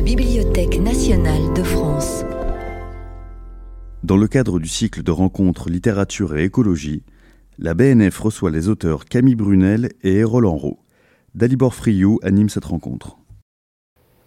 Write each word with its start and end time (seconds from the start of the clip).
la 0.00 0.06
Bibliothèque 0.06 0.80
nationale 0.80 1.52
de 1.54 1.62
France. 1.62 2.24
Dans 4.02 4.16
le 4.16 4.28
cadre 4.28 4.58
du 4.58 4.66
cycle 4.66 5.02
de 5.02 5.10
rencontres 5.10 5.68
littérature 5.68 6.38
et 6.38 6.44
écologie, 6.44 7.02
la 7.58 7.74
BNF 7.74 8.18
reçoit 8.18 8.50
les 8.50 8.70
auteurs 8.70 9.04
Camille 9.04 9.34
Brunel 9.34 9.90
et 10.02 10.24
Roland 10.24 10.56
Roux. 10.56 10.78
Dalibor 11.34 11.74
Friou 11.74 12.18
anime 12.22 12.48
cette 12.48 12.64
rencontre. 12.64 13.18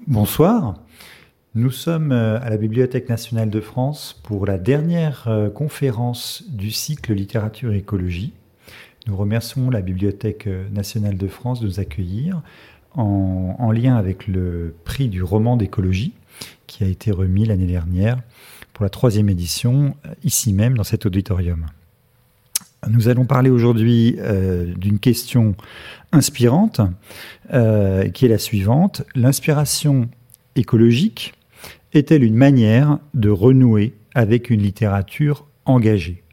Bonsoir. 0.06 0.76
Nous 1.56 1.72
sommes 1.72 2.12
euh, 2.12 2.40
à 2.40 2.52
la 2.52 2.58
Bibliothèque 2.58 3.10
nationale 3.10 3.50
de 3.50 3.60
France 3.60 4.22
pour 4.24 4.46
la 4.46 4.60
dernière 4.60 5.28
euh, 5.28 5.50
conférence 5.50 6.44
du 6.50 6.70
cycle 6.70 7.14
littérature 7.14 7.74
et 7.74 7.78
écologie. 7.78 8.34
Nous 9.08 9.18
remercions 9.18 9.72
la 9.72 9.82
Bibliothèque 9.82 10.46
euh, 10.46 10.70
nationale 10.70 11.18
de 11.18 11.28
France 11.28 11.62
de 11.62 11.66
nous 11.66 11.80
accueillir 11.80 12.44
en, 12.96 13.72
lien 13.72 13.96
avec 13.96 14.28
le 14.28 14.76
prix 14.84 15.08
du 15.08 15.24
roman 15.24 15.58
d'écologie 15.58 16.14
qui 16.68 16.84
a 16.84 16.88
été 16.88 17.12
remis 17.12 17.46
l'année 17.46 17.66
dernière 17.66 18.22
pour 18.72 18.84
la 18.84 18.90
troisième 18.90 19.30
édition 19.30 19.96
ici 20.24 20.54
même 20.54 20.78
dans 20.78 20.84
cet 20.84 21.06
auditorium. 21.06 21.66
Nous 22.90 23.08
allons 23.08 23.26
parler 23.26 23.50
aujourd'hui 23.50 24.18
d'une 24.78 25.00
question 25.00 25.56
inspirante 26.12 26.82
qui 27.50 28.26
est 28.26 28.30
la 28.30 28.38
suivante. 28.38 29.04
L'inspiration 29.16 30.10
écologique 30.56 31.34
est-elle 31.94 32.24
une 32.24 32.36
manière 32.36 33.00
de 33.14 33.30
renouer 33.30 33.94
avec 34.14 34.50
une 34.50 34.62
littérature 34.62 35.48
engagée? 35.66 36.24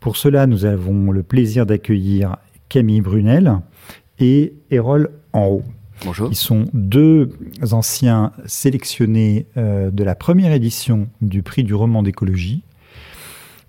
Pour 0.00 0.16
cela, 0.16 0.46
nous 0.46 0.64
avons 0.64 1.10
le 1.10 1.22
plaisir 1.22 1.66
d'accueillir 1.66 2.36
Camille 2.68 3.00
Brunel 3.00 3.56
et 4.18 4.54
Erol 4.70 5.10
Enro. 5.32 5.64
Ils 6.30 6.36
sont 6.36 6.64
deux 6.72 7.30
anciens 7.72 8.32
sélectionnés 8.46 9.46
euh, 9.56 9.90
de 9.90 10.04
la 10.04 10.14
première 10.14 10.52
édition 10.52 11.08
du 11.20 11.42
prix 11.42 11.64
du 11.64 11.74
roman 11.74 12.02
d'écologie. 12.02 12.62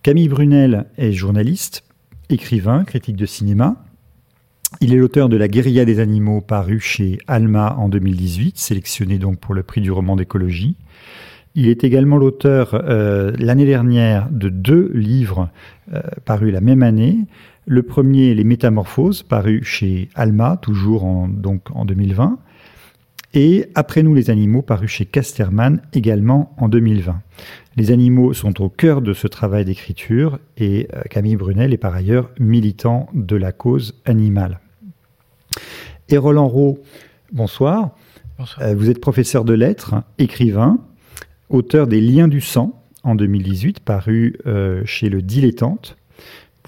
Camille 0.04 0.30
Brunel 0.30 0.86
est 0.98 1.12
journaliste, 1.12 1.84
écrivain, 2.30 2.84
critique 2.84 3.16
de 3.16 3.26
cinéma. 3.26 3.84
Il 4.81 4.94
est 4.94 4.98
l'auteur 4.98 5.30
de 5.30 5.38
La 5.38 5.48
guérilla 5.48 5.84
des 5.84 6.00
animaux 6.00 6.42
paru 6.42 6.80
chez 6.80 7.17
Alma 7.28 7.76
en 7.78 7.89
2018, 7.89 8.58
sélectionné 8.58 9.17
donc 9.17 9.39
pour 9.39 9.54
le 9.54 9.64
prix 9.64 9.82
du 9.82 9.92
roman 9.92 10.16
d'écologie. 10.16 10.76
Il 11.56 11.67
est 11.67 11.84
également 11.84 12.17
l'auteur 12.17 12.76
euh, 12.76 13.34
l'année 13.39 13.66
dernière 13.66 14.30
de 14.30 14.50
deux 14.50 14.92
livres 14.94 15.50
euh, 15.94 16.02
parus 16.23 16.54
la 16.54 16.61
même 16.61 16.84
année. 16.84 17.17
Le 17.72 17.84
premier, 17.84 18.34
Les 18.34 18.44
Métamorphoses, 18.44 19.22
paru 19.22 19.64
chez 19.64 20.09
Alma, 20.16 20.58
toujours 20.59 21.03
en, 21.03 21.28
donc 21.28 21.67
en 21.76 21.86
2020. 21.86 22.39
Et 23.36 23.67
Après 23.76 24.02
nous 24.02 24.16
les 24.16 24.31
animaux, 24.31 24.64
paru 24.64 24.88
chez 24.88 25.06
Casterman, 25.06 25.80
également 25.94 26.56
en 26.58 26.67
2020. 26.67 27.22
Les 27.76 27.92
animaux 27.92 28.34
sont 28.34 28.59
au 28.59 28.70
cœur 28.70 29.03
de 29.03 29.14
ce 29.14 29.28
travail 29.28 29.66
d'écriture 29.66 30.39
et 30.58 30.88
euh, 30.95 31.02
Camille 31.11 31.36
Brunel 31.36 31.72
est 31.72 31.78
par 31.78 31.94
ailleurs 31.94 32.31
militant 32.39 33.08
de 33.14 33.36
la 33.36 33.52
cause 33.52 33.94
animale. 34.04 34.61
Et 36.09 36.17
Roland 36.17 36.48
Rowe, 36.48 36.80
bonsoir. 37.31 37.92
bonsoir. 38.39 38.73
vous 38.73 38.89
êtes 38.89 39.00
professeur 39.00 39.45
de 39.45 39.54
lettres, 39.54 39.94
écrivain, 40.17 40.80
auteur 41.50 41.86
des 41.86 42.02
Liens 42.02 42.30
du 42.30 42.42
sang 42.42 42.83
en 43.04 43.14
2018, 43.14 43.81
paru 43.81 44.38
euh, 44.48 44.81
chez 44.86 45.08
le 45.09 45.22
Dilettante. 45.22 45.98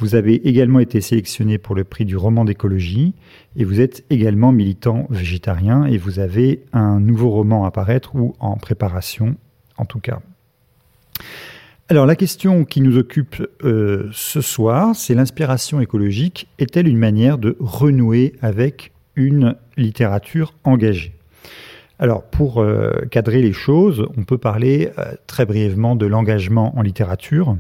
Vous 0.02 0.16
avez 0.16 0.48
également 0.50 0.80
été 0.80 1.00
sélectionné 1.00 1.60
pour 1.60 1.76
le 1.76 1.84
prix 1.84 2.06
du 2.06 2.18
roman 2.18 2.44
d'écologie 2.44 3.14
et 3.56 3.64
vous 3.64 3.80
êtes 3.80 4.04
également 4.10 4.52
militant 4.52 5.06
végétarien 5.12 5.86
et 5.86 6.00
vous 6.00 6.18
avez 6.18 6.64
un 6.74 7.00
nouveau 7.00 7.30
roman 7.30 7.66
à 7.66 7.72
paraître 7.72 8.16
ou 8.16 8.34
en 8.40 8.58
préparation 8.58 9.36
en 9.78 9.86
tout 9.86 10.00
cas. 10.00 10.22
Alors 11.88 12.08
la 12.08 12.16
question 12.16 12.66
qui 12.66 12.82
nous 12.82 12.98
occupe 12.98 13.48
euh, 13.64 14.10
ce 14.12 14.42
soir, 14.42 14.96
c'est 14.96 15.14
l'inspiration 15.14 15.80
écologique 15.80 16.48
est-elle 16.58 16.88
une 16.88 16.98
manière 16.98 17.38
de 17.38 17.56
renouer 17.60 18.34
avec 18.42 18.94
une 19.16 19.56
littérature 19.78 20.56
engagée? 20.64 21.14
Alors, 22.00 22.24
pour 22.24 22.60
euh, 22.60 23.02
cadrer 23.12 23.44
les 23.44 23.54
choses, 23.54 24.08
on 24.18 24.24
peut 24.24 24.40
parler 24.40 24.90
euh, 24.98 25.14
très 25.28 25.46
brièvement 25.46 25.96
de 25.96 26.08
l'engagement 26.08 26.76
en 26.76 26.82
littérature. 26.82 27.56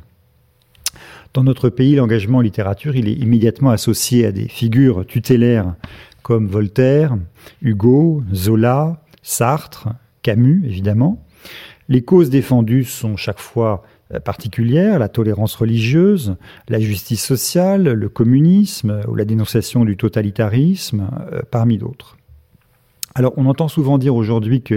Dans 1.33 1.43
notre 1.43 1.69
pays, 1.69 1.95
l'engagement 1.95 2.39
en 2.39 2.41
littérature, 2.41 2.95
est 2.95 2.99
immédiatement 2.99 3.69
associé 3.69 4.25
à 4.25 4.31
des 4.31 4.47
figures 4.47 5.05
tutélaires 5.05 5.75
comme 6.23 6.47
Voltaire, 6.47 7.17
Hugo, 7.61 8.23
Zola, 8.33 9.01
Sartre, 9.23 9.89
Camus, 10.23 10.63
évidemment. 10.65 11.25
Les 11.87 12.03
causes 12.03 12.29
défendues 12.29 12.83
sont 12.83 13.15
chaque 13.15 13.39
fois 13.39 13.83
euh, 14.13 14.19
particulières, 14.19 14.99
la 14.99 15.09
tolérance 15.09 15.55
religieuse, 15.55 16.35
la 16.67 16.79
justice 16.79 17.25
sociale, 17.25 17.83
le 17.83 18.09
communisme 18.09 19.01
ou 19.07 19.15
la 19.15 19.25
dénonciation 19.25 19.85
du 19.85 19.97
totalitarisme, 19.97 21.09
parmi 21.49 21.77
d'autres. 21.77 22.17
Alors 23.15 23.33
on 23.37 23.45
entend 23.45 23.67
souvent 23.67 23.97
dire 23.97 24.15
aujourd'hui 24.15 24.61
que 24.61 24.75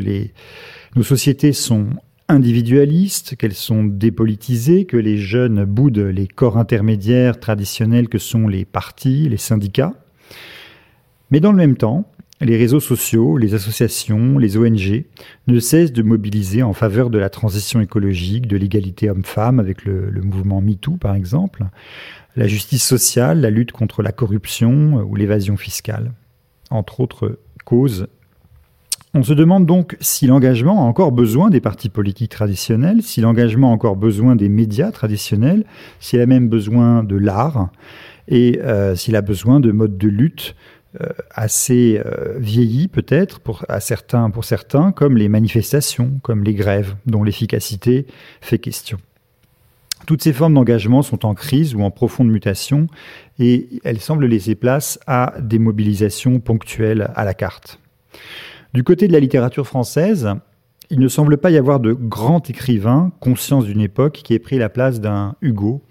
nos 0.97 1.03
sociétés 1.03 1.53
sont 1.53 1.87
individualistes, 2.29 3.37
qu'elles 3.37 3.55
sont 3.55 3.85
dépolitisées, 3.85 4.87
que 4.87 4.97
les 4.97 5.19
jeunes 5.19 5.65
boudent 5.65 5.99
les 5.99 6.27
corps 6.27 6.59
intermédiaires 6.59 7.39
traditionnels 7.39 8.09
que 8.09 8.19
sont 8.19 8.49
les 8.49 8.65
partis, 8.65 9.29
les 9.29 9.37
syndicats. 9.37 9.93
Mais 11.31 11.41
dans 11.41 11.53
le 11.53 11.59
même 11.59 11.77
temps, 11.77 12.11
les 12.41 12.57
réseaux 12.57 12.81
sociaux, 12.81 13.37
les 13.37 13.55
associations, 13.55 14.39
les 14.39 14.57
ONG 14.57 15.05
ne 15.47 15.61
cessent 15.61 15.93
de 15.93 16.03
mobiliser 16.03 16.63
en 16.63 16.73
faveur 16.73 17.11
de 17.11 17.19
la 17.19 17.31
transition 17.31 17.81
écologique, 17.81 18.47
de 18.47 18.57
l'égalité 18.57 19.09
homme-femme 19.09 19.61
avec 19.61 19.85
le, 19.85 20.11
mouvement 20.23 20.61
MeToo 20.61 20.97
par 20.97 21.15
exemple, 21.15 21.65
la 22.37 22.49
justice 22.49 22.85
sociale, 22.85 23.41
la 23.41 23.51
lutte 23.51 23.73
contre 23.73 24.03
la 24.03 24.13
corruption 24.13 24.95
ou 25.09 25.15
l'évasion 25.15 25.57
fiscale, 25.57 26.13
entre 26.71 27.01
autres 27.01 27.39
causes 27.65 28.09
on 29.15 29.23
se 29.23 29.33
demande 29.33 29.65
donc 29.65 29.97
si 30.01 30.27
l'engagement 30.27 30.83
a 30.83 30.85
encore 30.85 31.13
besoin 31.13 31.49
des 31.49 31.61
partis 31.61 31.89
politiques 31.89 32.33
traditionnels, 32.33 33.03
si 33.03 33.21
l'engagement 33.21 33.71
a 33.71 33.73
encore 33.73 33.95
besoin 33.95 34.35
des 34.35 34.49
médias 34.49 34.91
traditionnels, 34.91 35.65
s'il 36.01 36.21
a 36.21 36.27
même 36.27 36.49
besoin 36.49 37.05
de 37.05 37.17
l'art 37.17 37.71
et 38.27 38.61
euh, 38.63 38.97
s'il 38.97 39.15
a 39.15 39.23
besoin 39.23 39.61
de 39.61 39.71
modes 39.71 39.97
de 39.97 40.09
lutte 40.09 40.57
euh, 41.01 41.09
assez 41.31 42.03
euh, 42.05 42.39
vieillis 42.39 42.89
peut-être 42.89 43.39
pour, 43.39 43.65
certains, 43.79 44.31
pour 44.31 44.45
certains, 44.45 44.91
comme 44.91 45.17
les 45.17 45.29
manifestations, 45.29 46.19
comme 46.23 46.43
les 46.43 46.55
grèves, 46.55 46.97
dont 47.07 47.23
l'efficacité 47.23 48.07
fait 48.41 48.59
question. 48.59 48.99
Toutes 50.07 50.23
ces 50.23 50.33
formes 50.33 50.55
d'engagement 50.55 51.03
sont 51.03 51.25
en 51.25 51.35
crise 51.35 51.75
ou 51.75 51.83
en 51.83 51.91
profonde 51.91 52.29
mutation 52.29 52.89
et 53.39 53.69
elles 53.85 54.01
semblent 54.01 54.27
laisser 54.27 54.57
place 54.57 54.99
à 55.07 55.35
des 55.41 55.61
mobilisations 55.61 56.41
ponctuelles 56.41 57.11
à 57.15 57.25
la 57.25 57.33
carte. 57.33 57.79
Du 58.75 58.83
côté 58.83 59.07
de 59.07 59.13
la 59.13 59.21
littérature 59.21 59.69
française, 59.69 60.31
il 60.91 60.99
ne 60.99 61.07
semble 61.07 61.37
pas 61.37 61.53
y 61.53 61.59
avoir 61.59 61.79
de 61.79 61.93
grand 61.93 62.51
écrivain 62.51 63.13
conscients 63.21 63.63
d'une 63.63 63.81
époque 63.81 64.21
qui 64.25 64.35
ait 64.35 64.41
pris 64.41 64.59
la 64.59 64.69
place 64.69 65.01
d'un 65.01 65.37
Hugo 65.43 65.85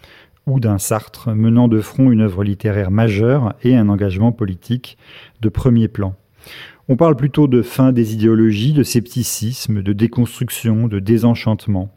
ou 0.47 0.59
d'un 0.59 0.77
Sartre, 0.77 1.29
menant 1.33 1.69
de 1.69 1.79
front 1.79 2.11
une 2.11 2.19
œuvre 2.19 2.43
littéraire 2.43 2.91
majeure 2.91 3.53
et 3.63 3.77
un 3.77 3.87
engagement 3.87 4.33
politique 4.33 4.97
de 5.39 5.47
premier 5.47 5.87
plan. 5.87 6.13
On 6.89 6.97
parle 6.97 7.15
plutôt 7.15 7.47
de 7.47 7.61
fin 7.61 7.93
des 7.93 8.15
idéologies, 8.15 8.73
de 8.73 8.83
scepticisme, 8.83 9.81
de 9.81 9.93
déconstruction, 9.93 10.89
de 10.89 10.99
désenchantement. 10.99 11.89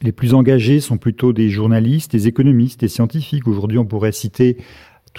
Les 0.00 0.12
plus 0.12 0.32
engagés 0.32 0.80
sont 0.80 0.96
plutôt 0.96 1.34
des 1.34 1.50
journalistes, 1.50 2.12
des 2.12 2.28
économistes, 2.28 2.80
des 2.80 2.88
scientifiques. 2.88 3.46
Aujourd'hui, 3.46 3.76
on 3.76 3.84
pourrait 3.84 4.12
citer 4.12 4.56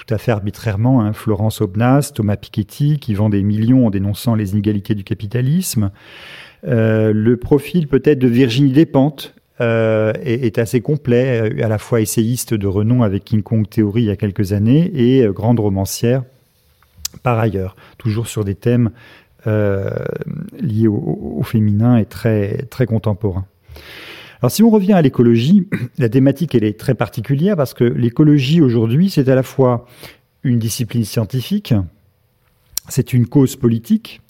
tout 0.06 0.14
à 0.14 0.18
fait 0.18 0.32
arbitrairement 0.32 1.02
hein, 1.02 1.12
Florence 1.12 1.60
Obnas, 1.60 2.12
Thomas 2.14 2.36
Piketty, 2.36 2.98
qui 2.98 3.14
vend 3.14 3.28
des 3.28 3.42
millions 3.42 3.86
en 3.86 3.90
dénonçant 3.90 4.34
les 4.34 4.52
inégalités 4.52 4.94
du 4.94 5.04
capitalisme. 5.04 5.90
Euh, 6.66 7.12
le 7.12 7.36
profil 7.36 7.86
peut-être 7.86 8.18
de 8.18 8.28
Virginie 8.28 8.72
Despentes 8.72 9.34
euh, 9.60 10.12
est, 10.22 10.58
assez 10.58 10.80
complet, 10.80 11.52
euh, 11.52 11.64
à 11.64 11.68
la 11.68 11.76
fois 11.76 12.00
essayiste 12.00 12.54
de 12.54 12.66
renom 12.66 13.02
avec 13.02 13.24
King 13.24 13.42
Kong 13.42 13.68
Theory 13.68 14.02
il 14.02 14.06
y 14.06 14.10
a 14.10 14.16
quelques 14.16 14.54
années 14.54 14.90
et 14.94 15.26
grande 15.28 15.60
romancière 15.60 16.22
par 17.22 17.38
ailleurs, 17.38 17.76
toujours 17.98 18.26
sur 18.26 18.44
des 18.44 18.54
thèmes 18.54 18.90
liés 19.44 20.86
au, 20.86 21.42
féminin 21.42 21.96
et 21.96 22.04
très 22.04 22.86
contemporains. 22.86 23.46
Alors 24.42 24.50
si 24.50 24.62
on 24.62 24.70
revient 24.70 24.94
à 24.94 25.02
l'écologie, 25.02 25.68
la 25.98 26.08
thématique 26.08 26.54
elle 26.54 26.64
est 26.64 26.78
très 26.78 26.94
particulière 26.94 27.56
parce 27.56 27.74
que 27.74 27.84
l'écologie 27.84 28.60
aujourd'hui 28.60 29.10
c'est 29.10 29.28
à 29.28 29.34
la 29.34 29.42
fois 29.42 29.86
une 30.42 30.58
discipline 30.58 31.04
scientifique, 31.04 31.74
c'est 32.88 33.12
une 33.12 33.26
cause 33.26 33.56
politique 33.56 34.22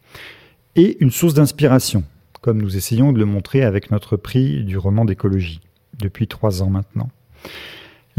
et 0.74 0.96
une 1.00 1.12
source 1.12 1.34
d'inspiration, 1.34 2.02
comme 2.40 2.60
nous 2.60 2.76
essayons 2.76 3.12
de 3.12 3.18
le 3.18 3.24
montrer 3.24 3.62
avec 3.62 3.90
notre 3.92 4.16
prix 4.16 4.64
du 4.64 4.76
roman 4.76 5.04
d'écologie 5.04 5.60
depuis 5.98 6.26
trois 6.26 6.62
ans 6.62 6.70
maintenant. 6.70 7.10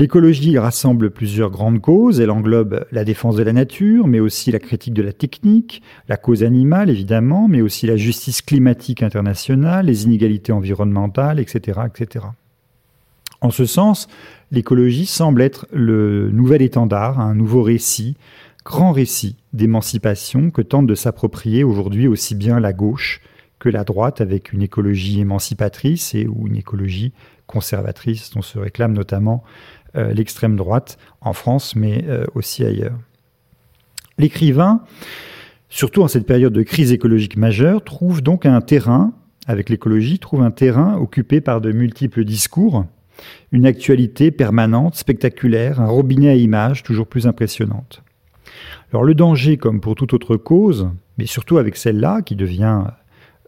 L'écologie 0.01 0.57
rassemble 0.57 1.11
plusieurs 1.11 1.51
grandes 1.51 1.79
causes. 1.79 2.19
Elle 2.19 2.31
englobe 2.31 2.87
la 2.91 3.03
défense 3.05 3.35
de 3.35 3.43
la 3.43 3.53
nature, 3.53 4.07
mais 4.07 4.19
aussi 4.19 4.51
la 4.51 4.57
critique 4.57 4.95
de 4.95 5.03
la 5.03 5.13
technique, 5.13 5.83
la 6.09 6.17
cause 6.17 6.43
animale 6.43 6.89
évidemment, 6.89 7.47
mais 7.47 7.61
aussi 7.61 7.85
la 7.85 7.97
justice 7.97 8.41
climatique 8.41 9.03
internationale, 9.03 9.85
les 9.85 10.05
inégalités 10.05 10.51
environnementales, 10.53 11.39
etc., 11.39 11.81
etc. 11.85 12.25
En 13.41 13.51
ce 13.51 13.67
sens, 13.67 14.07
l'écologie 14.49 15.05
semble 15.05 15.43
être 15.43 15.67
le 15.71 16.31
nouvel 16.31 16.63
étendard, 16.63 17.19
un 17.19 17.35
nouveau 17.35 17.61
récit, 17.61 18.17
grand 18.65 18.93
récit 18.93 19.35
d'émancipation 19.53 20.49
que 20.49 20.63
tente 20.63 20.87
de 20.87 20.95
s'approprier 20.95 21.63
aujourd'hui 21.63 22.07
aussi 22.07 22.33
bien 22.33 22.59
la 22.59 22.73
gauche 22.73 23.21
que 23.59 23.69
la 23.69 23.83
droite 23.83 24.21
avec 24.21 24.53
une 24.53 24.63
écologie 24.63 25.19
émancipatrice 25.19 26.15
et 26.15 26.25
ou 26.25 26.47
une 26.47 26.55
écologie 26.55 27.13
conservatrice 27.45 28.31
dont 28.31 28.41
se 28.41 28.57
réclame 28.57 28.93
notamment 28.93 29.43
l'extrême 29.95 30.55
droite 30.55 30.97
en 31.21 31.33
France 31.33 31.75
mais 31.75 32.05
euh, 32.07 32.25
aussi 32.35 32.63
ailleurs. 32.63 32.97
L'écrivain, 34.17 34.83
surtout 35.69 36.03
en 36.03 36.07
cette 36.07 36.25
période 36.25 36.53
de 36.53 36.63
crise 36.63 36.91
écologique 36.91 37.37
majeure, 37.37 37.83
trouve 37.83 38.21
donc 38.21 38.45
un 38.45 38.61
terrain, 38.61 39.13
avec 39.47 39.69
l'écologie, 39.69 40.19
trouve 40.19 40.41
un 40.41 40.51
terrain 40.51 40.95
occupé 40.97 41.41
par 41.41 41.61
de 41.61 41.71
multiples 41.71 42.23
discours, 42.23 42.85
une 43.51 43.65
actualité 43.65 44.31
permanente, 44.31 44.95
spectaculaire, 44.95 45.81
un 45.81 45.87
robinet 45.87 46.29
à 46.29 46.35
images 46.35 46.83
toujours 46.83 47.07
plus 47.07 47.27
impressionnante. 47.27 48.03
Alors 48.91 49.03
le 49.03 49.15
danger, 49.15 49.57
comme 49.57 49.81
pour 49.81 49.95
toute 49.95 50.13
autre 50.13 50.37
cause, 50.37 50.89
mais 51.17 51.25
surtout 51.25 51.57
avec 51.57 51.75
celle-là 51.75 52.21
qui 52.21 52.35
devient 52.35 52.83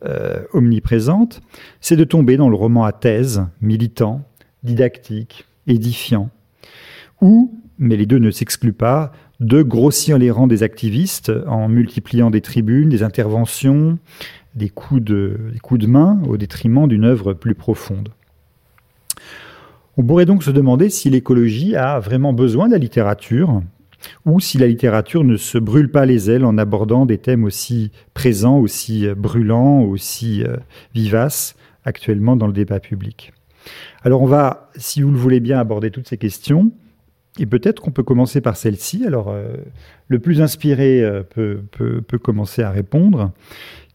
euh, 0.05 0.43
omniprésente, 0.53 1.41
c'est 1.81 1.95
de 1.95 2.03
tomber 2.03 2.37
dans 2.37 2.49
le 2.49 2.55
roman 2.55 2.85
à 2.85 2.91
thèse, 2.91 3.45
militant, 3.61 4.21
didactique, 4.63 5.45
édifiant, 5.67 6.29
ou, 7.21 7.59
mais 7.77 7.95
les 7.95 8.05
deux 8.05 8.19
ne 8.19 8.31
s'excluent 8.31 8.73
pas, 8.73 9.11
de 9.39 9.61
grossir 9.61 10.17
les 10.17 10.31
rangs 10.31 10.47
des 10.47 10.63
activistes 10.63 11.31
en 11.47 11.67
multipliant 11.67 12.31
des 12.31 12.41
tribunes, 12.41 12.89
des 12.89 13.03
interventions, 13.03 13.97
des 14.55 14.69
coups 14.69 15.01
de, 15.01 15.37
des 15.51 15.87
main 15.87 16.21
au 16.27 16.37
détriment 16.37 16.87
d'une 16.87 17.03
œuvre 17.03 17.33
plus 17.33 17.55
profonde. 17.55 18.09
On 19.97 20.03
pourrait 20.03 20.25
donc 20.25 20.43
se 20.43 20.51
demander 20.51 20.89
si 20.89 21.09
l'écologie 21.09 21.75
a 21.75 21.99
vraiment 21.99 22.33
besoin 22.33 22.67
de 22.67 22.73
la 22.73 22.79
littérature, 22.79 23.61
ou 24.25 24.39
si 24.39 24.57
la 24.57 24.67
littérature 24.67 25.23
ne 25.23 25.37
se 25.37 25.57
brûle 25.57 25.89
pas 25.89 26.05
les 26.05 26.29
ailes 26.29 26.45
en 26.45 26.57
abordant 26.57 27.05
des 27.05 27.17
thèmes 27.17 27.43
aussi 27.43 27.91
présents, 28.13 28.57
aussi 28.57 29.07
brûlants, 29.15 29.81
aussi 29.81 30.43
euh, 30.43 30.57
vivaces 30.93 31.55
actuellement 31.85 32.35
dans 32.35 32.47
le 32.47 32.53
débat 32.53 32.79
public. 32.79 33.33
Alors 34.03 34.21
on 34.21 34.27
va, 34.27 34.69
si 34.75 35.01
vous 35.01 35.11
le 35.11 35.17
voulez 35.17 35.39
bien, 35.39 35.59
aborder 35.59 35.91
toutes 35.91 36.07
ces 36.07 36.17
questions. 36.17 36.71
Et 37.39 37.47
peut-être 37.47 37.81
qu'on 37.81 37.89
peut 37.89 38.03
commencer 38.03 38.41
par 38.41 38.55
celle-ci. 38.55 39.07
Alors, 39.07 39.29
euh, 39.29 39.55
le 40.07 40.19
plus 40.19 40.39
inspiré 40.39 41.03
peut, 41.31 41.63
peut, 41.71 42.19
commencer 42.19 42.61
à 42.61 42.69
répondre. 42.69 43.31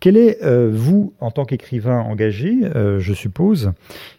Quel 0.00 0.16
est, 0.16 0.42
euh, 0.44 0.70
vous, 0.72 1.12
en 1.18 1.32
tant 1.32 1.44
qu'écrivain 1.44 1.98
engagé, 2.00 2.60
euh, 2.76 3.00
je 3.00 3.12
suppose, 3.12 3.72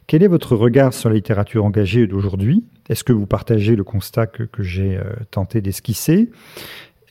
quel 0.08 0.24
est 0.24 0.28
votre 0.28 0.56
regard 0.58 0.94
sur 0.94 1.08
la 1.08 1.16
littérature 1.16 1.64
engagée 1.64 2.06
d'aujourd'hui? 2.06 2.66
Est-ce 2.90 3.06
que 3.06 3.14
vous 3.14 3.26
partagez 3.26 3.78
le 3.78 3.86
constat 3.86 4.28
que, 4.28 4.46
j'ai 4.62 4.98
euh, 4.98 5.04
tenté 5.32 5.62
d'esquisser? 5.62 6.32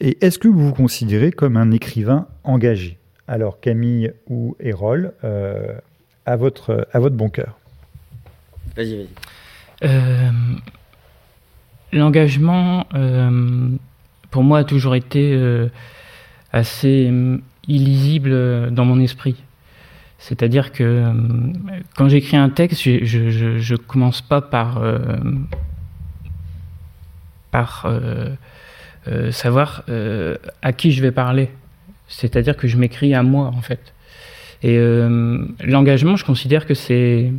Et 0.00 0.22
est-ce 0.24 0.38
que 0.38 0.48
vous 0.48 0.66
vous 0.66 0.74
considérez 0.74 1.32
comme 1.32 1.56
un 1.56 1.70
écrivain 1.70 2.28
engagé? 2.44 2.98
Alors, 3.26 3.58
Camille 3.60 4.12
ou 4.28 4.54
Hérol, 4.60 5.12
à, 6.24 6.36
votre, 6.36 6.86
à 6.92 6.98
votre 6.98 7.16
bon 7.16 7.28
cœur. 7.28 7.58
Vas-y, 8.78 9.06
vas-y. 9.82 10.30
L'engagement, 11.92 12.86
pour 14.30 14.42
moi, 14.42 14.60
a 14.60 14.64
toujours 14.64 14.94
été 14.94 15.68
assez 16.52 17.10
illisible 17.68 18.30
euh, 18.32 18.70
dans 18.70 18.84
mon 18.84 18.98
esprit. 19.00 19.36
C'est-à-dire 20.18 20.72
que 20.72 20.82
euh, 20.82 21.12
quand 21.96 22.08
j'écris 22.08 22.36
un 22.36 22.48
texte, 22.48 22.82
je, 22.82 23.72
ne 23.72 23.76
commence 23.76 24.22
pas 24.22 24.40
euh, 24.78 24.98
par 27.50 27.86
savoir 29.30 29.84
à 30.62 30.72
qui 30.72 30.92
je 30.92 31.02
vais 31.02 31.12
parler. 31.12 31.50
C'est-à-dire 32.08 32.56
que 32.56 32.68
je 32.68 32.76
m'écris 32.76 33.14
à 33.14 33.22
moi, 33.22 33.46
en 33.46 33.62
fait. 33.62 33.94
Et 34.62 34.76
l'engagement, 35.64 36.16
je 36.16 36.24
considère 36.24 36.66
que 36.66 36.74
c'est 36.74 37.32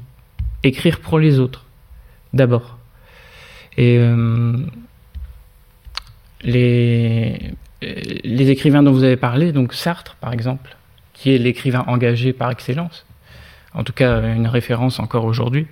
écrire 0.64 1.00
pour 1.00 1.20
les 1.20 1.40
autres, 1.40 1.66
d'abord. 2.34 2.78
Et 3.78 3.98
les, 6.42 7.54
euh, 7.84 7.96
les 8.24 8.50
écrivains 8.50 8.84
dont 8.84 8.92
vous 8.92 9.04
avez 9.04 9.18
parlé, 9.18 9.52
donc 9.52 9.74
Sartre 9.74 10.16
par 10.16 10.34
exemple, 10.34 10.76
qui 11.14 11.34
est 11.34 11.38
l'écrivain 11.38 11.84
engagé 11.88 12.34
par 12.34 12.52
excellence, 12.52 13.06
en 13.74 13.84
tout 13.84 13.94
cas 13.94 14.22
une 14.22 14.48
référence 14.48 15.00
encore 15.00 15.26
aujourd'hui, 15.26 15.68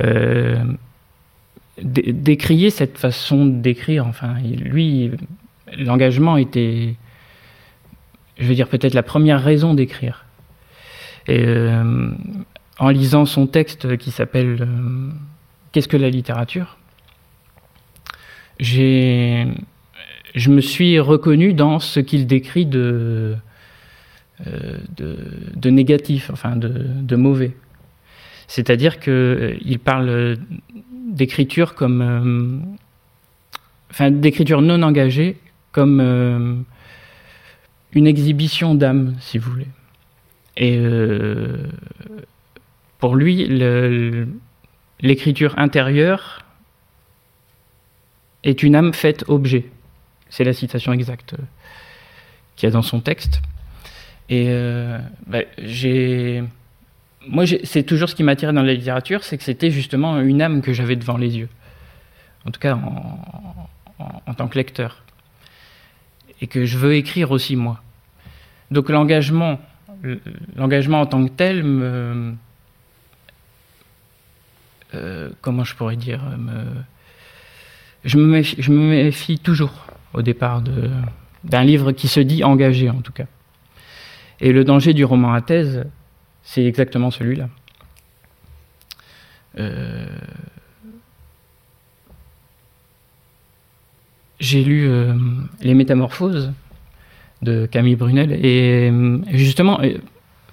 euh, 0.00 0.64
cette 2.70 2.98
façon 2.98 3.46
d'écrire. 3.46 4.06
Enfin, 4.06 4.34
lui, 4.40 5.10
l'engagement 5.76 6.36
était, 6.36 6.94
je 8.38 8.46
veux 8.46 8.54
dire, 8.54 8.68
peut-être 8.68 8.94
la 8.94 9.02
première 9.02 9.42
raison 9.42 9.74
d'écrire. 9.74 10.24
Euh, 11.28 12.10
en 12.78 12.88
lisant 12.88 13.24
son 13.24 13.46
texte 13.46 13.96
qui 13.96 14.10
s'appelle 14.10 14.66
Qu'est-ce 15.74 15.88
que 15.88 15.96
la 15.96 16.08
littérature? 16.08 16.78
Je 18.60 19.50
me 20.46 20.60
suis 20.60 21.00
reconnu 21.00 21.52
dans 21.52 21.80
ce 21.80 21.98
qu'il 21.98 22.28
décrit 22.28 22.64
de, 22.64 23.34
euh, 24.46 24.78
négatif, 25.64 26.30
enfin 26.32 26.54
de, 26.54 27.16
mauvais. 27.16 27.56
C'est-à-dire 28.46 29.00
qu'il 29.00 29.12
euh, 29.12 29.78
parle 29.82 30.36
d'écriture 31.10 31.74
comme. 31.74 32.02
Euh, 32.02 32.58
enfin, 33.90 34.12
d'écriture 34.12 34.62
non 34.62 34.82
engagée 34.82 35.36
comme 35.72 36.64
une 37.92 38.06
exhibition 38.06 38.76
d'âme, 38.76 39.16
si 39.18 39.38
vous 39.38 39.50
voulez. 39.50 39.66
Et 40.56 40.78
pour 43.04 43.16
lui, 43.16 43.46
l'écriture 45.00 45.58
intérieure 45.58 46.42
est 48.44 48.62
une 48.62 48.74
âme 48.74 48.94
faite 48.94 49.26
objet. 49.28 49.66
C'est 50.30 50.42
la 50.42 50.54
citation 50.54 50.90
exacte 50.90 51.34
euh, 51.34 51.42
qu'il 52.56 52.66
y 52.66 52.68
a 52.68 52.72
dans 52.72 52.80
son 52.80 53.00
texte. 53.00 53.42
Et 54.30 54.46
euh, 54.48 54.98
bah, 55.26 55.40
j'ai. 55.58 56.44
Moi, 57.28 57.44
c'est 57.64 57.82
toujours 57.82 58.08
ce 58.08 58.14
qui 58.14 58.22
m'attirait 58.22 58.54
dans 58.54 58.62
la 58.62 58.72
littérature, 58.72 59.22
c'est 59.22 59.36
que 59.36 59.44
c'était 59.44 59.70
justement 59.70 60.18
une 60.20 60.40
âme 60.40 60.62
que 60.62 60.72
j'avais 60.72 60.96
devant 60.96 61.18
les 61.18 61.36
yeux. 61.36 61.50
En 62.46 62.52
tout 62.52 62.60
cas, 62.60 62.78
en, 63.98 64.32
tant 64.32 64.48
que 64.48 64.56
lecteur. 64.56 65.02
Et 66.40 66.46
que 66.46 66.64
je 66.64 66.78
veux 66.78 66.94
écrire 66.94 67.32
aussi, 67.32 67.54
moi. 67.54 67.82
Donc, 68.70 68.88
l'engagement, 68.88 69.60
l'engagement 70.56 71.02
en 71.02 71.06
tant 71.06 71.22
que 71.26 71.32
tel 71.32 71.64
me. 71.64 72.34
Euh, 74.94 75.30
comment 75.40 75.64
je 75.64 75.74
pourrais 75.74 75.96
dire 75.96 76.20
me, 76.38 76.64
je, 78.04 78.18
me 78.18 78.90
méfie 78.90 79.38
toujours 79.38 79.86
au 80.12 80.22
départ 80.22 80.62
d'un 81.42 81.64
livre 81.64 81.92
qui 81.92 82.08
se 82.08 82.20
dit 82.20 82.44
engagé 82.44 82.90
en 82.90 83.00
tout 83.00 83.12
cas. 83.12 83.26
Et 84.40 84.52
le 84.52 84.64
danger 84.64 84.92
du 84.94 85.04
roman 85.04 85.32
à 85.32 85.40
thèse, 85.40 85.84
c'est 86.42 86.64
exactement 86.64 87.10
celui-là. 87.10 87.48
Euh, 89.58 90.06
j'ai 94.40 94.64
lu 94.64 94.88
euh, 94.88 95.14
Les 95.62 95.74
Métamorphoses 95.74 96.52
de 97.42 97.66
Camille 97.66 97.96
Brunel 97.96 98.32
et 98.32 98.90
euh, 98.90 99.18
justement, 99.32 99.80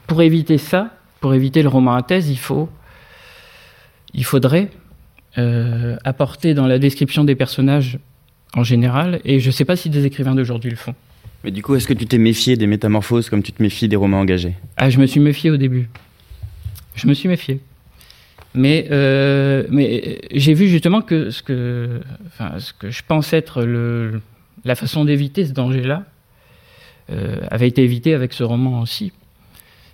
pour 0.07 0.21
éviter 0.21 0.57
ça, 0.57 0.89
pour 1.19 1.33
éviter 1.33 1.63
le 1.63 1.69
roman 1.69 1.95
à 1.95 2.03
thèse, 2.03 2.29
il 2.29 2.37
faut, 2.37 2.69
il 4.13 4.25
faudrait 4.25 4.69
apporter 6.03 6.53
dans 6.53 6.67
la 6.67 6.77
description 6.77 7.23
des 7.23 7.35
personnages 7.35 7.99
en 8.53 8.63
général, 8.63 9.21
et 9.23 9.39
je 9.39 9.47
ne 9.47 9.51
sais 9.51 9.65
pas 9.65 9.75
si 9.75 9.89
des 9.89 10.05
écrivains 10.05 10.35
d'aujourd'hui 10.35 10.69
le 10.69 10.75
font. 10.75 10.93
Mais 11.43 11.51
du 11.51 11.63
coup, 11.63 11.75
est-ce 11.75 11.87
que 11.87 11.93
tu 11.93 12.05
t'es 12.05 12.17
méfié 12.17 12.55
des 12.55 12.67
métamorphoses 12.67 13.29
comme 13.29 13.41
tu 13.41 13.51
te 13.51 13.63
méfies 13.63 13.87
des 13.87 13.95
romans 13.95 14.19
engagés? 14.19 14.53
Ah, 14.77 14.89
je 14.89 14.99
me 14.99 15.07
suis 15.07 15.19
méfié 15.19 15.49
au 15.49 15.57
début. 15.57 15.89
Je 16.95 17.07
me 17.07 17.13
suis 17.13 17.29
méfié. 17.29 17.61
Mais, 18.53 18.87
euh, 18.91 19.63
mais 19.69 20.19
j'ai 20.33 20.53
vu 20.53 20.67
justement 20.67 21.01
que 21.01 21.29
ce, 21.29 21.41
que 21.41 22.01
enfin, 22.27 22.59
ce 22.59 22.73
que 22.73 22.91
je 22.91 23.01
pense 23.07 23.31
être 23.33 23.63
le, 23.63 24.21
la 24.65 24.75
façon 24.75 25.05
d'éviter 25.05 25.45
ce 25.45 25.53
danger-là 25.53 26.03
euh, 27.11 27.37
avait 27.49 27.69
été 27.69 27.83
évité 27.83 28.13
avec 28.13 28.33
ce 28.33 28.43
roman 28.43 28.81
aussi. 28.81 29.13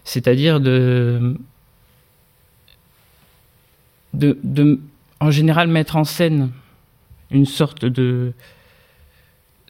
C'est-à-dire 0.03 0.59
de, 0.59 1.37
de, 4.17 4.79
en 5.19 5.31
général, 5.31 5.67
mettre 5.67 5.95
en 5.95 6.03
scène 6.03 6.51
une 7.31 7.45
sorte 7.45 7.85
de 7.85 8.33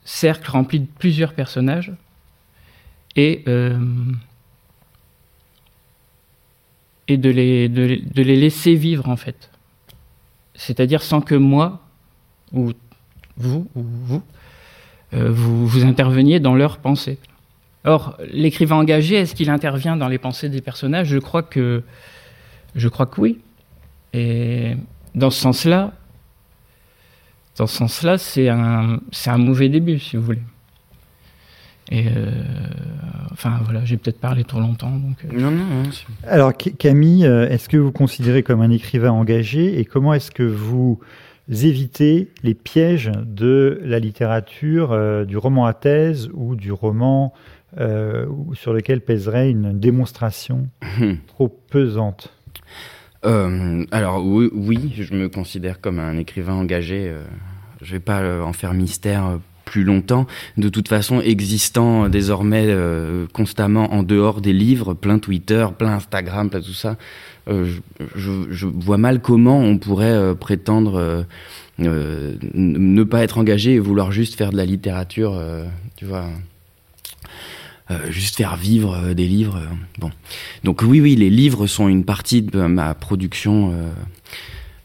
cercle 0.03 0.49
rempli 0.49 0.79
de 0.79 0.87
plusieurs 0.99 1.33
personnages 1.33 1.91
et, 3.15 3.43
euh, 3.47 3.77
et 7.07 7.17
de, 7.17 7.29
les, 7.29 7.67
de, 7.67 8.21
laisser 8.21 8.75
vivre 8.75 9.09
en 9.09 9.17
fait. 9.17 9.49
C'est-à-dire 10.55 11.03
sans 11.03 11.21
que 11.21 11.35
moi, 11.35 11.81
ou 12.53 12.71
vous, 13.37 13.67
ou 13.75 13.83
vous, 13.83 14.23
euh, 15.13 15.31
vous, 15.31 15.67
vous 15.67 15.83
interveniez 15.85 16.39
dans 16.39 16.55
leurs 16.55 16.77
pensées. 16.77 17.19
Or, 17.83 18.17
l'écrivain 18.31 18.77
engagé, 18.77 19.15
est-ce 19.15 19.35
qu'il 19.35 19.49
intervient 19.49 19.97
dans 19.97 20.07
les 20.07 20.17
pensées 20.17 20.49
des 20.49 20.61
personnages? 20.61 21.07
Je 21.07 21.19
crois 21.19 21.43
que, 21.43 21.83
je 22.75 22.87
crois 22.87 23.05
que 23.05 23.21
oui. 23.21 23.39
Et 24.17 24.75
dans 25.13 25.29
ce 25.29 25.39
sens-là, 25.39 25.93
dans 27.57 27.67
ce 27.67 27.77
sens-là, 27.77 28.17
c'est 28.17 28.49
un, 28.49 28.99
c'est 29.11 29.29
un 29.29 29.37
mauvais 29.37 29.69
début, 29.69 29.99
si 29.99 30.17
vous 30.17 30.23
voulez. 30.23 30.41
Et 31.89 32.07
euh, 32.07 32.31
enfin 33.31 33.59
voilà, 33.63 33.85
j'ai 33.85 33.97
peut-être 33.97 34.19
parlé 34.19 34.43
trop 34.43 34.59
longtemps. 34.59 34.91
Donc, 34.91 35.17
euh... 35.23 35.39
Non, 35.39 35.51
non, 35.51 35.63
non. 35.63 35.83
Alors 36.25 36.51
Camille, 36.55 37.25
euh, 37.25 37.47
est-ce 37.47 37.69
que 37.69 37.77
vous 37.77 37.91
considérez 37.91 38.43
comme 38.43 38.61
un 38.61 38.71
écrivain 38.71 39.11
engagé 39.11 39.79
et 39.79 39.85
comment 39.85 40.13
est-ce 40.13 40.31
que 40.31 40.43
vous 40.43 40.99
évitez 41.49 42.29
les 42.43 42.55
pièges 42.55 43.11
de 43.25 43.79
la 43.85 43.99
littérature, 43.99 44.91
euh, 44.91 45.23
du 45.23 45.37
roman 45.37 45.65
à 45.65 45.73
thèse 45.73 46.29
ou 46.33 46.55
du 46.55 46.71
roman 46.73 47.33
euh, 47.79 48.25
sur 48.53 48.73
lequel 48.73 48.99
pèserait 49.01 49.49
une 49.49 49.79
démonstration 49.79 50.67
trop 51.27 51.47
pesante? 51.69 52.33
Euh, 53.25 53.85
alors 53.91 54.23
oui, 54.25 54.93
je 54.95 55.13
me 55.13 55.29
considère 55.29 55.81
comme 55.81 55.99
un 55.99 56.17
écrivain 56.17 56.53
engagé. 56.53 57.09
Euh, 57.09 57.23
je 57.81 57.91
vais 57.91 57.99
pas 57.99 58.21
euh, 58.21 58.41
en 58.41 58.53
faire 58.53 58.73
mystère 58.73 59.39
plus 59.67 59.83
longtemps. 59.83 60.25
De 60.55 60.69
toute 60.69 60.87
façon, 60.87 61.21
existant 61.21 62.09
désormais 62.09 62.65
euh, 62.67 63.27
constamment 63.33 63.93
en 63.93 64.01
dehors 64.01 64.41
des 64.41 64.53
livres, 64.53 64.93
plein 64.93 65.19
Twitter, 65.19 65.67
plein 65.77 65.93
Instagram, 65.93 66.49
plein 66.49 66.61
tout 66.61 66.73
ça, 66.73 66.97
euh, 67.49 67.65
je, 68.15 68.65
vois 68.65 68.97
mal 68.97 69.21
comment 69.21 69.59
on 69.59 69.77
pourrait 69.77 70.05
euh, 70.05 70.33
prétendre 70.33 71.25
ne 71.77 73.03
pas 73.03 73.23
être 73.23 73.37
engagé 73.37 73.73
et 73.73 73.79
vouloir 73.79 74.11
juste 74.11 74.35
faire 74.35 74.51
de 74.51 74.57
la 74.57 74.65
littérature, 74.65 75.39
tu 75.95 76.05
vois. 76.05 76.25
Euh, 77.89 78.11
juste 78.11 78.35
faire 78.35 78.57
vivre 78.57 78.95
euh, 78.95 79.13
des 79.13 79.27
livres. 79.27 79.57
Euh, 79.57 79.75
bon, 79.99 80.11
donc 80.65 80.81
oui, 80.81 80.99
oui, 80.99 81.15
les 81.15 81.29
livres 81.29 81.67
sont 81.67 81.87
une 81.87 82.03
partie 82.03 82.41
de 82.41 82.61
ma 82.61 82.93
production. 82.93 83.73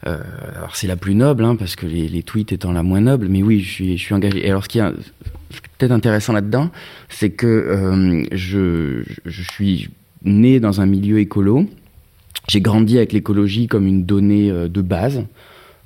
Alors 0.04 0.74
c'est 0.74 0.88
la 0.88 0.96
plus 0.96 1.14
noble, 1.14 1.44
hein, 1.44 1.54
parce 1.54 1.76
que 1.76 1.86
les, 1.86 2.22
tweets 2.24 2.52
étant 2.52 2.72
la 2.72 2.82
moins 2.82 3.00
noble, 3.00 3.28
mais 3.28 3.42
oui, 3.42 3.60
je 3.60 3.96
suis, 3.96 4.14
engagé. 4.14 4.44
Et 4.44 4.50
alors 4.50 4.64
ce 4.64 4.68
qui 4.68 4.80
est 4.80 4.90
peut-être 5.78 5.92
intéressant 5.92 6.32
là-dedans, 6.32 6.70
c'est 7.08 7.30
que 7.30 8.24
je, 8.32 9.04
je 9.24 9.42
suis 9.52 9.90
né 10.24 10.58
dans 10.58 10.80
un 10.80 10.86
milieu 10.86 11.20
écolo. 11.20 11.68
J'ai 12.48 12.60
grandi 12.60 12.96
avec 12.96 13.12
l'écologie 13.12 13.68
comme 13.68 13.86
une 13.86 14.04
donnée 14.04 14.50
de 14.50 14.80
base. 14.80 15.24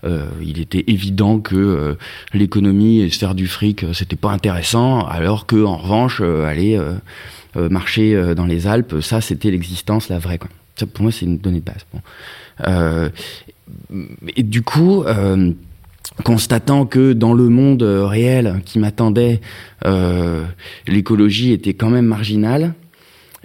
Euh, 0.06 0.26
il 0.40 0.60
était 0.60 0.84
évident 0.86 1.40
que 1.40 1.56
euh, 1.56 1.94
l'économie 2.32 3.00
et 3.00 3.10
se 3.10 3.18
faire 3.18 3.34
du 3.34 3.46
fric, 3.46 3.82
euh, 3.82 3.92
c'était 3.92 4.16
pas 4.16 4.30
intéressant, 4.30 5.04
alors 5.04 5.46
que 5.46 5.64
en 5.64 5.76
revanche, 5.76 6.20
aller 6.20 6.78
marcher 7.70 8.34
dans 8.34 8.44
les 8.44 8.66
Alpes, 8.66 9.00
ça, 9.00 9.20
c'était 9.20 9.50
l'existence, 9.50 10.08
la 10.08 10.18
vraie. 10.18 10.38
Pour 10.38 11.02
moi, 11.02 11.10
c'est 11.10 11.24
une 11.24 11.38
donnée 11.38 11.60
de 11.60 11.64
base. 11.64 11.86
Et 14.36 14.42
du 14.42 14.62
coup, 14.62 15.04
constatant 16.22 16.84
que 16.84 17.14
dans 17.14 17.32
le 17.32 17.48
monde 17.48 17.82
réel 17.82 18.60
qui 18.66 18.78
m'attendait, 18.78 19.40
l'écologie 20.86 21.52
était 21.52 21.74
quand 21.74 21.88
même 21.88 22.06
marginale, 22.06 22.74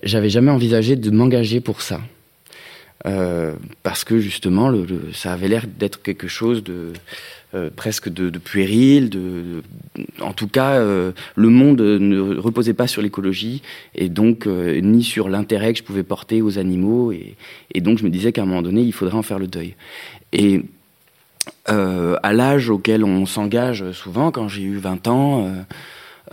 j'avais 0.03 0.29
jamais 0.29 0.51
envisagé 0.51 0.97
de 0.97 1.09
m'engager 1.09 1.61
pour 1.61 1.81
ça. 1.81 2.01
Euh, 3.07 3.53
parce 3.83 4.03
que 4.03 4.19
justement, 4.19 4.69
le, 4.69 4.85
le, 4.85 5.13
ça 5.13 5.33
avait 5.33 5.47
l'air 5.47 5.65
d'être 5.67 6.01
quelque 6.01 6.27
chose 6.27 6.63
de 6.63 6.93
euh, 7.53 7.69
presque 7.75 8.09
de, 8.09 8.29
de 8.29 8.39
puéril. 8.39 9.09
De, 9.09 9.19
de, 9.97 10.05
en 10.21 10.33
tout 10.33 10.47
cas, 10.47 10.75
euh, 10.75 11.11
le 11.35 11.49
monde 11.49 11.81
ne 11.81 12.37
reposait 12.37 12.73
pas 12.73 12.87
sur 12.87 13.01
l'écologie 13.01 13.61
et 13.95 14.07
donc 14.07 14.47
euh, 14.47 14.79
ni 14.81 15.03
sur 15.03 15.29
l'intérêt 15.29 15.73
que 15.73 15.79
je 15.79 15.83
pouvais 15.83 16.03
porter 16.03 16.41
aux 16.41 16.59
animaux. 16.59 17.11
Et, 17.11 17.35
et 17.73 17.81
donc, 17.81 17.97
je 17.97 18.03
me 18.03 18.09
disais 18.09 18.31
qu'à 18.31 18.43
un 18.43 18.45
moment 18.45 18.61
donné, 18.61 18.81
il 18.81 18.93
faudrait 18.93 19.17
en 19.17 19.23
faire 19.23 19.39
le 19.39 19.47
deuil. 19.47 19.75
Et 20.31 20.61
euh, 21.69 22.15
à 22.23 22.33
l'âge 22.33 22.69
auquel 22.69 23.03
on 23.03 23.25
s'engage 23.25 23.91
souvent, 23.91 24.31
quand 24.31 24.47
j'ai 24.47 24.63
eu 24.63 24.77
20 24.77 25.07
ans, 25.07 25.51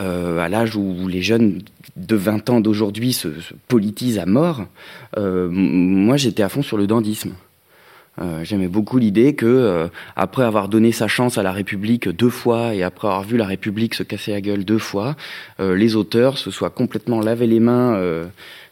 euh, 0.01 0.39
à 0.39 0.49
l'âge 0.49 0.77
où 0.77 1.09
les 1.09 1.23
jeunes 1.23 1.63
de 1.97 2.17
20 2.17 2.51
ans 2.51 2.61
d'aujourd'hui 2.61 3.13
se, 3.13 3.41
se, 3.41 3.55
politisent 3.69 4.19
à 4.19 4.27
mort, 4.27 4.67
euh, 5.17 5.49
moi 5.51 6.17
j'étais 6.17 6.43
à 6.43 6.49
fond 6.49 6.63
sur 6.63 6.77
le 6.77 6.87
dandisme. 6.87 7.33
Euh, 8.21 8.43
J'aimais 8.45 8.69
beaucoup 8.69 8.99
l'idée 8.99 9.35
que, 9.35 9.47
euh, 9.47 9.89
après 10.17 10.43
avoir 10.45 10.69
donné 10.69 10.93
sa 10.93 11.09
chance 11.09 11.39
à 11.39 11.43
la 11.43 11.53
République 11.53 12.09
deux 12.09 12.31
fois 12.31 12.75
et 12.75 12.83
après 12.83 13.09
avoir 13.09 13.23
vu 13.23 13.37
la 13.37 13.47
République 13.47 13.95
se 13.95 14.03
casser 14.03 14.33
la 14.33 14.41
gueule 14.41 14.65
deux 14.65 14.79
fois, 14.79 15.17
euh, 15.61 15.77
les 15.77 15.97
auteurs 15.97 16.39
se 16.39 16.51
soient 16.51 16.71
complètement 16.71 17.21
lavé 17.21 17.47
les 17.47 17.61
mains 17.61 17.95
euh, 17.95 18.27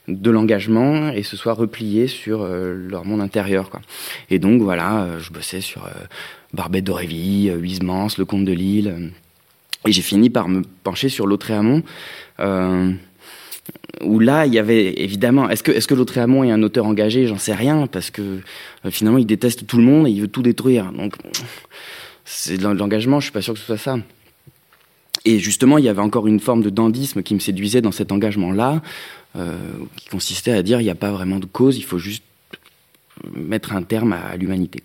de 0.08 0.30
l'engagement 0.30 1.10
et 1.10 1.22
se 1.22 1.36
soient 1.36 1.52
repliés 1.52 2.06
sur 2.06 2.46
leur 2.46 3.04
monde 3.04 3.20
intérieur. 3.20 3.70
Quoi. 3.70 3.80
Et 4.30 4.38
donc 4.38 4.62
voilà, 4.62 5.18
je 5.18 5.32
bossais 5.32 5.60
sur 5.60 5.88
Barbette 6.54 6.84
d'Aurevilly, 6.84 7.50
Huysmans, 7.50 8.06
Le 8.16 8.24
Comte 8.24 8.44
de 8.44 8.52
Lille. 8.52 9.10
Et 9.86 9.92
j'ai 9.92 10.02
fini 10.02 10.30
par 10.30 10.48
me 10.48 10.62
pencher 10.82 11.08
sur 11.08 11.26
Lautréamont. 11.26 11.82
Euh, 12.40 12.92
où 14.02 14.18
là, 14.18 14.46
il 14.46 14.54
y 14.54 14.58
avait 14.58 15.00
évidemment. 15.02 15.48
Est-ce 15.48 15.62
que, 15.62 15.72
est-ce 15.72 15.92
Lautréamont 15.94 16.44
est 16.44 16.50
un 16.50 16.62
auteur 16.62 16.86
engagé? 16.86 17.26
J'en 17.26 17.38
sais 17.38 17.54
rien, 17.54 17.86
parce 17.86 18.10
que 18.10 18.22
euh, 18.22 18.90
finalement, 18.90 19.18
il 19.18 19.26
déteste 19.26 19.66
tout 19.66 19.78
le 19.78 19.84
monde 19.84 20.06
et 20.06 20.10
il 20.10 20.20
veut 20.20 20.28
tout 20.28 20.42
détruire. 20.42 20.92
Donc, 20.92 21.14
c'est 22.24 22.58
de 22.58 22.68
l'engagement, 22.68 23.20
je 23.20 23.26
suis 23.26 23.32
pas 23.32 23.42
sûr 23.42 23.54
que 23.54 23.60
ce 23.60 23.66
soit 23.66 23.78
ça. 23.78 23.98
Et 25.24 25.38
justement, 25.38 25.78
il 25.78 25.84
y 25.84 25.88
avait 25.88 26.00
encore 26.00 26.26
une 26.26 26.40
forme 26.40 26.62
de 26.62 26.70
dandisme 26.70 27.22
qui 27.22 27.34
me 27.34 27.40
séduisait 27.40 27.80
dans 27.80 27.92
cet 27.92 28.12
engagement-là, 28.12 28.82
euh, 29.36 29.56
qui 29.96 30.08
consistait 30.08 30.52
à 30.52 30.62
dire 30.62 30.80
il 30.80 30.84
n'y 30.84 30.90
a 30.90 30.94
pas 30.94 31.10
vraiment 31.10 31.38
de 31.40 31.46
cause, 31.46 31.76
il 31.78 31.84
faut 31.84 31.98
juste 31.98 32.22
mettre 33.34 33.72
un 33.72 33.82
terme 33.82 34.12
à, 34.12 34.20
à 34.20 34.36
l'humanité. 34.36 34.82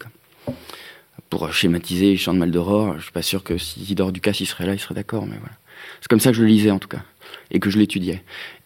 Pour 1.31 1.51
schématiser 1.51 2.15
Chant 2.17 2.33
de 2.33 2.39
Maldoror, 2.39 2.97
je 2.97 3.03
suis 3.03 3.11
pas 3.11 3.23
sûr 3.23 3.43
que 3.43 3.57
si 3.57 3.79
Isidore 3.79 4.11
Ducas 4.11 4.38
il 4.39 4.45
serait 4.45 4.67
là, 4.67 4.73
il 4.73 4.79
serait 4.79 4.93
d'accord, 4.93 5.25
mais 5.25 5.38
voilà. 5.39 5.55
C'est 6.01 6.07
comme 6.09 6.19
ça 6.19 6.29
que 6.29 6.35
je 6.35 6.41
le 6.41 6.47
lisais 6.47 6.71
en 6.71 6.77
tout 6.77 6.89
cas, 6.89 7.01
et 7.50 7.59
que 7.59 7.69
je 7.69 7.79
l'étudiais. 7.79 8.21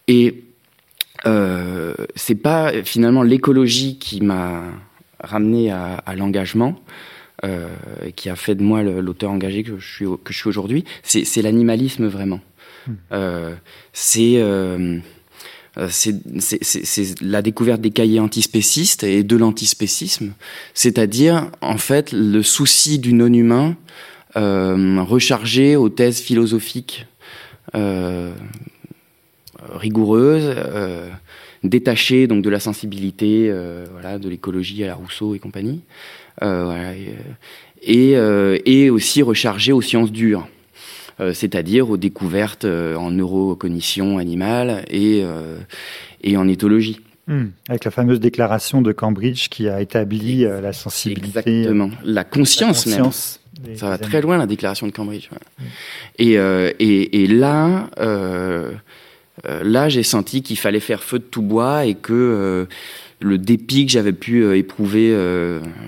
Et 0.08 0.44
euh, 1.26 1.94
c'est 2.16 2.36
pas 2.36 2.74
finalement 2.84 3.24
l'écologie 3.24 3.98
qui 4.00 4.20
m'a 4.20 4.64
ramené 5.20 5.72
à, 5.72 5.94
à 5.94 6.16
l'engagement, 6.16 6.76
euh, 7.44 7.68
qui 8.16 8.30
a 8.30 8.36
fait 8.36 8.56
de 8.56 8.64
moi 8.64 8.82
l'auteur 8.82 9.30
engagé 9.30 9.62
que 9.62 9.78
je 9.78 9.86
suis, 9.86 10.06
que 10.24 10.34
je 10.34 10.38
suis 10.38 10.50
aujourd'hui, 10.50 10.86
c'est 11.04 11.42
l'animalisme 11.44 12.08
vraiment. 12.08 12.40
Mmh. 12.88 12.94
Euh, 13.12 13.56
c'est 13.94 14.38
euh, 14.38 15.00
c'est 15.90 16.16
la 17.22 17.42
découverte 17.42 17.82
des 17.82 17.92
cahiers 17.92 18.20
antispécistes 18.20 19.04
et 19.04 19.24
de 19.24 19.36
l'antispécisme, 19.36 20.34
c'est-à-dire 20.74 21.52
en 21.62 21.78
fait 21.78 22.12
le 22.12 22.42
souci 22.44 23.00
du 23.00 23.14
non-humain 23.14 23.76
euh, 24.38 25.02
rechargé 25.02 25.76
aux 25.76 25.90
thèses 25.90 26.20
philosophiques 26.20 27.06
euh, 27.74 28.34
rigoureuses, 29.74 30.54
euh, 30.58 31.10
détachées 31.64 32.28
donc 32.28 32.44
de 32.44 32.50
la 32.50 32.60
sensibilité, 32.60 33.48
euh, 33.50 33.86
voilà, 33.92 34.20
de 34.20 34.30
l'écologie 34.30 34.84
à 34.84 34.88
la 34.88 34.96
Rousseau 34.96 35.36
et 35.36 35.40
compagnie, 35.40 35.82
euh, 36.42 36.64
voilà, 36.66 36.94
et 37.82 38.90
aussi 38.90 39.22
rechargé 39.22 39.72
aux 39.72 39.82
sciences 39.82 40.12
dures. 40.12 40.48
Euh, 41.22 41.34
c'est-à-dire 41.34 41.90
aux 41.90 41.96
découvertes 41.96 42.66
euh, 42.66 42.96
en 42.96 43.12
neurocognition 43.12 44.18
animale 44.18 44.84
et, 44.90 45.22
euh, 45.24 45.58
et 46.22 46.36
en 46.36 46.48
éthologie. 46.48 47.00
Mmh. 47.28 47.46
Avec 47.70 47.86
la 47.86 47.92
fameuse 47.92 48.20
déclaration 48.20 48.82
de 48.82 48.92
Cambridge 48.92 49.48
qui 49.48 49.70
a 49.70 49.82
établi 49.82 50.44
la 50.44 50.74
sensibilité. 50.74 51.28
Exactement. 51.28 51.90
La 52.04 52.24
conscience, 52.24 52.86
la 52.86 52.98
conscience 52.98 53.40
même. 53.66 53.78
Ça 53.78 53.90
va 53.90 53.98
très 53.98 54.22
loin, 54.22 54.38
la 54.38 54.46
déclaration 54.46 54.86
de 54.86 54.92
Cambridge. 54.92 55.30
Ouais. 55.32 55.38
Mmh. 55.58 55.64
Et, 56.20 56.34
et, 56.86 57.24
et, 57.24 57.28
là, 57.28 57.90
là 59.48 59.90
j'ai 59.90 60.04
senti 60.04 60.44
qu'il 60.44 60.58
fallait 60.58 60.80
faire 60.80 61.02
feu 61.02 61.18
de 61.18 61.24
tout 61.24 61.42
bois 61.42 61.86
et 61.86 61.96
que 61.96 62.68
le 63.22 63.38
dépit 63.40 63.88
que 63.88 63.92
j'avais 63.92 64.14
pu 64.14 64.56
éprouver 64.56 65.10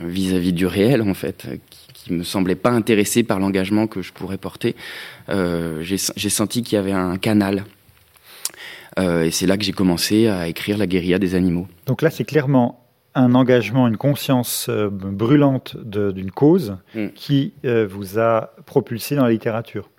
vis-à-vis 0.05 0.51
-vis 0.51 0.55
du 0.55 0.65
réel, 0.65 1.03
en 1.03 1.13
fait, 1.13 1.46
qui 2.08 2.14
me 2.14 2.24
semblait 2.24 2.56
pas 2.56 2.72
intéressé 2.72 3.24
par 3.24 3.40
l'engagement 3.40 3.88
que 3.88 4.02
je 4.02 4.14
pourrais 4.14 4.38
porter, 4.38 4.76
euh, 5.30 5.82
j'ai 5.82 6.30
senti 6.30 6.64
qu'il 6.64 6.78
y 6.78 6.80
avait 6.80 6.94
un 6.94 7.18
canal. 7.18 7.66
Euh, 8.98 9.24
et 9.24 9.32
c'est 9.32 9.46
là 9.46 9.58
que 9.58 9.64
j'ai 9.64 9.74
commencé 9.74 10.28
à 10.28 10.48
écrire 10.48 10.78
La 10.78 10.88
guérilla 10.88 11.20
des 11.20 11.36
animaux. 11.36 11.68
Donc 11.86 12.02
là, 12.02 12.10
c'est 12.10 12.24
clairement 12.24 12.84
un 13.14 13.36
engagement, 13.36 13.88
une 13.88 13.98
conscience 13.98 14.68
euh, 14.70 14.90
brûlante 14.90 15.76
d'une 15.78 16.32
cause 16.32 16.78
Mm. 16.96 17.08
qui 17.14 17.54
vous 17.64 18.20
a 18.20 18.54
propulsé 18.66 19.16
dans 19.16 19.26
la 19.26 19.32
littérature. 19.32 19.90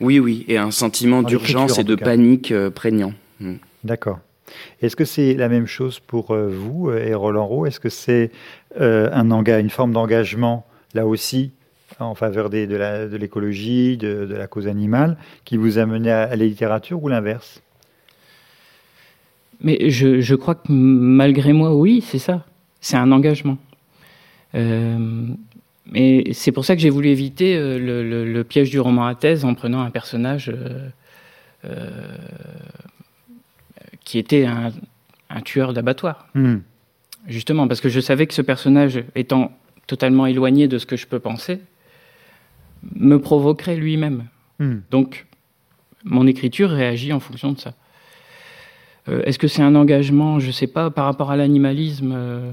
Oui, 0.00 0.18
oui, 0.18 0.44
et 0.48 0.58
un 0.58 0.70
sentiment 0.70 1.22
d'urgence 1.22 1.78
et 1.78 1.84
de 1.84 1.94
panique 1.94 2.52
prégnant. 2.74 3.14
Mm. 3.40 3.54
D'accord. 3.84 4.18
Est-ce 4.80 4.94
que 4.94 5.04
c'est 5.04 5.34
la 5.34 5.48
même 5.48 5.66
chose 5.66 5.98
pour 6.00 6.34
vous 6.34 6.92
et 6.92 7.14
Roland 7.14 7.46
Roux? 7.46 7.66
Est-ce 7.66 7.80
que 7.80 7.88
c'est 7.88 8.30
euh, 8.80 9.08
un 9.12 9.30
une 9.58 9.70
forme 9.70 9.92
d'engagement, 9.92 10.66
là 10.94 11.06
aussi, 11.06 11.52
en 12.00 12.14
faveur 12.14 12.50
des- 12.50 12.66
de 12.66 13.16
l'écologie, 13.16 13.96
de, 13.96 14.26
de 14.26 14.34
la 14.34 14.46
cause 14.46 14.66
animale, 14.66 15.16
qui 15.44 15.56
vous 15.56 15.78
a 15.78 15.86
mené 15.86 16.10
à, 16.10 16.22
à 16.22 16.36
la 16.36 16.44
littérature 16.44 17.02
ou 17.02 17.08
l'inverse? 17.08 17.62
Mais 19.60 19.88
je, 19.90 20.20
je 20.20 20.34
crois 20.34 20.54
que 20.54 20.70
malgré 20.70 21.52
moi, 21.52 21.74
oui, 21.74 22.02
c'est 22.06 22.18
ça. 22.18 22.44
C'est 22.80 22.96
un 22.96 23.10
engagement. 23.10 23.58
Euh, 24.54 25.28
mais 25.86 26.32
c'est 26.32 26.52
pour 26.52 26.64
ça 26.64 26.74
que 26.76 26.82
j'ai 26.82 26.90
voulu 26.90 27.08
éviter 27.08 27.56
euh, 27.56 27.78
le, 27.78 28.08
le- 28.08 28.30
le 28.30 28.44
piège 28.44 28.70
du 28.70 28.80
roman 28.80 29.06
à 29.06 29.14
thèse 29.14 29.44
en 29.44 29.54
prenant 29.54 29.80
un 29.80 29.90
personnage 29.90 30.50
euh, 30.54 30.88
euh, 31.64 32.16
qui 34.04 34.18
était 34.18 34.44
un, 34.44 34.72
un 35.30 35.40
tueur 35.40 35.72
d'abattoir. 35.72 36.28
Hmm. 36.34 36.58
Justement, 37.26 37.66
parce 37.66 37.80
que 37.80 37.88
je 37.88 38.00
savais 38.00 38.26
que 38.26 38.34
ce 38.34 38.42
personnage, 38.42 39.02
étant 39.14 39.52
totalement 39.86 40.26
éloigné 40.26 40.68
de 40.68 40.78
ce 40.78 40.86
que 40.86 40.96
je 40.96 41.06
peux 41.06 41.20
penser, 41.20 41.60
me 42.94 43.18
provoquerait 43.18 43.76
lui-même. 43.76 44.24
Hmm. 44.58 44.78
Donc, 44.90 45.26
mon 46.04 46.26
écriture 46.26 46.70
réagit 46.70 47.12
en 47.12 47.20
fonction 47.20 47.52
de 47.52 47.58
ça. 47.58 47.74
Euh, 49.08 49.22
Est-ce 49.24 49.38
que 49.38 49.48
c'est 49.48 49.62
un 49.62 49.74
engagement? 49.74 50.38
Je 50.38 50.48
ne 50.48 50.52
sais 50.52 50.66
pas. 50.66 50.90
Par 50.90 51.04
rapport 51.04 51.30
à 51.30 51.36
l'animalisme, 51.36 52.12
euh, 52.14 52.52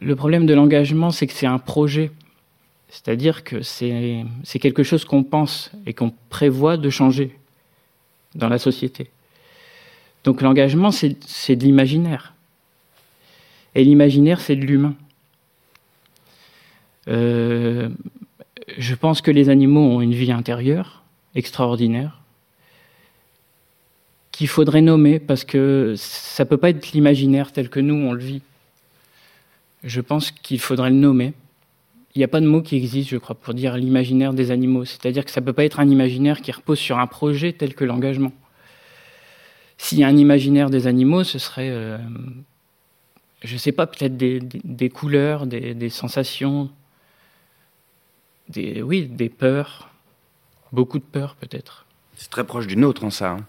le 0.00 0.16
problème 0.16 0.46
de 0.46 0.54
l'engagement, 0.54 1.10
c'est 1.10 1.26
que 1.26 1.32
c'est 1.32 1.46
un 1.46 1.58
projet. 1.58 2.10
C'est-à-dire 2.88 3.42
que 3.42 3.62
c'est 3.62 4.58
quelque 4.60 4.84
chose 4.84 5.04
qu'on 5.04 5.24
pense 5.24 5.72
et 5.86 5.94
qu'on 5.94 6.12
prévoit 6.28 6.76
de 6.76 6.90
changer 6.90 7.36
dans 8.34 8.48
la 8.48 8.58
société. 8.58 9.10
Donc 10.22 10.42
l'engagement, 10.42 10.90
c'est 10.92 11.56
de 11.56 11.64
l'imaginaire. 11.64 12.34
Et 13.74 13.82
l'imaginaire, 13.82 14.40
c'est 14.40 14.54
de 14.54 14.64
l'humain. 14.64 14.94
Euh, 17.08 17.88
je 18.78 18.94
pense 18.94 19.20
que 19.20 19.30
les 19.30 19.48
animaux 19.48 19.80
ont 19.80 20.00
une 20.00 20.14
vie 20.14 20.32
intérieure 20.32 21.02
extraordinaire 21.34 22.20
qu'il 24.32 24.48
faudrait 24.48 24.80
nommer 24.80 25.20
parce 25.20 25.44
que 25.44 25.94
ça 25.96 26.44
peut 26.44 26.56
pas 26.56 26.70
être 26.70 26.92
l'imaginaire 26.92 27.52
tel 27.52 27.68
que 27.68 27.80
nous 27.80 27.94
on 27.94 28.12
le 28.12 28.22
vit. 28.22 28.42
Je 29.84 30.00
pense 30.00 30.30
qu'il 30.30 30.58
faudrait 30.58 30.90
le 30.90 30.96
nommer. 30.96 31.34
Il 32.14 32.18
n'y 32.18 32.24
a 32.24 32.28
pas 32.28 32.40
de 32.40 32.46
mot 32.46 32.62
qui 32.62 32.76
existe, 32.76 33.10
je 33.10 33.16
crois, 33.16 33.34
pour 33.34 33.54
dire 33.54 33.76
l'imaginaire 33.76 34.32
des 34.32 34.50
animaux. 34.50 34.84
C'est-à-dire 34.84 35.24
que 35.24 35.30
ça 35.30 35.40
peut 35.40 35.52
pas 35.52 35.64
être 35.64 35.78
un 35.78 35.88
imaginaire 35.88 36.40
qui 36.40 36.52
repose 36.52 36.78
sur 36.78 36.98
un 36.98 37.06
projet 37.06 37.52
tel 37.52 37.74
que 37.74 37.84
l'engagement. 37.84 38.32
S'il 39.78 39.98
y 39.98 40.04
a 40.04 40.08
un 40.08 40.16
imaginaire 40.16 40.70
des 40.70 40.86
animaux, 40.86 41.22
ce 41.24 41.38
serait, 41.38 41.70
euh, 41.70 41.98
je 43.42 43.56
sais 43.56 43.72
pas, 43.72 43.86
peut-être 43.86 44.16
des, 44.16 44.90
couleurs, 44.90 45.46
des 45.46 45.90
sensations, 45.90 46.70
des, 48.48 48.82
oui, 48.82 49.06
des 49.06 49.28
peurs, 49.28 49.90
beaucoup 50.72 50.98
de 50.98 51.04
peurs 51.04 51.34
peut-être. 51.36 51.86
C'est 52.16 52.30
très 52.30 52.44
proche 52.44 52.66
du 52.66 52.76
nôtre 52.76 53.04
en 53.04 53.10
ça. 53.10 53.30
hein. 53.32 53.44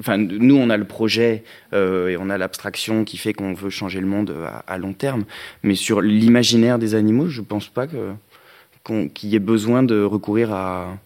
Enfin, 0.00 0.18
nous, 0.18 0.56
on 0.56 0.70
a 0.70 0.76
le 0.76 0.84
projet 0.86 1.44
euh, 1.72 2.08
et 2.08 2.16
on 2.16 2.28
a 2.28 2.36
l'abstraction 2.36 3.04
qui 3.04 3.16
fait 3.16 3.32
qu'on 3.32 3.54
veut 3.54 3.70
changer 3.70 4.00
le 4.00 4.06
monde 4.08 4.34
à, 4.44 4.58
à 4.72 4.76
long 4.76 4.92
terme. 4.92 5.24
Mais 5.62 5.76
sur 5.76 6.00
l'imaginaire 6.00 6.80
des 6.80 6.96
animaux, 6.96 7.28
je 7.28 7.40
pense 7.42 7.68
pas 7.68 7.86
qu'il 7.86 9.28
y 9.28 9.36
ait 9.36 9.40
besoin 9.40 9.84
de 9.84 10.02
recourir 10.02 10.52
à, 10.52 10.96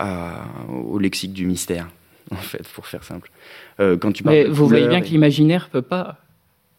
à- 0.00 0.46
au 0.72 0.98
lexique 0.98 1.32
du 1.32 1.46
mystère, 1.46 1.88
en 2.32 2.36
fait, 2.36 2.66
pour 2.70 2.88
faire 2.88 3.04
simple. 3.04 3.30
Euh, 3.78 3.96
quand 3.96 4.10
tu 4.10 4.24
parles 4.24 4.34
Mais 4.34 4.44
vous 4.46 4.66
voyez 4.66 4.88
bien 4.88 4.98
et- 4.98 5.02
que 5.02 5.08
l'imaginaire 5.08 5.68
peut 5.68 5.82
pas 5.82 6.18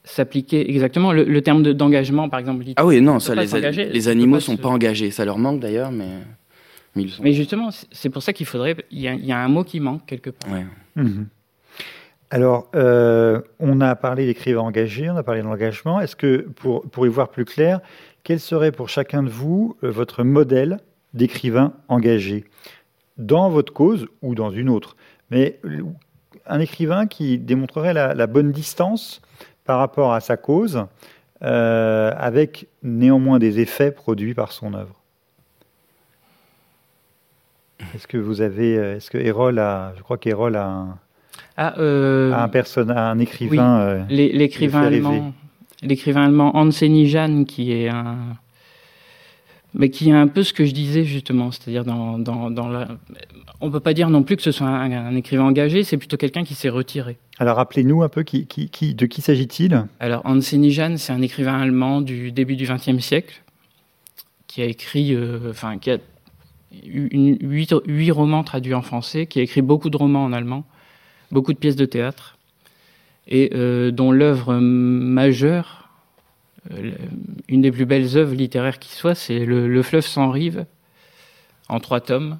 s'appliquer 0.05 0.69
exactement. 0.69 1.12
Le, 1.12 1.23
le 1.25 1.41
terme 1.41 1.62
de- 1.63 1.73
d'engagement, 1.73 2.30
par 2.30 2.39
exemple. 2.39 2.63
Ah 2.77 2.86
oui, 2.86 3.01
non, 3.01 3.19
ça, 3.19 3.36
les, 3.36 3.45
les 3.89 4.08
animaux 4.08 4.38
pas 4.38 4.41
sont 4.41 4.56
se- 4.56 4.62
pas 4.62 4.69
engagés. 4.69 5.12
Ça 5.12 5.25
leur 5.25 5.38
manque 5.38 5.60
d'ailleurs, 5.60 5.91
mais, 5.91 6.08
mais 6.95 7.01
ils 7.01 7.06
le 7.06 7.12
sont. 7.12 7.23
Mais 7.23 7.34
justement, 7.34 7.69
c'est- 7.91 8.10
pour 8.10 8.23
ça 8.23 8.32
qu'il 8.32 8.45
faudrait. 8.45 8.75
Il 8.91 9.01
y, 9.01 9.08
a, 9.08 9.13
il 9.13 9.25
y 9.25 9.32
a 9.34 9.38
un 9.38 9.47
mot 9.49 9.63
qui 9.63 9.80
manque 9.82 10.06
quelque 10.06 10.30
part. 10.30 10.51
Ouais. 10.53 10.65
Mhm. 10.95 11.27
Alors, 12.32 12.69
euh, 12.75 13.41
on 13.60 13.82
a 13.82 13.95
parlé 13.95 14.25
d'écrivain 14.25 14.62
engagé, 14.62 15.10
on 15.10 15.15
a 15.15 15.23
parlé 15.23 15.41
de 15.41 15.45
l'engagement. 15.45 15.99
Est-ce 16.01 16.15
que, 16.15 16.38
pour, 16.56 16.82
pour 16.89 17.06
y 17.06 17.10
voir 17.10 17.30
plus 17.30 17.45
clair, 17.45 17.82
quel 18.23 18.39
serait 18.39 18.71
pour 18.71 18.89
chacun 18.89 19.21
de 19.23 19.30
vous 19.30 19.77
euh, 19.84 19.91
votre 19.91 20.23
modèle 20.23 20.80
d'écrivain 21.13 21.73
engagé? 21.88 22.45
Dans 23.17 23.49
votre 23.49 23.71
cause 23.71 24.08
ou 24.21 24.36
dans 24.36 24.49
une 24.51 24.67
autre 24.69 24.97
Mais 25.32 25.60
un 26.47 26.60
écrivain 26.60 27.08
qui 27.08 27.38
démontrerait 27.38 27.93
la, 27.93 28.13
la 28.13 28.27
bonne 28.27 28.51
distance 28.51 29.21
par 29.65 29.80
rapport 29.80 30.13
à 30.13 30.19
sa 30.19 30.38
cause, 30.38 30.86
euh, 31.43 32.12
avec 32.17 32.67
néanmoins 32.84 33.39
des 33.39 33.60
effets 33.60 33.91
produits 33.91 34.34
par 34.34 34.51
son 34.51 34.73
œuvre. 34.73 35.01
Est-ce 37.93 38.08
que 38.08 38.17
vous 38.17 38.41
avez, 38.41 38.78
euh, 38.78 38.95
est-ce 38.95 39.12
que 39.12 39.17
Erol 39.17 39.60
a, 39.60 39.93
je 39.97 40.01
crois 40.01 40.17
qu'Erol 40.17 40.56
a 40.56 40.65
un, 40.67 40.97
Ah, 41.58 41.73
euh, 41.80 42.34
un, 42.34 42.47
person- 42.47 42.89
à 42.89 43.10
un 43.12 43.19
écrivain. 43.19 44.06
l'écrivain 44.10 44.84
allemand, 44.84 45.34
l'écrivain 45.82 46.25
allemand 46.25 46.56
Hans 46.56 46.69
Nijan, 46.82 47.43
qui 47.43 47.73
est 47.73 47.89
un, 47.89 48.15
mais 49.77 49.89
qui 49.89 50.09
est 50.09 50.13
un 50.13 50.27
peu 50.27 50.41
ce 50.43 50.53
que 50.53 50.65
je 50.65 50.71
disais 50.73 51.03
justement, 51.03 51.51
c'est-à-dire 51.51 51.83
dans, 51.83 52.17
dans, 52.17 52.49
dans 52.49 52.67
la, 52.67 52.88
on 53.61 53.69
peut 53.69 53.79
pas 53.81 53.93
dire 53.93 54.09
non 54.09 54.23
plus 54.23 54.38
que 54.38 54.41
ce 54.41 54.51
soit 54.51 54.67
un, 54.67 54.91
un 54.91 55.15
écrivain 55.15 55.43
engagé, 55.43 55.83
c'est 55.83 55.97
plutôt 55.97 56.17
quelqu'un 56.17 56.43
qui 56.43 56.55
s'est 56.55 56.69
retiré. 56.69 57.17
Alors 57.39 57.57
rappelez-nous 57.57 58.01
un 58.01 58.09
peu 58.09 58.23
qui, 58.23 58.47
qui, 58.47 58.69
qui- 58.69 58.95
de 58.95 59.05
qui 59.05 59.21
s'agit-il? 59.21 59.85
Alors 59.99 60.21
Hans 60.25 60.39
Nijan, 60.53 60.95
c'est 60.97 61.11
un 61.13 61.21
écrivain 61.21 61.59
allemand 61.61 62.01
du 62.01 62.31
début 62.31 62.55
du 62.55 62.65
XXe 62.65 62.99
siècle 63.03 63.41
qui 64.47 64.61
a 64.61 64.65
écrit, 64.65 65.13
euh, 65.13 65.49
enfin 65.51 65.77
qui 65.77 65.91
a 65.91 65.97
une- 66.85 67.38
huit, 67.41 67.73
huit 67.85 68.11
romans 68.11 68.43
traduits 68.43 68.73
en 68.73 68.81
français, 68.81 69.25
qui 69.25 69.39
a 69.39 69.43
écrit 69.43 69.61
beaucoup 69.61 69.89
de 69.89 69.97
romans 69.97 70.23
en 70.23 70.31
allemand, 70.33 70.63
beaucoup 71.31 71.51
de 71.53 71.57
pièces 71.57 71.75
de 71.75 71.85
théâtre, 71.85 72.38
et 73.27 73.51
euh, 73.55 73.91
dont 73.91 74.11
l'œuvre 74.11 74.55
majeure, 74.57 75.85
une 77.47 77.62
des 77.62 77.71
plus 77.71 77.86
belles 77.86 78.17
œuvres 78.17 78.34
littéraires 78.34 78.80
qui 78.80 78.91
soit, 78.93 79.15
c'est 79.15 79.45
le, 79.45 79.67
Le 79.67 79.84
fleuve 79.84 80.06
sans 80.06 80.32
rive, 80.32 80.65
en 81.69 81.80
trois 81.80 82.01
tomes. 82.01 82.39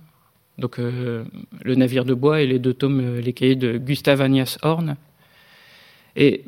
Donc 0.58 0.80
euh, 0.80 1.26
Le 1.64 1.76
navire 1.76 2.06
de 2.06 2.14
bois 2.14 2.42
et 2.42 2.48
les 2.48 2.60
deux 2.60 2.74
tomes, 2.74 3.02
euh, 3.02 3.22
les 3.22 3.34
cahiers 3.34 3.56
de 3.56 3.78
Gustav 3.78 4.22
Agnes 4.22 4.46
Horn. 4.62 4.96
Et 6.16 6.44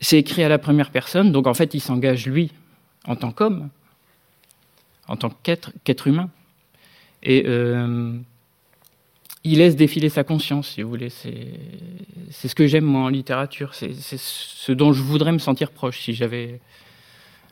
c'est 0.00 0.18
écrit 0.18 0.44
à 0.44 0.48
la 0.48 0.58
première 0.58 0.90
personne, 0.90 1.32
donc 1.32 1.46
en 1.46 1.54
fait 1.54 1.74
il 1.74 1.80
s'engage 1.80 2.26
lui 2.26 2.52
en 3.06 3.16
tant 3.16 3.32
qu'homme, 3.32 3.68
en 5.08 5.16
tant 5.16 5.30
qu'être 5.42 6.06
humain. 6.06 6.30
Et 7.24 7.44
euh, 7.46 8.16
il 9.44 9.58
laisse 9.58 9.76
défiler 9.76 10.08
sa 10.08 10.24
conscience, 10.24 10.68
si 10.68 10.82
vous 10.82 10.88
voulez. 10.90 11.10
C'est 11.10 12.48
ce 12.48 12.54
que 12.54 12.66
j'aime 12.66 12.84
moi 12.84 13.02
en 13.02 13.08
littérature. 13.08 13.74
C'est 13.74 13.94
c'est 13.94 14.18
ce 14.18 14.72
dont 14.72 14.92
je 14.92 15.02
voudrais 15.02 15.32
me 15.32 15.38
sentir 15.38 15.70
proche 15.70 16.00
si 16.00 16.12
j'avais 16.14 16.60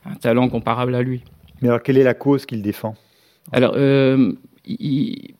un 0.05 0.15
talent 0.15 0.49
comparable 0.49 0.95
à 0.95 1.01
lui. 1.01 1.21
Mais 1.61 1.69
alors 1.69 1.81
quelle 1.81 1.97
est 1.97 2.03
la 2.03 2.13
cause 2.13 2.45
qu'il 2.45 2.61
défend? 2.61 2.95
Alors, 3.51 3.73
euh, 3.75 4.33
il- 4.65 5.33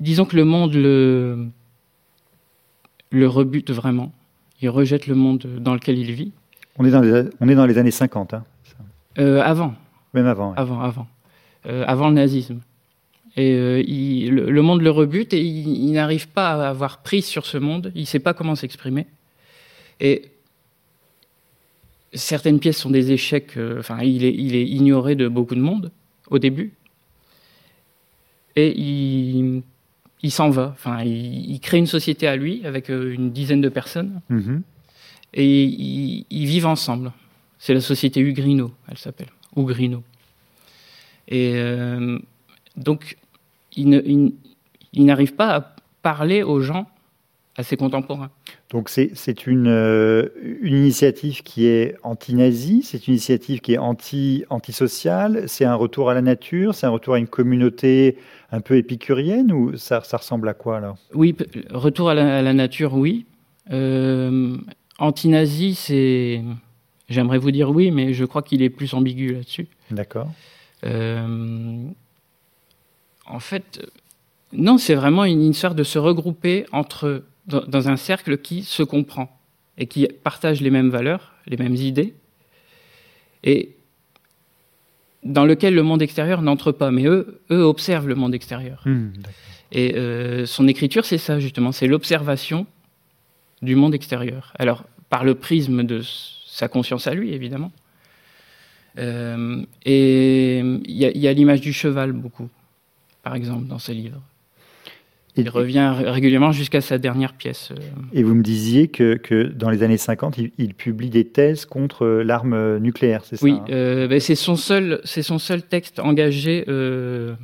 disons 0.00 0.24
que 0.24 0.36
le 0.36 0.44
monde 0.44 0.74
le, 0.74 1.46
le 3.10 3.28
rebute 3.28 3.70
vraiment. 3.70 4.12
Il 4.60 4.68
rejette 4.70 5.06
le 5.06 5.14
monde 5.14 5.46
dans 5.60 5.74
lequel 5.74 5.98
il 5.98 6.12
vit. 6.12 6.32
on 6.78 6.84
est, 6.84 6.90
dans 6.90 7.00
les, 7.00 7.24
on 7.40 7.48
est 7.48 7.54
dans 7.54 7.66
les 7.66 7.78
années 7.78 7.90
50, 7.90 8.34
hein, 8.34 8.44
Euh, 9.18 9.40
avant, 9.42 9.74
même 10.14 10.26
avant. 10.26 10.50
ouais. 10.50 10.58
avant, 10.58 10.80
avant, 10.80 11.06
Euh, 11.66 11.84
avant 11.86 12.08
le 12.08 12.14
nazisme. 12.14 12.60
Et 13.36 13.52
euh, 13.52 13.80
il- 13.86 14.30
le, 14.30 14.50
le 14.50 14.62
monde 14.62 14.82
le 14.82 14.90
rebute 14.90 15.32
et 15.32 15.40
il, 15.40 15.68
il 15.68 15.92
n'arrive 15.92 16.28
pas 16.28 16.50
à 16.50 16.68
avoir 16.70 16.98
prise 17.02 17.24
sur 17.26 17.46
ce 17.46 17.56
monde. 17.58 17.90
Il 17.94 18.02
ne 18.02 18.06
sait 18.06 18.18
pas 18.18 18.34
comment 18.34 18.54
s'exprimer. 18.54 19.06
Et 20.00 20.30
certaines 22.12 22.60
pièces 22.60 22.78
sont 22.78 22.90
des 22.90 23.12
échecs. 23.12 23.56
euh, 23.56 23.78
Enfin, 23.80 24.02
il, 24.02 24.24
est, 24.24 24.34
il 24.34 24.54
est 24.54 24.66
ignoré 24.66 25.14
de 25.14 25.28
beaucoup 25.28 25.54
de 25.54 25.60
monde 25.60 25.90
au 26.30 26.38
début. 26.38 26.72
Et 28.56 28.78
il, 28.78 29.62
il 30.22 30.30
s'en 30.30 30.50
va. 30.50 30.70
Enfin, 30.74 31.02
il, 31.02 31.50
il 31.52 31.60
crée 31.60 31.78
une 31.78 31.86
société 31.86 32.26
à 32.26 32.36
lui 32.36 32.64
avec 32.66 32.90
euh, 32.90 33.12
une 33.14 33.32
dizaine 33.32 33.60
de 33.62 33.68
personnes 33.70 34.20
Mhm. 34.28 34.62
et 35.34 35.64
ils, 35.64 36.26
ils 36.28 36.46
vivent 36.46 36.66
ensemble. 36.66 37.12
C'est 37.58 37.74
la 37.74 37.80
société 37.80 38.20
Ugrino, 38.20 38.72
elle 38.88 38.98
s'appelle, 38.98 39.28
Ugrino. 39.56 40.02
Et 41.28 41.52
euh, 41.54 42.18
donc, 42.76 43.16
il 43.76 44.34
n'arrive 44.94 45.34
pas 45.34 45.56
à 45.56 45.76
parler 46.02 46.42
aux 46.42 46.60
gens 46.60 46.86
assez 47.56 47.76
contemporain. 47.76 48.30
Donc 48.70 48.88
c'est 48.88 49.46
une, 49.46 49.68
euh, 49.68 50.28
une 50.62 50.76
initiative 50.76 51.42
qui 51.42 51.66
est 51.66 51.96
anti-nazie, 52.02 52.82
c'est 52.82 53.06
une 53.06 53.14
initiative 53.14 53.60
qui 53.60 53.74
est 53.74 53.78
anti, 53.78 54.44
antisociale, 54.48 55.44
c'est 55.46 55.66
un 55.66 55.74
retour 55.74 56.08
à 56.08 56.14
la 56.14 56.22
nature, 56.22 56.74
c'est 56.74 56.86
un 56.86 56.90
retour 56.90 57.14
à 57.14 57.18
une 57.18 57.26
communauté 57.26 58.16
un 58.50 58.60
peu 58.60 58.76
épicurienne 58.76 59.52
ou 59.52 59.76
ça, 59.76 60.02
ça 60.02 60.16
ressemble 60.16 60.48
à 60.48 60.54
quoi 60.54 60.78
alors 60.78 60.96
Oui, 61.14 61.36
retour 61.70 62.08
à 62.08 62.14
la, 62.14 62.52
nature, 62.54 62.94
oui. 62.94 63.26
Euh, 63.70 64.56
anti-nazi, 64.98 65.74
c'est... 65.74 66.42
J'aimerais 67.08 67.38
vous 67.38 67.50
dire 67.50 67.68
oui, 67.68 67.90
mais 67.90 68.14
je 68.14 68.24
crois 68.24 68.40
qu'il 68.42 68.62
est 68.62 68.70
plus 68.70 68.94
ambigu 68.94 69.34
là-dessus. 69.34 69.68
D'accord. 69.90 70.30
Euh, 70.84 71.84
en 73.26 73.40
fait, 73.40 73.80
non, 74.52 74.78
c'est 74.78 74.94
vraiment 74.94 75.24
une 75.24 75.42
histoire 75.42 75.74
de 75.74 75.82
se 75.82 75.98
regrouper 75.98 76.66
entre 76.72 77.24
dans, 77.46 77.88
un 77.88 77.96
cercle 77.96 78.38
qui 78.38 78.62
se 78.62 78.82
comprend 78.82 79.40
et 79.78 79.86
qui 79.86 80.06
partage 80.22 80.60
les 80.60 80.70
mêmes 80.70 80.90
valeurs, 80.90 81.34
les 81.46 81.56
mêmes 81.56 81.74
idées, 81.74 82.14
et 83.42 83.70
dans 85.24 85.44
lequel 85.44 85.74
le 85.74 85.82
monde 85.82 86.02
extérieur 86.02 86.42
n'entre 86.42 86.72
pas, 86.72 86.90
mais 86.90 87.06
eux, 87.06 87.40
eux 87.50 87.62
observent 87.62 88.08
le 88.08 88.14
monde 88.14 88.34
extérieur. 88.34 88.82
Hmm, 88.84 89.10
et 89.72 89.94
euh, 89.96 90.46
son 90.46 90.68
écriture, 90.68 91.04
c'est 91.04 91.18
ça 91.18 91.40
justement, 91.40 91.72
c'est 91.72 91.86
l'observation 91.86 92.66
du 93.62 93.74
monde 93.74 93.94
extérieur. 93.94 94.52
Alors, 94.58 94.84
par 95.08 95.24
le 95.24 95.34
prisme 95.34 95.84
de 95.84 96.02
sa 96.46 96.68
conscience 96.68 97.06
à 97.06 97.14
lui, 97.14 97.32
évidemment. 97.32 97.72
Euh, 98.98 99.64
et 99.86 100.58
il 100.58 100.96
y 100.96 101.28
a 101.28 101.32
l'image 101.32 101.60
du 101.62 101.72
cheval 101.72 102.12
beaucoup, 102.12 102.50
par 103.22 103.34
exemple, 103.34 103.66
dans 103.66 103.78
ses 103.78 103.94
livres. 103.94 104.20
Il 105.34 105.48
revient 105.48 105.94
régulièrement 105.96 106.52
jusqu'à 106.52 106.82
sa 106.82 106.98
dernière 106.98 107.32
pièce. 107.32 107.70
Euh. 107.72 107.76
Et 108.12 108.22
vous 108.22 108.34
me 108.34 108.42
disiez 108.42 108.88
que, 108.88 109.14
que 109.14 109.44
dans 109.44 109.70
les 109.70 109.82
années 109.82 109.96
50, 109.96 110.36
il, 110.58 110.74
publie 110.74 111.08
des 111.08 111.26
thèses 111.26 111.64
contre 111.64 112.06
l'arme 112.06 112.76
nucléaire, 112.78 113.24
c'est 113.24 113.36
ça 113.36 113.44
Oui, 113.44 113.52
hein? 113.52 113.64
euh, 113.70 114.08
ben, 114.08 114.20
c'est 114.20 114.34
son, 114.34 114.56
seul, 114.56 115.00
son 115.04 115.38
seul 115.38 115.62
texte 115.62 116.00
engagé, 116.00 116.64
euh, 116.68 117.34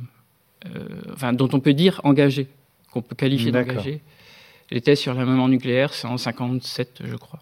enfin, 1.13 1.33
dont 1.33 1.49
on 1.51 1.59
peut 1.59 1.73
dire 1.73 1.99
engagé, 2.03 2.47
qu'on 2.91 3.01
peut 3.01 3.15
qualifier 3.15 3.51
d'engagé. 3.51 4.01
Les 4.69 4.81
thèses 4.81 4.99
sur 4.99 5.15
l'armement 5.15 5.47
nucléaire, 5.47 5.95
c'est 5.95 6.05
en 6.05 6.17
57, 6.17 7.01
je 7.03 7.15
crois, 7.15 7.39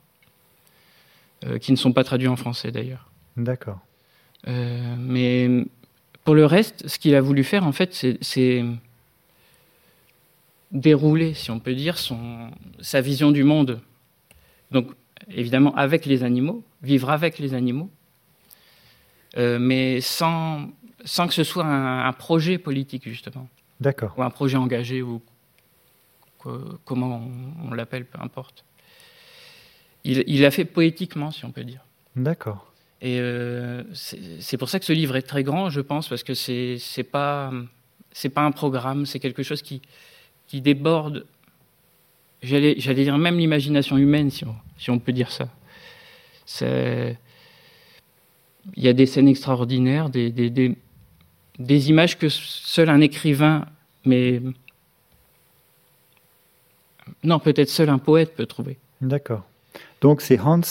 qui 1.59 1.73
ne 1.73 1.77
sont 1.77 1.91
pas 1.91 2.05
traduits 2.05 2.29
en 2.29 2.37
français 2.37 2.71
d'ailleurs. 2.71 3.09
D'accord. 3.35 3.79
mais 4.47 5.65
pour 6.27 6.35
le 6.35 6.45
reste, 6.45 6.85
ce 6.89 6.99
qu'il 6.99 7.15
a 7.15 7.21
voulu 7.21 7.41
faire, 7.45 7.65
en 7.65 7.71
fait, 7.71 7.93
c'est 8.19 8.65
dérouler, 10.73 11.33
si 11.33 11.51
on 11.51 11.59
peut 11.61 11.73
dire, 11.73 11.97
son, 11.97 12.51
sa 12.81 12.99
vision 12.99 13.31
du 13.31 13.45
monde. 13.45 13.79
Donc, 14.71 14.89
évidemment, 15.29 15.73
avec 15.75 16.05
les 16.05 16.23
animaux, 16.23 16.65
vivre 16.83 17.11
avec 17.11 17.39
les 17.39 17.53
animaux, 17.53 17.89
euh, 19.37 19.57
mais 19.57 20.01
sans, 20.01 20.69
sans 21.05 21.27
que 21.29 21.33
ce 21.33 21.45
soit 21.45 21.63
un, 21.63 22.11
projet 22.11 22.57
politique, 22.57 23.07
justement. 23.07 23.47
D'accord. 23.79 24.13
Ou 24.17 24.23
un 24.23 24.29
projet 24.29 24.57
engagé, 24.57 25.01
ou 25.01 25.21
comment 26.83 27.21
on, 27.63 27.73
l'appelle, 27.73 28.03
peu 28.03 28.19
importe. 28.21 28.65
Il 30.03 30.41
l'a 30.41 30.51
fait 30.51 30.65
poétiquement, 30.65 31.31
si 31.31 31.45
on 31.45 31.51
peut 31.51 31.63
dire. 31.63 31.85
D'accord. 32.17 32.73
Et 33.01 33.19
euh, 33.19 33.83
c'est 33.93 34.57
pour 34.57 34.69
ça 34.69 34.79
que 34.79 34.85
ce 34.85 34.93
livre 34.93 35.15
est 35.15 35.21
très 35.21 35.43
grand, 35.43 35.69
je 35.69 35.81
pense, 35.81 36.07
parce 36.07 36.23
que 36.23 36.33
c'est 36.33 36.79
pas 37.09 37.51
c'est 38.11 38.29
pas 38.29 38.41
un 38.41 38.51
programme, 38.51 39.05
c'est 39.05 39.19
quelque 39.19 39.43
chose 39.43 39.61
qui 39.61 39.81
qui 40.47 40.61
déborde, 40.61 41.25
j'allais 42.41 42.75
dire 42.75 43.17
même 43.17 43.37
l'imagination 43.37 43.97
humaine, 43.97 44.31
si 44.31 44.45
on, 44.89 44.99
peut 44.99 45.11
dire 45.11 45.29
ça. 45.29 45.49
Il 48.75 48.83
y 48.83 48.87
a 48.87 48.93
des 48.93 49.05
scènes 49.05 49.27
extraordinaires, 49.27 50.09
des, 50.09 50.31
des, 50.31 50.75
des, 51.59 51.89
images 51.89 52.17
que 52.17 52.29
seul 52.29 52.89
un 52.89 53.01
écrivain, 53.01 53.65
mais 54.05 54.41
non, 57.23 57.39
peut-être 57.39 57.69
seul 57.69 57.89
un 57.89 57.97
poète 57.97 58.35
peut 58.35 58.45
trouver. 58.45 58.77
D'accord. 59.01 59.43
Donc 60.01 60.21
c'est 60.21 60.39
Hans 60.39 60.61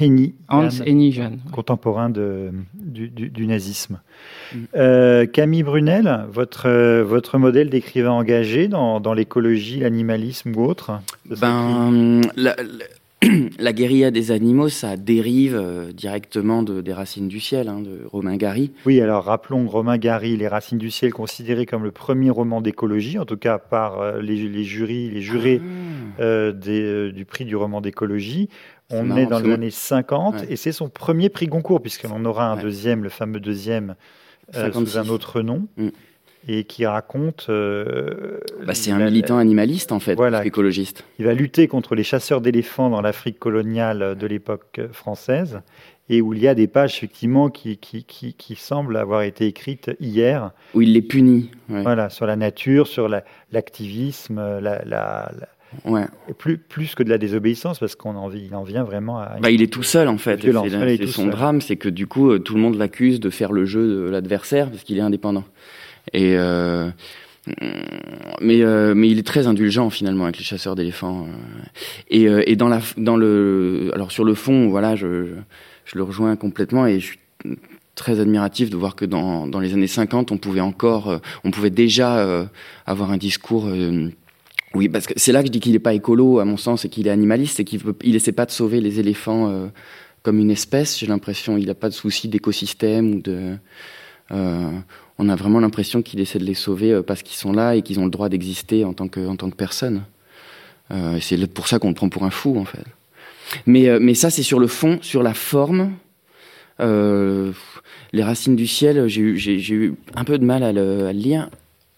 Henny, 0.00 0.34
Hans 0.48 0.68
Henny 0.84 1.20
contemporain 1.52 2.10
de, 2.10 2.50
du, 2.74 3.46
nazisme. 3.46 4.00
Mm. 4.52 4.58
Euh, 4.74 5.26
Camille 5.26 5.62
Brunel, 5.62 6.26
votre, 6.30 7.02
votre 7.02 7.38
modèle 7.38 7.70
d'écrivain 7.70 8.10
engagé 8.10 8.66
dans, 8.66 8.98
dans 9.00 9.14
l'écologie, 9.14 9.80
l'animalisme 9.80 10.56
ou 10.56 10.64
autre 10.64 11.00
ben, 11.26 12.22
la, 13.58 13.72
guérilla 13.72 14.10
des 14.10 14.30
animaux, 14.30 14.68
ça 14.68 14.96
dérive 14.96 15.56
euh, 15.56 15.92
directement 15.92 16.62
de, 16.62 16.80
des 16.80 16.92
Racines 16.92 17.28
du 17.28 17.40
ciel, 17.40 17.68
hein, 17.68 17.80
de 17.80 18.00
Romain 18.06 18.36
Gary. 18.36 18.72
Oui, 18.84 19.00
alors 19.00 19.24
rappelons 19.24 19.66
Romain 19.66 19.98
Gary, 19.98 20.36
Les 20.36 20.48
Racines 20.48 20.78
du 20.78 20.90
ciel, 20.90 21.12
considéré 21.12 21.66
comme 21.66 21.84
le 21.84 21.92
premier 21.92 22.30
roman 22.30 22.60
d'écologie, 22.60 23.18
en 23.18 23.24
tout 23.24 23.36
cas 23.36 23.58
par 23.58 24.00
euh, 24.00 24.20
les, 24.20 24.48
les 24.48 24.64
jurys, 24.64 25.10
les 25.10 25.22
jurés 25.22 25.60
ah. 25.62 26.22
euh, 26.22 26.52
des, 26.52 27.12
du 27.12 27.24
prix 27.24 27.44
du 27.44 27.56
roman 27.56 27.80
d'écologie. 27.80 28.48
On 28.90 29.16
est, 29.16 29.26
dans 29.26 29.40
les 29.40 29.52
années 29.52 29.70
50 29.70 30.44
et 30.48 30.54
c'est 30.54 30.70
son 30.70 30.88
premier 30.88 31.28
prix 31.28 31.46
Goncourt, 31.46 31.82
puisqu'on 31.82 32.24
aura 32.24 32.46
un 32.52 32.56
deuxième, 32.56 33.02
le 33.02 33.08
fameux 33.08 33.40
deuxième, 33.40 33.96
sous 34.52 34.98
un 34.98 35.08
autre 35.08 35.42
nom. 35.42 35.66
Mm 35.76 35.88
et 36.46 36.64
qui 36.64 36.86
raconte. 36.86 37.46
Euh, 37.48 38.40
bah, 38.66 38.74
c'est 38.74 38.90
un 38.90 38.98
militant 38.98 39.38
animaliste 39.38 39.92
en 39.92 40.00
fait, 40.00 40.14
voilà, 40.14 40.44
écologiste. 40.44 41.04
Il 41.18 41.24
va 41.24 41.34
lutter 41.34 41.68
contre 41.68 41.94
les 41.94 42.04
chasseurs 42.04 42.40
d'éléphants 42.40 42.90
dans 42.90 43.00
l'Afrique 43.00 43.38
coloniale 43.38 44.16
de 44.16 44.26
l'époque 44.26 44.80
française 44.92 45.60
et 46.08 46.20
où 46.20 46.34
il 46.34 46.40
y 46.40 46.48
a 46.48 46.54
des 46.54 46.68
pages 46.68 46.96
effectivement 46.96 47.50
qui, 47.50 47.78
qui, 47.78 48.04
qui, 48.04 48.34
qui, 48.34 48.54
semblent 48.54 48.96
avoir 48.96 49.22
été 49.22 49.46
écrites 49.46 49.90
hier. 49.98 50.52
Où 50.74 50.82
il 50.82 50.92
les 50.92 51.02
punit. 51.02 51.50
Voilà, 51.68 52.10
sur 52.10 52.26
la 52.26 52.36
nature, 52.36 52.86
sur 52.86 53.08
l'activisme, 53.50 54.60
la, 54.60 54.84
la, 54.84 55.32
Ouais. 55.84 56.04
Et 56.28 56.32
plus, 56.32 56.58
plus 56.58 56.94
que 56.94 57.02
de 57.02 57.10
la 57.10 57.18
désobéissance, 57.18 57.78
parce 57.78 57.96
qu'on 57.96 58.16
en, 58.16 58.30
il 58.32 58.54
en 58.54 58.62
vient 58.62 58.84
vraiment 58.84 59.18
à. 59.18 59.36
Bah, 59.40 59.50
il 59.50 59.62
est 59.62 59.72
tout 59.72 59.82
seul 59.82 60.08
en 60.08 60.18
fait. 60.18 60.40
C'est 60.40 61.06
son 61.06 61.26
drame, 61.26 61.60
c'est 61.60 61.76
que 61.76 61.88
du 61.88 62.06
coup, 62.06 62.30
euh, 62.30 62.38
tout 62.38 62.54
le 62.54 62.60
monde 62.60 62.76
l'accuse 62.76 63.20
de 63.20 63.30
faire 63.30 63.52
le 63.52 63.66
jeu 63.66 63.86
de 63.86 64.10
l'adversaire 64.10 64.70
parce 64.70 64.84
qu'il 64.84 64.98
est 64.98 65.02
indépendant. 65.02 65.44
Euh, 66.14 66.90
mais 68.40 68.62
euh, 68.62 68.94
mais 68.94 69.08
il 69.08 69.18
est 69.18 69.26
très 69.26 69.46
indulgent 69.46 69.88
finalement 69.90 70.24
avec 70.24 70.38
les 70.38 70.44
chasseurs 70.44 70.74
d'éléphants. 70.74 71.26
Euh. 72.12 72.42
Et, 72.46 72.56
dans 72.56 72.68
la 72.68 72.80
dans 72.96 73.16
le 73.16 73.90
alors 73.94 74.10
sur 74.10 74.24
le 74.24 74.34
fond, 74.34 74.68
voilà, 74.68 74.96
je 74.96 75.34
je 75.84 75.96
le 75.96 76.02
rejoins 76.02 76.34
complètement 76.36 76.86
et 76.86 76.98
je 76.98 77.06
suis 77.06 77.18
très 77.94 78.20
admiratif 78.20 78.68
de 78.68 78.76
voir 78.76 78.96
que 78.96 79.04
dans, 79.04 79.46
dans 79.46 79.60
les 79.60 79.72
années 79.72 79.86
50, 79.86 80.30
on 80.32 80.38
pouvait 80.38 80.60
encore, 80.60 81.20
on 81.44 81.50
pouvait 81.50 81.70
déjà 81.70 82.46
avoir 82.84 83.10
un 83.10 83.16
discours. 83.16 83.68
oui, 84.74 84.88
parce 84.90 85.06
que 85.06 85.14
c'est 85.16 85.32
là 85.32 85.40
que 85.40 85.46
je 85.46 85.52
dis 85.52 85.60
qu'il 85.60 85.72
n'est 85.72 85.78
pas 85.78 85.94
écolo, 85.94 86.40
à 86.40 86.44
mon 86.44 86.58
sens, 86.58 86.84
et 86.84 86.90
qu'il 86.90 87.06
est 87.06 87.10
animaliste, 87.10 87.60
et 87.60 87.64
qu'il 87.64 87.80
il 88.02 88.14
essaie 88.14 88.32
pas 88.32 88.44
de 88.44 88.50
sauver 88.50 88.80
les 88.80 89.00
éléphants 89.00 89.70
comme 90.22 90.38
une 90.38 90.50
espèce. 90.50 90.98
J'ai 90.98 91.06
l'impression, 91.06 91.56
il 91.56 91.68
n'a 91.68 91.74
pas 91.74 91.88
de 91.88 91.94
souci 91.94 92.28
d'écosystème 92.28 93.14
ou 93.14 93.20
de 93.22 93.56
on 95.18 95.28
a 95.28 95.36
vraiment 95.36 95.60
l'impression 95.60 96.02
qu'il 96.02 96.20
essaie 96.20 96.38
de 96.38 96.44
les 96.44 96.54
sauver 96.54 96.92
euh, 96.92 97.02
parce 97.02 97.22
qu'ils 97.22 97.36
sont 97.36 97.52
là 97.52 97.74
et 97.74 97.82
qu'ils 97.82 98.00
ont 98.00 98.04
le 98.04 98.10
droit 98.10 98.28
d'exister 98.28 98.84
en 98.84 98.92
tant 98.92 99.08
que 99.08 99.26
en 99.26 99.36
tant 99.36 99.50
que 99.50 99.56
personne. 99.56 100.02
Euh, 100.92 101.18
c'est 101.20 101.44
pour 101.52 101.68
ça 101.68 101.78
qu'on 101.78 101.88
le 101.88 101.94
prend 101.94 102.08
pour 102.08 102.24
un 102.24 102.30
fou 102.30 102.58
en 102.58 102.64
fait. 102.64 102.84
Mais 103.66 103.88
euh, 103.88 103.98
mais 104.00 104.14
ça 104.14 104.30
c'est 104.30 104.42
sur 104.42 104.58
le 104.58 104.66
fond, 104.66 104.98
sur 105.02 105.22
la 105.22 105.34
forme. 105.34 105.92
les 106.80 108.22
racines 108.22 108.56
du 108.56 108.66
ciel, 108.66 109.08
j'ai 109.08 109.22
eu, 109.22 109.60
eu 109.70 109.94
un 110.14 110.24
peu 110.24 110.38
de 110.38 110.44
mal 110.44 110.62
à 110.62 110.72
le, 110.72 111.10
lire. 111.10 111.48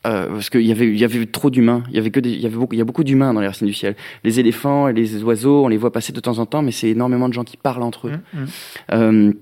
parce 0.02 0.50
qu'il 0.50 0.62
y 0.62 0.72
avait, 0.72 0.86
il 0.86 0.98
y 0.98 1.04
avait 1.04 1.26
trop 1.26 1.50
d'humains. 1.50 1.82
Il 1.90 1.96
y 1.96 1.98
avait 1.98 2.10
que 2.10 2.20
il 2.20 2.40
y 2.40 2.46
avait 2.46 2.56
beaucoup, 2.56 2.74
il 2.74 2.78
y 2.78 2.82
a 2.82 2.84
beaucoup 2.84 3.04
d'humains 3.04 3.34
dans 3.34 3.40
les 3.40 3.48
racines 3.48 3.66
du 3.66 3.74
ciel. 3.74 3.96
Les 4.24 4.38
éléphants 4.40 4.88
et 4.88 4.92
les 4.92 5.22
oiseaux, 5.22 5.64
on 5.64 5.68
les 5.68 5.76
voit 5.76 5.92
passer 5.92 6.12
de 6.12 6.20
temps 6.20 6.38
en 6.38 6.46
temps, 6.46 6.62
mais 6.62 6.72
c'est 6.72 6.88
énormément 6.88 7.28
de 7.28 7.34
gens 7.34 7.44
qui 7.44 7.56
parlent 7.56 7.82
entre 7.82 8.08
eux. 8.08 8.18
Mmh, 8.92 8.96
mmh. 8.96 9.32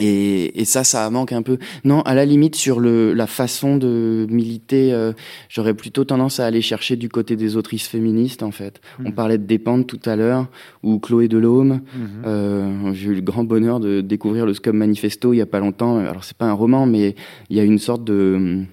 Et, 0.00 0.60
et, 0.60 0.64
ça, 0.64 0.82
ça 0.82 1.08
manque 1.08 1.32
un 1.32 1.42
peu. 1.42 1.58
Non, 1.84 2.02
à 2.02 2.14
la 2.14 2.24
limite, 2.24 2.56
sur 2.56 2.80
le, 2.80 3.12
la 3.12 3.28
façon 3.28 3.76
de 3.76 4.26
militer, 4.28 4.92
euh, 4.92 5.12
j'aurais 5.48 5.74
plutôt 5.74 6.04
tendance 6.04 6.40
à 6.40 6.46
aller 6.46 6.62
chercher 6.62 6.96
du 6.96 7.08
côté 7.08 7.36
des 7.36 7.56
autrices 7.56 7.86
féministes, 7.86 8.42
en 8.42 8.50
fait. 8.50 8.80
On 8.98 9.10
mhm. 9.10 9.12
parlait 9.12 9.38
de 9.38 9.44
Dépendre 9.44 9.86
tout 9.86 10.00
à 10.04 10.16
l'heure, 10.16 10.48
ou 10.82 10.98
Chloé 10.98 11.28
Delhomme. 11.28 11.80
Mhm. 11.94 12.08
Euh, 12.26 12.92
J'ai 12.92 13.10
eu 13.10 13.14
le 13.14 13.20
grand 13.20 13.44
bonheur 13.44 13.78
de 13.78 14.00
découvrir 14.00 14.46
le 14.46 14.54
Scum 14.54 14.76
Manifesto 14.76 15.32
il 15.32 15.36
y 15.36 15.42
a 15.42 15.46
pas 15.46 15.60
longtemps. 15.60 15.98
Alors, 15.98 16.24
c'est 16.24 16.36
pas 16.36 16.46
un 16.46 16.54
roman, 16.54 16.86
mais 16.86 17.14
il 17.48 17.56
y 17.56 17.60
a 17.60 17.64
une 17.64 17.78
sorte 17.78 18.02
de... 18.02 18.64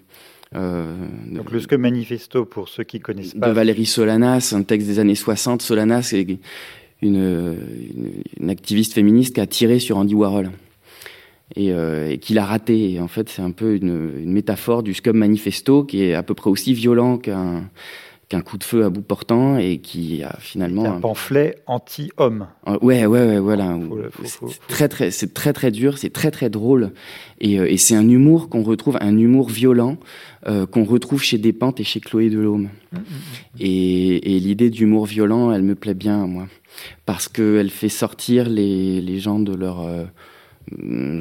Euh, 0.56 0.96
Donc 1.30 1.52
le 1.52 1.60
Scum 1.60 1.82
Manifesto, 1.82 2.46
pour 2.46 2.68
ceux 2.68 2.84
qui 2.84 3.00
connaissent 3.00 3.36
pas... 3.36 3.50
De 3.50 3.54
Valérie 3.54 3.86
Solanas, 3.86 4.54
un 4.58 4.64
texte 4.64 4.88
des 4.88 4.98
années 4.98 5.14
60. 5.14 5.62
Solanas 5.62 6.14
est 6.14 6.22
une, 6.24 6.40
une, 7.04 8.12
une 8.40 8.50
activiste 8.50 8.94
féministe 8.94 9.36
qui 9.36 9.42
a 9.42 9.46
tiré 9.46 9.78
sur 9.78 9.98
Andy 9.98 10.16
Warhol 10.16 10.50
et, 11.56 11.72
euh, 11.72 12.12
et 12.12 12.18
qu'il 12.18 12.38
a 12.40 12.46
raté. 12.46 12.94
Et 12.94 13.00
en 13.00 13.08
fait, 13.08 13.30
c'est 13.30 13.42
un 13.42 13.52
peu 13.52 13.76
une, 13.76 14.12
une, 14.18 14.32
métaphore 14.32 14.84
du 14.84 14.94
Scum 14.94 15.18
Manifesto 15.18 15.84
qui 15.84 16.04
est 16.04 16.14
à 16.14 16.24
peu 16.24 16.34
près 16.34 16.50
aussi 16.50 16.74
violent 16.74 17.18
qu'un 17.18 17.70
qu'un 18.30 18.40
coup 18.40 18.58
de 18.58 18.64
feu 18.64 18.86
à 18.86 18.90
bout 18.90 19.02
portant 19.02 19.58
et 19.58 19.80
qui 19.80 20.24
a 20.24 20.38
finalement 20.40 20.86
un, 20.86 21.02
pamphlet 21.02 21.58
anti-homme. 21.66 22.48
Ouais, 22.82 23.06
ouais, 23.06 23.26
ouais, 23.26 23.40
voilà. 23.40 23.78
C'est 24.24 24.68
très, 24.70 24.88
très, 24.88 25.12
c'est 25.12 25.34
très, 25.34 25.52
très 25.52 25.70
dur, 25.70 25.98
c'est 25.98 26.14
très, 26.14 26.32
très 26.32 26.50
drôle, 26.50 26.94
et, 27.42 27.56
et 27.56 27.76
c'est 27.76 27.94
un 27.94 28.08
humour 28.08 28.48
qu'on 28.48 28.64
retrouve, 28.64 28.98
un 29.02 29.18
humour 29.18 29.50
violent 29.50 29.98
qu'on 30.46 30.86
retrouve 30.86 31.22
chez 31.22 31.40
Despentes 31.40 31.82
et 31.82 31.84
chez 31.84 32.00
Chloé 32.00 32.30
Delhomme. 32.30 32.70
Mmh, 32.94 32.98
mmh, 32.98 33.00
mmh. 33.00 33.58
Et, 33.60 34.36
et 34.36 34.40
l'idée 34.40 34.70
d'humour 34.70 35.08
violent, 35.08 35.52
elle 35.52 35.64
me 35.64 35.76
plaît 35.76 35.94
bien, 35.94 36.26
moi, 36.26 36.48
parce 37.06 37.28
qu'elle 37.28 37.70
fait 37.70 37.90
sortir 37.90 38.48
les, 38.48 39.02
les 39.02 39.20
gens 39.20 39.40
de 39.40 39.54
leur 39.54 39.86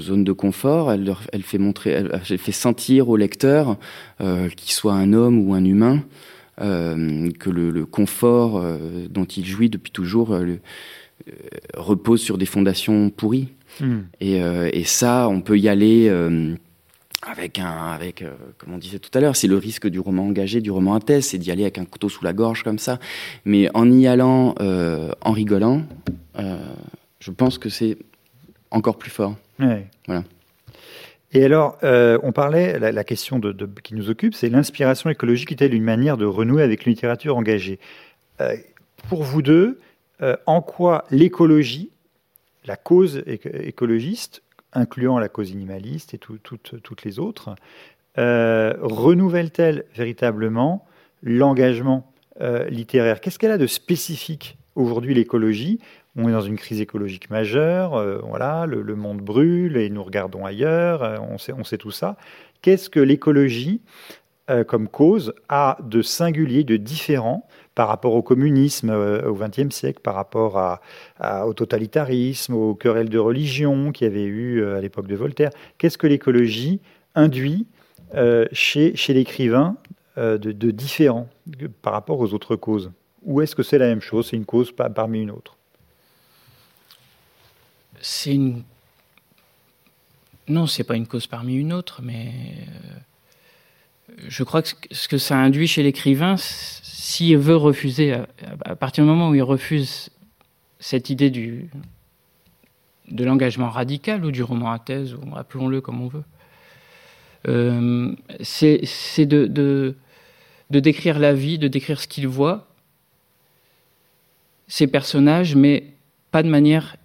zone 0.01 0.25
de 0.25 0.33
confort, 0.33 0.93
elle, 0.93 1.05
leur, 1.05 1.23
elle 1.33 1.43
fait 1.43 1.59
montrer, 1.59 1.91
elle, 1.91 2.21
fait 2.39 2.53
sentir 2.53 3.09
au 3.09 3.17
lecteur, 3.17 3.77
euh, 4.21 4.49
qu'il 4.49 4.73
soit 4.73 4.95
un 4.95 5.13
homme 5.13 5.47
ou 5.47 5.55
un 5.55 5.65
humain, 5.65 6.03
euh, 6.61 7.31
que 7.39 7.49
le, 7.49 7.71
le 7.71 7.87
confort 7.87 8.59
euh, 8.59 9.07
dont 9.09 9.25
il 9.25 9.47
jouit 9.47 9.71
depuis 9.71 9.93
toujours 9.93 10.35
euh, 10.35 10.45
euh, 10.47 11.33
repose 11.75 12.21
sur 12.21 12.37
des 12.37 12.47
fondations 12.47 13.09
pourries. 13.11 13.49
Mm. 13.81 13.99
Et, 14.21 14.41
et, 14.73 14.85
ça, 14.85 15.29
on 15.29 15.41
peut 15.41 15.59
y 15.59 15.69
aller 15.69 16.13
avec 17.23 17.61
un, 17.61 17.93
avec, 17.93 18.25
comme 18.59 18.75
on 18.75 18.79
disait 18.79 18.99
tout 18.99 19.17
à 19.17 19.21
l'heure, 19.21 19.37
c'est 19.37 19.47
le 19.47 19.57
risque 19.57 19.87
du 19.87 20.01
roman 20.01 20.27
engagé, 20.27 20.61
du 20.61 20.73
roman 20.73 20.97
à 20.97 21.01
thèse, 21.01 21.27
c'est 21.27 21.39
d'y 21.39 21.51
aller 21.53 21.63
avec 21.63 21.79
un 21.79 21.85
couteau 21.85 22.09
sous 22.09 22.25
la 22.25 22.33
gorge 22.33 22.65
comme 22.65 22.81
ça. 22.81 22.99
Mais 23.45 23.71
en 23.73 23.91
y 23.91 24.09
allant, 24.09 24.57
en 24.59 25.33
rigolant, 25.33 25.85
je 26.37 27.31
pense 27.31 27.59
que 27.59 27.69
c'est 27.69 27.97
encore 28.71 28.99
plus 28.99 29.11
fort. 29.11 29.35
Voilà. 29.59 30.25
Et 31.33 31.45
alors, 31.45 31.79
euh, 31.85 32.19
on 32.23 32.33
parlait, 32.33 32.79
la, 32.79 33.05
question 33.05 33.39
de, 33.39 33.55
qui 33.83 33.95
nous 33.95 34.11
occupe, 34.11 34.35
c'est 34.35 34.49
l'inspiration 34.49 35.11
écologique 35.11 35.53
est-elle 35.53 35.75
une 35.75 35.85
manière 35.85 36.17
de 36.17 36.25
renouer 36.25 36.63
avec 36.63 36.87
une 36.87 36.93
littérature 36.93 37.37
engagée? 37.37 37.79
Euh, 38.41 38.57
Pour 39.09 39.23
vous 39.23 39.41
deux, 39.41 39.79
euh, 40.23 40.37
en 40.47 40.61
quoi 40.61 41.05
l'écologie, 41.11 41.91
la 42.65 42.77
cause 42.77 43.23
écologiste, 43.27 44.43
incluant 44.73 45.19
la 45.19 45.29
cause 45.29 45.53
animaliste 45.53 46.15
et 46.15 46.19
toutes 46.19 47.05
les 47.05 47.19
autres, 47.19 47.55
renouvelle-t-elle 48.17 49.85
véritablement 49.95 50.85
l'engagement 51.23 52.13
littéraire? 52.69 53.21
Qu'est-ce 53.21 53.39
qu'elle 53.39 53.51
a 53.51 53.59
de 53.59 53.67
spécifique 53.67 54.59
aujourd'hui 54.75 55.15
l'écologie 55.15 55.81
on 56.17 56.29
est 56.29 56.33
dans 56.33 56.41
une 56.41 56.57
crise 56.57 56.81
écologique 56.81 57.31
majeure, 57.31 57.95
euh, 57.95 58.19
voilà, 58.23 58.67
le, 58.67 58.97
monde 58.97 59.21
brûle 59.21 59.77
et 59.77 59.91
nous 59.91 60.03
regardons 60.03 60.45
ailleurs, 60.45 61.03
euh, 61.03 61.19
on, 61.31 61.39
sait, 61.39 61.53
on 61.53 61.65
sait 61.65 61.79
tout 61.79 61.91
ça. 61.91 62.17
Qu'est-ce 62.63 62.91
que 62.91 63.01
l'écologie, 63.01 63.81
euh, 64.51 64.65
comme 64.65 64.89
cause, 64.89 65.35
a 65.49 65.79
de 65.85 66.03
singulier, 66.03 66.65
de 66.65 66.77
différent 66.77 67.47
par 67.77 67.89
rapport 67.89 68.15
au 68.15 68.23
communisme 68.23 68.91
au 68.91 69.35
XXe 69.35 69.75
siècle, 69.75 70.01
par 70.03 70.15
rapport 70.15 70.59
à, 70.59 71.47
au 71.47 71.55
totalitarisme, 71.55 72.53
aux 72.55 72.75
querelles 72.75 73.09
de 73.09 73.19
religion 73.19 73.93
qu'il 73.93 74.07
y 74.09 74.11
avait 74.11 74.25
eu 74.25 74.65
à 74.67 74.81
l'époque 74.81 75.07
de 75.07 75.15
Voltaire? 75.15 75.51
Qu'est-ce 75.79 75.97
que 75.97 76.09
l'écologie 76.09 76.81
induit 77.15 77.67
chez, 78.53 78.93
l'écrivain 79.09 79.77
de, 80.19 80.37
de 80.37 80.71
différent 80.73 81.29
par 81.81 81.95
rapport 81.95 82.21
aux 82.21 82.35
autres 82.35 82.57
causes? 82.57 82.91
Ou 83.23 83.41
est-ce 83.41 83.55
que 83.55 83.63
c'est 83.63 83.79
la 83.79 83.87
même 83.87 84.03
chose, 84.03 84.29
c'est 84.29 84.37
une 84.37 84.45
cause 84.45 84.73
parmi 84.73 85.23
une 85.23 85.31
autre? 85.31 85.60
C'est 88.01 88.35
une. 88.35 88.63
Non, 90.49 90.67
c'est 90.67 90.85
pas 90.85 90.97
une 90.97 91.07
cause 91.07 91.27
parmi 91.27 91.55
une 91.55 91.73
autre, 91.73 92.01
mais 92.03 92.33
euh, 94.09 94.15
je 94.29 94.43
crois 94.43 94.63
que 94.63 94.71
ce 94.91 95.07
que 95.07 95.19
ça 95.19 95.37
induit 95.37 95.69
chez 95.69 95.83
l'écrivain, 95.83 96.35
s'il 96.37 97.39
veut 97.39 97.57
refuser, 97.57 98.15
à, 98.65 98.75
partir 98.75 99.05
du 99.05 99.11
moment 99.11 99.31
où 99.31 99.35
il 99.35 99.43
refuse 99.43 100.11
cette 100.81 101.11
idée 101.11 101.31
de 101.31 103.25
l'engagement 103.25 103.71
radical 103.71 104.25
ou 104.25 104.33
du 104.33 104.43
roman 104.43 104.73
à 104.73 104.79
thèse, 104.79 105.15
ou 105.15 105.37
appelons-le 105.37 105.81
comme 105.81 106.01
on 106.01 106.09
veut, 106.09 106.25
euh, 107.49 108.15
c'est 108.41 109.27
de, 109.27 109.47
de, 109.47 109.95
de, 110.71 110.81
décrire 110.81 111.19
la 111.19 111.33
vie, 111.33 111.59
de 111.59 111.69
décrire 111.69 112.01
ce 112.01 112.09
qu'il 112.09 112.29
voit, 112.29 112.67
ses 114.69 114.87
personnages, 114.87 115.55
mais 115.55 115.85
pas 116.31 116.43
de 116.43 116.49
manière 116.49 116.97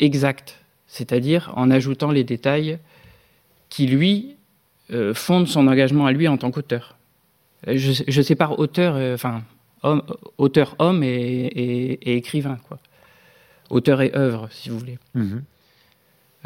exact, 0.00 0.58
c'est-à-dire 0.86 1.52
en 1.56 1.70
ajoutant 1.70 2.10
les 2.10 2.24
détails 2.24 2.78
qui, 3.68 3.86
lui, 3.86 4.36
euh, 4.92 5.14
fondent 5.14 5.48
son 5.48 5.66
engagement 5.66 6.06
à 6.06 6.12
lui 6.12 6.28
en 6.28 6.36
tant 6.36 6.50
qu'auteur. 6.50 6.96
Je, 7.66 8.02
je, 8.06 8.22
sépare 8.22 8.58
auteur, 8.58 8.94
euh, 8.96 9.14
enfin, 9.14 9.42
homme, 9.82 10.02
auteur 10.38 10.76
homme 10.78 11.02
et, 11.02 12.16
écrivain, 12.16 12.58
quoi. 12.68 12.78
Auteur 13.68 14.00
et 14.02 14.12
œuvre, 14.14 14.48
si 14.52 14.70
vous 14.70 14.78
voulez. 14.78 14.98
Mhm. 15.14 15.42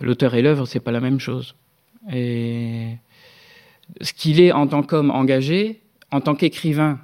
L'auteur 0.00 0.34
et 0.34 0.40
l'œuvre, 0.40 0.64
c'est 0.64 0.80
pas 0.80 0.92
la 0.92 1.00
même 1.00 1.20
chose. 1.20 1.54
Et 2.10 2.96
ce 4.00 4.14
qu'il 4.14 4.40
est 4.40 4.52
en 4.52 4.66
tant 4.66 4.82
qu'homme 4.82 5.10
engagé, 5.10 5.80
en 6.10 6.22
tant 6.22 6.34
qu'écrivain, 6.34 6.98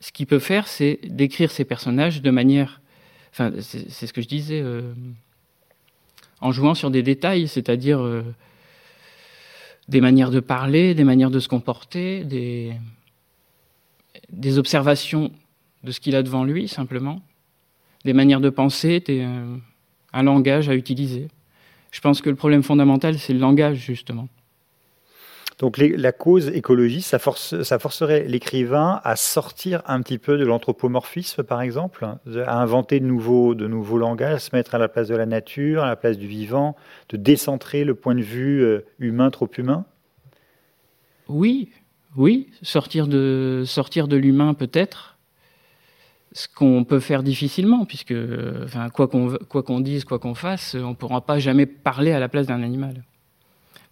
ce 0.00 0.10
qu'il 0.10 0.26
peut 0.26 0.40
faire, 0.40 0.66
c'est 0.66 0.98
d'écrire 1.04 1.50
ses 1.50 1.64
personnages 1.64 2.22
de 2.22 2.30
manière. 2.30 2.80
Enfin, 3.30 3.52
c'est 3.60 4.06
ce 4.06 4.12
que 4.12 4.20
je 4.20 4.28
disais. 4.28 4.60
Euh, 4.60 4.92
en 6.40 6.52
jouant 6.52 6.74
sur 6.74 6.90
des 6.90 7.02
détails, 7.02 7.48
c'est-à-dire 7.48 8.00
euh, 8.00 8.22
des 9.88 10.00
manières 10.00 10.30
de 10.30 10.40
parler, 10.40 10.94
des 10.94 11.04
manières 11.04 11.30
de 11.30 11.40
se 11.40 11.48
comporter, 11.48 12.24
des, 12.24 12.72
des 14.30 14.58
observations 14.58 15.30
de 15.84 15.92
ce 15.92 16.00
qu'il 16.00 16.16
a 16.16 16.22
devant 16.22 16.44
lui, 16.44 16.68
simplement, 16.68 17.22
des 18.04 18.12
manières 18.12 18.40
de 18.40 18.50
penser, 18.50 19.02
euh, 19.08 19.56
un 20.12 20.22
langage 20.22 20.68
à 20.68 20.74
utiliser. 20.74 21.28
Je 21.90 22.00
pense 22.00 22.20
que 22.20 22.30
le 22.30 22.36
problème 22.36 22.62
fondamental, 22.62 23.18
c'est 23.18 23.32
le 23.32 23.38
langage, 23.38 23.78
justement. 23.78 24.28
Donc 25.58 25.78
la 25.78 26.12
cause 26.12 26.48
écologiste, 26.48 27.08
ça, 27.08 27.18
force, 27.18 27.62
ça 27.62 27.78
forcerait 27.78 28.24
l'écrivain 28.24 29.00
à 29.04 29.16
sortir 29.16 29.82
un 29.86 30.02
petit 30.02 30.18
peu 30.18 30.36
de 30.36 30.44
l'anthropomorphisme, 30.44 31.44
par 31.44 31.62
exemple, 31.62 32.04
à 32.04 32.60
inventer 32.60 33.00
de 33.00 33.06
nouveaux, 33.06 33.54
langages, 33.96 34.34
à 34.34 34.38
se 34.38 34.54
mettre 34.54 34.74
à 34.74 34.78
la 34.78 34.88
place 34.88 35.08
de 35.08 35.16
la 35.16 35.24
nature, 35.24 35.82
à 35.82 35.86
la 35.86 35.96
place 35.96 36.18
du 36.18 36.26
vivant, 36.26 36.76
de 37.08 37.16
décentrer 37.16 37.84
le 37.84 37.94
point 37.94 38.14
de 38.14 38.20
vue 38.20 38.62
euh, 38.62 38.84
humain 38.98 39.30
trop 39.30 39.48
humain? 39.56 39.86
Oui, 41.28 41.70
oui, 42.16 42.50
sortir 42.60 43.06
de, 43.06 43.64
l'humain 44.10 44.52
peut-être, 44.52 45.16
ce 46.32 46.48
qu'on 46.54 46.84
peut 46.84 47.00
faire 47.00 47.22
difficilement, 47.22 47.86
puisque 47.86 48.14
quoi 48.92 49.08
qu'on 49.08 49.80
dise, 49.80 50.04
quoi 50.04 50.18
qu'on 50.18 50.34
fasse, 50.34 50.74
on 50.74 50.90
ne 50.90 50.94
pourra 50.94 51.22
pas 51.22 51.38
jamais 51.38 51.64
parler 51.64 52.12
à 52.12 52.20
la 52.20 52.28
place 52.28 52.46
d'un 52.46 52.62
animal. 52.62 53.02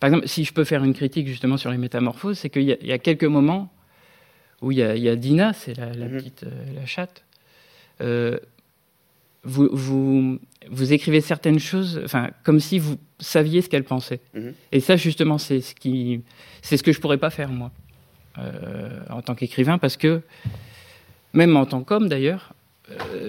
Par 0.01 0.09
exemple, 0.09 0.29
si 0.29 0.45
je 0.45 0.53
peux 0.53 0.65
faire 0.65 0.85
une 0.85 0.95
critique 0.95 1.27
justement 1.29 1.57
sur 1.57 1.71
les 1.71 1.79
métamorphoses, 1.79 2.39
c'est 2.39 2.51
qu'il 2.51 2.63
y, 2.63 2.93
a 2.93 2.99
quelques 2.99 3.25
moments 3.25 3.73
où 4.61 4.73
il 4.73 4.79
y 4.79 5.09
a, 5.09 5.17
Dina, 5.17 5.53
c'est 5.53 5.77
la, 5.77 5.87
mhm. 5.87 6.17
petite 6.17 6.45
euh, 6.45 6.75
la 6.75 6.87
chatte. 6.87 7.25
Euh, 8.01 8.39
vous, 9.45 9.69
vous, 9.73 10.39
vous, 10.71 10.93
écrivez 10.93 11.21
certaines 11.21 11.59
choses, 11.59 12.01
enfin, 12.05 12.31
comme 12.45 12.61
si 12.61 12.79
vous 12.79 12.97
saviez 13.19 13.61
ce 13.63 13.69
qu'elle 13.69 13.85
pensait. 13.85 14.21
Mhm. 14.35 14.55
Et 14.73 14.81
ça, 14.81 14.97
justement, 14.97 15.39
c'est 15.39 15.61
ce 15.61 15.75
qui, 15.75 16.23
c'est 16.63 16.77
ce 16.77 16.83
que 16.83 16.93
je 16.93 17.01
pourrais 17.01 17.19
pas 17.19 17.31
faire 17.31 17.51
moi, 17.51 17.71
euh, 18.39 19.01
en 19.11 19.23
tant 19.23 19.35
qu'écrivain, 19.35 19.79
parce 19.79 19.97
que 19.97 20.23
même 21.35 21.57
en 21.57 21.67
tant 21.67 21.83
qu'homme 21.83 22.09
d'ailleurs, 22.09 22.55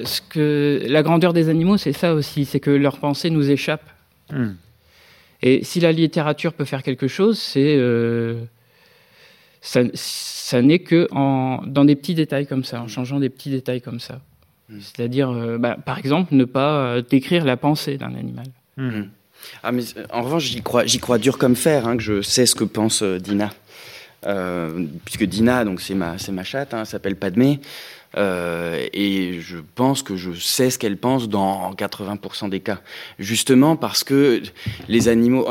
ce 0.04 0.22
que 0.22 0.84
la 0.88 1.04
grandeur 1.04 1.34
des 1.34 1.50
animaux, 1.50 1.78
c'est 1.78 1.94
ça 1.94 2.14
aussi, 2.14 2.46
c'est 2.46 2.60
que 2.60 2.72
leurs 2.72 3.00
pensées 3.00 3.30
nous 3.30 3.50
échappent. 3.50 3.90
Hmm. 4.30 4.54
Et 5.42 5.64
si 5.64 5.80
la 5.80 5.92
littérature 5.92 6.54
peut 6.54 6.66
faire 6.66 6.84
quelque 6.84 7.08
chose, 7.08 7.40
c'est 7.40 7.76
euh, 7.78 8.44
ça, 9.62 9.82
ça 9.94 10.62
n'est 10.62 10.80
que 10.80 11.08
en, 11.12 11.62
dans 11.66 11.86
des 11.86 11.96
petits 11.96 12.16
détails 12.16 12.48
comme 12.48 12.64
ça, 12.64 12.82
en 12.82 12.88
changeant 12.88 13.20
des 13.20 13.30
petits 13.30 13.50
détails 13.50 13.82
comme 13.82 14.00
ça. 14.00 14.22
Hmm. 14.70 14.80
C'est-à-dire, 14.80 15.30
euh, 15.30 15.58
bah, 15.58 15.78
par 15.84 16.00
exemple, 16.00 16.34
ne 16.36 16.46
pas 16.46 16.78
euh, 16.78 17.02
décrire 17.02 17.46
la 17.46 17.58
pensée 17.58 17.98
d'un 17.98 18.16
animal. 18.16 18.46
Hmm. 18.78 19.04
Ah, 19.62 19.72
mais, 19.72 19.84
en 20.12 20.24
revanche, 20.24 20.46
j'y 20.46 20.62
crois, 20.62 20.86
j'y 20.86 21.00
crois 21.00 21.18
dur 21.18 21.38
comme 21.38 21.56
fer, 21.56 21.88
hein, 21.88 21.98
que 21.98 22.04
je 22.04 22.22
sais 22.22 22.46
ce 22.46 22.56
que 22.56 22.64
pense 22.64 23.04
Dina. 23.04 23.52
puisque 25.04 25.26
Dina, 25.26 25.66
donc 25.66 25.82
c'est 25.82 25.94
ma, 25.94 26.18
c'est 26.18 26.32
ma 26.32 26.44
chatte, 26.44 26.74
hein, 26.74 26.86
s'appelle 26.86 27.16
Padmé. 27.16 27.60
Euh, 28.16 28.86
et 28.94 29.40
je 29.40 29.58
pense 29.76 30.04
que 30.04 30.16
je 30.16 30.32
sais 30.34 30.70
ce 30.70 30.80
qu'elle 30.80 30.98
pense 30.98 31.28
dans 31.30 31.74
80% 31.74 32.50
des 32.50 32.60
cas. 32.60 32.82
Justement 33.20 33.76
parce 33.76 34.04
que 34.04 34.42
les 34.88 35.08
animaux... 35.08 35.48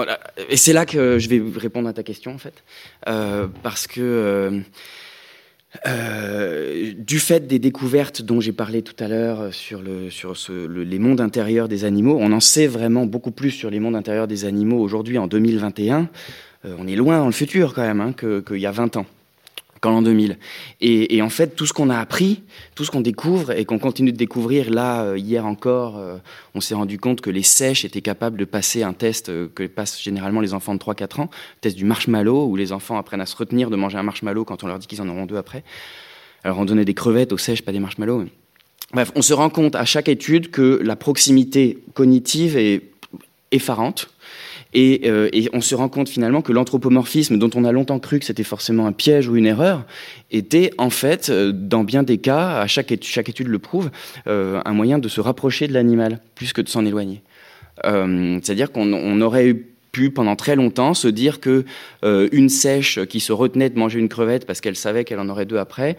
Et 0.49 0.57
c'est 0.57 0.73
là 0.73 0.87
que 0.87 1.19
je 1.19 1.29
vais 1.29 1.43
répondre 1.57 1.89
à 1.89 1.93
ta 1.93 2.03
question 2.03 2.33
en 2.33 2.39
fait. 2.39 2.65
Euh, 3.09 3.47
parce 3.63 3.87
que... 3.87 4.63
Euh, 5.89 6.93
du 6.97 7.19
fait 7.19 7.49
des 7.49 7.59
découvertes 7.59 8.23
dont 8.23 8.41
j'ai 8.41 8.53
parlé 8.53 8.83
tout 8.83 8.95
à 9.03 9.09
l'heure 9.09 9.53
sur, 9.53 9.83
les 9.83 10.99
mondes 11.01 11.21
intérieurs 11.21 11.67
des 11.67 11.85
animaux, 11.85 12.17
on 12.21 12.31
en 12.31 12.39
sait 12.39 12.69
vraiment 12.69 13.07
beaucoup 13.07 13.33
plus 13.33 13.51
sur 13.51 13.71
les 13.71 13.81
mondes 13.81 13.97
intérieurs 13.97 14.29
des 14.29 14.45
animaux 14.45 14.79
aujourd'hui 14.79 15.19
en 15.19 15.27
2021. 15.27 16.09
on 16.65 16.87
est 16.87 16.95
loin 16.95 17.19
dans 17.19 17.27
le 17.27 17.33
futur 17.33 17.75
quand 17.75 17.83
même 17.83 18.01
hein, 18.01 18.13
qu'il 18.13 18.61
y 18.61 18.67
a 18.67 18.71
20 18.71 18.99
ans 18.99 19.07
qu'en 19.85 19.91
l'an 19.91 20.03
2000. 20.03 20.39
Et, 20.81 21.21
en 21.21 21.29
fait, 21.29 21.55
tout 21.55 21.67
ce 21.67 21.75
qu'on 21.75 21.91
a 21.91 21.99
appris, 21.99 22.43
tout 22.75 22.87
ce 22.87 22.91
qu'on 22.91 23.03
découvre 23.03 23.53
et 23.53 23.67
qu'on 23.67 23.79
continue 23.79 24.13
de 24.13 24.17
découvrir, 24.17 24.71
là, 24.71 25.03
euh, 25.03 25.19
hier 25.19 25.45
encore, 25.45 25.99
euh, 25.99 26.17
on 26.55 26.63
s'est 26.63 26.75
rendu 26.75 26.99
compte 26.99 27.21
que 27.21 27.29
les 27.29 27.43
sèches 27.43 27.85
étaient 27.85 28.01
capables 28.01 28.39
de 28.39 28.47
passer 28.47 28.83
un 28.83 28.95
test 28.95 29.29
euh, 29.29 29.49
que 29.55 29.67
passent 29.67 30.01
généralement 30.01 30.41
les 30.41 30.55
enfants 30.55 30.75
de 30.75 30.79
3-4 30.79 31.21
ans, 31.21 31.31
test 31.61 31.77
du 31.77 31.85
marshmallow, 31.85 32.47
où 32.47 32.57
les 32.57 32.73
enfants 32.73 32.97
apprennent 32.97 33.21
à 33.21 33.27
se 33.27 33.37
retenir 33.37 33.69
de 33.69 33.77
manger 33.77 33.99
un 33.99 34.03
marshmallow 34.03 34.47
quand 34.47 34.65
on 34.65 34.69
leur 34.69 34.79
dit 34.79 34.87
qu'ils 34.87 35.03
en 35.03 35.09
auront 35.09 35.27
deux 35.27 35.37
après. 35.37 35.65
Alors 36.45 36.59
on 36.59 36.65
donnait 36.65 36.87
des 36.87 36.95
crevettes 36.95 37.33
aux 37.33 37.39
sèches, 37.39 37.63
pas 37.63 37.73
des 37.73 37.79
marshmallows. 37.79 38.25
Bref, 38.95 39.13
on 39.17 39.23
se 39.23 39.35
rend 39.35 39.51
compte 39.51 39.75
à 39.75 39.85
chaque 39.85 40.09
étude 40.09 40.51
que 40.51 40.81
la 40.83 40.97
proximité 40.97 41.79
cognitive 41.93 42.57
est 42.57 42.83
effarante 43.51 44.14
euh, 44.77 45.29
et, 45.33 45.49
on 45.53 45.61
se 45.61 45.75
rend 45.75 45.89
compte 45.89 46.09
finalement 46.09 46.43
que 46.43 46.53
l'anthropomorphisme, 46.53 47.39
dont 47.39 47.51
on 47.55 47.65
a 47.65 47.73
longtemps 47.73 47.99
cru 47.99 48.19
que 48.19 48.25
c'était 48.25 48.45
forcément 48.45 48.87
un 48.87 48.93
piège 48.93 49.29
ou 49.29 49.37
une 49.37 49.47
erreur, 49.47 49.85
était 50.31 50.73
en 50.79 50.91
fait, 50.91 51.31
euh, 51.31 51.53
dans 51.53 51.85
bien 51.85 52.03
des 52.03 52.19
cas, 52.19 52.61
à 52.61 52.67
chaque 52.67 52.91
étude, 52.91 53.11
chaque 53.11 53.29
étude 53.29 53.49
le 53.49 53.59
prouve, 53.59 53.91
euh, 54.27 54.61
un 54.65 54.73
moyen 54.73 54.99
de 54.99 55.09
se 55.09 55.21
rapprocher 55.21 55.69
de 55.69 55.73
l'animal, 55.73 56.21
plus 56.35 56.53
que 56.53 56.61
de 56.61 56.69
s'en 56.69 56.85
éloigner. 56.85 57.23
C'est-à-dire 57.83 58.71
qu'on 58.71 59.21
aurait 59.21 59.53
pu 59.91 60.11
pendant 60.11 60.37
très 60.37 60.55
longtemps 60.55 60.95
se 60.95 61.09
dire 61.09 61.41
que 61.41 61.65
une 62.05 62.49
sèche 62.49 63.05
qui 63.07 63.19
se 63.19 63.33
retenait 63.33 63.69
de 63.69 63.77
manger 63.77 63.99
une 63.99 64.09
crevette 64.09 64.47
parce 64.47 64.61
qu'elle 64.61 64.77
savait 64.77 65.03
qu'elle 65.03 65.19
en 65.19 65.29
aurait 65.29 65.45
deux 65.45 65.59
après, 65.59 65.97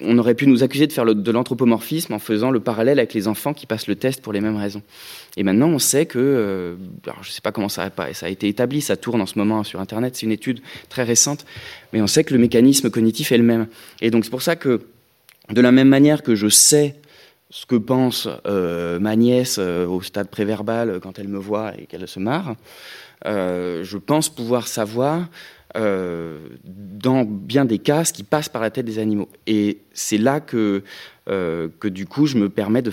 on 0.00 0.16
aurait 0.18 0.34
pu 0.34 0.46
nous 0.46 0.62
accuser 0.62 0.86
de 0.86 0.92
faire 0.92 1.04
de 1.04 1.30
l'anthropomorphisme 1.30 2.12
en 2.12 2.18
faisant 2.18 2.50
le 2.50 2.60
parallèle 2.60 2.98
avec 2.98 3.14
les 3.14 3.26
enfants 3.26 3.52
qui 3.52 3.66
passent 3.66 3.88
le 3.88 3.96
test 3.96 4.22
pour 4.22 4.32
les 4.32 4.40
mêmes 4.40 4.56
raisons. 4.56 4.82
Et 5.36 5.42
maintenant, 5.42 5.68
on 5.68 5.78
sait 5.78 6.06
que, 6.06 6.18
euh, 6.18 6.76
je 7.04 7.28
ne 7.28 7.32
sais 7.32 7.40
pas 7.40 7.52
comment 7.52 7.68
ça 7.68 7.90
a, 7.96 8.14
ça 8.14 8.26
a 8.26 8.28
été 8.28 8.48
établi, 8.48 8.80
ça 8.80 8.96
tourne 8.96 9.20
en 9.20 9.26
ce 9.26 9.38
moment 9.38 9.64
sur 9.64 9.80
Internet, 9.80 10.16
c'est 10.16 10.26
une 10.26 10.32
étude 10.32 10.60
très 10.88 11.02
récente, 11.02 11.44
mais 11.92 12.00
on 12.00 12.06
sait 12.06 12.22
que 12.22 12.32
le 12.32 12.38
mécanisme 12.38 12.90
cognitif 12.90 13.32
est 13.32 13.38
le 13.38 13.44
même. 13.44 13.66
Et 14.00 14.10
donc 14.10 14.24
c'est 14.24 14.30
pour 14.30 14.42
ça 14.42 14.56
que, 14.56 14.82
de 15.50 15.60
la 15.60 15.72
même 15.72 15.88
manière 15.88 16.22
que 16.22 16.34
je 16.34 16.48
sais 16.48 16.94
ce 17.50 17.66
que 17.66 17.76
pense 17.76 18.28
euh, 18.46 19.00
ma 19.00 19.16
nièce 19.16 19.56
euh, 19.58 19.86
au 19.86 20.02
stade 20.02 20.28
préverbal 20.28 21.00
quand 21.02 21.18
elle 21.18 21.28
me 21.28 21.38
voit 21.38 21.72
et 21.76 21.86
qu'elle 21.86 22.06
se 22.06 22.20
marre, 22.20 22.54
je 23.24 23.96
pense 23.96 24.28
pouvoir 24.28 24.68
savoir 24.68 25.26
euh, 25.78 26.38
dans 26.64 27.24
bien 27.24 27.64
des 27.64 27.78
cas, 27.78 28.04
ce 28.04 28.12
qui 28.12 28.24
passe 28.24 28.48
par 28.48 28.60
la 28.60 28.70
tête 28.70 28.86
des 28.86 28.98
animaux. 28.98 29.28
Et 29.46 29.78
c'est 29.92 30.18
là 30.18 30.40
que, 30.40 30.82
euh, 31.28 31.68
que 31.78 31.88
du 31.88 32.06
coup, 32.06 32.26
je 32.26 32.36
me 32.36 32.48
permets 32.48 32.82
de, 32.82 32.92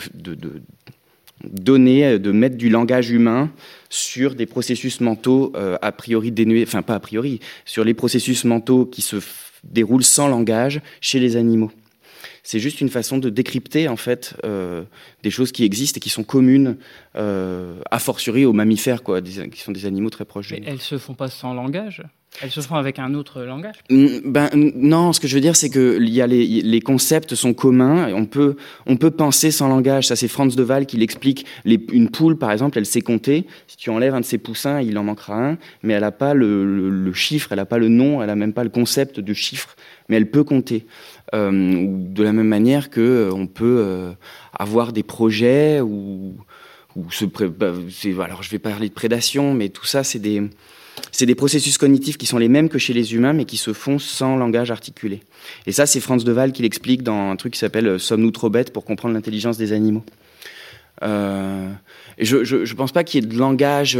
donner, 1.43 2.19
de 2.19 2.31
mettre 2.31 2.57
du 2.57 2.69
langage 2.69 3.09
humain 3.09 3.49
sur 3.89 4.35
des 4.35 4.45
processus 4.45 5.01
mentaux 5.01 5.51
euh, 5.55 5.77
a 5.81 5.91
priori 5.91 6.31
dénués, 6.31 6.63
enfin 6.67 6.81
pas 6.81 6.95
a 6.95 6.99
priori, 6.99 7.39
sur 7.65 7.83
les 7.83 7.93
processus 7.93 8.45
mentaux 8.45 8.85
qui 8.85 9.01
se 9.01 9.17
déroulent 9.63 10.03
sans 10.03 10.27
langage 10.27 10.81
chez 11.01 11.19
les 11.19 11.35
animaux. 11.35 11.71
C'est 12.47 12.59
juste 12.59 12.79
une 12.79 12.89
façon 12.89 13.17
de 13.17 13.29
décrypter 13.29 13.87
en 13.87 13.95
fait 13.95 14.35
des 15.23 15.31
choses 15.31 15.51
qui 15.51 15.63
existent 15.63 15.97
et 15.97 15.99
qui 15.99 16.09
sont 16.09 16.23
communes, 16.23 16.77
a 17.15 17.99
fortiori 17.99 18.45
aux 18.45 18.53
mammifères, 18.53 19.01
quoi, 19.01 19.19
qui 19.21 19.61
sont 19.61 19.71
des 19.71 19.85
animaux 19.85 20.11
très 20.11 20.25
proches. 20.25 20.51
Mais 20.51 20.61
elles 20.65 20.81
se 20.81 20.97
font 20.99 21.15
pas 21.15 21.27
sans 21.27 21.53
langage? 21.53 22.03
Elles 22.41 22.51
se 22.51 22.61
font 22.61 22.75
avec 22.75 22.99
un 22.99 23.13
autre 23.13 23.41
langage? 23.41 23.75
Ben, 23.89 24.49
Non, 24.53 25.13
ce 25.13 25.19
que 25.19 25.27
je 25.27 25.35
veux 25.35 25.41
dire, 25.41 25.55
c'est 25.55 25.69
que 25.69 26.01
y 26.01 26.21
a 26.21 26.27
les, 26.27 26.45
les, 26.45 26.81
concepts 26.81 27.35
sont 27.35 27.53
communs. 27.53 28.09
Et 28.09 28.13
on, 28.13 28.25
peut, 28.25 28.55
on 28.85 28.97
peut 28.97 29.11
penser 29.11 29.51
sans 29.51 29.67
langage. 29.67 30.07
Ça, 30.07 30.15
c'est 30.15 30.27
Franz 30.27 30.55
de 30.55 30.63
Waal 30.63 30.85
qui 30.85 30.97
l'explique. 30.97 31.45
une 31.65 32.09
poule, 32.09 32.37
par 32.37 32.51
exemple, 32.51 32.77
elle 32.77 32.85
sait 32.85 33.01
compter. 33.01 33.45
Si 33.67 33.77
tu 33.77 33.89
enlèves 33.89 34.13
un 34.13 34.19
de 34.19 34.25
ses 34.25 34.37
poussins, 34.37 34.81
il 34.81 34.97
en 34.97 35.03
manquera 35.03 35.51
un. 35.51 35.57
Mais 35.83 35.93
elle 35.93 36.01
n'a 36.01 36.11
pas 36.11 36.33
le, 36.33 36.89
le, 36.89 37.13
chiffre, 37.13 37.51
elle 37.51 37.57
n'a 37.57 37.65
pas 37.65 37.77
le 37.77 37.87
nom, 37.87 38.21
elle 38.21 38.27
n'a 38.27 38.35
même 38.35 38.53
pas 38.53 38.63
le 38.63 38.69
concept 38.69 39.19
de 39.19 39.33
chiffre. 39.33 39.75
Mais 40.09 40.17
elle 40.17 40.29
peut 40.29 40.43
compter. 40.43 40.85
Euh, 41.33 41.87
de 41.89 42.23
la 42.23 42.33
même 42.33 42.47
manière 42.47 42.89
que 42.89 43.01
euh, 43.01 43.33
on 43.33 43.47
peut 43.47 43.77
euh, 43.79 44.11
avoir 44.53 44.93
des 44.93 45.01
projets 45.01 45.81
ou, 45.81 46.35
se 47.09 47.25
bah, 47.25 47.73
alors 48.23 48.43
je 48.43 48.49
vais 48.51 48.59
parler 48.59 48.89
de 48.89 48.93
prédation, 48.93 49.53
mais 49.53 49.69
tout 49.69 49.85
ça, 49.85 50.03
c'est 50.03 50.19
des 50.19 50.43
c'est 51.11 51.25
des 51.25 51.35
processus 51.35 51.77
cognitifs 51.77 52.17
qui 52.17 52.25
sont 52.25 52.37
les 52.37 52.47
mêmes 52.47 52.69
que 52.69 52.77
chez 52.77 52.93
les 52.93 53.15
humains, 53.15 53.33
mais 53.33 53.45
qui 53.45 53.57
se 53.57 53.73
font 53.73 53.99
sans 53.99 54.37
langage 54.37 54.71
articulé. 54.71 55.21
Et 55.65 55.71
ça, 55.71 55.85
c'est 55.85 55.99
Franz 55.99 56.23
de 56.23 56.31
Waal 56.31 56.51
qui 56.53 56.61
l'explique 56.61 57.03
dans 57.03 57.31
un 57.31 57.35
truc 57.35 57.53
qui 57.53 57.59
s'appelle 57.59 57.99
Sommes-nous 57.99 58.31
trop 58.31 58.49
bêtes 58.49 58.71
pour 58.71 58.85
comprendre 58.85 59.13
l'intelligence 59.13 59.57
des 59.57 59.73
animaux? 59.73 60.03
Euh, 61.03 61.69
Je 62.19 62.37
ne 62.37 62.73
pense 62.75 62.91
pas 62.93 63.03
qu'il 63.03 63.23
y 63.23 63.25
ait 63.25 63.29
de 63.29 63.37
langage 63.37 63.97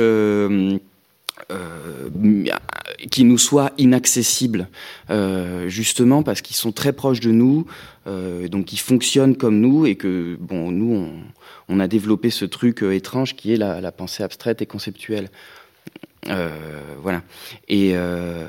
qui 3.11 3.23
nous 3.23 3.37
soit 3.37 3.73
inaccessible, 3.77 4.69
justement 5.67 6.23
parce 6.23 6.41
qu'ils 6.41 6.55
sont 6.55 6.71
très 6.71 6.93
proches 6.93 7.19
de 7.19 7.31
nous, 7.31 7.65
donc 8.05 8.73
ils 8.73 8.79
fonctionnent 8.79 9.35
comme 9.35 9.59
nous, 9.59 9.85
et 9.85 9.95
que, 9.95 10.37
bon, 10.39 10.71
nous, 10.71 11.09
on, 11.67 11.79
a 11.79 11.87
développé 11.87 12.29
ce 12.29 12.45
truc 12.45 12.83
étrange 12.83 13.35
qui 13.35 13.53
est 13.53 13.57
la 13.57 13.91
pensée 13.91 14.23
abstraite 14.23 14.61
et 14.61 14.65
conceptuelle. 14.65 15.29
Euh, 16.29 16.49
voilà. 17.01 17.21
Et 17.67 17.91
euh, 17.95 18.47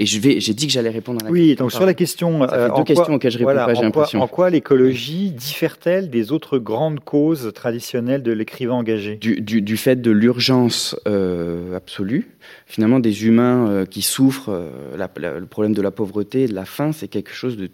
et 0.00 0.06
je 0.06 0.18
vais, 0.18 0.40
j'ai 0.40 0.54
dit 0.54 0.66
que 0.66 0.72
j'allais 0.72 0.88
répondre 0.88 1.20
à 1.22 1.26
la 1.26 1.30
oui, 1.30 1.48
question. 1.48 1.52
Oui, 1.52 1.56
donc 1.56 1.72
sur 1.72 1.84
la 1.84 1.92
question, 1.92 2.42
euh, 2.44 2.70
deux 2.74 2.84
questions 2.84 3.12
auxquelles 3.12 3.32
je 3.32 3.38
réponds 3.38 3.52
pas, 3.52 3.74
j'ai 3.74 3.82
l'impression. 3.82 4.22
En 4.22 4.28
quoi 4.28 4.48
l'écologie 4.48 5.30
diffère-t-elle 5.30 6.08
des 6.08 6.32
autres 6.32 6.56
grandes 6.58 7.00
causes 7.00 7.52
traditionnelles 7.54 8.22
de 8.22 8.32
l'écrivain 8.32 8.76
engagé? 8.76 9.16
Du, 9.16 9.42
du, 9.42 9.60
du, 9.60 9.76
fait 9.76 10.00
de 10.00 10.10
l'urgence 10.10 10.96
euh, 11.06 11.76
absolue. 11.76 12.30
Finalement, 12.64 12.98
des 12.98 13.26
humains 13.26 13.68
euh, 13.68 13.84
qui 13.84 14.00
souffrent, 14.00 14.50
le 14.96 15.44
problème 15.44 15.74
de 15.74 15.82
la 15.82 15.90
pauvreté, 15.90 16.46
de 16.46 16.54
la 16.54 16.64
faim, 16.64 16.92
c'est 16.92 17.08
quelque 17.08 17.34
chose 17.34 17.58
de, 17.58 17.68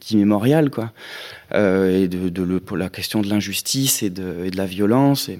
d'immémorial, 0.00 0.70
quoi. 0.70 0.92
et 1.52 2.08
de, 2.08 2.30
de 2.30 2.42
le, 2.42 2.62
la 2.76 2.88
question 2.88 3.20
de 3.20 3.28
l'injustice 3.28 4.02
et 4.02 4.08
de, 4.08 4.46
et 4.46 4.50
de 4.50 4.56
la 4.56 4.64
violence. 4.64 5.28
Et, 5.28 5.38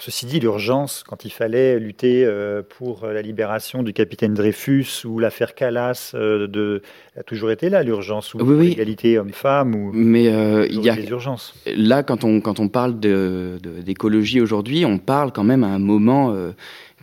ceci 0.00 0.26
dit, 0.26 0.40
l'urgence, 0.40 1.04
quand 1.06 1.24
il 1.24 1.30
fallait 1.30 1.78
lutter 1.78 2.24
euh, 2.24 2.62
pour 2.62 3.06
la 3.06 3.22
libération 3.22 3.82
du 3.82 3.92
capitaine 3.92 4.34
Dreyfus 4.34 5.04
ou 5.04 5.18
l'affaire 5.18 5.54
Calas, 5.54 6.12
euh, 6.14 6.46
de, 6.46 6.82
a 7.18 7.22
toujours 7.22 7.50
été 7.50 7.68
là 7.68 7.82
l'urgence 7.82 8.34
ou 8.34 8.38
l'égalité 8.38 9.18
homme-femme 9.18 9.74
ou 9.74 9.90
mais 9.92 10.28
euh, 10.28 10.66
il 10.70 10.82
y 10.82 10.90
a 10.90 10.96
des 10.96 11.08
urgences. 11.08 11.54
Là, 11.66 12.02
quand 12.02 12.24
on 12.24 12.40
quand 12.40 12.60
on 12.60 12.68
parle 12.68 12.98
d'écologie 12.98 14.40
aujourd'hui, 14.40 14.84
on 14.84 14.98
parle 14.98 15.32
quand 15.32 15.44
même 15.44 15.64
à 15.64 15.68
un 15.68 15.78
moment 15.78 16.36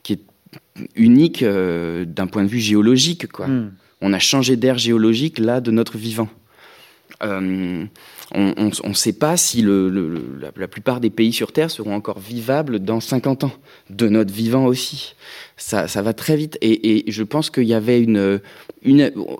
qui 0.03 0.13
est 0.13 0.21
unique 0.95 1.43
d'un 1.43 2.27
point 2.27 2.43
de 2.43 2.49
vue 2.49 2.59
géologique, 2.59 3.31
quoi. 3.31 3.47
Hmm. 3.47 3.71
On 4.01 4.11
a 4.11 4.19
changé 4.19 4.57
d'air 4.57 4.77
géologique 4.77 5.39
là 5.39 5.61
de 5.61 5.71
notre 5.71 5.97
vivant 5.97 6.29
on 8.33 8.71
ne 8.87 8.93
sait 8.93 9.13
pas 9.13 9.37
si 9.37 9.63
la, 9.63 10.67
plupart 10.67 10.99
des 10.99 11.09
pays 11.09 11.33
sur 11.33 11.51
Terre 11.51 11.69
seront 11.69 11.93
encore 11.93 12.19
vivables 12.19 12.79
dans 12.79 12.99
50 12.99 13.43
ans, 13.43 13.51
de 13.89 14.07
notre 14.07 14.33
vivant 14.33 14.65
aussi. 14.65 15.15
Ça, 15.57 15.85
va 15.85 16.13
très 16.13 16.35
vite. 16.35 16.57
Et, 16.61 17.03
je 17.07 17.23
pense 17.23 17.49
qu'il 17.49 17.65
y 17.65 17.73
avait 17.73 18.01
une, 18.01 18.41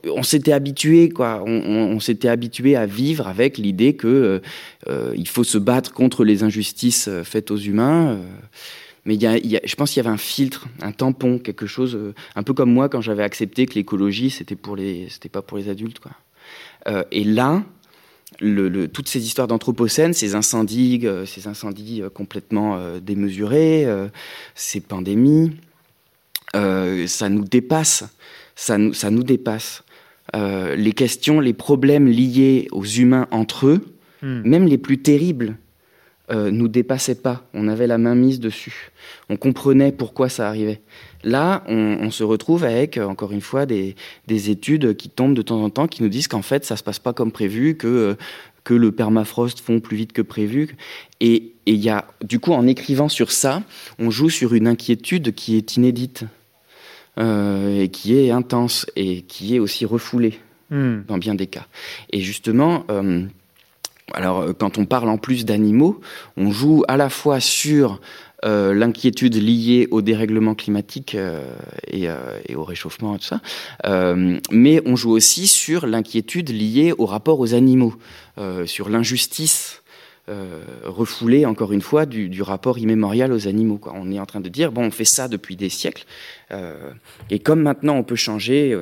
on 0.06 0.24
s'était 0.24 0.54
habitué, 0.54 1.10
quoi. 1.10 1.44
On, 1.46 2.00
s'était 2.00 2.30
habitué 2.30 2.76
à 2.76 2.86
vivre 2.86 3.28
avec 3.28 3.58
l'idée 3.58 3.96
que 3.96 4.42
euh, 4.88 5.14
il 5.16 5.28
faut 5.28 5.44
se 5.44 5.58
battre 5.58 5.94
contre 5.94 6.24
les 6.24 6.44
injustices 6.44 7.08
euh, 7.08 7.24
faites 7.24 7.52
aux 7.52 7.58
humains. 7.58 8.14
Euh. 8.14 8.26
mais 9.06 9.18
je 9.20 9.76
pense 9.76 9.92
qu'il 9.92 10.04
y 10.04 10.06
avait 10.06 10.14
un 10.14 10.18
filtre, 10.18 10.68
un 10.82 10.92
tampon, 10.92 11.40
quelque 11.40 11.66
chose, 11.66 11.98
un 12.36 12.44
peu 12.44 12.54
comme 12.54 12.72
moi 12.72 12.90
quand 12.90 13.02
j'avais 13.02 13.24
accepté 13.24 13.66
que 13.66 13.76
l'écologie 13.76 14.30
c'était 14.30 14.56
pour 14.56 14.76
les, 14.76 15.08
c'était 15.10 15.30
pas 15.30 15.42
pour 15.42 15.58
les 15.58 15.70
adultes, 15.70 16.00
quoi. 16.00 16.12
et 17.12 17.24
là, 17.24 17.64
le, 18.40 18.88
toutes 18.88 19.08
ces 19.08 19.26
histoires 19.26 19.48
d'anthropocène, 19.48 20.14
ces 20.14 20.36
incendies, 20.36 21.02
euh, 21.04 21.26
ces 21.26 21.48
incendies 21.48 22.02
euh, 22.02 22.10
complètement 22.10 22.78
euh, 22.78 23.00
démesurés, 23.00 23.88
ces 24.56 24.80
pandémies, 24.80 25.52
ça 26.54 27.30
nous 27.30 27.44
dépasse. 27.44 28.06
Ça 28.56 28.78
nous, 28.78 28.94
ça 28.94 29.10
nous 29.10 29.24
dépasse. 29.24 29.84
les 30.34 30.94
questions, 30.94 31.40
les 31.40 31.54
problèmes 31.54 32.08
liés 32.08 32.68
aux 32.72 32.86
humains 32.86 33.28
entre 33.32 33.68
eux, 33.68 33.82
hmm. 34.22 34.42
même 34.48 34.68
les 34.68 34.78
plus 34.78 35.00
terribles, 35.00 35.58
nous 36.32 36.68
dépassaient 36.68 37.22
pas. 37.22 37.48
On 37.54 37.68
avait 37.68 37.88
la 37.88 37.98
main 37.98 38.16
mise 38.16 38.40
dessus. 38.40 38.92
On 39.30 39.38
comprenait 39.38 39.92
pourquoi 39.92 40.30
ça 40.30 40.48
arrivait. 40.48 40.82
Là, 41.24 41.64
on, 41.68 42.12
se 42.12 42.24
retrouve 42.24 42.64
avec, 42.64 42.98
encore 42.98 43.32
une 43.32 43.42
fois, 43.42 43.66
des, 43.66 43.96
études 44.28 44.96
qui 44.96 45.10
tombent 45.10 45.36
de 45.36 45.42
temps 45.42 45.64
en 45.64 45.70
temps, 45.70 45.88
qui 45.88 46.04
nous 46.04 46.10
disent 46.10 46.28
qu'en 46.28 46.42
fait, 46.42 46.66
ça 46.66 46.76
se 46.76 46.84
passe 46.84 47.00
pas 47.00 47.14
comme 47.14 47.32
prévu, 47.32 47.76
que, 47.78 48.18
que 48.64 48.74
le 48.74 48.92
permafrost 48.92 49.60
fond 49.60 49.80
plus 49.80 49.98
vite 49.98 50.14
que 50.14 50.22
prévu. 50.22 50.76
Et 51.22 51.54
il 51.66 51.78
y 51.78 51.90
a, 51.90 52.06
du 52.22 52.40
coup, 52.40 52.54
en 52.54 52.68
écrivant 52.68 53.10
sur 53.10 53.32
ça, 53.32 53.64
on 54.00 54.12
joue 54.12 54.30
sur 54.30 54.54
une 54.54 54.68
inquiétude 54.68 55.34
qui 55.34 55.56
est 55.56 55.78
inédite, 55.78 56.26
euh, 57.20 57.82
et 57.82 57.90
qui 57.90 58.18
est 58.18 58.32
intense, 58.32 58.86
et 58.96 59.22
qui 59.22 59.56
est 59.56 59.60
aussi 59.60 59.86
refoulée, 59.86 60.40
hmm. 60.72 61.02
dans 61.08 61.18
bien 61.18 61.36
des 61.36 61.48
cas. 61.48 61.68
Et 62.12 62.22
justement, 62.22 62.86
euh, 62.90 63.26
alors, 64.14 64.48
quand 64.58 64.78
on 64.78 64.86
parle 64.86 65.10
en 65.10 65.18
plus 65.18 65.46
d'animaux, 65.46 66.02
on 66.38 66.52
joue 66.52 66.84
à 66.88 66.98
la 66.98 67.10
fois 67.10 67.40
sur 67.40 68.02
euh, 68.46 68.74
l'inquiétude 68.74 69.36
liée 69.36 69.88
au 69.90 70.02
dérèglement 70.02 70.54
climatique 70.54 71.16
euh, 71.16 71.42
et, 71.88 72.10
euh, 72.10 72.18
et, 72.50 72.56
au 72.56 72.66
réchauffement 72.66 73.18
tout 73.18 73.24
ça, 73.24 73.40
mais 74.52 74.82
on 74.86 74.98
joue 74.98 75.12
aussi 75.12 75.48
sur 75.48 75.88
l'inquiétude 75.88 76.50
liée 76.50 76.94
au 76.98 77.06
rapport 77.06 77.40
aux 77.40 77.54
animaux, 77.54 77.96
sur 78.66 78.90
l'injustice 78.90 79.82
refoulée, 80.84 81.46
encore 81.46 81.72
une 81.74 81.82
fois, 81.82 82.06
du, 82.06 82.42
rapport 82.42 82.80
immémorial 82.80 83.32
aux 83.32 83.48
animaux. 83.48 83.78
Quoi. 83.78 83.94
On 83.96 84.12
est 84.12 84.20
en 84.20 84.26
train 84.26 84.42
de 84.42 84.50
dire, 84.50 84.72
bon, 84.72 84.86
on 84.86 84.92
fait 84.92 85.06
ça 85.06 85.28
depuis 85.28 85.56
des 85.56 85.70
siècles, 85.70 86.06
et 87.30 87.40
comme 87.40 87.62
maintenant 87.62 87.96
on 87.96 88.04
peut 88.04 88.16
changer 88.16 88.78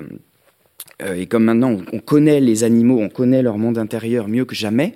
et 1.03 1.25
comme 1.27 1.43
maintenant 1.43 1.77
on, 1.91 1.99
connaît 1.99 2.39
les 2.39 2.63
animaux, 2.63 2.99
on 2.99 3.09
connaît 3.09 3.41
leur 3.41 3.57
monde 3.57 3.77
intérieur 3.77 4.27
mieux 4.27 4.45
que 4.45 4.55
jamais, 4.55 4.95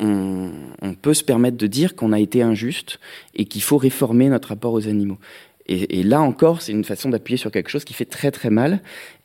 on, 0.00 0.94
peut 1.00 1.14
se 1.14 1.24
permettre 1.24 1.56
de 1.56 1.66
dire 1.66 1.94
qu'on 1.94 2.12
a 2.12 2.18
été 2.18 2.42
injuste 2.42 2.98
et 3.34 3.44
qu'il 3.44 3.62
faut 3.62 3.76
réformer 3.76 4.28
notre 4.28 4.48
rapport 4.48 4.72
aux 4.72 4.88
animaux. 4.88 5.18
Et, 5.70 6.02
là 6.02 6.20
encore, 6.22 6.62
c'est 6.62 6.72
une 6.72 6.84
façon 6.84 7.10
d'appuyer 7.10 7.36
sur 7.36 7.50
quelque 7.50 7.68
chose 7.68 7.84
qui 7.84 7.92
fait 7.92 8.06
très 8.06 8.30
très 8.30 8.48
mal. 8.48 8.80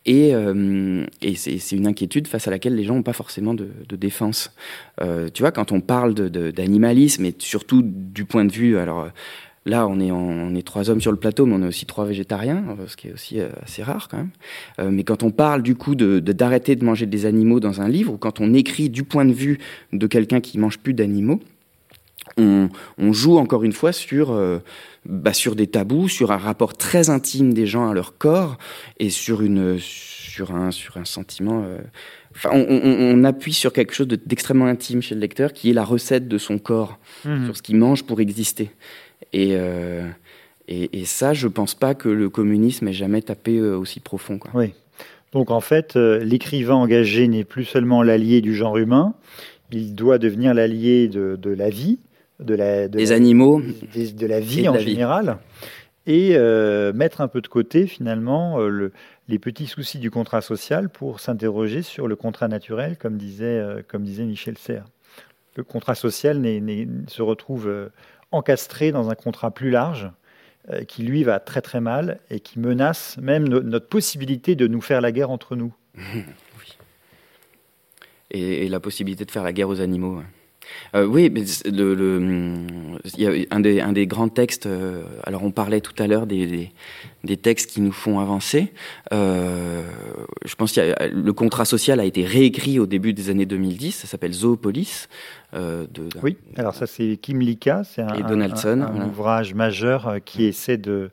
Et, 0.06 0.36
euh, 0.36 1.06
c'est 1.36 1.72
une 1.72 1.88
inquiétude 1.88 2.28
face 2.28 2.48
à 2.50 2.52
laquelle 2.52 2.76
les 2.76 2.84
gens 2.84 2.96
n'ont 2.96 3.04
pas 3.04 3.14
forcément 3.14 3.54
de, 3.54 3.70
défense. 3.96 4.52
Euh, 5.02 5.30
tu 5.34 5.42
vois, 5.42 5.52
quand 5.52 5.72
on 5.72 5.80
parle 5.80 6.14
d'animalisme, 6.14 7.26
et 7.26 7.36
surtout 7.40 7.82
du 7.84 8.26
point 8.26 8.44
de 8.44 8.52
vue, 8.52 8.78
alors 8.78 9.10
Là, 9.66 9.88
on 9.88 10.00
est, 10.02 10.12
on 10.12 10.54
est 10.56 10.66
trois 10.66 10.90
hommes 10.90 11.00
sur 11.00 11.12
le 11.12 11.18
plateau, 11.18 11.46
mais 11.46 11.56
on 11.56 11.64
est 11.64 11.68
aussi 11.68 11.86
trois 11.86 12.06
végétariens, 12.06 12.64
euh, 12.80 12.88
ce 12.88 12.98
qui 12.98 13.08
est 13.08 13.14
aussi 13.14 13.40
euh, 13.40 13.48
assez 13.64 13.82
rare 13.82 14.10
quand 14.10 14.18
même. 14.18 14.32
Euh, 14.80 14.90
mais 14.92 15.04
quand 15.04 15.24
on 15.24 15.32
parle 15.32 15.62
du 15.64 15.76
coup 15.76 15.96
de 15.96 16.20
d'arrêter 16.20 16.76
de, 16.76 16.84
manger 16.84 17.06
des 17.06 17.26
animaux 17.26 17.62
dans 17.62 17.80
un 17.80 17.88
livre, 17.88 18.14
ou 18.14 18.18
quand 18.18 18.42
on 18.42 18.54
écrit 18.54 18.90
du 18.90 19.04
point 19.04 19.24
de 19.24 19.32
vue 19.32 19.60
de 19.94 20.06
quelqu'un 20.06 20.42
qui 20.42 20.58
mange 20.58 20.80
plus 20.80 20.94
d'animaux, 20.94 21.40
on, 22.36 22.70
on, 22.98 23.14
joue 23.14 23.38
encore 23.38 23.64
une 23.64 23.74
fois 23.74 23.92
sur, 23.92 24.38
bah, 25.06 25.34
sur 25.34 25.56
des 25.56 25.68
tabous, 25.68 26.08
sur 26.08 26.32
un 26.32 26.38
rapport 26.38 26.74
très 26.74 27.10
intime 27.10 27.54
des 27.54 27.68
gens 27.68 27.90
à 27.90 27.94
leur 27.94 28.18
corps 28.18 28.58
et 28.98 29.10
sur, 29.10 29.42
une, 29.42 29.78
sur, 29.78 30.56
un, 30.56 30.72
sur 30.72 30.98
un 30.98 31.06
sentiment. 31.06 31.66
Enfin, 32.34 32.50
on, 32.54 32.66
on, 32.66 33.24
appuie 33.24 33.54
sur 33.54 33.72
quelque 33.72 33.94
chose 33.94 34.08
d'extrêmement 34.08 34.66
intime 34.66 35.02
chez 35.02 35.16
le 35.16 35.22
lecteur, 35.22 35.54
qui 35.54 35.70
est 35.70 35.74
la 35.74 35.84
recette 35.84 36.28
de 36.28 36.38
son 36.38 36.58
corps, 36.58 36.98
mmh. 37.26 37.46
sur 37.46 37.58
ce 37.58 37.62
qu'il 37.62 37.76
mange 37.76 38.04
pour 38.04 38.20
exister. 38.20 38.72
Euh, 39.36 40.10
et, 40.68 41.02
et, 41.02 41.06
ça, 41.06 41.34
je 41.34 41.48
ne 41.48 41.52
pense 41.52 41.76
pas 41.76 41.96
que 41.96 42.10
le 42.10 42.30
communisme 42.30 42.88
ait 42.88 42.94
jamais 42.94 43.22
tapé 43.22 43.58
euh, 43.58 43.78
aussi 43.78 44.00
profond. 44.00 44.38
Quoi. 44.38 44.52
Oui. 44.54 44.74
Donc 45.32 45.52
en 45.52 45.60
fait, 45.60 45.96
euh, 45.96 46.24
l'écrivain 46.24 46.76
engagé 46.76 47.28
n'est 47.28 47.44
plus 47.44 47.66
seulement 47.66 48.04
l'allié 48.04 48.42
du 48.42 48.56
genre 48.56 48.78
humain, 48.78 49.14
il 49.72 49.96
doit 49.96 50.20
devenir 50.20 50.54
l'allié 50.54 51.08
de, 51.08 51.36
de, 51.36 51.50
la 51.50 51.70
vie, 51.70 51.98
de 52.40 52.54
la, 52.54 52.88
des 52.88 53.12
animaux, 53.12 53.60
de 53.60 54.26
la 54.28 54.40
vie 54.40 54.70
en 54.70 54.78
général, 54.78 55.40
et 56.06 56.38
mettre 56.94 57.22
un 57.22 57.28
peu 57.28 57.42
de 57.42 57.48
côté 57.48 57.88
finalement 57.88 58.60
le, 58.60 58.92
les 59.28 59.40
petits 59.40 59.66
soucis 59.66 59.98
du 59.98 60.12
contrat 60.12 60.42
social 60.42 60.90
pour 60.90 61.20
s'interroger 61.20 61.82
sur 61.82 62.08
le 62.08 62.16
contrat 62.16 62.48
naturel, 62.48 62.98
comme 62.98 63.18
disait, 63.18 63.84
comme 63.88 64.04
disait 64.04 64.26
Michel 64.26 64.60
Serres. 64.60 64.86
Le 65.56 65.64
contrat 65.64 65.96
social 65.96 66.40
se 67.08 67.22
retrouve 67.24 67.90
encastré 68.34 68.92
dans 68.92 69.10
un 69.10 69.16
contrat 69.16 69.52
plus 69.52 69.70
large 69.70 70.12
euh, 70.70 70.84
qui, 70.84 71.04
lui, 71.04 71.24
va 71.24 71.40
très 71.40 71.62
très 71.62 71.82
mal 71.82 72.20
et 72.30 72.40
qui 72.40 72.60
menace 72.60 73.18
même 73.18 73.48
notre 73.48 73.88
possibilité 73.88 74.56
de 74.56 74.68
nous 74.68 74.82
faire 74.82 75.02
la 75.02 75.12
guerre 75.12 75.30
entre 75.30 75.56
nous. 75.56 75.74
Et, 78.36 78.68
la 78.68 78.80
possibilité 78.80 79.26
de 79.26 79.32
faire 79.32 79.44
la 79.44 79.54
guerre 79.54 79.70
aux 79.70 79.80
animaux. 79.80 80.24
Euh, 80.96 81.06
oui, 81.06 81.30
mais 81.30 81.44
le, 81.70 82.56
il 83.18 83.22
y 83.22 83.28
a 83.28 83.46
un 83.52 83.60
des, 83.60 83.82
un 83.82 83.92
des 83.92 84.08
grands 84.08 84.30
textes. 84.30 84.66
Euh, 84.66 85.04
alors, 85.24 85.44
on 85.44 85.52
parlait 85.52 85.82
tout 85.82 85.94
à 86.02 86.08
l'heure 86.08 86.28
des, 86.28 86.72
des, 87.24 87.38
textes 87.38 87.70
qui 87.70 87.82
nous 87.82 87.92
font 87.92 88.20
avancer. 88.20 88.74
Euh, 89.12 89.84
je 90.46 90.56
pense 90.56 90.72
que 90.74 91.10
le 91.10 91.34
contrat 91.34 91.66
social 91.66 92.00
a 92.00 92.06
été 92.06 92.26
réécrit 92.26 92.80
au 92.80 92.86
début 92.86 93.14
des 93.14 93.30
années 93.30 93.46
2010. 93.46 93.92
Ça 93.92 94.08
s'appelle 94.08 94.34
Zoopolis. 94.34 95.08
De, 95.54 95.88
oui, 96.24 96.38
alors 96.58 96.74
ça 96.74 96.88
c'est 96.88 97.16
Kim 97.22 97.40
Lika, 97.40 97.84
c'est 97.84 98.02
un, 98.02 98.08
un, 98.08 99.08
ouvrage 99.08 99.54
majeur 99.54 100.16
qui 100.26 100.46
essaie 100.46 100.78
de 100.78 101.12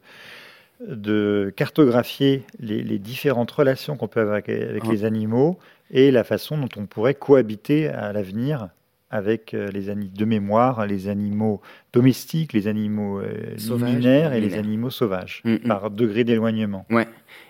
de 0.88 1.52
cartographier 1.56 2.44
les, 2.58 2.82
les 2.82 2.98
différentes 2.98 3.50
relations 3.50 3.98
qu'on 3.98 4.08
peut 4.08 4.20
avoir 4.20 4.36
avec, 4.36 4.48
avec 4.48 4.86
les 4.86 5.04
animaux 5.04 5.58
et 5.90 6.10
la 6.10 6.24
façon 6.24 6.56
dont 6.56 6.70
on 6.78 6.86
pourrait 6.86 7.12
cohabiter 7.12 7.88
à 7.88 8.14
l'avenir 8.14 8.70
avec 9.10 9.54
euh, 9.54 9.68
les 9.72 9.90
animaux 9.90 10.12
de 10.14 10.24
mémoire, 10.24 10.86
les 10.86 11.08
animaux 11.08 11.60
domestiques, 11.92 12.52
les 12.52 12.68
animaux 12.68 13.18
euh, 13.18 13.56
liminaires 13.56 14.32
et 14.32 14.40
les 14.40 14.54
animaux 14.54 14.90
sauvages, 14.90 15.42
mm, 15.44 15.54
mm. 15.54 15.58
par 15.60 15.90
degré 15.90 16.24
d'éloignement. 16.24 16.86
Ouais. 16.90 17.08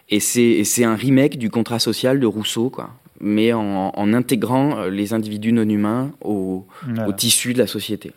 Et 0.08 0.20
c'est 0.20 0.84
un 0.84 0.96
remake 0.96 1.38
du 1.38 1.50
contrat 1.50 1.78
social 1.78 2.18
de 2.18 2.26
Rousseau, 2.26 2.70
quoi. 2.70 2.90
Mais 3.20 3.52
en, 3.52 3.92
en 3.94 4.12
intégrant 4.14 4.78
euh, 4.78 4.90
les 4.90 5.12
individus 5.12 5.52
non 5.52 5.68
humains 5.68 6.11
au, 6.22 6.66
au 7.06 7.12
tissu 7.12 7.52
de 7.52 7.58
la 7.58 7.66
société. 7.66 8.12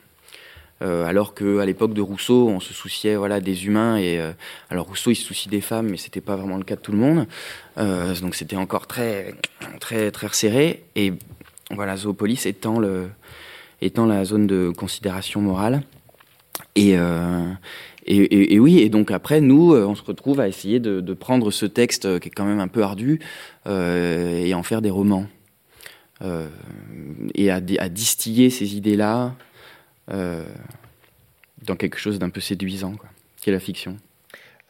Euh, 0.82 1.06
alors 1.06 1.36
qu'à 1.36 1.66
l'époque 1.66 1.94
de 1.94 2.02
Rousseau, 2.02 2.48
on 2.48 2.62
se 2.62 2.74
souciait 2.74 3.16
voilà 3.16 3.42
des 3.42 3.66
humains 3.66 3.98
et 3.98 4.20
alors 4.70 4.88
Rousseau 4.88 5.12
il 5.12 5.16
se 5.16 5.24
soucie 5.24 5.50
des 5.50 5.62
femmes, 5.62 5.90
mais 5.90 5.98
c'était 5.98 6.22
pas 6.22 6.36
vraiment 6.36 6.58
le 6.58 6.64
cas 6.64 6.76
de 6.76 6.82
tout 6.82 6.92
le 6.94 6.98
monde. 6.98 7.28
Donc 7.78 8.36
c'était 8.36 8.56
encore 8.56 8.88
très 8.88 9.36
très 9.80 10.10
très 10.12 10.28
resserré 10.28 10.84
et 10.96 11.14
voilà 11.72 11.96
Zoopolis 11.96 12.46
étant 12.46 12.80
le 12.80 13.08
étant 13.86 14.06
la 14.06 14.24
zone 14.26 14.48
de 14.48 14.72
considération 14.76 15.42
morale. 15.42 15.84
Euh, 16.78 17.54
et, 18.06 18.54
et, 18.56 18.60
oui, 18.60 18.80
et 18.80 18.90
donc 18.90 19.12
après, 19.12 19.42
nous, 19.42 19.74
euh, 19.74 19.86
on 19.86 19.96
se 19.96 20.04
retrouve 20.04 20.40
à 20.40 20.48
essayer 20.48 20.80
de, 20.80 21.14
prendre 21.14 21.52
ce 21.52 21.66
texte 21.66 22.06
euh, 22.06 22.20
qui 22.20 22.30
est 22.30 22.32
quand 22.32 22.46
même 22.46 22.60
un 22.60 22.68
peu 22.68 22.84
ardu 22.84 23.20
et 23.66 24.54
en 24.54 24.64
faire 24.64 24.82
des 24.82 24.90
romans. 24.90 25.28
et 27.36 27.52
à, 27.52 27.90
distiller 27.90 28.50
ces 28.50 28.76
idées-là 28.76 29.36
dans 30.08 31.76
quelque 31.78 31.98
chose 31.98 32.20
d'un 32.20 32.30
peu 32.30 32.42
séduisant, 32.42 32.96
qui 33.38 33.50
est 33.50 33.54
la 33.54 33.60
fiction. 33.60 33.98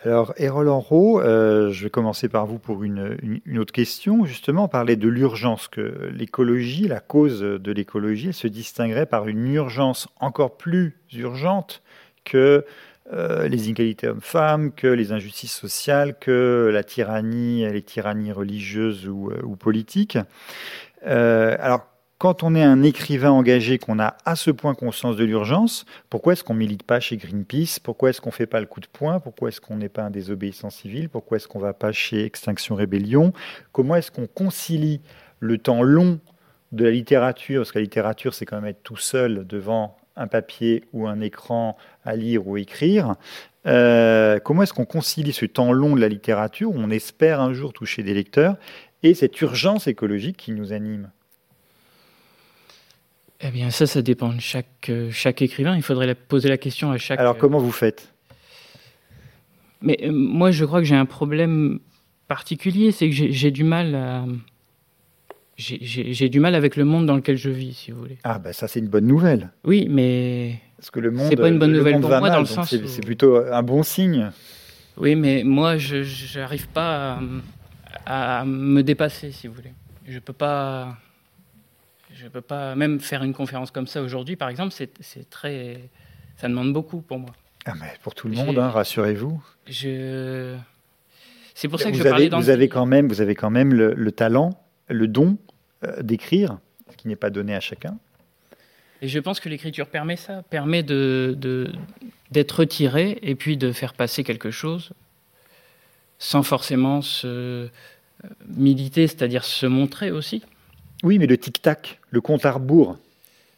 Alors, 0.06 0.34
Erol 0.36 0.68
Enro, 0.68 1.22
euh, 1.22 1.72
je 1.72 1.86
vais 1.86 1.90
commencer 1.90 2.28
par 2.28 2.46
vous 2.46 2.60
pour 2.60 2.84
une, 2.84 3.18
autre 3.58 3.72
question. 3.72 4.26
Justement, 4.26 4.66
on 4.66 4.68
parlait 4.68 4.98
de 4.98 5.08
l'urgence, 5.08 5.70
que 5.70 6.10
l'écologie, 6.14 6.90
la 6.90 7.00
cause 7.00 7.40
de 7.40 7.72
l'écologie, 7.72 8.34
se 8.34 8.48
distinguerait 8.48 9.06
par 9.06 9.30
une 9.30 9.48
urgence 9.54 10.10
encore 10.20 10.58
plus 10.58 10.98
urgente 11.16 11.84
que 12.26 12.66
euh, 13.14 13.48
les 13.48 13.68
inégalités 13.68 14.10
hommes-femmes, 14.10 14.74
que 14.74 14.88
les 14.88 15.14
injustices 15.14 15.56
sociales, 15.56 16.20
que 16.20 16.70
la 16.74 16.84
tyrannie, 16.84 17.66
les 17.72 17.82
tyrannies 17.82 18.34
religieuses 18.34 19.08
ou, 19.08 19.30
euh, 19.32 19.42
ou 19.44 19.56
politiques. 19.56 20.18
alors, 21.06 21.93
quand 22.24 22.42
on 22.42 22.56
est 22.56 22.64
un 22.64 22.84
écrivain 22.84 23.32
engagé, 23.32 23.80
qu'on 23.80 24.00
a 24.00 24.16
à 24.24 24.38
ce 24.38 24.50
point 24.50 24.76
conscience 24.76 25.18
de 25.18 25.26
l'urgence, 25.26 25.84
pourquoi 26.10 26.32
est-ce 26.32 26.44
qu'on 26.46 26.54
milite 26.54 26.84
pas 26.84 27.02
chez 27.02 27.18
Greenpeace? 27.18 27.82
Pourquoi 27.84 28.12
est-ce 28.12 28.22
qu'on 28.22 28.32
fait 28.32 28.46
pas 28.46 28.62
le 28.62 28.66
coup 28.66 28.80
de 28.80 28.88
poing? 28.88 29.20
Pourquoi 29.20 29.50
est-ce 29.50 29.60
qu'on 29.60 29.76
n'est 29.76 29.90
pas 29.90 30.04
un 30.04 30.10
désobéissant 30.10 30.70
civil 30.70 31.10
Pourquoi 31.10 31.36
est-ce 31.36 31.50
qu'on 31.50 31.60
va 31.60 31.74
pas 31.74 31.92
chez 31.92 32.24
Extinction 32.24 32.76
Rébellion 32.76 33.34
Comment 33.74 33.98
est-ce 33.98 34.10
qu'on 34.10 34.28
concilie 34.28 35.02
le 35.42 35.58
temps 35.58 35.84
long 35.84 36.22
de 36.72 36.86
la 36.86 36.92
littérature? 36.92 37.60
Parce 37.60 37.74
que 37.74 37.80
la 37.80 37.84
littérature, 37.84 38.34
c'est 38.34 38.46
quand 38.46 38.56
même 38.56 38.70
être 38.70 38.84
tout 38.84 38.96
seul 38.96 39.46
devant 39.46 39.98
un 40.16 40.28
papier 40.28 40.86
ou 40.94 41.08
un 41.08 41.20
écran 41.20 41.76
à 42.06 42.16
lire 42.16 42.48
ou 42.48 42.56
écrire. 42.56 43.16
Euh, 43.68 44.40
comment 44.40 44.64
est-ce 44.64 44.74
qu'on 44.74 44.86
concilie 44.86 45.34
ce 45.34 45.46
temps 45.46 45.74
long 45.74 45.94
de 45.94 46.00
la 46.00 46.08
littérature, 46.08 46.72
où 46.72 46.78
on 46.78 46.90
espère 46.90 47.42
un 47.42 47.52
jour 47.52 47.74
toucher 47.74 48.02
des 48.02 48.14
lecteurs, 48.14 48.56
et 49.02 49.14
cette 49.14 49.42
urgence 49.42 49.88
écologique 49.88 50.38
qui 50.38 50.54
nous 50.54 50.72
anime 50.72 51.10
eh 53.46 53.52
bien, 53.52 53.70
ça, 53.70 53.86
ça 53.86 54.02
dépend 54.02 54.30
de 54.34 54.40
chaque, 54.40 54.90
euh, 54.90 55.10
chaque 55.12 55.42
écrivain. 55.42 55.76
Il 55.76 55.82
faudrait 55.82 56.16
poser 56.16 56.50
la 56.50 56.58
question 56.58 56.92
à 56.92 56.98
chaque. 56.98 57.20
Alors, 57.20 57.38
comment 57.38 57.60
vous 57.60 57.72
faites? 57.72 58.14
Mais 59.82 60.00
euh, 60.04 60.12
moi, 60.12 60.52
je 60.52 60.64
crois 60.64 60.80
que 60.80 60.86
j'ai 60.86 60.96
un 60.96 61.06
problème 61.06 61.80
particulier, 62.28 62.92
c'est 62.92 63.10
que 63.10 63.16
j'ai 63.16 63.52
du 63.52 63.64
mal 63.64 63.96
à. 63.96 64.26
J'ai 65.56 66.30
du 66.30 66.40
mal 66.40 66.56
avec 66.56 66.76
le 66.76 66.84
monde 66.84 67.06
dans 67.06 67.16
lequel 67.16 67.38
je 67.38 67.50
vis, 67.50 67.74
si 67.74 67.92
vous 67.92 68.00
voulez. 68.00 68.18
Ah, 68.24 68.40
ben 68.40 68.54
ça, 68.54 68.68
c'est 68.68 68.80
une 68.80 68.88
bonne 68.88 69.06
nouvelle. 69.06 69.52
Oui, 69.66 69.88
mais. 69.90 70.60
Parce 70.78 70.90
que 70.90 71.00
le 71.00 71.12
monde. 71.12 71.28
C'est 71.30 71.36
pas 71.36 71.50
une 71.50 71.60
bonne 71.60 71.74
nouvelle 71.74 72.00
pour 72.00 72.10
moi, 72.10 72.30
dans 72.30 72.40
le 72.40 72.46
sens. 72.46 72.74
C'est 72.74 73.06
plutôt 73.06 73.38
un 73.38 73.64
bon 73.64 73.84
signe. 73.84 74.32
Oui, 74.96 75.16
mais 75.16 75.44
moi, 75.44 75.78
je 75.78 76.38
n'arrive 76.40 76.68
pas 76.70 77.20
à, 78.06 78.40
à, 78.40 78.46
me 78.46 78.82
dépasser, 78.84 79.32
si 79.32 79.48
vous 79.48 79.54
voulez. 79.54 79.74
Je 80.08 80.20
peux 80.20 80.34
pas. 80.34 80.98
Je 82.14 82.26
ne 82.26 82.30
peux 82.30 82.42
pas 82.42 82.76
même 82.76 83.00
faire 83.00 83.24
une 83.24 83.34
conférence 83.34 83.72
comme 83.72 83.88
ça 83.88 84.02
aujourd'hui, 84.02 84.36
par 84.36 84.50
exemple, 84.50 84.74
c'est 84.74 85.30
très, 85.30 85.80
ça 86.38 86.48
demande 86.48 86.72
beaucoup 86.74 87.02
pour 87.02 87.20
moi. 87.20 87.32
Ah 87.66 87.74
mais 87.80 87.94
pour 88.02 88.14
tout 88.14 88.28
le 88.28 88.36
monde, 88.36 88.58
hein, 88.60 88.70
rassurez-vous. 88.70 89.42
Je... 89.68 90.56
C'est 91.56 91.68
pour 91.68 91.80
ça 91.80 91.92
que 91.92 91.96
vous 91.96 92.04
je 92.04 92.08
avez, 92.08 92.30
Vous 92.30 92.50
avez 92.50 92.68
quand 92.68 92.86
même, 92.86 93.08
vous 93.08 93.22
avez 93.22 93.36
quand 93.36 93.50
même 93.50 93.74
le, 93.74 94.12
talent, 94.12 94.62
le 94.88 95.08
don 95.08 95.38
euh, 95.84 96.02
d'écrire. 96.02 96.58
qui 96.98 97.08
n'est 97.08 97.16
pas 97.16 97.30
donné 97.30 97.56
à 97.56 97.60
chacun. 97.60 97.98
Et 99.02 99.08
je 99.08 99.20
pense 99.20 99.40
que 99.40 99.50
l'écriture 99.50 99.88
permet 99.88 100.16
ça, 100.16 100.44
permet 100.44 100.84
de, 100.84 101.38
d'être 102.32 102.60
retiré 102.60 103.20
et 103.22 103.36
puis 103.36 103.58
de 103.58 103.72
faire 103.72 103.94
passer 103.94 104.24
quelque 104.24 104.52
chose 104.52 104.94
sans 106.20 106.44
forcément 106.44 107.02
se 107.02 107.28
euh, 107.28 107.68
militer, 108.48 109.08
c'est-à-dire 109.08 109.44
se 109.44 109.66
montrer 109.66 110.12
aussi. 110.12 110.42
Oui, 111.04 111.20
mais 111.20 111.28
le 111.28 111.38
tic-tac, 111.38 112.00
le 112.10 112.22
compte 112.22 112.46
à 112.46 112.52
rebours, 112.52 112.98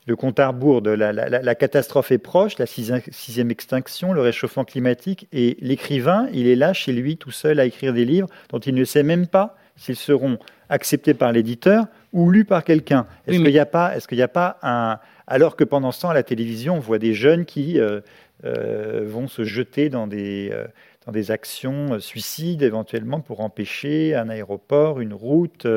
le 0.08 0.16
compte 0.16 0.40
à 0.40 0.48
rebours 0.48 0.82
de 0.82 0.92
la, 0.92 1.56
catastrophe 1.56 2.12
est 2.12 2.18
proche, 2.18 2.58
la 2.58 2.66
sixième, 2.66 3.52
extinction, 3.52 4.14
le 4.14 4.22
réchauffement 4.22 4.66
climatique, 4.66 5.28
et 5.32 5.58
l'écrivain, 5.62 6.28
il 6.34 6.48
est 6.48 6.56
là 6.56 6.74
chez 6.74 6.92
lui 6.92 7.18
tout 7.18 7.32
seul 7.32 7.60
à 7.60 7.66
écrire 7.66 7.94
des 7.94 8.06
livres 8.06 8.28
dont 8.50 8.60
il 8.60 8.76
ne 8.76 8.84
sait 8.84 9.04
même 9.04 9.28
pas 9.28 9.58
s'ils 9.78 9.96
seront 9.96 10.38
acceptés 10.70 11.14
par 11.14 11.32
l'éditeur 11.32 11.86
ou 12.14 12.32
lus 12.32 12.46
par 12.46 12.64
quelqu'un. 12.64 13.08
Est-ce 13.28 13.38
qu'il 13.38 13.52
n'y 13.52 13.60
a 13.60 13.66
pas, 13.66 13.96
est-ce 13.96 14.08
qu'il 14.08 14.22
a 14.22 14.28
pas 14.28 14.58
un, 14.64 15.00
alors 15.28 15.56
que 15.56 15.64
pendant 15.64 15.92
ce 15.92 16.02
temps 16.02 16.10
à 16.10 16.14
la 16.14 16.24
télévision, 16.24 16.76
on 16.76 16.80
voit 16.80 17.00
des 17.00 17.14
jeunes 17.14 17.46
qui 17.46 17.80
euh, 17.80 18.02
euh, 18.44 19.04
vont 19.06 19.28
se 19.28 19.44
jeter 19.44 19.90
dans 19.90 20.08
des 20.08 20.50
euh, 20.52 20.66
dans 21.06 21.12
des 21.12 21.30
actions 21.30 22.00
suicides 22.00 22.64
éventuellement 22.64 23.22
pour 23.22 23.42
empêcher 23.42 24.16
un 24.16 24.28
aéroport, 24.28 25.00
une 25.00 25.14
route, 25.14 25.68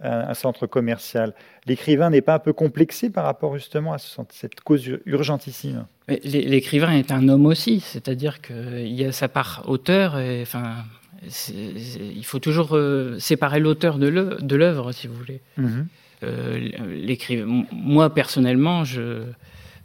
un, 0.00 0.34
centre 0.34 0.66
commercial. 0.66 1.34
L'écrivain 1.66 2.10
n'est 2.10 2.20
pas 2.20 2.34
un 2.34 2.38
peu 2.38 2.52
complexé 2.52 3.10
par 3.10 3.24
rapport 3.24 3.54
justement 3.54 3.92
à 3.92 3.98
cette 3.98 4.60
cause 4.60 4.90
urgentissime? 5.06 5.86
L'écrivain 6.08 6.92
est 6.92 7.10
un 7.12 7.28
homme 7.28 7.46
aussi, 7.46 7.80
c'est-à-dire 7.80 8.40
qu'il 8.40 8.92
y 8.92 9.04
a 9.04 9.12
sa 9.12 9.28
part 9.28 9.64
auteur, 9.66 10.18
et, 10.18 10.42
enfin, 10.42 10.84
il 11.22 12.24
faut 12.24 12.38
toujours 12.38 12.76
euh, 12.76 13.18
séparer 13.18 13.60
l'auteur 13.60 13.98
de 13.98 14.56
l'œuvre, 14.56 14.92
si 14.92 15.06
vous 15.06 15.14
voulez. 15.14 15.40
Mhm. 15.56 15.86
Euh, 16.22 16.68
moi, 17.72 18.12
personnellement, 18.14 18.84
je, 18.84 19.24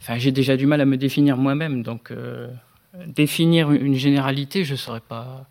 enfin, 0.00 0.18
j'ai 0.18 0.32
déjà 0.32 0.56
du 0.56 0.66
mal 0.66 0.80
à 0.80 0.84
me 0.84 0.96
définir 0.96 1.36
moi-même, 1.36 1.82
donc 1.82 2.10
euh, 2.10 2.48
définir 3.06 3.70
une 3.70 3.94
généralité, 3.94 4.64
je 4.64 4.72
ne 4.72 4.78
saurais 4.78 5.00
pas, 5.00 5.46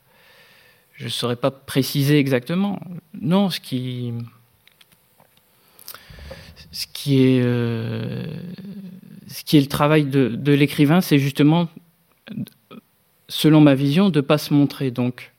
je 0.93 1.07
saurais 1.07 1.35
pas 1.35 1.51
préciser 1.51 2.17
exactement. 2.17 2.79
Non, 3.19 3.49
ce 3.49 3.59
qui, 3.59 4.13
ce 6.71 6.87
qui 6.87 7.21
est, 7.21 7.41
ce 9.27 9.43
qui 9.43 9.57
est 9.57 9.61
le 9.61 9.67
travail 9.67 10.05
de, 10.05 10.51
l'écrivain, 10.53 11.01
c'est 11.01 11.19
justement, 11.19 11.69
selon 13.27 13.61
ma 13.61 13.75
vision, 13.75 14.09
de 14.09 14.19
ne 14.19 14.25
pas 14.25 14.37
se 14.37 14.53
montrer. 14.53 14.91
Donc, 14.91 15.31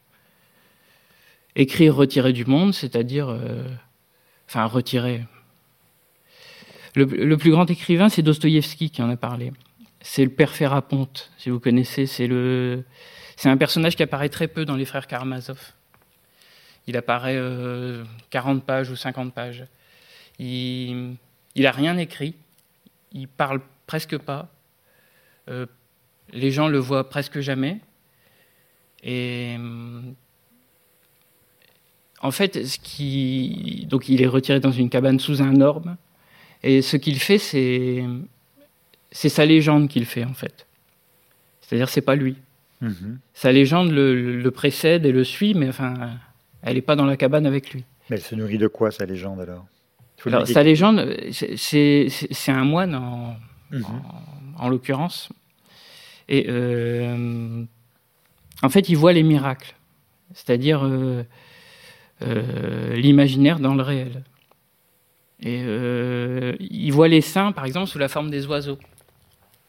écrire 1.56 1.94
retiré 1.94 2.32
du 2.32 2.44
monde, 2.44 2.74
c'est-à-dire, 2.74 3.28
euh, 3.28 3.64
enfin 4.48 4.64
retiré. 4.64 5.24
Le, 6.94 7.36
plus 7.36 7.50
grand 7.50 7.70
écrivain, 7.70 8.10
c'est 8.10 8.22
Dostoïevski 8.22 8.90
qui 8.90 9.02
en 9.02 9.08
a 9.08 9.16
parlé. 9.16 9.52
C'est 10.02 10.24
le 10.24 10.30
père 10.30 10.50
Ferraponte, 10.50 11.30
si 11.38 11.48
vous 11.48 11.58
connaissez. 11.58 12.06
C'est 12.06 13.48
un 13.48 13.56
personnage 13.56 13.96
qui 13.96 14.02
apparaît 14.02 14.28
très 14.28 14.48
peu 14.48 14.66
dans 14.66 14.76
les 14.76 14.84
frères 14.84 15.06
Karamazov. 15.06 15.72
Il 16.86 16.96
apparaît 16.96 17.38
40 18.30 18.58
euh, 18.58 18.60
pages 18.60 18.90
ou 18.90 18.96
50 18.96 19.32
pages. 19.32 19.64
Il, 20.38 21.14
il 21.54 21.66
a 21.66 21.72
rien 21.72 21.96
écrit. 21.96 22.34
Il 23.12 23.28
parle 23.28 23.60
presque 23.86 24.18
pas. 24.18 24.48
Euh, 25.48 25.66
les 26.32 26.50
gens 26.50 26.68
le 26.68 26.78
voient 26.78 27.08
presque 27.08 27.40
jamais. 27.40 27.80
Et 29.02 29.56
en 32.20 32.30
fait, 32.30 32.64
ce 32.64 32.78
qui... 32.78 33.86
donc 33.90 34.08
il 34.08 34.22
est 34.22 34.26
retiré 34.26 34.60
dans 34.60 34.70
une 34.70 34.88
cabane 34.88 35.18
sous 35.18 35.42
un 35.42 35.60
orme, 35.60 35.96
et 36.62 36.80
ce 36.80 36.96
qu'il 36.96 37.18
fait, 37.18 37.38
c'est 37.38 38.04
c'est 39.10 39.28
sa 39.28 39.44
légende 39.44 39.88
qu'il 39.88 40.06
fait 40.06 40.24
en 40.24 40.32
fait. 40.32 40.66
C'est-à-dire, 41.60 41.88
c'est 41.88 42.00
pas 42.00 42.14
lui. 42.14 42.36
Mhm. 42.80 43.18
Sa 43.34 43.52
légende 43.52 43.90
le, 43.90 44.50
précède 44.50 45.04
et 45.04 45.12
le 45.12 45.24
suit, 45.24 45.54
mais 45.54 45.68
enfin, 45.68 45.94
elle 46.62 46.74
n'est 46.74 46.82
pas 46.82 46.96
dans 46.96 47.04
la 47.04 47.16
cabane 47.16 47.46
avec 47.46 47.72
lui. 47.72 47.84
Mais 48.08 48.16
elle 48.16 48.22
se 48.22 48.34
nourrit 48.34 48.58
de 48.58 48.68
quoi 48.68 48.90
sa 48.90 49.04
légende 49.04 49.40
alors, 49.40 49.66
alors 50.26 50.46
Sa 50.46 50.62
légende, 50.62 51.16
c'est 51.30 52.08
un 52.48 52.64
moine 52.64 52.94
en, 52.94 53.36
mhm. 53.70 53.84
en, 54.58 54.68
l'occurrence, 54.68 55.30
et 56.28 56.46
euh, 56.48 57.64
en 58.62 58.68
fait, 58.68 58.88
il 58.88 58.96
voit 58.96 59.12
les 59.12 59.22
miracles. 59.22 59.74
C'est-à-dire, 60.34 60.84
euh, 60.84 61.24
euh, 62.22 62.94
l'imaginaire 62.94 63.58
dans 63.58 63.74
le 63.74 63.82
réel. 63.82 64.24
Et 65.44 65.60
il 66.60 66.90
voit 66.92 67.08
les 67.08 67.20
saints, 67.20 67.50
par 67.50 67.64
exemple, 67.64 67.88
sous 67.88 67.98
la 67.98 68.08
forme 68.08 68.30
des 68.30 68.46
oiseaux. 68.46 68.78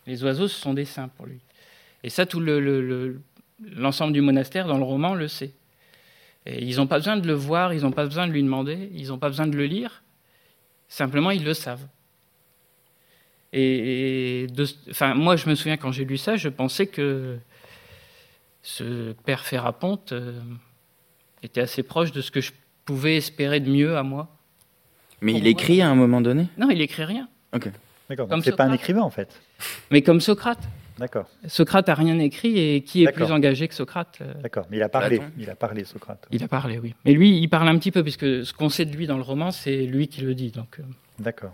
Les 0.06 0.24
oiseaux, 0.24 0.47
ce 0.47 0.60
sont 0.60 0.74
des 0.74 0.86
saints 0.86 1.08
pour 1.08 1.26
lui. 1.26 1.39
Et 2.04 2.10
ça, 2.10 2.26
tout 2.26 2.39
l'ensemble 2.39 4.12
le, 4.12 4.14
du 4.14 4.22
monastère, 4.22 4.68
dans 4.68 4.78
le 4.78 4.84
roman, 4.84 5.16
le 5.16 5.28
sait. 5.28 5.54
Et 6.45 6.64
ils 6.64 6.78
n'ont 6.78 6.88
pas 6.88 6.97
besoin 6.97 7.18
de 7.18 7.26
le 7.26 7.34
voir, 7.34 7.74
ils 7.74 7.82
n'ont 7.82 7.91
pas 7.91 8.06
besoin 8.06 8.28
de 8.28 8.34
lui 8.34 8.43
demander, 8.43 8.91
ils 8.93 9.08
n'ont 9.08 9.18
pas 9.18 9.30
besoin 9.30 9.47
de 9.47 9.56
le 9.56 9.66
lire. 9.66 10.03
Simplement, 10.94 11.32
ils 11.32 11.44
le 11.44 11.56
savent. 11.56 11.88
Et, 13.52 14.46
enfin, 14.91 15.16
moi, 15.16 15.36
je 15.38 15.50
me 15.50 15.56
souviens 15.56 15.76
quand 15.76 15.91
j'ai 15.91 16.06
lu 16.06 16.18
ça, 16.18 16.36
je 16.36 16.50
pensais 16.50 16.86
que 16.86 17.39
ce 18.62 19.14
père 19.26 19.44
Ferraponte 19.44 20.12
euh, 20.12 20.39
était 21.41 21.62
assez 21.62 21.82
proche 21.82 22.12
de 22.12 22.22
ce 22.22 22.30
que 22.30 22.41
je 22.41 22.52
pouvais 22.86 23.18
espérer 23.18 23.60
de 23.60 23.72
mieux 23.72 23.98
à 23.98 24.04
moi. 24.04 24.38
Mais 25.20 25.34
il 25.34 25.48
écrit 25.48 25.82
à 25.82 25.89
un 25.89 25.96
moment 25.96 26.22
donné? 26.22 26.46
Non, 26.60 26.70
il 26.70 26.80
écrit 26.80 27.06
rien. 27.06 27.28
Ok. 27.56 27.72
D'accord. 28.08 28.30
C'est 28.44 28.56
pas 28.56 28.66
un 28.66 28.74
écrivain 28.74 29.02
en 29.02 29.10
fait. 29.10 29.41
Mais 29.89 30.04
comme 30.04 30.22
Socrate. 30.22 30.62
D'accord. 31.00 31.28
Socrate 31.48 31.89
a 31.89 31.96
rien 31.96 32.20
écrit 32.20 32.60
et 32.60 32.82
qui 32.82 33.04
est 33.04 33.12
plus 33.12 33.32
engagé 33.32 33.68
que 33.68 33.74
Socrate 33.74 34.20
euh 34.22 34.34
D'accord. 34.41 34.66
Mais 34.70 34.78
il 34.78 34.84
a 34.84 34.89
parlé. 34.89 35.22
Il 35.38 35.50
a 35.50 35.56
parlé 35.56 35.84
Socrate. 35.84 36.28
Il 36.32 36.44
a 36.44 36.48
parlé, 36.48 36.80
oui. 36.80 36.94
Mais 37.06 37.14
lui, 37.14 37.39
il 37.39 37.48
parle 37.48 37.68
un 37.68 37.78
petit 37.78 37.91
peu 37.91 38.04
puisque 38.04 38.46
ce 38.46 38.54
qu'on 38.54 38.70
sait 38.70 38.86
de 38.86 38.96
lui 38.96 39.08
dans 39.08 39.18
le 39.18 39.24
roman, 39.24 39.52
c'est 39.52 39.86
lui 39.86 40.08
qui 40.08 40.22
le 40.22 40.36
dit. 40.36 40.52
Donc. 40.52 40.80
Euh. 40.80 40.84
D'accord. 41.20 41.54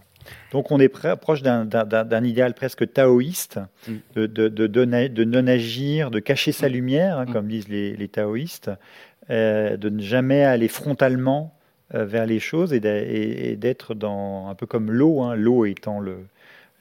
Donc 0.52 0.72
on 0.72 0.80
est 0.80 0.90
proche 0.90 1.42
d'un 1.42 2.24
idéal 2.24 2.54
presque 2.54 2.92
taoïste, 2.92 3.60
mm. 3.88 3.94
de, 4.16 4.28
de, 4.28 4.68
de, 4.68 5.24
non-agir, 5.24 6.12
de 6.12 6.20
cacher 6.20 6.52
sa 6.52 6.70
mm. 6.70 6.72
lumière, 6.72 7.20
hein, 7.20 7.26
mm. 7.26 7.34
comme 7.34 7.48
disent 7.48 7.70
les, 7.70 7.96
les 7.96 8.08
taoïstes, 8.08 8.72
euh, 9.30 9.78
de 9.78 9.90
ne 9.90 10.02
jamais 10.02 10.44
aller 10.44 10.68
frontalement 10.68 11.56
euh, 11.94 12.06
vers 12.06 12.26
les 12.26 12.40
choses 12.40 12.74
et 12.74 13.56
d'être 13.58 13.96
dans 13.96 14.48
un 14.50 14.56
peu 14.56 14.66
comme 14.66 14.92
l'eau, 14.92 15.22
hein, 15.22 15.36
l'eau 15.36 15.66
étant 15.66 16.00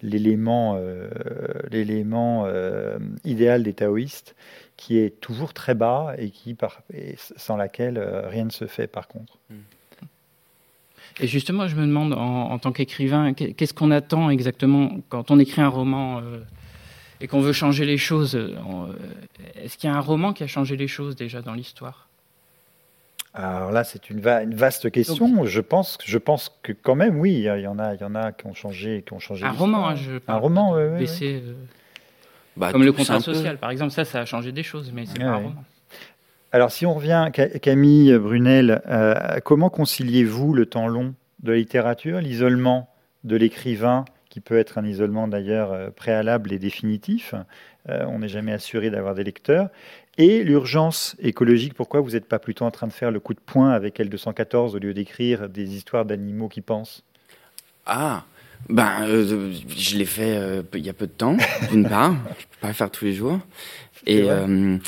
l'élément 0.02 0.76
euh, 0.78 1.08
l'élément 1.70 2.46
idéal 3.24 3.62
des 3.62 3.74
taoïstes 3.74 4.34
qui 4.76 4.98
est 4.98 5.20
toujours 5.20 5.54
très 5.54 5.74
bas 5.74 6.14
et 6.18 6.30
qui 6.30 6.56
sans 7.36 7.56
laquelle 7.56 7.98
rien 7.98 8.44
ne 8.44 8.50
se 8.50 8.66
fait 8.66 8.86
par 8.86 9.08
contre. 9.08 9.38
Et 11.20 11.26
justement, 11.26 11.66
je 11.66 11.74
me 11.74 11.84
demande 11.84 12.12
en, 12.12 12.58
tant 12.60 12.70
qu'écrivain, 12.70 13.32
qu'est-ce 13.32 13.74
qu'on 13.74 13.90
attend 13.90 14.30
exactement 14.30 15.00
quand 15.08 15.32
on 15.32 15.40
écrit 15.40 15.62
un 15.62 15.68
roman 15.68 16.22
et 17.20 17.26
qu'on 17.26 17.40
veut 17.40 17.52
changer 17.52 17.84
les 17.84 17.98
choses 17.98 18.38
Est-ce 19.56 19.76
qu'il 19.76 19.90
y 19.90 19.92
a 19.92 19.96
un 19.96 20.00
roman 20.00 20.32
qui 20.32 20.44
a 20.44 20.46
changé 20.46 20.76
les 20.76 20.86
choses 20.86 21.16
déjà 21.16 21.42
dans 21.42 21.54
l'histoire? 21.54 22.07
Alors 23.38 23.70
là, 23.70 23.84
c'est 23.84 24.10
une, 24.10 24.18
vaste 24.20 24.90
question. 24.90 25.44
je 25.44 25.60
pense, 25.60 25.98
je 26.04 26.18
pense 26.18 26.58
que 26.62 26.72
quand 26.72 26.96
même, 26.96 27.20
oui, 27.20 27.34
il 27.34 27.42
y 27.42 27.66
en 27.68 27.78
a, 27.78 27.94
il 27.94 28.00
y 28.00 28.04
en 28.04 28.16
a 28.16 28.32
qui 28.32 28.46
ont 28.46 28.54
changé, 28.54 29.04
qui 29.06 29.12
ont 29.12 29.20
changé. 29.20 29.46
Un 29.46 29.52
roman, 29.52 29.88
hein, 29.88 29.94
je 29.94 30.18
un 30.26 30.36
roman, 30.36 30.72
oui, 30.72 31.06
euh, 31.22 31.54
bah, 32.56 32.72
comme 32.72 32.82
le 32.82 32.92
contrat 32.92 33.20
social, 33.20 33.56
par 33.58 33.70
exemple, 33.70 33.92
ça, 33.92 34.04
ça 34.04 34.20
a 34.20 34.24
changé 34.24 34.50
des 34.50 34.64
choses, 34.64 34.90
mais 34.92 35.06
c'est 35.06 35.20
pas 35.20 35.26
un 35.26 35.36
roman. 35.36 35.64
Alors, 36.50 36.72
si 36.72 36.84
on 36.84 36.94
revient, 36.94 37.30
Camille 37.62 38.18
Brunel, 38.18 38.82
euh, 38.88 39.38
comment 39.44 39.70
conciliez-vous 39.70 40.52
le 40.52 40.66
temps 40.66 40.88
long 40.88 41.14
de 41.42 41.52
la 41.52 41.58
littérature, 41.58 42.20
l'isolement 42.20 42.88
de 43.22 43.36
l'écrivain, 43.36 44.04
qui 44.30 44.40
peut 44.40 44.58
être 44.58 44.78
un 44.78 44.84
isolement 44.84 45.28
d'ailleurs 45.28 45.72
euh, 45.72 45.90
préalable 45.90 46.52
et 46.52 46.58
définitif, 46.58 47.34
on 47.90 48.18
n'est 48.18 48.28
jamais 48.28 48.52
assuré 48.52 48.90
d'avoir 48.90 49.14
des 49.14 49.24
lecteurs, 49.24 49.70
et 50.18 50.42
l'urgence 50.42 51.16
écologique, 51.20 51.74
pourquoi 51.74 52.00
vous 52.00 52.10
n'êtes 52.10 52.26
pas 52.26 52.40
plutôt 52.40 52.64
en 52.64 52.70
train 52.70 52.88
de 52.88 52.92
faire 52.92 53.10
le 53.10 53.20
coup 53.20 53.34
de 53.34 53.40
poing 53.40 53.70
avec 53.70 53.98
L214 54.00 54.74
au 54.74 54.78
lieu 54.78 54.92
d'écrire 54.92 55.48
des 55.48 55.76
histoires 55.76 56.04
d'animaux 56.04 56.48
qui 56.48 56.60
pensent? 56.60 57.04
Ah, 57.86 58.24
ben, 58.68 59.06
euh, 59.06 59.52
je 59.68 59.96
l'ai 59.96 60.04
fait 60.04 60.36
euh, 60.36 60.62
il 60.74 60.84
y 60.84 60.90
a 60.90 60.92
peu 60.92 61.06
de 61.06 61.12
temps, 61.12 61.36
d'une 61.70 61.88
part. 61.88 62.14
Je 62.38 62.44
peux 62.44 62.60
pas 62.60 62.68
le 62.68 62.74
faire 62.74 62.90
tous 62.90 63.04
les 63.04 63.14
jours. 63.14 63.38
Et 64.06 64.24
euh, 64.28 64.78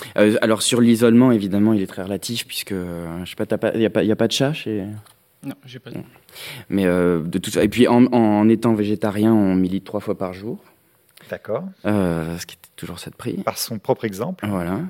alors 0.43 0.63
sur 0.63 0.81
l'isolement, 0.81 1.33
évidemment, 1.33 1.73
il 1.73 1.83
est 1.83 1.87
très 1.87 2.03
relatif 2.03 2.47
puisque 2.47 2.75
je 2.75 3.25
sais 3.27 3.37
pas, 3.37 3.71
il 3.75 3.81
n'y 3.81 3.87
a, 3.87 4.13
a, 4.13 4.17
pas 4.17 4.27
de 4.27 4.33
chat 4.33 4.53
chez. 4.53 4.85
Non, 5.45 5.55
j'ai 5.65 5.79
pas. 5.79 5.91
De... 5.91 5.99
Mais 6.69 6.85
de 6.85 7.39
tout 7.39 7.51
ça. 7.51 7.63
Et 7.65 7.69
puis 7.69 7.89
en, 7.89 8.07
en, 8.07 8.49
étant 8.49 8.75
végétarien, 8.75 9.33
on 9.33 9.55
milite 9.55 9.85
trois 9.85 10.01
fois 10.01 10.17
par 10.17 10.33
jour. 10.33 10.59
D'accord. 11.29 11.65
ce 11.85 12.47
qui 12.47 12.57
toujours 12.81 12.99
cette 12.99 13.15
prix. 13.15 13.35
Par 13.35 13.59
son 13.59 13.79
propre 13.79 14.05
exemple. 14.05 14.47
Voilà. 14.49 14.81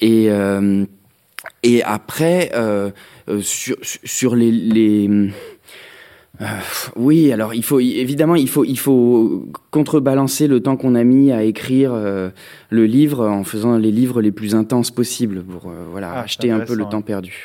Et, 0.00 0.30
euh, 0.30 0.84
et 1.62 1.82
après, 1.82 2.50
euh, 2.54 2.90
euh, 3.28 3.40
sur, 3.40 3.76
sur 3.82 4.36
les, 4.36 4.52
les 4.52 5.08
euh, 6.40 6.46
oui, 6.96 7.32
alors 7.32 7.54
il 7.54 7.62
faut 7.62 7.78
évidemment 7.78 8.34
il 8.34 8.48
faut 8.48 8.64
il 8.64 8.78
faut 8.78 9.48
contrebalancer 9.70 10.48
le 10.48 10.60
temps 10.60 10.76
qu'on 10.76 10.96
a 10.96 11.04
mis 11.04 11.30
à 11.30 11.44
écrire 11.44 11.92
euh, 11.94 12.30
le 12.70 12.86
livre 12.86 13.28
en 13.28 13.44
faisant 13.44 13.78
les 13.78 13.92
livres 13.92 14.20
les 14.20 14.32
plus 14.32 14.56
intenses 14.56 14.90
possibles 14.90 15.44
pour 15.44 15.70
euh, 15.70 15.84
voilà 15.92 16.10
ah, 16.12 16.22
acheter 16.22 16.50
un 16.50 16.60
peu 16.60 16.74
le 16.74 16.86
temps 16.86 17.02
perdu. 17.02 17.44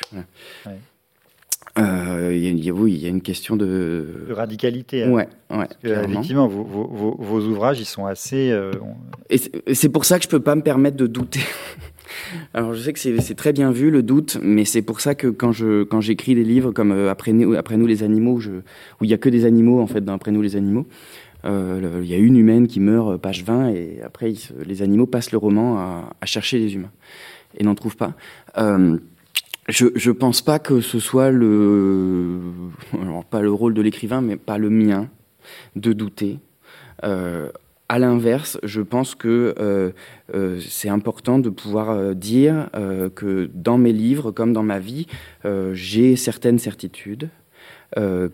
Y 1.76 2.68
a, 2.68 2.72
oui, 2.72 2.92
il 2.92 3.02
y 3.02 3.06
a 3.06 3.08
une 3.08 3.22
question 3.22 3.56
de, 3.56 4.26
de 4.28 4.32
radicalité. 4.32 5.04
Hein. 5.04 5.10
Ouais, 5.10 5.28
ouais. 5.50 5.68
effectivement, 5.84 6.48
vos, 6.48 6.64
vos, 6.64 7.16
vos, 7.18 7.40
ouvrages, 7.40 7.80
ils 7.80 7.84
sont 7.84 8.06
assez. 8.06 8.56
Et 9.28 9.74
c'est 9.74 9.88
pour 9.88 10.04
ça 10.04 10.18
que 10.18 10.24
je 10.24 10.28
peux 10.28 10.40
pas 10.40 10.54
me 10.54 10.62
permettre 10.62 10.96
de 10.96 11.06
douter. 11.06 11.40
Alors 12.54 12.74
je 12.74 12.80
sais 12.80 12.92
que 12.92 12.98
c'est 12.98 13.34
très 13.34 13.52
bien 13.52 13.70
vu 13.70 13.90
le 13.90 14.02
doute, 14.02 14.38
mais 14.42 14.64
c'est 14.64 14.82
pour 14.82 15.00
ça 15.00 15.14
que 15.14 15.28
quand 15.28 15.52
je 15.52 15.84
quand 15.84 16.00
j'écris 16.00 16.34
des 16.34 16.44
livres 16.44 16.72
comme 16.72 16.92
euh, 16.92 17.10
après 17.10 17.32
nous 17.32 17.54
après 17.54 17.76
nous 17.76 17.86
les 17.86 18.02
animaux, 18.02 18.38
où 19.00 19.04
il 19.04 19.10
y 19.10 19.14
a 19.14 19.18
que 19.18 19.28
des 19.28 19.44
animaux 19.44 19.80
en 19.80 19.86
fait 19.86 20.00
dans 20.00 20.14
après 20.14 20.30
nous 20.30 20.42
les 20.42 20.56
animaux, 20.56 20.86
euh, 21.44 22.00
il 22.02 22.08
y 22.10 22.14
a 22.14 22.18
une 22.18 22.36
humaine 22.36 22.66
qui 22.66 22.80
meurt 22.80 23.12
euh, 23.12 23.18
page 23.18 23.44
20 23.44 23.70
et 23.70 24.00
après 24.04 24.32
les 24.64 24.82
animaux 24.82 25.06
passent 25.06 25.32
le 25.32 25.38
roman 25.38 25.78
à, 25.78 26.26
chercher 26.26 26.58
les 26.58 26.74
humains 26.74 26.92
et 27.56 27.64
n'en 27.64 27.74
trouvent 27.74 27.96
pas. 27.96 28.14
Je 29.70 29.86
je 29.94 30.10
pense 30.10 30.42
pas 30.42 30.58
que 30.58 30.80
ce 30.80 30.98
soit 30.98 31.30
le 31.30 32.38
pas 33.30 33.40
le 33.40 33.52
rôle 33.52 33.74
de 33.74 33.82
l'écrivain, 33.82 34.20
mais 34.20 34.36
pas 34.36 34.58
le 34.58 34.70
mien 34.70 35.08
de 35.76 35.92
douter. 35.92 36.38
À 37.90 37.98
l'inverse, 37.98 38.56
je 38.62 38.82
pense 38.82 39.16
que 39.16 39.52
euh, 39.58 39.90
euh, 40.32 40.60
c'est 40.60 40.88
important 40.88 41.40
de 41.40 41.50
pouvoir 41.50 41.90
euh, 41.90 42.14
dire 42.14 42.70
que 43.16 43.50
dans 43.52 43.78
mes 43.78 43.92
livres, 43.92 44.30
comme 44.30 44.52
dans 44.52 44.62
ma 44.62 44.78
vie, 44.78 45.08
j'ai 45.72 46.14
certaines 46.14 46.60
certitudes, 46.60 47.30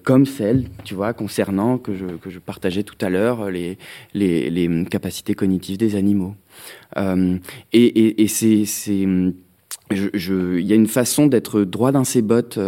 comme 0.02 0.26
celle, 0.26 0.66
tu 0.84 0.94
vois, 0.94 1.14
concernant 1.14 1.78
que 1.78 1.94
je, 1.94 2.04
que 2.04 2.28
je 2.28 2.38
partageais 2.38 2.82
tout 2.82 2.98
à 3.00 3.08
l'heure, 3.08 3.48
les, 3.48 3.78
les, 4.12 4.84
capacités 4.90 5.34
cognitives 5.34 5.78
des 5.78 5.96
animaux. 5.96 6.34
et, 7.72 8.22
et 8.22 8.28
c'est 8.28 9.06
il 9.90 10.66
y 10.66 10.72
a 10.72 10.74
une 10.74 10.88
façon 10.88 11.26
d'être 11.26 11.62
droit 11.62 11.92
dans 11.92 12.02
ses 12.02 12.20
bottes 12.20 12.58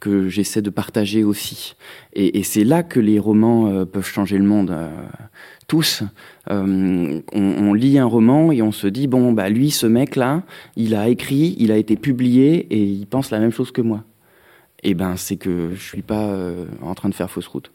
que 0.00 0.28
j'essaie 0.28 0.62
de 0.62 0.70
partager 0.70 1.22
aussi. 1.22 1.74
Et, 2.14 2.38
et 2.38 2.42
c'est 2.42 2.64
là 2.64 2.82
que 2.82 2.98
les 2.98 3.18
romans 3.18 3.84
peuvent 3.84 4.06
changer 4.06 4.38
le 4.38 4.44
monde 4.44 4.74
tous, 5.66 6.02
euh, 6.50 7.20
on, 7.32 7.74
lit 7.74 7.98
un 7.98 8.04
roman 8.04 8.52
et 8.52 8.62
on 8.62 8.72
se 8.72 8.86
dit 8.86 9.08
bon 9.08 9.32
bah 9.32 9.48
lui 9.48 9.70
ce 9.70 9.86
mec 9.86 10.16
là, 10.16 10.42
il 10.76 10.94
a 10.94 11.08
écrit, 11.08 11.56
il 11.58 11.72
a 11.72 11.76
été 11.76 11.96
publié 11.96 12.66
et 12.70 12.82
il 12.82 13.06
pense 13.06 13.30
la 13.30 13.40
même 13.40 13.50
chose 13.50 13.72
que 13.72 13.80
moi. 13.80 14.04
Et 14.82 14.90
eh 14.90 14.94
ben 14.94 15.16
c'est 15.16 15.36
que 15.36 15.70
je 15.74 15.82
suis 15.82 16.02
pas 16.02 16.26
euh, 16.26 16.66
en 16.82 16.94
train 16.94 17.08
de 17.08 17.14
faire 17.14 17.30
fausse 17.30 17.48
route. 17.48 17.72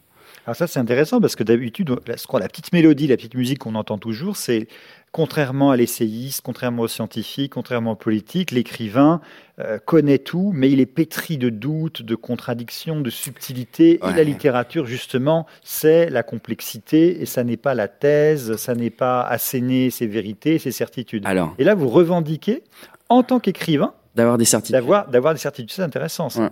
Alors 0.51 0.57
ça 0.57 0.67
c'est 0.67 0.79
intéressant 0.79 1.21
parce 1.21 1.37
que 1.37 1.43
d'habitude 1.43 1.95
la, 2.05 2.15
la 2.39 2.47
petite 2.49 2.73
mélodie, 2.73 3.07
la 3.07 3.15
petite 3.15 3.35
musique 3.35 3.59
qu'on 3.59 3.75
entend 3.75 3.97
toujours, 3.97 4.35
c'est 4.35 4.67
contrairement 5.13 5.71
à 5.71 5.77
l'essayiste, 5.77 6.41
contrairement 6.43 6.81
au 6.81 6.89
scientifique, 6.89 7.53
contrairement 7.53 7.91
au 7.93 7.95
politique, 7.95 8.51
l'écrivain 8.51 9.21
euh, 9.59 9.79
connaît 9.79 10.17
tout, 10.17 10.51
mais 10.53 10.69
il 10.69 10.81
est 10.81 10.85
pétri 10.85 11.37
de 11.37 11.47
doutes, 11.47 12.01
de 12.01 12.15
contradictions, 12.15 12.99
de 12.99 13.09
subtilités. 13.09 14.01
Et 14.05 14.13
la 14.13 14.25
littérature, 14.25 14.85
justement, 14.85 15.47
c'est 15.63 16.09
la 16.09 16.21
complexité, 16.21 17.21
et 17.21 17.25
ça 17.25 17.45
n'est 17.45 17.55
pas 17.55 17.73
la 17.73 17.87
thèse, 17.87 18.57
ça 18.57 18.75
n'est 18.75 18.89
pas 18.89 19.21
asséner 19.21 19.89
ses 19.89 20.07
vérités, 20.07 20.59
ses 20.59 20.71
certitudes. 20.71 21.25
Alors, 21.25 21.55
et 21.59 21.63
là, 21.63 21.75
vous 21.75 21.87
revendiquez, 21.87 22.61
en 23.07 23.23
tant 23.23 23.39
qu'écrivain, 23.39 23.93
d'avoir 24.15 24.37
des 24.37 24.43
certitudes. 24.43 24.75
D'avoir, 24.75 25.33
des 25.33 25.39
certitudes, 25.39 25.71
c'est 25.71 25.81
intéressant. 25.81 26.27
Ça. 26.27 26.51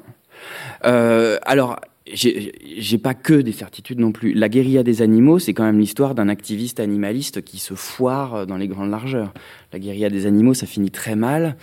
Euh, 0.85 1.37
alors, 1.43 1.79
j'ai 2.13 2.97
pas 2.97 3.13
que 3.13 3.33
des 3.33 3.51
certitudes 3.51 3.99
non 3.99 4.11
plus. 4.11 4.33
La 4.33 4.49
guérilla 4.49 4.83
des 4.83 5.01
animaux, 5.01 5.39
c'est 5.39 5.53
quand 5.53 5.63
même 5.63 5.79
l'histoire 5.79 6.15
d'un 6.15 6.29
activiste 6.29 6.79
animaliste 6.79 7.43
qui 7.43 7.59
se 7.59 7.73
foire 7.73 8.47
dans 8.47 8.57
les 8.57 8.67
grandes 8.67 8.91
largeurs. 8.91 9.33
La 9.71 9.79
guérilla 9.79 10.09
des 10.09 10.25
animaux, 10.25 10.53
ça 10.53 10.65
finit 10.65 10.91
très 10.91 11.15
mal. 11.15 11.55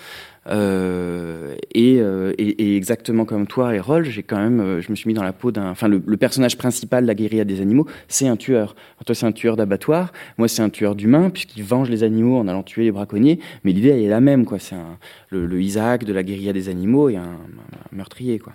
Euh, 0.49 1.57
et, 1.75 1.99
euh, 2.01 2.33
et, 2.39 2.77
exactement 2.77 3.25
comme 3.25 3.47
toi, 3.47 3.75
Erol, 3.75 4.05
j'ai 4.05 4.23
quand 4.23 4.37
même, 4.37 4.61
euh, 4.61 4.81
je 4.81 4.91
me 4.91 4.97
suis 4.97 5.09
mis 5.09 5.15
dans 5.15 5.23
la 5.23 5.33
peau 5.33 5.51
d'un. 5.51 5.71
Enfin, 5.71 5.89
le, 5.89 6.01
personnage 6.17 6.57
principal 6.57 7.03
de 7.03 7.09
la 7.09 7.15
guérilla 7.15 7.45
des 7.45 7.61
animaux, 7.61 7.87
c'est 8.09 8.29
un 8.29 8.37
tueur. 8.37 8.75
toi, 9.05 9.15
c'est 9.15 9.27
un 9.27 9.33
tueur 9.33 9.57
d'abattoir. 9.57 10.13
Moi, 10.39 10.49
c'est 10.49 10.63
un 10.63 10.71
tueur 10.71 10.95
d'humains, 10.95 11.31
puisqu'il 11.31 11.65
venge 11.65 11.91
les 11.91 12.03
animaux 12.03 12.39
en 12.39 12.49
allant 12.49 12.63
tuer 12.63 12.85
les 12.85 12.93
braconniers. 12.93 13.41
Mais 13.65 13.73
l'idée, 13.73 13.89
elle 13.89 14.03
est 14.03 14.09
la 14.09 14.21
même, 14.21 14.45
quoi. 14.45 14.59
C'est 14.59 14.77
le, 15.31 15.61
Isaac 15.61 16.05
de 16.05 16.13
la 16.13 16.23
guérilla 16.23 16.53
des 16.53 16.69
animaux 16.69 17.09
et 17.09 17.17
un, 17.17 17.39
meurtrier, 17.93 18.39
quoi. 18.39 18.55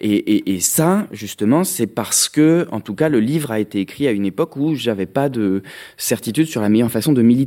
Et, 0.00 0.54
et, 0.54 0.60
ça, 0.60 1.06
justement, 1.12 1.64
c'est 1.64 1.86
parce 1.86 2.28
que, 2.28 2.66
en 2.70 2.80
tout 2.80 2.94
cas, 2.94 3.08
le 3.08 3.20
livre 3.20 3.50
a 3.50 3.60
été 3.60 3.80
écrit 3.80 4.06
à 4.06 4.10
une 4.10 4.26
époque 4.26 4.56
où 4.56 4.74
j'avais 4.74 5.06
pas 5.06 5.28
de 5.28 5.62
certitude 5.96 6.46
sur 6.46 6.60
la 6.60 6.68
meilleure 6.68 6.90
façon 6.90 7.12
de 7.12 7.22
militer. 7.22 7.43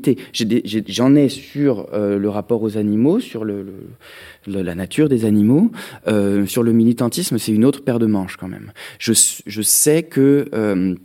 J'en 0.88 1.16
ai, 1.16 1.30
sur 1.30 1.88
euh, 1.94 2.18
le 2.18 2.30
rapport 2.30 2.62
aux 2.64 2.78
animaux, 2.78 3.20
sur 3.20 3.46
la 3.46 4.76
nature 4.76 5.10
des 5.10 5.26
animaux. 5.26 5.72
Euh, 6.08 6.46
sur 6.46 6.64
le 6.64 6.74
militantisme, 6.74 7.38
c'est 7.38 7.52
une 7.52 7.66
autre 7.66 7.84
paire 7.84 8.00
de 8.00 8.06
manches 8.06 8.38
quand 8.38 8.48
même. 8.48 8.72
Je, 9.00 9.14
je 9.46 9.62
sais 9.62 10.04
que... 10.04 10.48
Euh, 10.54 10.96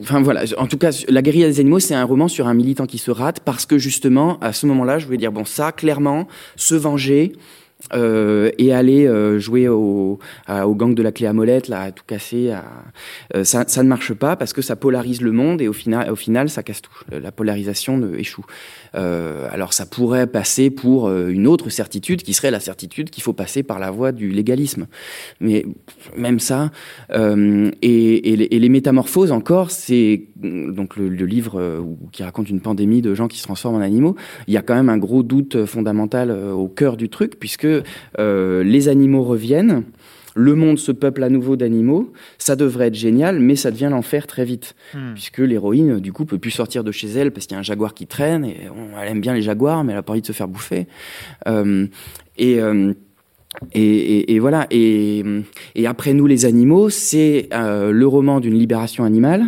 enfin 0.00 0.20
voilà, 0.20 0.44
en 0.58 0.66
tout 0.66 0.78
cas, 0.78 0.90
La 1.08 1.22
guérilla 1.22 1.46
des 1.46 1.60
animaux, 1.60 1.78
c'est 1.78 1.94
un 1.94 2.04
roman 2.04 2.28
sur 2.28 2.46
un 2.48 2.54
militant 2.54 2.86
qui 2.86 2.98
se 2.98 3.10
rate 3.10 3.40
parce 3.40 3.66
que 3.66 3.78
justement, 3.78 4.38
à 4.40 4.52
ce 4.52 4.66
moment-là, 4.66 4.98
je 4.98 5.06
voulais 5.06 5.18
dire, 5.18 5.32
bon, 5.32 5.44
ça, 5.44 5.72
clairement, 5.72 6.26
se 6.56 6.74
venger, 6.74 7.32
euh, 7.92 8.50
et 8.58 8.72
aller 8.72 9.06
euh, 9.06 9.38
jouer 9.38 9.68
au, 9.68 10.18
au, 10.48 10.74
gang 10.74 10.94
de 10.94 11.02
la 11.02 11.12
clé 11.12 11.26
à 11.26 11.32
molette, 11.32 11.68
là, 11.68 11.82
à 11.82 11.92
tout 11.92 12.04
casser, 12.06 12.50
à, 12.50 12.64
euh, 13.34 13.44
ça, 13.44 13.64
ça, 13.66 13.82
ne 13.82 13.88
marche 13.88 14.14
pas 14.14 14.36
parce 14.36 14.52
que 14.52 14.62
ça 14.62 14.74
polarise 14.74 15.20
le 15.20 15.32
monde 15.32 15.60
et 15.60 15.68
au 15.68 15.72
final, 15.72 16.10
au 16.10 16.16
final 16.16 16.48
ça 16.48 16.62
casse 16.62 16.82
tout. 16.82 16.92
La 17.10 17.30
polarisation 17.30 18.00
échoue. 18.14 18.44
Euh, 18.94 19.48
alors 19.50 19.72
ça 19.72 19.86
pourrait 19.86 20.26
passer 20.26 20.70
pour 20.70 21.08
euh, 21.08 21.28
une 21.28 21.46
autre 21.46 21.70
certitude 21.70 22.22
qui 22.22 22.32
serait 22.32 22.50
la 22.50 22.60
certitude 22.60 23.10
qu'il 23.10 23.22
faut 23.22 23.32
passer 23.32 23.62
par 23.62 23.78
la 23.78 23.90
voie 23.90 24.12
du 24.12 24.30
légalisme. 24.30 24.86
Mais 25.40 25.64
même 26.16 26.38
ça, 26.38 26.70
euh, 27.10 27.70
et, 27.82 28.32
et, 28.32 28.58
les, 28.58 28.68
métamorphoses 28.68 29.32
encore, 29.32 29.70
c'est 29.70 30.24
donc 30.36 30.96
le, 30.96 31.08
le 31.08 31.26
livre 31.26 31.84
qui 32.12 32.22
raconte 32.22 32.50
une 32.50 32.60
pandémie 32.60 33.02
de 33.02 33.14
gens 33.14 33.28
qui 33.28 33.38
se 33.38 33.44
transforment 33.44 33.76
en 33.76 33.80
animaux. 33.80 34.16
Il 34.48 34.54
y 34.54 34.56
a 34.56 34.62
quand 34.62 34.74
même 34.74 34.88
un 34.88 34.98
gros 34.98 35.22
doute 35.22 35.64
fondamental 35.64 36.30
au 36.30 36.68
cœur 36.68 36.96
du 36.96 37.08
truc 37.08 37.38
puisque 37.38 37.66
les 38.18 38.88
animaux 38.88 39.22
reviennent 39.22 39.84
le 40.34 40.54
monde 40.54 40.78
se 40.78 40.92
peuple 40.92 41.22
à 41.22 41.28
nouveau 41.28 41.56
d'animaux, 41.56 42.12
ça 42.38 42.56
devrait 42.56 42.88
être 42.88 42.94
génial, 42.94 43.38
mais 43.38 43.56
ça 43.56 43.70
devient 43.70 43.88
l'enfer 43.90 44.26
très 44.26 44.44
vite, 44.44 44.74
hmm. 44.94 45.14
puisque 45.14 45.38
l'héroïne, 45.38 46.00
du 46.00 46.12
coup, 46.12 46.24
peut 46.24 46.38
plus 46.38 46.50
sortir 46.50 46.84
de 46.84 46.92
chez 46.92 47.08
elle 47.08 47.30
parce 47.30 47.46
qu'il 47.46 47.54
y 47.54 47.56
a 47.56 47.60
un 47.60 47.62
jaguar 47.62 47.94
qui 47.94 48.06
traîne, 48.06 48.44
et 48.44 48.68
elle 49.00 49.08
aime 49.08 49.20
bien 49.20 49.34
les 49.34 49.42
jaguars, 49.42 49.84
mais 49.84 49.92
elle 49.92 49.98
a 49.98 50.02
pas 50.02 50.12
envie 50.12 50.22
de 50.22 50.26
se 50.26 50.32
faire 50.32 50.48
bouffer. 50.48 50.86
Euh, 51.46 51.86
euh, 52.40 52.94
et, 53.72 54.34
et, 54.34 54.38
voilà. 54.40 54.66
Et, 54.70 55.22
après 55.86 56.12
nous, 56.12 56.26
les 56.26 56.44
animaux, 56.44 56.90
c'est 56.90 57.48
euh, 57.52 57.92
le 57.92 58.06
roman 58.06 58.40
d'une 58.40 58.58
libération 58.58 59.04
animale 59.04 59.44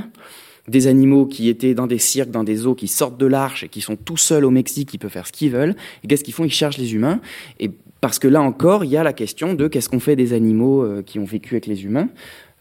des 0.69 0.89
animaux 0.89 1.27
qui 1.27 1.49
étaient 1.49 1.75
dans 1.75 1.87
des 1.87 1.99
cirques, 1.99 2.31
dans 2.31 2.43
des 2.43 2.57
zoos, 2.57 2.75
qui 2.75 2.89
sortent 2.89 3.19
de 3.19 3.27
l'arche 3.27 3.63
et 3.63 3.69
qui 3.69 3.81
sont 3.81 3.95
tout 3.95 4.17
seuls 4.17 4.45
au 4.45 4.51
Mexique, 4.51 4.89
qui 4.89 4.99
peuvent 4.99 5.11
faire 5.11 5.27
ce 5.27 5.33
qu'ils 5.33 5.51
veulent. 5.51 5.77
Et 6.03 6.09
qu'est-ce 6.09 6.25
qu'ils 6.25 6.35
font? 6.35 6.45
Ils 6.45 6.53
cherchent 6.53 6.79
les 6.79 6.95
humains. 6.95 7.21
Et 7.61 7.71
parce 8.01 8.19
que 8.19 8.29
là 8.29 8.43
encore, 8.43 8.85
il 8.85 8.91
y 8.91 8.97
a 8.97 9.03
la 9.03 9.13
question 9.13 9.55
de 9.55 9.69
qu'est-ce 9.69 9.89
qu'on 9.89 10.01
fait 10.01 10.17
des 10.17 10.33
animaux 10.33 10.83
euh, 10.83 11.03
qui 11.03 11.19
ont 11.19 11.25
vécu 11.25 11.55
avec 11.55 11.67
les 11.67 11.85
humains. 11.85 12.09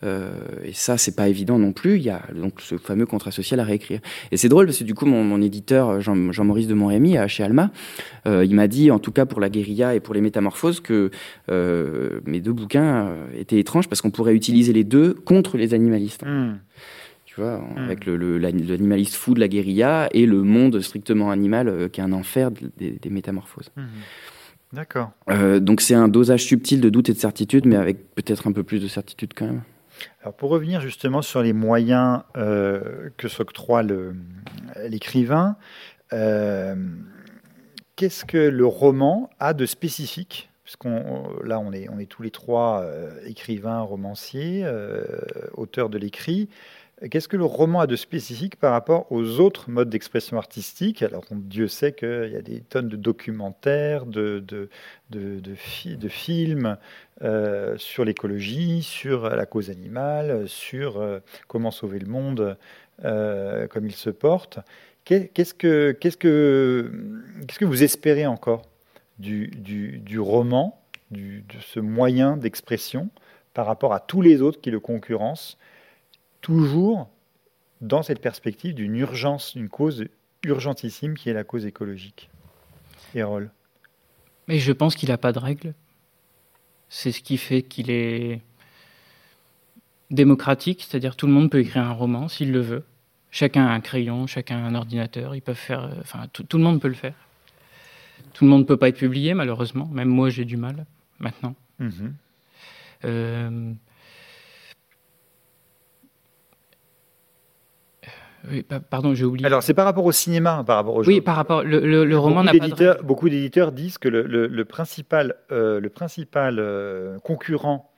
Euh, 0.04 0.30
et 0.64 0.74
ça, 0.74 0.98
c'est 0.98 1.16
pas 1.16 1.30
évident 1.30 1.58
non 1.58 1.72
plus. 1.72 1.96
Il 1.96 2.04
y 2.04 2.10
a 2.10 2.22
donc 2.36 2.62
ce 2.62 2.78
fameux 2.78 3.06
contrat 3.06 3.32
social 3.32 3.60
à 3.60 3.64
réécrire. 3.64 4.00
Et 4.32 4.38
c'est 4.38 4.50
drôle 4.50 4.66
parce 4.66 4.80
que 4.80 4.84
du 4.84 4.94
coup, 4.94 5.06
mon, 5.06 5.24
mon 5.24 5.42
éditeur 5.42 6.02
Jean-Maurice 6.02 6.68
de 6.68 6.74
Montrémy 6.74 7.18
chez 7.28 7.44
Alma, 7.44 7.72
euh, 8.28 8.46
il 8.46 8.56
m'a 8.56 8.68
dit, 8.68 8.92
en 8.92 9.00
tout 9.00 9.12
cas 9.12 9.26
pour 9.26 9.40
la 9.40 9.50
guérilla 9.50 9.96
et 9.96 10.00
pour 10.00 10.14
les 10.14 10.22
métamorphoses, 10.22 10.80
que 10.80 11.12
euh, 11.50 12.20
mes 12.26 12.40
deux 12.40 12.54
bouquins 12.54 13.08
euh, 13.08 13.28
étaient 13.38 13.60
étranges 13.60 13.88
parce 13.88 14.02
qu'on 14.02 14.12
pourrait 14.12 14.36
utiliser 14.36 14.74
les 14.74 14.84
deux 14.84 15.14
contre 15.14 15.58
les 15.58 15.74
animalistes. 15.74 16.26
Mmh. 16.26 16.60
Tu 17.26 17.42
vois, 17.42 17.58
mmh. 17.58 17.78
avec 17.78 18.06
l'animaliste 18.06 19.14
le, 19.14 19.18
fou 19.18 19.34
de 19.34 19.40
la 19.40 19.48
guérilla 19.48 20.08
et 20.14 20.26
le 20.26 20.44
monde 20.44 20.80
strictement 20.82 21.32
animal 21.32 21.68
euh, 21.68 21.90
qui 21.90 22.00
est 22.00 22.04
un 22.04 22.14
enfer 22.14 22.52
des, 22.52 22.92
des 22.92 23.10
métamorphoses. 23.10 23.72
Mmh. 23.76 23.84
D'accord. 24.74 25.12
Euh, 25.30 25.60
donc 25.60 25.82
c'est 25.82 25.96
un 25.96 26.08
dosage 26.08 26.44
subtil 26.44 26.82
de 26.82 26.90
doute 26.90 27.10
et 27.10 27.14
de 27.14 27.18
certitude, 27.18 27.66
mais 27.66 27.76
avec 27.76 28.14
peut-être 28.16 28.48
un 28.48 28.52
peu 28.52 28.64
plus 28.64 28.80
de 28.80 28.88
certitude 28.88 29.34
quand 29.36 29.46
même. 29.46 29.62
Alors 30.22 30.34
pour 30.34 30.50
revenir 30.50 30.82
justement 30.82 31.22
sur 31.22 31.42
les 31.42 31.54
moyens 31.54 32.24
euh, 32.36 33.10
que 33.18 33.28
s'octroie 33.28 33.84
l'écrivain, 34.84 35.56
euh, 36.12 36.76
qu'est-ce 37.96 38.26
que 38.26 38.38
le 38.38 38.66
roman 38.66 39.30
a 39.40 39.54
de 39.54 39.66
spécifique? 39.66 40.50
Puisqu'on 40.64 41.30
là 41.44 41.60
on 41.60 41.72
est, 41.72 41.88
on 41.90 42.00
est 42.00 42.08
tous 42.08 42.24
les 42.24 42.32
trois 42.32 42.84
écrivains, 43.26 43.82
romanciers, 43.82 44.66
auteurs 45.54 45.90
de 45.90 46.00
l'écrit. 46.00 46.50
Qu'est-ce 47.12 47.28
que 47.28 47.36
le 47.36 47.44
roman 47.44 47.82
a 47.82 47.88
de 47.88 47.98
spécifique 47.98 48.56
par 48.56 48.72
rapport 48.72 49.12
aux 49.12 49.42
autres 49.42 49.70
modes 49.70 49.90
d'expression 49.90 50.38
artistique? 50.38 51.04
Alors, 51.04 51.26
Dieu 51.32 51.68
sait 51.68 51.92
qu'il 51.92 52.32
y 52.32 52.38
a 52.38 52.42
des 52.42 52.62
tonnes 52.62 52.88
de 52.88 52.96
documentaires, 52.96 54.06
de, 54.06 54.40
de, 54.40 54.70
de, 55.10 55.40
de, 55.42 56.08
films 56.08 56.78
euh, 57.22 57.78
sur 57.78 58.06
l'écologie, 58.06 58.82
sur 58.82 59.30
la 59.30 59.46
cause 59.46 59.70
animale, 59.70 60.48
sur 60.48 61.06
comment 61.50 61.72
sauver 61.72 62.00
le 62.00 62.08
monde 62.08 62.58
comme 63.02 63.86
il 63.86 63.96
se 63.96 64.10
porte. 64.10 64.60
Qu'est-ce 65.06 65.54
que, 65.54 65.92
qu'est-ce 65.92 66.18
que, 66.18 66.92
qu'est-ce 67.46 67.60
que 67.60 67.66
vous 67.66 67.84
espérez 67.84 68.26
encore 68.26 68.64
du, 69.20 69.48
du, 69.48 70.20
roman, 70.20 70.82
du, 71.12 71.44
de 71.48 71.60
ce 71.62 71.80
moyen 71.80 72.38
d'expression 72.38 73.10
par 73.54 73.68
rapport 73.68 73.94
à 73.94 74.00
tous 74.00 74.22
les 74.22 74.42
autres 74.42 74.60
qui 74.60 74.72
le 74.72 74.80
concurrencent, 74.80 75.58
toujours 76.46 77.10
dans 77.82 78.04
cette 78.04 78.22
perspective 78.22 78.76
d'une 78.76 78.96
urgence, 78.98 79.58
d'une 79.58 79.68
cause 79.68 80.06
urgentissime 80.44 81.16
qui 81.16 81.28
est 81.28 81.34
la 81.34 81.44
cause 81.44 81.66
écologique. 81.66 82.30
Hérol. 83.16 83.50
Mais 84.48 84.60
je 84.60 84.72
pense 84.72 84.96
qu'il 84.96 85.10
n'a 85.10 85.18
pas 85.18 85.32
de 85.32 85.40
règles. 85.40 85.74
C'est 86.88 87.12
ce 87.12 87.22
qui 87.22 87.38
fait 87.38 87.64
qu'il 87.64 87.90
est 87.90 88.44
démocratique, 90.12 90.86
c'est-à-dire 90.88 91.16
tout 91.16 91.26
le 91.26 91.34
monde 91.34 91.50
peut 91.50 91.62
écrire 91.62 91.82
un 91.82 91.94
roman 91.94 92.28
s'il 92.28 92.52
le 92.52 92.62
veut. 92.62 92.84
Chacun 93.32 93.66
a 93.66 93.72
un 93.72 93.82
crayon, 93.82 94.28
chacun 94.28 94.58
a 94.58 94.68
un 94.68 94.76
ordinateur, 94.76 95.34
ils 95.34 95.42
peuvent 95.42 95.56
faire, 95.56 95.86
euh, 95.86 95.96
enfin 96.02 96.28
tout, 96.32 96.46
le 96.58 96.64
monde 96.64 96.80
peut 96.80 96.88
le 96.88 96.94
faire. 96.94 97.16
Tout 98.34 98.44
le 98.44 98.52
monde 98.52 98.62
ne 98.62 98.68
peut 98.68 98.78
pas 98.78 98.90
être 98.90 99.00
publié 99.00 99.34
malheureusement, 99.34 99.88
même 99.88 100.10
moi 100.10 100.30
j'ai 100.30 100.46
du 100.46 100.58
mal 100.58 100.86
maintenant. 101.18 101.56
Mhm. 101.80 102.14
Euh, 103.04 103.74
oui, 108.50 108.66
pardon, 108.90 109.14
j'ai 109.14 109.26
oublié. 109.26 109.46
Alors, 109.46 109.64
c'est 109.64 109.74
par 109.74 109.86
rapport 109.86 110.06
au 110.06 110.12
cinéma, 110.12 110.64
par 110.66 110.78
rapport 110.78 110.96
au 110.96 111.04
Oui, 111.04 111.22
par 111.22 111.36
rapport. 111.36 111.64
Le, 111.64 112.06
le, 112.06 112.18
roman 112.18 112.44
n'a 112.44 112.54
pas 112.54 112.68
de... 112.68 113.02
Beaucoup 113.04 113.30
d'éditeurs 113.30 113.72
disent 113.72 113.98
que 113.98 114.08
le, 114.08 114.66
principal, 114.66 115.36
le 115.50 115.88
principal 115.88 116.58
euh, 116.60 117.20
concurrent 117.20 117.92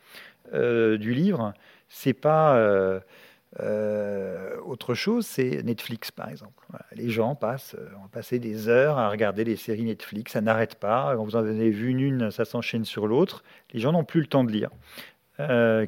du 0.53 1.13
livre, 1.13 1.53
c'est 1.89 2.13
pas 2.13 2.55
euh, 3.59 4.57
autre 4.65 4.93
chose, 4.93 5.25
c'est 5.25 5.63
Netflix, 5.63 6.11
par 6.11 6.29
exemple. 6.29 6.65
Les 6.95 7.09
gens 7.09 7.33
passent, 7.35 7.75
euh, 7.75 7.87
ont 8.03 8.07
passé 8.07 8.39
des 8.39 8.67
heures 8.67 8.97
à 8.97 9.09
regarder 9.09 9.43
des 9.43 9.55
séries 9.55 9.83
Netflix, 9.83 10.33
ça 10.33 10.41
n'arrête 10.41 10.75
pas. 10.75 11.13
Quand 11.15 11.23
vous 11.23 11.35
en 11.35 11.39
avez 11.39 11.69
vu 11.69 11.89
une, 11.89 12.29
ça 12.29 12.45
s'enchaîne 12.45 12.85
sur 12.85 13.07
l'autre. 13.07 13.43
Les 13.73 13.79
gens 13.79 13.91
n'ont 13.91 14.03
plus 14.03 14.21
le 14.21 14.27
temps 14.27 14.43
de 14.43 14.51
lire. 14.51 14.69
Euh, 15.39 15.85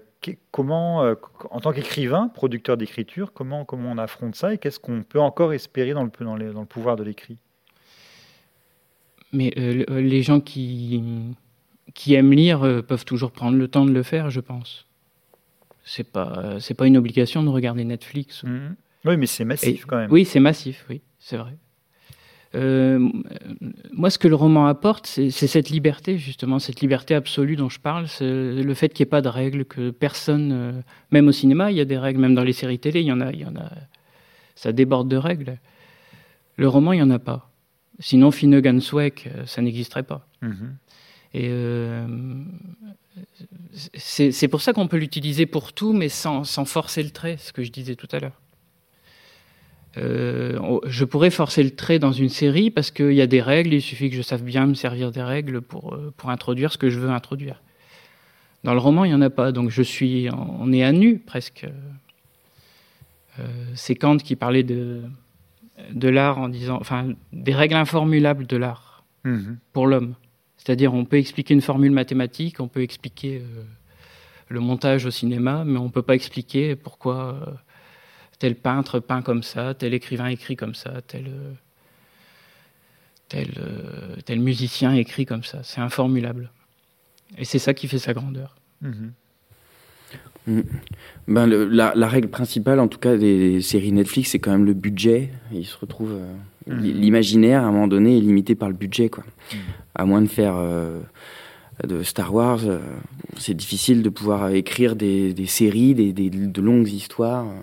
comment, 0.52 1.16
en 1.50 1.60
tant 1.60 1.72
qu'écrivain, 1.72 2.28
producteur 2.28 2.78
d'écriture, 2.78 3.34
comment, 3.34 3.66
comment 3.66 3.92
on 3.92 3.98
affronte 3.98 4.36
ça 4.36 4.54
et 4.54 4.58
qu'est-ce 4.58 4.80
qu'on 4.80 5.04
peut 5.04 5.20
encore 5.20 5.54
espérer 5.54 5.94
dans 5.94 6.04
le, 6.04 6.12
dans, 6.20 6.38
dans 6.38 6.60
le 6.62 6.66
pouvoir 6.66 6.96
de 6.96 7.04
l'écrit? 7.04 7.38
Mais 9.32 9.52
les 9.56 10.24
gens 10.24 10.40
qui, 10.40 11.04
qui 11.94 12.14
aiment 12.14 12.34
lire 12.34 12.62
peuvent 12.88 13.06
toujours 13.06 13.32
prendre 13.32 13.58
le 13.58 13.68
temps 13.68 13.86
de 13.86 13.92
le 13.92 14.04
faire, 14.04 14.30
je 14.30 14.40
pense 14.40 14.86
c'est 15.90 16.04
pas 16.04 16.60
c'est 16.60 16.76
pas 16.76 16.86
une 16.86 16.98
obligation 16.98 17.42
de 17.42 17.50
regarder 17.50 17.84
Netflix. 17.84 18.44
Mhm. 18.44 18.76
Oui, 19.06 19.18
mais 19.18 19.26
c'est 19.26 19.46
massif 19.46 19.86
quand 19.86 19.98
même. 19.98 20.12
Oui, 20.12 20.26
c'est 20.26 20.40
massif, 20.40 20.86
oui, 20.90 21.02
c'est 21.18 21.38
vrai. 21.38 21.58
Euh, 22.56 23.10
moi, 23.92 24.10
ce 24.10 24.18
que 24.18 24.28
le 24.28 24.36
roman 24.36 24.66
apporte, 24.68 25.06
c'est 25.06 25.30
cette 25.30 25.70
liberté, 25.70 26.18
justement, 26.18 26.60
cette 26.60 26.82
liberté 26.82 27.14
absolue 27.14 27.56
dont 27.56 27.70
je 27.70 27.80
parle, 27.80 28.08
c'est 28.08 28.26
le 28.26 28.74
fait 28.74 28.90
qu'il 28.90 29.04
n'y 29.04 29.08
ait 29.08 29.12
pas 29.12 29.22
de 29.22 29.30
règles, 29.30 29.66
que 29.66 29.92
personne, 29.92 30.52
euh, 30.52 30.72
même 31.12 31.28
au 31.28 31.32
cinéma, 31.32 31.72
il 31.72 31.78
y 31.78 31.82
a 31.82 31.86
des 31.86 31.98
règles, 31.98 32.20
même 32.20 32.36
dans 32.36 32.44
les 32.44 32.54
séries 32.54 32.80
télé, 32.80 33.02
il 33.02 33.08
y 33.08 33.12
en 33.12 33.22
a, 33.22 33.32
il 33.32 33.42
y 33.42 33.46
en 33.46 33.56
a, 33.56 33.72
ça 34.56 34.72
déborde 34.72 35.08
de 35.08 35.18
règles. 35.18 35.58
Le 36.58 36.68
roman, 36.68 36.94
il 36.94 36.98
n'y 36.98 37.04
en 37.04 37.12
a 37.12 37.20
pas. 37.20 37.52
Sinon, 38.00 38.32
Finnegan 38.32 38.80
Swag, 38.80 39.14
euh, 39.28 39.46
ça 39.46 39.62
n'existerait 39.62 40.04
pas. 40.04 40.26
Mhm. 40.42 40.76
Et 41.36 41.52
c'est 43.94 44.48
pour 44.48 44.62
ça 44.62 44.74
qu'on 44.74 44.88
peut 44.88 44.98
l'utiliser 44.98 45.46
pour 45.46 45.74
tout, 45.74 45.94
mais 45.94 46.10
sans, 46.10 46.44
forcer 46.66 47.04
le 47.04 47.12
trait, 47.12 47.38
ce 47.38 47.54
que 47.54 47.64
je 47.64 47.72
disais 47.72 47.96
tout 47.96 48.08
à 48.12 48.20
l'heure. 48.20 48.42
Euh, 50.00 50.80
je 50.86 51.06
pourrais 51.06 51.30
forcer 51.30 51.64
le 51.64 51.72
trait 51.72 52.00
dans 52.00 52.12
une 52.12 52.30
série 52.30 52.72
parce 52.72 52.92
qu'il 52.92 53.14
y 53.14 53.22
a 53.22 53.28
des 53.28 53.42
règles, 53.42 53.74
il 53.74 53.82
suffit 53.82 54.10
que 54.10 54.16
je 54.16 54.22
sache 54.22 54.42
bien 54.42 54.66
me 54.66 54.74
servir 54.74 55.12
des 55.12 55.24
règles 55.24 55.62
pour, 55.62 55.94
euh, 55.94 56.14
pour 56.16 56.30
introduire 56.30 56.72
ce 56.72 56.78
que 56.78 56.90
je 56.90 57.00
veux 57.00 57.10
introduire. 57.10 57.62
Dans 58.64 58.74
le 58.74 58.80
roman, 58.80 59.06
il 59.06 59.10
n'y 59.10 59.16
en 59.16 59.22
a 59.22 59.30
pas, 59.30 59.52
donc 59.52 59.70
je 59.70 59.82
suis, 59.82 60.30
on 60.32 60.72
est 60.72 60.84
à 60.84 60.92
nu 60.92 61.18
presque. 61.18 61.66
Euh, 63.40 63.44
c'est 63.74 63.96
Kant 63.96 64.18
qui 64.18 64.36
parlait 64.36 64.64
de, 64.64 65.02
de 65.94 66.10
l'art 66.10 66.38
en 66.38 66.50
disant, 66.50 66.78
enfin, 66.80 67.14
des 67.32 67.54
règles 67.54 67.76
informulables 67.76 68.48
de 68.48 68.58
l'art 68.58 69.04
mmh 69.24 69.56
pour 69.74 69.88
l'homme. 69.88 70.16
C'est-à-dire, 70.58 70.94
on 70.94 71.06
peut 71.06 71.18
expliquer 71.18 71.54
une 71.54 71.62
formule 71.62 71.92
mathématique, 71.92 72.60
on 72.60 72.68
peut 72.68 72.82
expliquer 72.82 73.38
euh, 73.38 73.64
le 74.50 74.60
montage 74.60 75.06
au 75.06 75.12
cinéma, 75.12 75.64
mais 75.66 75.80
on 75.80 75.86
ne 75.86 75.90
peut 75.90 76.02
pas 76.02 76.16
expliquer 76.16 76.76
pourquoi 76.76 77.62
tel 78.40 78.56
peintre 78.56 79.00
peint 79.00 79.22
comme 79.22 79.44
ça, 79.44 79.74
tel 79.74 79.94
écrivain 79.94 80.28
écrit 80.28 80.56
comme 80.56 80.76
ça, 80.76 81.02
tel, 81.06 81.28
euh, 81.28 81.54
tel, 83.28 83.50
tel 84.26 84.40
musicien 84.40 84.94
écrit 84.94 85.26
comme 85.26 85.44
ça. 85.44 85.60
C'est 85.64 85.82
informulable. 85.82 86.52
Et 87.38 87.46
c'est 87.46 87.60
ça 87.60 87.74
qui 87.74 87.88
fait 87.88 88.00
sa 88.00 88.14
grandeur. 88.14 88.56
Mm-hmm. 88.84 89.12
Mm. 90.48 90.62
Ben 91.28 91.46
la, 91.46 92.08
règle 92.08 92.30
principale, 92.30 92.80
en 92.80 92.88
tout 92.88 92.98
cas 92.98 93.18
des 93.18 93.62
séries 93.62 93.92
Netflix, 93.92 94.32
c'est 94.32 94.40
quand 94.40 94.52
même 94.52 94.66
le 94.66 94.74
budget. 94.74 95.30
Il 95.52 95.66
se 95.66 95.78
retrouve 95.78 96.18
mm. 96.68 96.82
l'imaginaire 96.82 97.64
à 97.64 97.68
un 97.68 97.72
moment 97.72 97.88
donné 97.88 98.18
est 98.18 98.22
limité 98.22 98.56
par 98.56 98.70
le 98.70 98.76
budget, 98.76 99.10
quoi. 99.10 99.24
Mm. 99.54 99.58
À 99.96 100.06
moins 100.06 100.22
de 100.22 100.28
faire 100.28 100.56
euh, 100.56 101.02
de 101.86 102.04
Star 102.04 102.34
Wars, 102.34 102.62
euh, 102.66 102.80
c'est 103.38 103.54
difficile 103.54 104.02
de 104.02 104.10
pouvoir 104.10 104.50
écrire 104.50 104.96
des, 104.96 105.34
séries, 105.46 105.94
des, 105.94 106.12
de 106.30 106.62
longues 106.62 106.90
histoires 106.90 107.48
euh, 107.48 107.60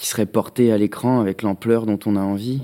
qui 0.00 0.06
seraient 0.06 0.24
portées 0.24 0.72
à 0.72 0.78
l'écran 0.78 1.20
avec 1.20 1.42
l'ampleur 1.42 1.84
dont 1.84 1.98
on 2.06 2.16
a 2.16 2.20
envie. 2.20 2.62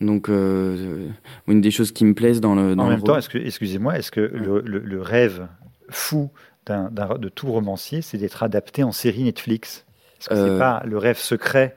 Donc, 0.00 0.28
une 0.28 1.60
des 1.60 1.70
choses 1.70 1.92
qui 1.92 2.06
me 2.06 2.14
plaisent 2.14 2.40
dans 2.40 2.54
le. 2.54 2.72
en 2.72 2.88
même 2.88 3.02
temps, 3.02 3.18
excusez-moi, 3.18 3.98
est-ce 3.98 4.10
que 4.10 4.20
le, 4.20 4.60
le, 4.62 5.02
rêve 5.02 5.46
fou 5.90 6.30
de 6.66 7.28
tout 7.28 7.52
romancier, 7.52 8.00
c'est 8.00 8.16
d'être 8.16 8.42
adapté 8.42 8.82
en 8.82 8.92
série 8.92 9.24
Netflix? 9.24 9.84
Est-ce 10.20 10.28
que 10.30 10.34
c'est 10.36 10.40
euh. 10.40 10.58
pas 10.58 10.82
le 10.86 10.96
rêve 10.96 11.18
secret 11.18 11.76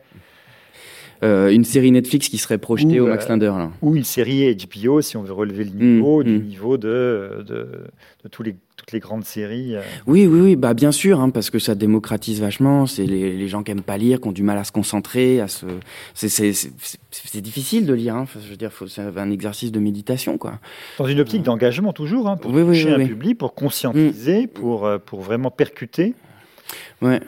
euh, 1.23 1.49
une 1.49 1.63
série 1.63 1.91
Netflix 1.91 2.29
qui 2.29 2.37
serait 2.39 2.57
projetée 2.57 2.99
au 2.99 3.07
Max 3.07 3.25
euh, 3.25 3.29
Linder. 3.29 3.53
Là. 3.55 3.71
Ou 3.81 3.95
une 3.95 4.03
série 4.03 4.55
HBO, 4.55 5.01
si 5.01 5.17
on 5.17 5.23
veut 5.23 5.33
relever 5.33 5.65
le 5.65 5.71
niveau, 5.71 6.21
mm, 6.21 6.23
du 6.23 6.39
mm. 6.39 6.43
niveau 6.43 6.77
de, 6.77 7.43
de, 7.47 7.85
de, 8.23 8.29
tous 8.29 8.41
les 8.41 8.55
toutes 8.75 8.91
les 8.93 8.99
grandes 8.99 9.25
séries. 9.25 9.75
Euh. 9.75 9.81
Oui, 10.07 10.25
oui, 10.25 10.41
oui, 10.41 10.55
bah 10.55 10.73
bien 10.73 10.91
sûr, 10.91 11.19
hein, 11.19 11.29
parce 11.29 11.51
que 11.51 11.59
ça 11.59 11.75
démocratise 11.75 12.41
vachement. 12.41 12.87
C'est 12.87 13.05
les, 13.05 13.37
les, 13.37 13.47
gens 13.47 13.61
qui 13.61 13.69
aiment 13.69 13.83
pas 13.83 13.99
lire, 13.99 14.19
qui 14.19 14.27
ont 14.27 14.31
du 14.31 14.41
mal 14.41 14.57
à 14.57 14.63
se 14.63 14.71
concentrer, 14.71 15.39
à 15.39 15.47
se. 15.47 15.67
C'est 16.15 17.41
difficile 17.41 17.85
de 17.85 17.93
lire. 17.93 18.15
Hein. 18.15 18.25
je 18.33 18.49
veux 18.49 18.57
dire, 18.57 18.71
c'est 18.87 19.01
un 19.01 19.29
exercice 19.29 19.71
de 19.71 19.79
méditation, 19.79 20.39
quoi. 20.39 20.53
Dans 20.97 21.05
une 21.05 21.19
optique 21.19 21.43
d'engagement 21.43 21.93
toujours, 21.93 22.27
hein, 22.27 22.37
pour 22.37 22.51
toucher 22.51 22.91
un 22.91 23.05
public, 23.05 23.37
pour 23.37 23.53
conscientiser, 23.53 24.45
mm. 24.45 24.47
pour 24.47 24.89
pour 25.05 25.21
vraiment 25.21 25.51
percuter. 25.51 26.15
Ouais. 27.01 27.19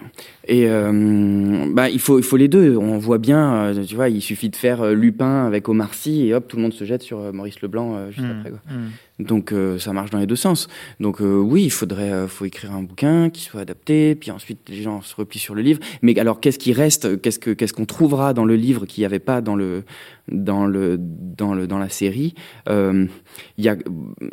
Et 0.45 0.65
euh, 0.67 1.71
bah 1.73 1.89
il 1.89 1.99
faut 1.99 2.19
il 2.19 2.23
faut 2.23 2.37
les 2.37 2.47
deux. 2.47 2.77
On 2.77 2.97
voit 2.97 3.17
bien, 3.17 3.53
euh, 3.53 3.83
tu 3.83 3.95
vois, 3.95 4.09
il 4.09 4.21
suffit 4.21 4.49
de 4.49 4.55
faire 4.55 4.81
euh, 4.81 4.93
Lupin 4.93 5.45
avec 5.45 5.69
Omar 5.69 5.93
Sy 5.93 6.27
et 6.27 6.33
hop, 6.33 6.47
tout 6.47 6.57
le 6.57 6.63
monde 6.63 6.73
se 6.73 6.83
jette 6.83 7.01
sur 7.01 7.33
Maurice 7.33 7.61
Leblanc 7.61 8.11
juste 8.11 8.27
mmh, 8.27 8.31
après. 8.31 8.49
Quoi. 8.49 8.59
Mmh. 8.69 9.23
Donc 9.23 9.53
ça 9.79 9.93
marche 9.93 10.09
dans 10.09 10.17
les 10.17 10.25
deux 10.25 10.35
sens. 10.35 10.67
Donc 10.99 11.19
oui, 11.21 11.63
il 11.63 11.71
faudrait 11.71 12.27
faut 12.27 12.45
écrire 12.45 12.73
un 12.73 12.83
bouquin 12.83 13.29
qui 13.29 13.43
soit 13.43 13.61
adapté, 13.61 14.15
puis 14.15 14.31
ensuite 14.31 14.67
les 14.69 14.81
gens 14.81 15.01
se 15.01 15.15
replient 15.15 15.39
sur 15.39 15.55
le 15.55 15.61
livre. 15.61 15.79
Mais 16.01 16.17
alors 16.19 16.39
qu'est-ce 16.39 16.59
qui 16.59 16.73
reste 16.73 17.21
Qu'est-ce 17.21 17.39
que 17.39 17.51
qu'est-ce 17.51 17.73
qu'on 17.73 17.85
trouvera 17.85 18.33
dans 18.33 18.45
le 18.45 18.55
livre 18.55 18.85
qu'il 18.85 19.01
n'y 19.01 19.05
avait 19.05 19.19
pas 19.19 19.41
dans 19.41 19.55
le 19.55 19.83
dans 20.29 20.65
le 20.65 20.97
dans 20.99 21.53
le 21.53 21.67
dans 21.67 21.79
la 21.79 21.89
série? 21.89 22.33
Il 22.67 23.09
y 23.57 23.69
a 23.69 23.77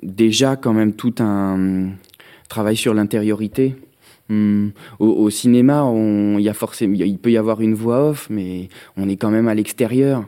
déjà 0.02 0.56
quand 0.56 0.72
même 0.72 0.94
tout 0.94 1.14
un 1.20 1.90
travail 2.48 2.76
sur 2.76 2.94
l'intériorité 2.94 3.76
Au, 4.98 5.30
cinéma, 5.30 5.84
on, 5.84 6.38
y 6.38 6.48
a 6.48 6.54
forcément, 6.54 6.94
il 6.94 7.18
peut 7.18 7.30
y 7.30 7.36
avoir 7.36 7.60
une 7.60 7.74
voix 7.74 8.10
off, 8.10 8.28
mais 8.30 8.68
on 8.96 9.08
est 9.08 9.16
quand 9.16 9.30
même 9.30 9.48
à 9.48 9.54
l'extérieur. 9.54 10.24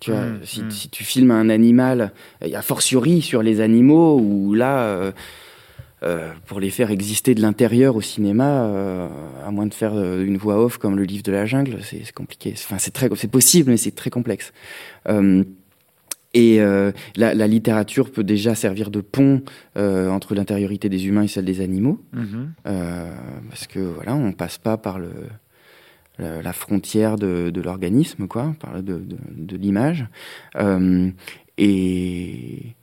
Tu 0.00 0.10
vois, 0.10 0.20
hmm, 0.20 0.38
hmm. 0.38 0.70
si, 0.70 0.88
tu 0.88 1.04
filmes 1.04 1.30
un 1.30 1.50
animal, 1.50 2.12
il 2.42 2.48
y 2.48 2.56
a 2.56 2.62
fortiori 2.62 3.20
sur 3.20 3.42
les 3.42 3.60
animaux, 3.60 4.18
où 4.18 4.54
là, 4.54 4.84
euh, 4.84 5.12
euh, 6.02 6.32
pour 6.46 6.58
les 6.58 6.70
faire 6.70 6.90
exister 6.90 7.34
de 7.34 7.42
l'intérieur 7.42 7.96
au 7.96 8.00
cinéma, 8.00 8.64
euh, 8.64 9.08
à 9.46 9.50
moins 9.50 9.66
de 9.66 9.74
faire 9.74 9.92
une 9.94 10.38
voix 10.38 10.58
off 10.58 10.78
comme 10.78 10.96
le 10.96 11.04
livre 11.04 11.22
de 11.22 11.32
la 11.32 11.44
jungle, 11.44 11.78
c'est 11.82 12.10
compliqué. 12.12 12.54
Enfin, 12.56 12.76
c'est 12.78 12.92
très, 12.92 13.10
c'est 13.14 13.30
possible, 13.30 13.70
mais 13.70 13.76
c'est 13.76 13.94
très 13.94 14.10
complexe. 14.10 14.52
Et 16.32 16.60
euh, 16.60 16.92
la, 17.16 17.34
la, 17.34 17.46
littérature 17.48 18.12
peut 18.12 18.22
déjà 18.22 18.54
servir 18.54 18.90
de 18.90 19.00
pont 19.00 19.42
euh, 19.76 20.08
entre 20.10 20.34
l'intériorité 20.36 20.88
des 20.88 21.06
humains 21.08 21.22
et 21.24 21.28
celle 21.28 21.44
des 21.44 21.60
animaux, 21.60 22.00
Mhm. 22.12 22.52
euh, 22.66 23.12
parce 23.48 23.66
que 23.66 23.80
voilà, 23.80 24.14
on 24.14 24.30
passe 24.32 24.56
pas 24.58 24.76
par 24.76 25.00
le, 25.00 25.10
la, 26.18 26.40
la 26.40 26.52
frontière 26.52 27.16
de, 27.16 27.50
de 27.50 27.60
l'organisme, 27.60 28.28
quoi, 28.28 28.54
par 28.60 28.80
de, 28.80 28.98
de, 28.98 29.16
de 29.36 29.56
l'image. 29.56 30.06
Euh, 30.56 31.10
et 31.58 32.74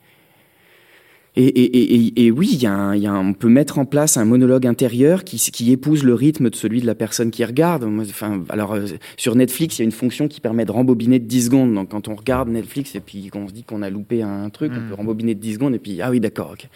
et, 1.39 1.45
et, 1.45 1.95
et, 1.95 2.25
et, 2.25 2.31
oui, 2.31 2.57
y 2.61 2.65
a 2.65 2.73
un, 2.73 2.95
y 2.95 3.05
a 3.05 3.11
un, 3.11 3.29
on 3.29 3.33
peut 3.33 3.47
mettre 3.47 3.77
en 3.77 3.85
place 3.85 4.17
un 4.17 4.25
monologue 4.25 4.65
intérieur 4.65 5.23
qui, 5.23 5.37
qui 5.37 5.71
épouse 5.71 6.03
le 6.03 6.13
rythme 6.13 6.49
de 6.49 6.55
celui 6.55 6.81
de 6.81 6.87
la 6.87 6.95
personne 6.95 7.29
qui 7.29 7.45
regarde. 7.45 7.83
Enfin, 7.83 8.43
alors, 8.49 8.73
euh, 8.73 8.85
sur 9.17 9.35
Netflix, 9.35 9.77
il 9.77 9.81
y 9.81 9.83
a 9.83 9.85
une 9.85 9.91
fonction 9.91 10.27
qui 10.27 10.41
permet 10.41 10.65
de 10.65 10.71
rembobiner 10.71 11.19
de 11.19 11.25
10 11.25 11.45
secondes. 11.45 11.73
Donc, 11.73 11.89
quand 11.89 12.07
on 12.07 12.15
regarde 12.15 12.49
Netflix 12.49 12.95
et 12.95 12.99
puis 12.99 13.27
qu'on 13.27 13.47
se 13.47 13.53
dit 13.53 13.63
qu'on 13.63 13.81
a 13.83 13.89
loupé 13.89 14.23
un 14.23 14.49
truc, 14.49 14.71
Mm. 14.71 14.75
on 14.77 14.89
peut 14.89 14.95
rembobiner 14.95 15.35
de 15.35 15.39
10 15.39 15.53
secondes 15.53 15.75
et 15.75 15.79
puis, 15.79 16.01
ah 16.01 16.09
oui, 16.09 16.19
d'accord, 16.19 16.53
ok. 16.53 16.67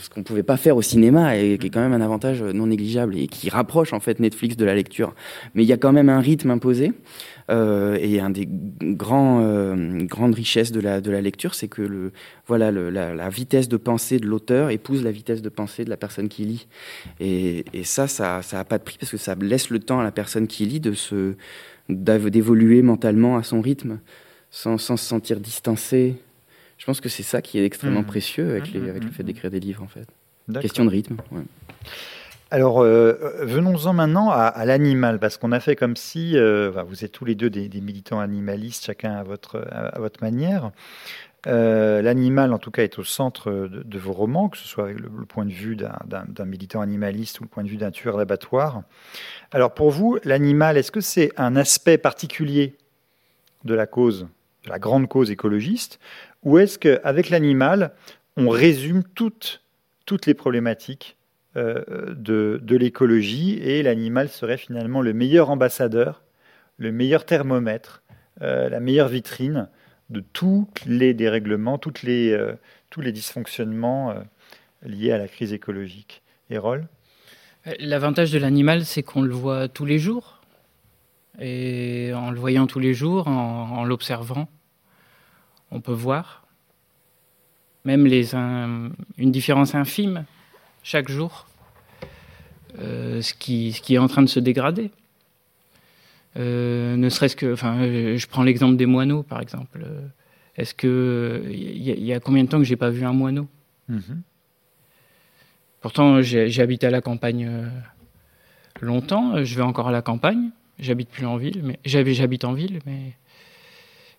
Ce 0.00 0.08
qu'on 0.08 0.22
pouvait 0.22 0.42
pas 0.42 0.56
faire 0.56 0.76
au 0.76 0.82
cinéma 0.82 1.36
et 1.36 1.58
qui 1.58 1.66
est 1.66 1.70
quand 1.70 1.80
même 1.80 1.92
un 1.92 2.00
avantage 2.00 2.42
non 2.42 2.66
négligeable 2.66 3.16
et 3.18 3.26
qui 3.26 3.50
rapproche, 3.50 3.92
en 3.92 4.00
fait, 4.00 4.20
Netflix 4.20 4.56
de 4.56 4.64
la 4.64 4.74
lecture. 4.74 5.14
Mais 5.54 5.64
il 5.64 5.66
y 5.68 5.72
a 5.72 5.76
quand 5.76 5.92
même 5.92 6.08
un 6.08 6.20
rythme 6.20 6.50
imposé. 6.50 6.92
Euh, 7.50 7.96
et 8.00 8.20
un 8.20 8.28
des 8.28 8.46
grands, 8.46 9.40
euh, 9.42 10.04
grandes 10.04 10.34
richesses 10.34 10.70
de 10.70 10.80
la, 10.80 11.00
de 11.00 11.10
la 11.10 11.22
lecture, 11.22 11.54
c'est 11.54 11.68
que 11.68 11.80
le, 11.80 12.12
voilà, 12.46 12.70
le, 12.70 12.90
la, 12.90 13.14
la, 13.14 13.28
vitesse 13.30 13.68
de 13.68 13.78
pensée 13.78 14.18
de 14.18 14.26
l'auteur 14.26 14.68
épouse 14.68 15.02
la 15.02 15.10
vitesse 15.10 15.40
de 15.40 15.48
pensée 15.48 15.84
de 15.84 15.90
la 15.90 15.96
personne 15.96 16.28
qui 16.28 16.44
lit. 16.44 16.66
Et, 17.20 17.64
et 17.72 17.84
ça, 17.84 18.06
ça 18.06 18.42
n'a 18.52 18.64
pas 18.64 18.76
de 18.76 18.84
prix 18.84 18.98
parce 19.00 19.10
que 19.10 19.16
ça 19.16 19.34
laisse 19.34 19.70
le 19.70 19.78
temps 19.78 19.98
à 19.98 20.04
la 20.04 20.12
personne 20.12 20.46
qui 20.46 20.66
lit 20.66 20.80
de 20.80 20.92
se, 20.92 21.36
d'évoluer 21.88 22.82
mentalement 22.82 23.38
à 23.38 23.42
son 23.42 23.62
rythme 23.62 24.00
sans, 24.50 24.76
sans 24.76 24.96
se 24.98 25.06
sentir 25.06 25.40
distancé. 25.40 26.16
Je 26.76 26.84
pense 26.84 27.00
que 27.00 27.08
c'est 27.08 27.22
ça 27.22 27.42
qui 27.42 27.58
est 27.58 27.64
extrêmement 27.64 28.02
Mmh. 28.02 28.06
précieux 28.06 28.50
avec, 28.50 28.74
Mmh, 28.74 28.78
les, 28.78 28.90
avec 28.90 29.02
mmh, 29.02 29.06
le 29.06 29.12
fait 29.12 29.22
d'écrire 29.22 29.50
des 29.50 29.60
livres, 29.60 29.82
en 29.82 29.88
fait. 29.88 30.06
Question 30.60 30.84
de 30.84 30.90
rythme. 30.90 31.16
Ouais. 31.30 31.42
Alors, 32.50 32.80
euh, 32.80 33.12
venons-en 33.42 33.92
maintenant 33.92 34.30
à, 34.30 34.64
l'animal, 34.64 35.18
parce 35.18 35.36
qu'on 35.36 35.52
a 35.52 35.60
fait 35.60 35.76
comme 35.76 35.96
si, 35.96 36.34
euh, 36.34 36.70
vous 36.86 37.04
êtes 37.04 37.12
tous 37.12 37.26
les 37.26 37.34
deux 37.34 37.50
des, 37.50 37.80
militants 37.82 38.20
animalistes, 38.20 38.86
chacun 38.86 39.16
à 39.16 39.22
votre, 39.22 39.58
manière. 40.22 40.70
Euh, 41.46 42.00
L'animal, 42.00 42.54
en 42.54 42.58
tout 42.58 42.70
cas, 42.70 42.84
est 42.84 42.98
au 42.98 43.04
centre 43.04 43.50
de, 43.50 43.98
vos 43.98 44.14
romans, 44.14 44.48
que 44.48 44.56
ce 44.56 44.66
soit 44.66 44.84
avec 44.84 44.98
le, 44.98 45.10
point 45.26 45.44
de 45.44 45.52
vue 45.52 45.76
d'un 45.76 46.44
militant 46.46 46.80
animaliste 46.80 47.40
ou 47.40 47.42
le 47.42 47.50
point 47.50 47.64
de 47.64 47.68
vue 47.68 47.76
d'un 47.76 47.90
tueur 47.90 48.16
d'abattoir. 48.16 48.82
Alors, 49.52 49.74
pour 49.74 49.90
vous, 49.90 50.18
l'animal, 50.24 50.78
est-ce 50.78 50.90
que 50.90 51.02
c'est 51.02 51.32
un 51.36 51.54
aspect 51.54 51.98
particulier 51.98 52.78
de 53.64 53.74
la 53.74 53.86
cause, 53.86 54.26
de 54.64 54.70
la 54.70 54.78
grande 54.78 55.06
cause 55.06 55.30
écologiste, 55.30 56.00
ou 56.44 56.56
est-ce 56.56 56.78
qu'avec 56.78 57.28
l'animal, 57.28 57.92
on 58.38 58.48
résume 58.48 59.04
toutes, 59.04 59.62
toutes 60.06 60.24
les 60.24 60.34
problématiques 60.34 61.17
euh, 61.17 61.17
de, 61.58 62.60
de 62.62 62.76
l'écologie 62.76 63.58
et 63.62 63.82
l'animal 63.82 64.28
serait 64.28 64.58
finalement 64.58 65.02
le 65.02 65.12
meilleur 65.12 65.50
ambassadeur, 65.50 66.22
le 66.78 66.92
meilleur 66.92 67.26
thermomètre, 67.26 68.02
euh, 68.42 68.68
la 68.68 68.80
meilleure 68.80 69.08
vitrine 69.08 69.68
de 70.10 70.20
tous 70.20 70.68
les 70.86 71.12
dérèglements, 71.12 71.76
toutes 71.76 72.02
les, 72.02 72.30
euh, 72.30 72.52
tous 72.88 73.00
les 73.00 73.12
dysfonctionnements 73.12 74.10
euh, 74.10 74.20
liés 74.84 75.12
à 75.12 75.18
la 75.18 75.28
crise 75.28 75.52
écologique. 75.52 76.22
Hérol 76.50 76.86
L'avantage 77.80 78.30
de 78.30 78.38
l'animal, 78.38 78.84
c'est 78.84 79.02
qu'on 79.02 79.22
le 79.22 79.34
voit 79.34 79.68
tous 79.68 79.84
les 79.84 79.98
jours. 79.98 80.40
Et 81.40 82.12
en 82.14 82.30
le 82.30 82.38
voyant 82.38 82.66
tous 82.66 82.78
les 82.78 82.94
jours, 82.94 83.28
en, 83.28 83.78
en 83.78 83.84
l'observant, 83.84 84.48
on 85.70 85.80
peut 85.80 85.92
voir 85.92 86.46
même 87.84 88.06
les, 88.06 88.34
un, 88.34 88.90
une 89.18 89.32
différence 89.32 89.74
infime 89.74 90.24
chaque 90.88 91.10
jour, 91.10 91.46
euh, 92.78 93.20
ce, 93.20 93.34
qui, 93.34 93.74
ce 93.74 93.82
qui 93.82 93.96
est 93.96 93.98
en 93.98 94.08
train 94.08 94.22
de 94.22 94.28
se 94.28 94.40
dégrader. 94.40 94.90
Euh, 96.38 96.96
ne 96.96 97.10
serait-ce 97.10 97.36
que, 97.36 97.52
enfin, 97.52 97.82
je 98.16 98.26
prends 98.26 98.42
l'exemple 98.42 98.76
des 98.76 98.86
moineaux, 98.86 99.22
par 99.22 99.42
exemple. 99.42 99.86
Est-ce 100.56 100.72
que 100.72 101.44
il 101.50 101.86
y, 101.86 101.90
y, 101.90 102.12
a 102.14 102.20
combien 102.20 102.42
de 102.42 102.48
temps 102.48 102.56
que 102.56 102.64
j'ai 102.64 102.76
pas 102.76 102.88
vu 102.88 103.04
un 103.04 103.12
moineau? 103.12 103.48
-hmm. 103.90 104.22
Pourtant, 105.82 106.22
j'ai 106.22 106.62
habité 106.62 106.86
à 106.86 106.90
la 106.90 107.02
campagne 107.02 107.46
euh, 107.46 107.68
longtemps. 108.80 109.44
Je 109.44 109.54
vais 109.56 109.66
encore 109.70 109.88
à 109.88 109.92
la 109.92 110.02
campagne. 110.02 110.50
J'habite 110.78 111.10
plus 111.10 111.26
en 111.26 111.36
ville, 111.36 111.60
mais 111.62 111.78
j'habite 111.84 112.44
en 112.44 112.54
ville, 112.54 112.80
mais 112.86 113.02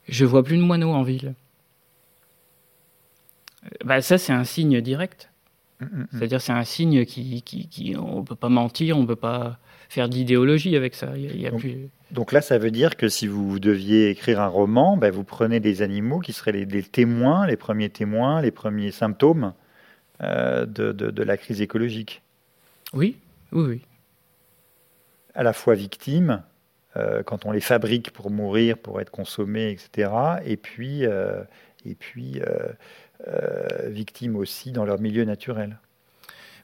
je 0.07 0.24
vois 0.26 0.43
plus 0.43 0.57
de 0.57 0.65
moineaux 0.70 0.93
en 0.93 1.03
ville. 1.03 1.34
Bah, 3.84 4.01
ça, 4.01 4.17
c'est 4.17 4.34
un 4.34 4.43
signe 4.43 4.82
direct. 4.82 5.28
Mm 5.80 5.86
-hmm. 5.86 6.05
C'est-à-dire, 6.11 6.41
c'est 6.41 6.51
un 6.51 6.63
signe 6.65 7.05
qui, 7.05 7.41
qui, 7.41 7.67
qui 7.67 7.95
on 7.97 8.23
peut 8.23 8.36
pas 8.36 8.49
mentir, 8.49 8.97
on 8.97 9.05
peut 9.05 9.15
pas 9.15 9.59
faire 9.89 10.07
d'idéologie 10.07 10.75
avec 10.75 10.93
ça. 10.93 11.17
Il 11.17 11.41
y 11.41 11.47
a, 11.47 11.51
donc, 11.51 11.61
plus... 11.61 11.89
donc, 12.11 12.32
là, 12.32 12.41
ça 12.41 12.57
veut 12.57 12.71
dire 12.71 12.95
que 12.95 13.09
si 13.09 13.27
vous 13.27 13.59
deviez 13.59 14.09
écrire 14.11 14.39
un 14.39 14.47
roman, 14.47 14.97
ben, 14.97 15.11
vous 15.11 15.23
prenez 15.23 15.59
des 15.59 15.82
animaux 15.82 16.19
qui 16.19 16.32
seraient 16.32 16.51
les, 16.51 16.65
les, 16.65 16.84
témoins, 16.84 17.47
les 17.47 17.57
premiers 17.57 17.89
témoins, 17.89 18.41
les 18.41 18.51
premiers 18.51 18.91
symptômes 18.91 19.53
euh, 20.21 20.65
de, 20.65 20.91
de, 20.91 21.09
de, 21.09 21.23
la 21.23 21.38
crise 21.38 21.61
écologique. 21.61 22.21
Oui, 22.93 23.17
oui, 23.51 23.63
oui. 23.67 23.82
À 25.34 25.43
la 25.43 25.53
fois 25.53 25.73
victimes, 25.73 26.43
euh, 26.97 27.23
quand 27.23 27.45
on 27.45 27.51
les 27.51 27.61
fabrique 27.61 28.11
pour 28.11 28.30
mourir, 28.30 28.77
pour 28.77 29.01
être 29.01 29.11
consommés, 29.11 29.71
etc. 29.71 30.11
Et 30.45 30.57
puis, 30.57 31.05
euh, 31.05 31.41
et 31.86 31.95
puis 31.95 32.41
victimes 33.88 34.36
aussi 34.36 34.72
dans 34.72 34.86
leur 34.86 34.99
milieu 34.99 35.26
naturel. 35.26 35.78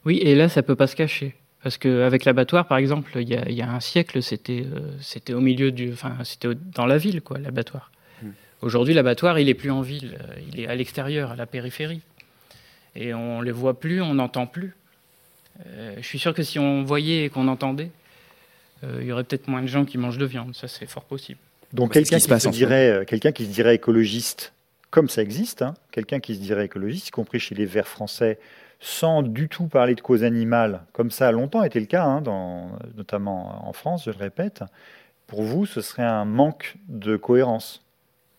Oui, 0.04 0.18
et 0.22 0.34
là, 0.34 0.48
ça 0.48 0.62
peut 0.62 0.76
pas 0.76 0.86
se 0.86 0.96
cacher. 0.96 1.34
Parce 1.62 1.78
qu'avec 1.78 2.24
l'abattoir, 2.24 2.66
par 2.66 2.78
exemple, 2.78 3.10
il 3.16 3.28
y, 3.28 3.36
a, 3.36 3.48
il 3.48 3.54
y, 3.54 3.62
a, 3.62 3.70
un 3.70 3.80
siècle, 3.80 4.22
c'était 4.22 4.64
c'était 5.00 5.32
au 5.32 5.40
milieu 5.40 5.72
du. 5.72 5.92
Enfin, 5.92 6.16
c'était 6.24 6.48
dans 6.54 6.86
la 6.86 6.96
ville, 6.96 7.20
quoi, 7.22 7.38
l'abattoir. 7.38 7.90
Mmh. 8.22 8.28
Aujourd'hui, 8.62 8.94
l'abattoir, 8.94 9.38
il 9.38 9.48
est 9.48 9.54
plus 9.54 9.70
en 9.70 9.80
ville, 9.80 10.16
il 10.52 10.60
est 10.60 10.66
à 10.66 10.74
l'extérieur, 10.74 11.32
à 11.32 11.36
la 11.36 11.46
périphérie. 11.46 12.02
Et 12.96 13.12
on 13.12 13.42
les 13.42 13.52
voit 13.52 13.78
plus, 13.78 14.00
on 14.00 14.14
n'entend 14.14 14.46
plus. 14.46 14.74
Euh, 15.66 15.94
je 15.98 16.06
suis 16.06 16.18
sûr 16.18 16.34
que 16.34 16.42
si 16.42 16.58
on 16.58 16.82
voyait 16.82 17.24
et 17.24 17.28
qu'on 17.28 17.48
entendait, 17.48 17.90
euh, 18.84 18.98
il 19.00 19.06
y 19.06 19.12
aurait 19.12 19.24
peut-être 19.24 19.48
moins 19.48 19.62
de 19.62 19.66
gens 19.66 19.84
qui 19.84 19.98
mangent 19.98 20.18
de 20.18 20.24
viande. 20.24 20.54
Ça, 20.54 20.66
c'est 20.66 20.86
fort 20.86 21.04
possible. 21.04 21.38
Donc, 21.72 21.92
quelqu'un 21.92 22.18
qui, 22.18 22.40
se 22.40 22.48
dirait, 22.48 22.90
euh, 22.90 23.04
quelqu'un 23.04 23.32
qui 23.32 23.44
se 23.44 23.50
dirait 23.50 23.74
écologiste, 23.74 24.52
comme 24.96 25.10
ça 25.10 25.20
existe, 25.20 25.60
hein, 25.60 25.74
quelqu'un 25.90 26.20
qui 26.20 26.34
se 26.34 26.40
dirait 26.40 26.64
écologiste, 26.64 27.08
y 27.08 27.10
compris 27.10 27.38
chez 27.38 27.54
les 27.54 27.66
Verts 27.66 27.86
français, 27.86 28.38
sans 28.80 29.20
du 29.20 29.46
tout 29.46 29.66
parler 29.66 29.94
de 29.94 30.00
cause 30.00 30.24
animale, 30.24 30.84
comme 30.94 31.10
ça 31.10 31.28
a 31.28 31.32
longtemps 31.32 31.62
été 31.64 31.78
le 31.78 31.84
cas, 31.84 32.06
hein, 32.06 32.22
notamment 32.96 33.68
en 33.68 33.74
France, 33.74 34.06
je 34.06 34.10
le 34.10 34.16
répète, 34.16 34.64
pour 35.26 35.42
vous, 35.42 35.66
ce 35.66 35.82
serait 35.82 36.02
un 36.02 36.24
manque 36.24 36.76
de 36.88 37.18
cohérence. 37.18 37.84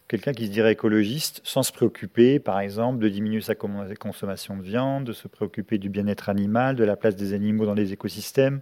Quelqu'un 0.08 0.34
qui 0.34 0.47
se 0.47 0.51
dirait 0.51 0.72
écologiste 0.72 1.41
sans 1.43 1.62
se 1.62 1.72
préoccuper, 1.72 2.39
par 2.39 2.60
exemple, 2.60 2.97
de 2.97 3.08
diminuer 3.08 3.41
sa 3.41 3.53
consommation 3.53 4.58
de 4.58 4.64
viande, 4.64 5.03
de 5.03 5.14
se 5.14 5.28
préoccuper 5.28 5.78
du 5.78 5.89
bien-être 5.89 6.28
animal, 6.28 6.76
de 6.76 6.84
la 6.84 6.95
place 6.95 7.16
des 7.16 7.34
animaux 7.34 7.68
dans 7.68 7.76
les 7.76 7.93
écosystèmes. 7.93 8.62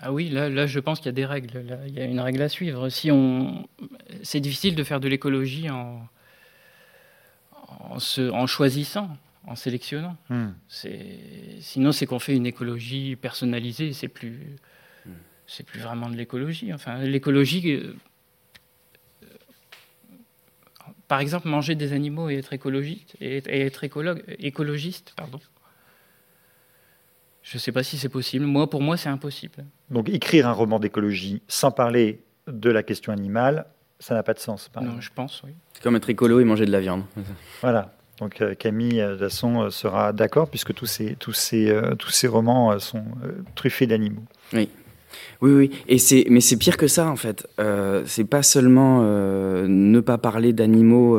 Ah 0.00 0.14
oui, 0.14 0.30
là, 0.30 0.66
je 0.66 0.80
pense 0.80 1.00
qu'il 1.00 1.06
y 1.06 1.10
a 1.10 1.12
des 1.12 1.26
règles. 1.26 1.62
Il 1.88 1.92
y 1.92 2.00
a 2.00 2.06
une 2.06 2.20
règle 2.20 2.40
à 2.40 2.48
suivre. 2.48 2.88
Si 2.88 3.10
on, 3.10 3.68
c'est 4.22 4.40
difficile 4.40 4.76
de 4.76 4.82
faire 4.82 5.00
de 5.00 5.08
l'écologie 5.08 5.68
en, 5.68 6.00
en, 7.66 7.98
se, 7.98 8.30
en 8.30 8.46
choisissant 8.46 9.16
en 9.46 9.54
sélectionnant. 9.54 10.16
Hmm. 10.28 10.48
Sinon, 11.60 11.92
c'est 11.92 12.06
qu'on 12.06 12.18
fait 12.18 12.34
une 12.34 12.46
écologie 12.46 13.16
personnalisée. 13.16 13.92
C'est 13.92 14.08
plus, 14.08 14.56
c'est 15.46 15.64
plus 15.64 15.80
vraiment 15.80 16.10
de 16.10 16.16
l'écologie. 16.16 16.72
Enfin, 16.72 16.98
l'écologie. 16.98 17.72
Euh, 17.72 17.94
par 21.06 21.20
exemple, 21.20 21.46
manger 21.46 21.76
des 21.76 21.92
animaux 21.92 22.28
et 22.28 22.36
être 22.36 22.52
écologiste 22.52 23.14
et, 23.20 23.36
et 23.36 23.60
être 23.60 23.84
écologue, 23.84 24.24
écologiste, 24.40 25.14
pardon. 25.16 25.40
Je 27.42 27.58
ne 27.58 27.60
sais 27.60 27.70
pas 27.70 27.84
si 27.84 27.96
c'est 27.96 28.08
possible. 28.08 28.44
Moi, 28.44 28.68
pour 28.68 28.82
moi, 28.82 28.96
c'est 28.96 29.08
impossible. 29.08 29.64
Donc, 29.88 30.08
écrire 30.08 30.48
un 30.48 30.52
roman 30.52 30.80
d'écologie 30.80 31.42
sans 31.46 31.70
parler 31.70 32.24
de 32.48 32.70
la 32.70 32.82
question 32.82 33.12
animale, 33.12 33.66
ça 33.98 34.14
n'a 34.14 34.22
pas 34.22 34.34
de 34.34 34.38
sens. 34.38 34.70
non, 34.76 34.82
exemple. 34.82 35.02
je 35.02 35.10
pense, 35.14 35.42
oui. 35.44 35.52
C'est 35.72 35.82
comme 35.82 35.96
être 35.96 36.10
écolo 36.10 36.40
et 36.40 36.44
manger 36.44 36.66
de 36.66 36.72
la 36.72 36.80
viande. 36.80 37.02
Voilà. 37.62 37.92
Donc 38.20 38.40
euh, 38.40 38.54
Camille 38.54 39.00
euh, 39.00 39.16
Dasson 39.16 39.64
euh, 39.64 39.70
sera 39.70 40.14
d'accord 40.14 40.48
puisque 40.48 40.72
tous 40.72 40.86
ces, 40.86 41.16
tous 41.16 41.34
ces, 41.34 41.68
euh, 41.68 41.94
tous 41.96 42.10
ces 42.10 42.26
romans 42.26 42.78
sont 42.78 43.04
euh, 43.24 43.32
truffés 43.54 43.86
d'animaux. 43.86 44.24
Oui. 44.54 44.70
Oui, 45.42 45.50
oui. 45.52 45.70
Et 45.86 45.98
c'est, 45.98 46.24
mais 46.30 46.40
c'est 46.40 46.56
pire 46.56 46.78
que 46.78 46.88
ça 46.88 47.08
en 47.08 47.16
fait. 47.16 47.46
Euh, 47.60 48.04
c'est 48.06 48.24
pas 48.24 48.42
seulement 48.42 49.02
ne 49.02 50.00
pas 50.00 50.16
parler 50.18 50.52
d'animaux. 50.54 51.18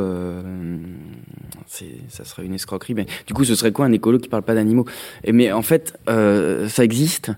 c'est, 1.67 1.97
ça 2.09 2.25
serait 2.25 2.45
une 2.45 2.53
escroquerie. 2.53 2.95
Mais 2.95 3.05
du 3.27 3.33
coup, 3.33 3.43
ce 3.43 3.53
serait 3.55 3.71
quoi 3.71 3.85
un 3.85 3.91
écolo 3.91 4.17
qui 4.17 4.27
parle 4.27 4.43
pas 4.43 4.55
d'animaux? 4.55 4.85
Et, 5.23 5.33
Mais 5.33 5.51
en 5.51 5.61
fait, 5.61 5.99
ça 6.07 6.83
existe. 6.83 7.31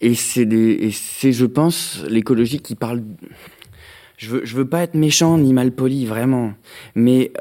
Et 0.00 0.14
c'est, 0.14 0.46
des, 0.46 0.70
et 0.80 0.90
c'est, 0.92 1.32
je 1.32 1.46
pense, 1.46 2.02
l'écologie 2.08 2.60
qui 2.60 2.74
parle. 2.74 3.02
Je 4.20 4.28
veux, 4.28 4.44
je 4.44 4.54
veux 4.54 4.68
pas 4.68 4.82
être 4.82 4.94
méchant 4.94 5.38
ni 5.38 5.54
mal 5.54 5.72
poli, 5.72 6.04
vraiment. 6.04 6.52
Mais 6.94 7.32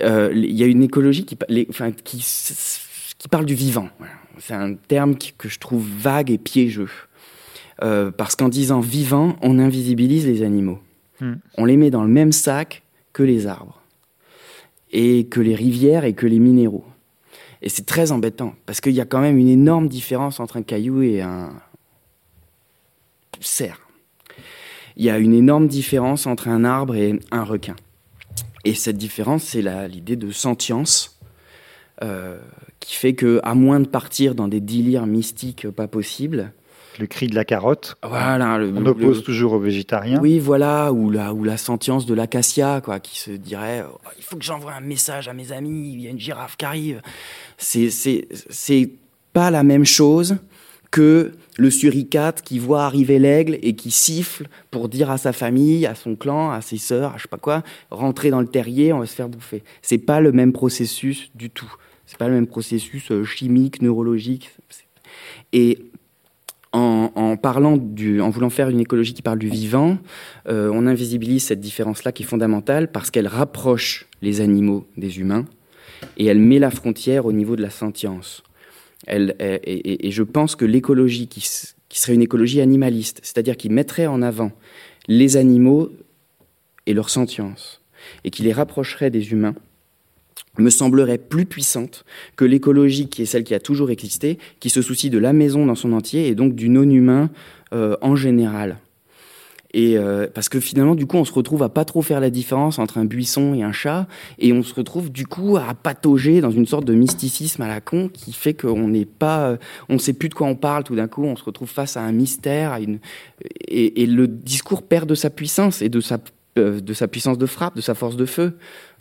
il 0.00 0.58
y 0.58 0.64
a 0.64 0.66
une 0.66 0.82
écologie 0.82 1.24
qui, 1.24 1.38
enfin, 1.68 1.92
qui, 1.92 2.18
qui 3.16 3.28
parle 3.28 3.44
du 3.44 3.54
vivant. 3.54 3.90
C'est 4.38 4.54
un 4.54 4.74
terme 4.74 5.14
que 5.38 5.48
je 5.48 5.60
trouve 5.60 5.86
vague 5.86 6.32
et 6.32 6.38
piégeux. 6.38 6.90
parce 7.78 8.34
qu'en 8.34 8.48
disant 8.48 8.80
vivant, 8.80 9.36
on 9.40 9.60
invisibilise 9.60 10.26
les 10.26 10.42
animaux. 10.42 10.80
Hmm. 11.20 11.34
On 11.56 11.64
les 11.64 11.76
met 11.76 11.90
dans 11.90 12.02
le 12.02 12.08
même 12.08 12.32
sac 12.32 12.82
que 13.12 13.22
les 13.22 13.46
arbres, 13.46 13.80
et 14.90 15.28
que 15.28 15.40
les 15.40 15.54
rivières 15.54 16.04
et 16.04 16.14
que 16.14 16.26
les 16.26 16.40
minéraux. 16.40 16.84
Et 17.62 17.68
c'est 17.68 17.86
très 17.86 18.10
embêtant, 18.10 18.56
parce 18.66 18.80
qu'il 18.80 18.94
y 18.94 19.00
a 19.00 19.04
quand 19.04 19.20
même 19.20 19.38
une 19.38 19.48
énorme 19.48 19.86
différence 19.86 20.40
entre 20.40 20.56
un 20.56 20.62
caillou 20.62 21.02
et 21.02 21.20
un 21.20 21.52
cerf. 23.38 23.80
Il 25.00 25.06
y 25.06 25.10
a 25.10 25.16
une 25.16 25.32
énorme 25.32 25.66
différence 25.66 26.26
entre 26.26 26.48
un 26.48 26.62
arbre 26.62 26.94
et 26.94 27.18
un 27.30 27.42
requin. 27.42 27.74
Et 28.66 28.74
cette 28.74 28.98
différence, 28.98 29.44
c'est 29.44 29.62
l'idée 29.88 30.14
de 30.14 30.30
sentience, 30.30 31.18
euh, 32.02 32.38
qui 32.80 32.96
fait 32.96 33.14
que, 33.14 33.40
à 33.42 33.54
moins 33.54 33.80
de 33.80 33.86
partir 33.86 34.34
dans 34.34 34.46
des 34.46 34.60
délires 34.60 35.06
mystiques 35.06 35.70
pas 35.70 35.88
possibles, 35.88 36.52
le 36.98 37.06
cri 37.06 37.28
de 37.28 37.34
la 37.34 37.46
carotte. 37.46 37.96
Voilà, 38.02 38.58
on 38.60 38.84
oppose 38.84 39.24
toujours 39.24 39.54
aux 39.54 39.58
végétariens. 39.58 40.20
Oui, 40.20 40.38
voilà, 40.38 40.92
ou 40.92 41.08
la, 41.08 41.32
ou 41.32 41.44
la 41.44 41.56
sentience 41.56 42.04
de 42.04 42.12
l'acacia, 42.12 42.82
quoi, 42.84 43.00
qui 43.00 43.18
se 43.18 43.30
dirait 43.30 43.86
oh, 43.90 43.96
il 44.18 44.22
faut 44.22 44.36
que 44.36 44.44
j'envoie 44.44 44.74
un 44.74 44.82
message 44.82 45.28
à 45.28 45.32
mes 45.32 45.50
amis, 45.50 45.94
il 45.94 46.00
y 46.02 46.08
a 46.08 46.10
une 46.10 46.20
girafe 46.20 46.58
qui 46.58 46.66
arrive. 46.66 47.00
C'est, 47.56 47.88
c'est, 47.88 48.28
c'est 48.50 48.90
pas 49.32 49.50
la 49.50 49.62
même 49.62 49.86
chose 49.86 50.36
que 50.90 51.32
le 51.60 51.70
suricate 51.70 52.40
qui 52.40 52.58
voit 52.58 52.84
arriver 52.84 53.18
l'aigle 53.18 53.58
et 53.60 53.74
qui 53.74 53.90
siffle 53.90 54.48
pour 54.70 54.88
dire 54.88 55.10
à 55.10 55.18
sa 55.18 55.34
famille, 55.34 55.84
à 55.84 55.94
son 55.94 56.16
clan, 56.16 56.50
à 56.50 56.62
ses 56.62 56.78
sœurs, 56.78 57.12
à 57.12 57.16
je 57.18 57.22
sais 57.22 57.28
pas 57.28 57.36
quoi, 57.36 57.62
rentrer 57.90 58.30
dans 58.30 58.40
le 58.40 58.46
terrier, 58.46 58.94
on 58.94 59.00
va 59.00 59.06
se 59.06 59.14
faire 59.14 59.28
bouffer. 59.28 59.62
C'est 59.82 59.98
pas 59.98 60.22
le 60.22 60.32
même 60.32 60.54
processus 60.54 61.30
du 61.34 61.50
tout. 61.50 61.70
C'est 62.06 62.16
pas 62.16 62.28
le 62.28 62.34
même 62.34 62.46
processus 62.46 63.10
euh, 63.10 63.24
chimique, 63.24 63.82
neurologique. 63.82 64.50
Et 65.52 65.78
en, 66.72 67.36
parlant 67.36 67.76
du, 67.76 68.22
en 68.22 68.30
voulant 68.30 68.48
faire 68.48 68.70
une 68.70 68.80
écologie 68.80 69.12
qui 69.12 69.22
parle 69.22 69.38
du 69.38 69.48
vivant, 69.48 69.98
euh, 70.48 70.70
on 70.72 70.86
invisibilise 70.86 71.44
cette 71.44 71.60
différence-là 71.60 72.12
qui 72.12 72.22
est 72.22 72.26
fondamentale 72.26 72.90
parce 72.90 73.10
qu'elle 73.10 73.26
rapproche 73.26 74.06
les 74.22 74.40
animaux 74.40 74.86
des 74.96 75.18
humains 75.18 75.44
et 76.16 76.24
elle 76.24 76.38
met 76.38 76.58
la 76.58 76.70
frontière 76.70 77.26
au 77.26 77.32
niveau 77.32 77.54
de 77.54 77.62
la 77.62 77.70
sentience. 77.70 78.44
Elle, 79.06 79.34
et, 79.40 80.10
je 80.10 80.22
pense 80.22 80.56
que 80.56 80.64
l'écologie 80.64 81.26
qui, 81.26 81.40
qui, 81.88 82.00
serait 82.00 82.14
une 82.14 82.22
écologie 82.22 82.60
animaliste, 82.60 83.20
c'est-à-dire 83.22 83.56
qui 83.56 83.68
mettrait 83.70 84.06
en 84.06 84.20
avant 84.22 84.52
les 85.08 85.36
animaux 85.36 85.90
et 86.86 86.92
leur 86.92 87.10
sentience, 87.10 87.80
et 88.24 88.30
qui 88.30 88.42
les 88.42 88.52
rapprocherait 88.52 89.10
des 89.10 89.32
humains, 89.32 89.54
me 90.58 90.70
semblerait 90.70 91.18
plus 91.18 91.46
puissante 91.46 92.04
que 92.36 92.44
l'écologie 92.44 93.08
qui 93.08 93.22
est 93.22 93.26
celle 93.26 93.44
qui 93.44 93.54
a 93.54 93.60
toujours 93.60 93.90
existé, 93.90 94.38
qui 94.58 94.70
se 94.70 94.82
soucie 94.82 95.10
de 95.10 95.18
la 95.18 95.32
maison 95.32 95.66
dans 95.66 95.74
son 95.74 95.92
entier 95.92 96.28
et 96.28 96.34
donc 96.34 96.54
du 96.54 96.68
non-humain 96.68 97.30
euh, 97.72 97.96
en 98.02 98.16
général. 98.16 98.78
Et 99.72 99.96
euh, 99.96 100.26
parce 100.32 100.48
que 100.48 100.60
finalement, 100.60 100.94
du 100.94 101.06
coup, 101.06 101.16
on 101.16 101.24
se 101.24 101.32
retrouve 101.32 101.62
à 101.62 101.68
pas 101.68 101.84
trop 101.84 102.02
faire 102.02 102.20
la 102.20 102.30
différence 102.30 102.78
entre 102.78 102.98
un 102.98 103.04
buisson 103.04 103.54
et 103.54 103.62
un 103.62 103.72
chat, 103.72 104.06
et 104.38 104.52
on 104.52 104.62
se 104.62 104.74
retrouve 104.74 105.10
du 105.10 105.26
coup 105.26 105.56
à 105.56 105.74
patauger 105.74 106.40
dans 106.40 106.50
une 106.50 106.66
sorte 106.66 106.84
de 106.84 106.94
mysticisme 106.94 107.62
à 107.62 107.68
la 107.68 107.80
con 107.80 108.08
qui 108.12 108.32
fait 108.32 108.54
qu'on 108.54 108.88
n'est 108.88 109.04
pas, 109.04 109.56
on 109.88 109.98
sait 109.98 110.12
plus 110.12 110.28
de 110.28 110.34
quoi 110.34 110.46
on 110.46 110.56
parle. 110.56 110.84
Tout 110.84 110.96
d'un 110.96 111.08
coup, 111.08 111.24
on 111.24 111.36
se 111.36 111.44
retrouve 111.44 111.68
face 111.68 111.96
à 111.96 112.02
un 112.02 112.12
mystère, 112.12 112.72
à 112.72 112.80
une, 112.80 112.98
et, 113.68 114.02
et 114.02 114.06
le 114.06 114.26
discours 114.26 114.82
perd 114.82 115.08
de 115.08 115.14
sa 115.14 115.30
puissance 115.30 115.82
et 115.82 115.88
de 115.88 116.00
sa 116.00 116.18
euh, 116.58 116.80
de 116.80 116.94
sa 116.94 117.06
puissance 117.06 117.38
de 117.38 117.46
frappe, 117.46 117.76
de 117.76 117.80
sa 117.80 117.94
force 117.94 118.16
de 118.16 118.26
feu, 118.26 118.54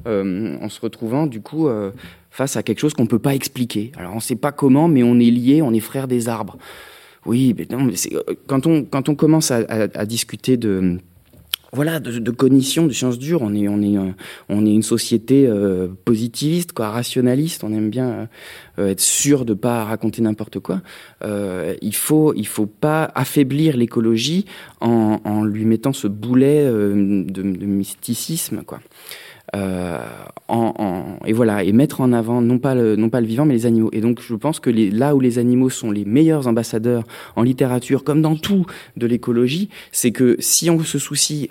euh, 0.05 0.55
en 0.61 0.69
se 0.69 0.79
retrouvant 0.79 1.25
du 1.25 1.41
coup 1.41 1.67
euh, 1.67 1.89
face 2.29 2.55
à 2.55 2.61
quelque 2.61 2.77
chose 2.77 2.93
qu'on 2.93 3.03
ne 3.03 3.07
peut 3.07 3.17
pas 3.17 3.33
expliquer. 3.33 3.91
Alors 3.97 4.11
on 4.11 4.17
ne 4.17 4.21
sait 4.21 4.35
pas 4.35 4.51
comment, 4.51 4.87
mais 4.87 5.01
on 5.01 5.19
est 5.19 5.31
liés, 5.31 5.63
on 5.63 5.73
est 5.73 5.79
frères 5.79 6.07
des 6.07 6.29
arbres. 6.29 6.59
Oui, 7.25 7.53
mais 7.57 7.67
non, 7.69 7.83
mais 7.83 7.93
quand 8.47 8.65
on 8.67 8.83
quand 8.85 9.09
on 9.09 9.15
commence 9.15 9.51
à 9.51 10.05
discuter 10.05 10.57
de 10.57 10.99
voilà, 11.71 11.99
de, 11.99 12.31
cognition, 12.31 12.87
de 12.87 12.93
sciences 12.93 13.19
dures. 13.19 13.41
On 13.41 13.53
est, 13.53 13.67
on 13.67 13.81
est, 13.81 13.97
euh, 13.97 14.11
on 14.49 14.65
est 14.65 14.73
une 14.73 14.83
société 14.83 15.45
euh, 15.47 15.87
positiviste, 16.03 16.71
quoi, 16.71 16.89
rationaliste. 16.89 17.63
On 17.63 17.71
aime 17.71 17.89
bien 17.89 18.27
euh, 18.79 18.87
être 18.87 18.99
sûr 18.99 19.45
de 19.45 19.53
pas 19.53 19.83
raconter 19.83 20.21
n'importe 20.21 20.59
quoi. 20.59 20.81
il 21.23 21.95
faut, 21.95 22.33
il 22.33 22.47
faut 22.47 22.65
pas 22.65 23.11
affaiblir 23.13 23.77
l'écologie 23.77 24.45
en, 24.81 25.19
en, 25.23 25.43
lui 25.43 25.65
mettant 25.65 25.93
ce 25.93 26.07
boulet 26.07 26.65
de, 26.65 27.25
de, 27.29 27.65
mysticisme, 27.65 28.63
quoi. 28.63 28.79
En, 29.53 31.17
et 31.25 31.33
voilà, 31.33 31.63
et 31.63 31.71
mettre 31.71 32.01
en 32.01 32.11
avant 32.11 32.41
non 32.41 32.57
pas 32.57 32.73
le, 32.73 32.95
non 32.95 33.09
pas 33.09 33.21
le 33.21 33.27
vivant, 33.27 33.45
mais 33.45 33.53
les 33.53 33.65
animaux. 33.65 33.89
Et 33.93 34.01
donc, 34.01 34.21
je 34.21 34.33
pense 34.35 34.59
que 34.59 34.69
là 34.69 35.15
où 35.15 35.19
les 35.19 35.37
animaux 35.37 35.69
sont 35.69 35.91
les 35.91 36.05
meilleurs 36.05 36.47
ambassadeurs 36.47 37.03
en 37.35 37.43
littérature, 37.43 38.03
comme 38.03 38.21
dans 38.21 38.35
tout 38.35 38.65
de 38.97 39.05
l'écologie, 39.05 39.69
c'est 39.91 40.11
que 40.11 40.37
si 40.39 40.69
on 40.69 40.79
se 40.79 40.97
soucie 40.97 41.49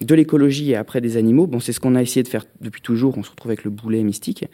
de 0.00 0.14
l'écologie 0.14 0.70
et 0.70 0.76
après 0.76 1.00
des 1.00 1.16
animaux. 1.16 1.46
Bon, 1.46 1.60
c'est 1.60 1.72
ce 1.72 1.80
qu'on 1.80 1.94
a 1.94 2.02
essayé 2.02 2.22
de 2.22 2.28
faire 2.28 2.46
depuis 2.60 2.80
toujours. 2.80 3.18
On 3.18 3.22
se 3.22 3.30
retrouve 3.30 3.50
avec 3.50 3.64
le 3.64 3.70
boulet 3.70 4.02
mystique. 4.02 4.44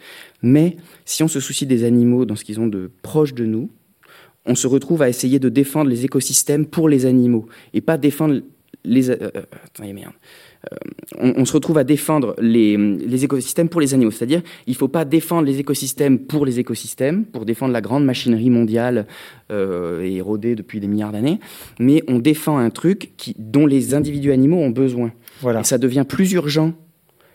Mais 0.42 0.76
si 1.05 1.22
on 1.22 1.28
se 1.28 1.40
soucie 1.40 1.66
des 1.66 1.84
animaux 1.84 2.24
dans 2.24 2.36
ce 2.36 2.44
qu'ils 2.44 2.61
ont 2.61 2.66
de 2.66 2.90
proche 3.03 3.34
de 3.34 3.44
nous, 3.44 3.70
on 4.44 4.55
se 4.55 4.66
retrouve 4.66 5.03
à 5.03 5.09
essayer 5.09 5.38
de 5.38 5.49
défendre 5.49 5.90
les 5.90 6.05
écosystèmes 6.05 6.66
pour 6.66 6.88
les 6.88 7.07
animaux 7.07 7.47
et 7.74 7.80
pas 7.80 7.99
défendre 7.99 8.40
les. 8.84 9.11
Euh, 9.11 9.16
euh 9.22 9.42
attendez, 9.64 9.92
merde. 9.92 10.14
Euh, 10.72 11.32
on, 11.36 11.44
se 11.44 11.52
retrouve 11.52 11.78
à 11.78 11.84
défendre 11.84 12.34
les, 12.40 12.76
les 12.76 13.24
écosystèmes 13.24 13.68
pour 13.68 13.80
les 13.80 13.94
animaux. 13.94 14.10
C'est-à-dire, 14.10 14.42
il 14.66 14.72
ne 14.72 14.76
faut 14.76 14.88
pas 14.88 15.04
défendre 15.04 15.46
les 15.46 15.60
écosystèmes 15.60 16.18
pour 16.18 16.44
les 16.44 16.58
écosystèmes, 16.58 17.24
pour 17.24 17.44
défendre 17.44 17.72
la 17.72 17.80
grande 17.80 18.04
machinerie 18.04 18.50
mondiale 18.50 19.06
euh, 19.52 20.02
érodée 20.02 20.56
depuis 20.56 20.80
des 20.80 20.88
milliards 20.88 21.12
d'années, 21.12 21.38
mais 21.78 22.02
on 22.08 22.18
défend 22.18 22.58
un 22.58 22.70
truc 22.70 23.12
qui, 23.16 23.36
dont 23.38 23.66
les 23.66 23.94
individus 23.94 24.32
animaux 24.32 24.58
ont 24.58 24.70
besoin. 24.70 25.12
Et 25.44 25.64
ça 25.64 25.78
devient 25.78 26.04
plus 26.08 26.32
urgent, 26.32 26.72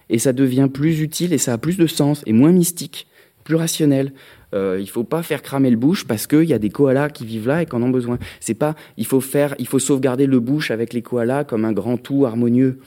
et 0.10 0.20
ça 0.20 0.34
devient 0.34 0.68
plus 0.72 1.02
utile, 1.02 1.32
et 1.32 1.38
ça 1.38 1.54
a 1.54 1.58
plus 1.58 1.78
de 1.78 1.88
sens, 1.88 2.24
et 2.26 2.34
moins 2.34 2.52
mystique, 2.52 3.08
plus 3.44 3.56
rationnel. 3.56 4.12
Euh, 4.54 4.78
il 4.82 4.90
faut 4.90 5.06
pas 5.06 5.24
faire 5.24 5.42
cramer 5.42 5.70
le 5.70 5.78
bush 5.78 6.06
parce 6.06 6.28
qu'il 6.28 6.44
y 6.44 6.54
a 6.54 6.60
des 6.60 6.70
koalas 6.70 7.10
qui 7.10 7.26
vivent 7.26 7.48
là 7.48 7.62
et 7.62 7.66
qui 7.66 7.74
en 7.74 7.82
ont 7.82 7.90
besoin. 7.90 8.20
C'est 8.42 8.54
pas, 8.54 8.76
il 8.98 9.06
faut 9.06 9.22
faire, 9.22 9.56
il 9.60 9.68
faut 9.68 9.80
sauvegarder 9.80 10.28
le 10.28 10.42
bush 10.42 10.72
avec 10.72 10.92
les 10.92 11.02
koalas 11.02 11.46
comme 11.46 11.64
un 11.64 11.72
grand 11.72 11.96
tout 11.96 12.26
harmonieux. 12.26 12.80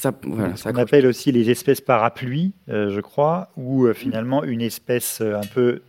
Ça, 0.00 0.14
voilà, 0.22 0.56
ça 0.56 0.70
on 0.72 0.78
appelle 0.78 1.06
aussi 1.06 1.30
les 1.30 1.50
espèces 1.50 1.82
parapluies, 1.82 2.52
euh, 2.70 2.88
je 2.88 3.00
crois, 3.02 3.50
où 3.58 3.84
euh, 3.84 3.92
finalement 3.92 4.42
une 4.44 4.62
espèce 4.62 5.20
un 5.20 5.46
peu 5.52 5.82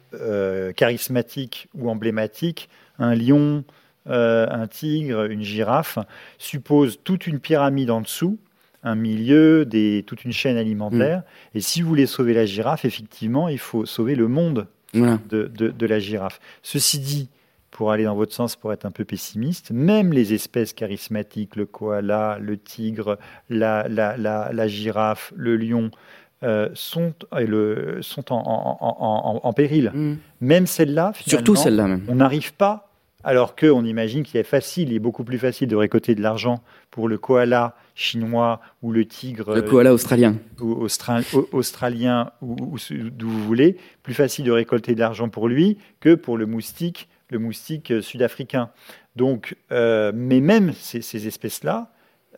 charismatique 0.75 1.69
ou 1.73 1.89
emblématique, 1.89 2.67
un 2.99 3.15
lion, 3.15 3.63
euh, 4.09 4.47
un 4.49 4.67
tigre, 4.67 5.31
une 5.31 5.43
girafe, 5.43 5.99
suppose 6.39 6.99
toute 7.03 7.27
une 7.27 7.39
pyramide 7.39 7.91
en 7.91 8.01
dessous, 8.01 8.37
un 8.83 8.95
milieu, 8.95 9.63
des, 9.63 10.03
toute 10.07 10.25
une 10.25 10.33
chaîne 10.33 10.57
alimentaire. 10.57 11.19
Mm. 11.19 11.57
Et 11.57 11.61
si 11.61 11.81
vous 11.81 11.87
voulez 11.87 12.07
sauver 12.07 12.33
la 12.33 12.45
girafe, 12.45 12.83
effectivement, 12.83 13.47
il 13.47 13.59
faut 13.59 13.85
sauver 13.85 14.15
le 14.15 14.27
monde 14.27 14.67
de, 14.93 15.85
la 15.85 15.99
girafe. 15.99 16.41
Ceci 16.63 16.99
dit, 16.99 17.29
pour 17.81 17.91
aller 17.91 18.03
dans 18.03 18.13
votre 18.13 18.31
sens, 18.31 18.55
pour 18.55 18.71
être 18.73 18.85
un 18.85 18.91
peu 18.91 19.05
pessimiste, 19.05 19.71
même 19.71 20.13
les 20.13 20.35
espèces 20.35 20.71
charismatiques, 20.71 21.55
le 21.55 21.65
koala, 21.65 22.37
le 22.39 22.55
tigre, 22.55 23.17
la, 23.49 23.87
la, 23.87 24.67
girafe, 24.67 25.33
le 25.35 25.57
lion, 25.57 25.89
euh, 26.43 26.69
sont, 26.75 27.15
le, 27.31 27.97
sont 28.01 28.25
en, 28.29 29.53
péril. 29.53 29.91
Mm. 29.95 30.13
Même 30.41 30.67
celles-là, 30.67 31.13
surtout 31.25 31.55
celles-là 31.55 31.97
On 32.07 32.13
n'arrive 32.13 32.53
pas 32.53 32.91
alors 33.23 33.55
qu'on 33.55 33.83
imagine 33.83 34.21
qu'il 34.21 34.39
est 34.39 34.43
facile, 34.43 34.89
il 34.89 34.95
est 34.95 34.99
beaucoup 34.99 35.23
plus 35.23 35.39
facile 35.39 35.67
de 35.67 35.75
récolter 35.75 36.13
de 36.13 36.21
l'argent 36.21 36.61
pour 36.91 37.07
le 37.07 37.17
koala 37.17 37.75
chinois 37.95 38.61
ou 38.83 38.91
le 38.91 39.05
tigre. 39.05 39.55
Le 39.55 39.63
koala 39.63 39.91
australien. 39.91 40.35
Ou 40.59 40.87
australien 41.51 42.31
ou, 42.41 42.77
d'où 42.91 43.27
vous 43.27 43.43
voulez. 43.43 43.77
Plus 44.03 44.13
facile 44.13 44.45
de 44.45 44.51
récolter 44.51 44.93
de 44.93 44.99
l'argent 44.99 45.29
pour 45.29 45.47
lui 45.47 45.79
que 45.99 46.13
pour 46.13 46.37
le 46.37 46.45
moustique, 46.45 47.09
le 47.31 47.39
moustique 47.39 47.91
euh, 47.91 48.01
sud-africain. 48.01 48.69
Donc, 49.15 49.55
euh, 49.71 50.11
mais 50.13 50.41
même 50.41 50.73
ces, 50.73 51.27
espèces-là 51.27 51.91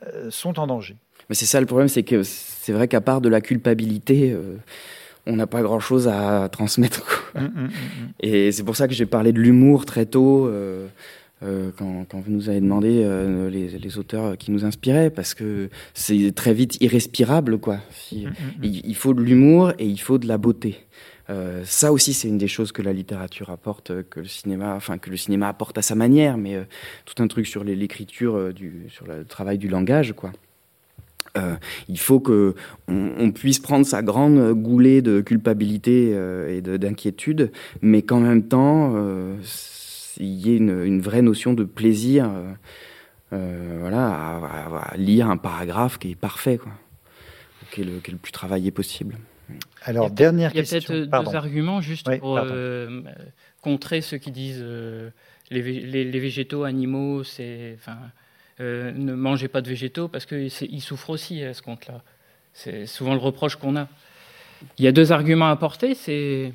euh, 0.06 0.30
sont 0.32 0.60
en 0.60 0.68
danger. 0.68 0.96
Mais 1.30 1.36
c'est 1.36 1.46
ça 1.46 1.60
le 1.60 1.66
problème, 1.66 1.90
c'est 1.90 2.04
que 2.04 2.24
c'est 2.24 2.72
vrai 2.72 2.88
qu'à 2.88 3.02
part 3.02 3.20
de 3.20 3.30
la 3.30 3.42
culpabilité 3.42 4.36
on 5.26 5.38
n'a 5.38 5.48
pas 5.48 5.62
grand-chose 5.62 6.10
à 6.10 6.50
transmettre. 6.52 7.32
Mm, 7.34 7.42
mm, 7.42 7.64
mm, 7.64 7.70
et 8.20 8.52
c'est 8.52 8.64
pour 8.64 8.76
ça 8.76 8.88
que 8.88 8.94
j'ai 8.94 9.06
parlé 9.06 9.32
de 9.32 9.40
l'humour 9.40 9.86
très 9.86 10.06
tôt. 10.06 10.52
Quand, 11.42 12.06
vous 12.14 12.32
nous 12.32 12.50
avez 12.50 12.62
demandé 12.62 13.08
les, 13.52 13.98
auteurs 13.98 14.38
qui 14.38 14.52
nous 14.52 14.66
inspiraient, 14.66 15.10
parce 15.10 15.34
que 15.34 15.70
c'est 15.94 16.34
très 16.36 16.54
vite 16.54 16.82
irrespirable, 16.82 17.58
quoi. 17.58 17.80
il, 18.62 18.96
faut 18.96 19.14
de 19.14 19.22
l'humour 19.22 19.72
et 19.80 19.86
il 19.86 20.00
faut 20.00 20.18
de 20.18 20.28
la 20.28 20.38
beauté. 20.38 20.86
Ça 21.64 21.92
aussi, 21.92 22.14
c'est 22.14 22.28
une 22.28 22.38
des 22.38 22.48
choses 22.48 22.72
que 22.72 22.82
la 22.82 22.94
littérature 22.94 23.50
apporte, 23.50 24.04
que 24.10 24.20
le 24.20 24.28
cinéma, 24.28 24.76
enfin 24.76 24.98
que 24.98 25.10
le 25.10 25.18
cinéma 25.18 25.48
apporte 25.48 25.78
à 25.78 25.82
sa 25.82 25.96
manière, 25.96 26.38
mais 26.38 26.58
tout 27.06 27.22
un 27.24 27.28
truc 27.28 27.48
sur 27.48 27.64
l'écriture, 27.64 28.52
sur 28.90 29.08
le 29.08 29.26
travail 29.26 29.58
du 29.58 29.68
langage. 29.68 30.14
Euh, 31.36 31.56
il 31.90 31.98
faut 31.98 32.20
que 32.20 32.54
on, 32.88 33.32
puisse 33.32 33.60
prendre 33.60 33.86
sa 33.86 34.04
grande 34.04 34.54
goulée 34.54 35.02
de 35.02 35.22
culpabilité 35.22 36.12
euh, 36.14 36.56
et 36.56 36.62
d'inquiétude, 36.62 37.52
mais 37.82 38.04
qu'en 38.04 38.20
même 38.20 38.44
temps, 38.44 38.94
euh, 38.96 39.36
il 40.18 40.28
y 40.28 40.54
ait 40.54 40.58
une, 40.58 41.02
vraie 41.02 41.24
notion 41.24 41.54
de 41.54 41.64
plaisir, 41.64 42.30
voilà, 43.32 44.12
à, 44.92 44.96
lire 44.96 45.28
un 45.28 45.38
paragraphe 45.38 45.98
qui 45.98 46.12
est 46.12 46.16
parfait, 46.16 46.60
quoi, 46.60 46.72
qui 47.72 47.82
est 47.82 47.86
le 47.86 48.18
plus 48.18 48.32
travaillé 48.32 48.70
possible. 48.70 49.18
Alors, 49.84 50.10
dernière 50.10 50.52
question. 50.52 50.78
Il 50.78 50.82
y 50.82 50.86
a 50.86 51.08
peut-être 51.08 51.26
deux 51.26 51.36
arguments 51.36 51.82
juste 51.82 52.10
pour 52.20 52.40
contrer 53.62 54.02
ceux 54.02 54.18
qui 54.18 54.32
disent 54.32 54.64
les, 55.50 55.62
les, 55.62 56.04
les, 56.06 56.20
végétaux, 56.20 56.64
animaux, 56.64 57.24
c'est, 57.24 57.76
enfin, 57.80 57.98
euh, 58.60 58.92
ne 58.92 59.14
mangez 59.14 59.48
pas 59.48 59.62
de 59.62 59.70
végétaux 59.70 60.08
parce 60.08 60.26
qu'ils 60.26 60.82
souffrent 60.82 61.10
aussi 61.10 61.44
à 61.44 61.54
ce 61.54 61.62
compte-là. 61.62 62.04
C'est 62.54 62.86
souvent 62.86 63.14
le 63.14 63.20
reproche 63.20 63.56
qu'on 63.56 63.76
a. 63.76 63.88
Il 64.78 64.86
y 64.86 64.88
a 64.88 64.92
deux 64.92 65.12
arguments 65.12 65.50
à 65.50 65.56
porter. 65.56 65.96
C'est 65.96 66.54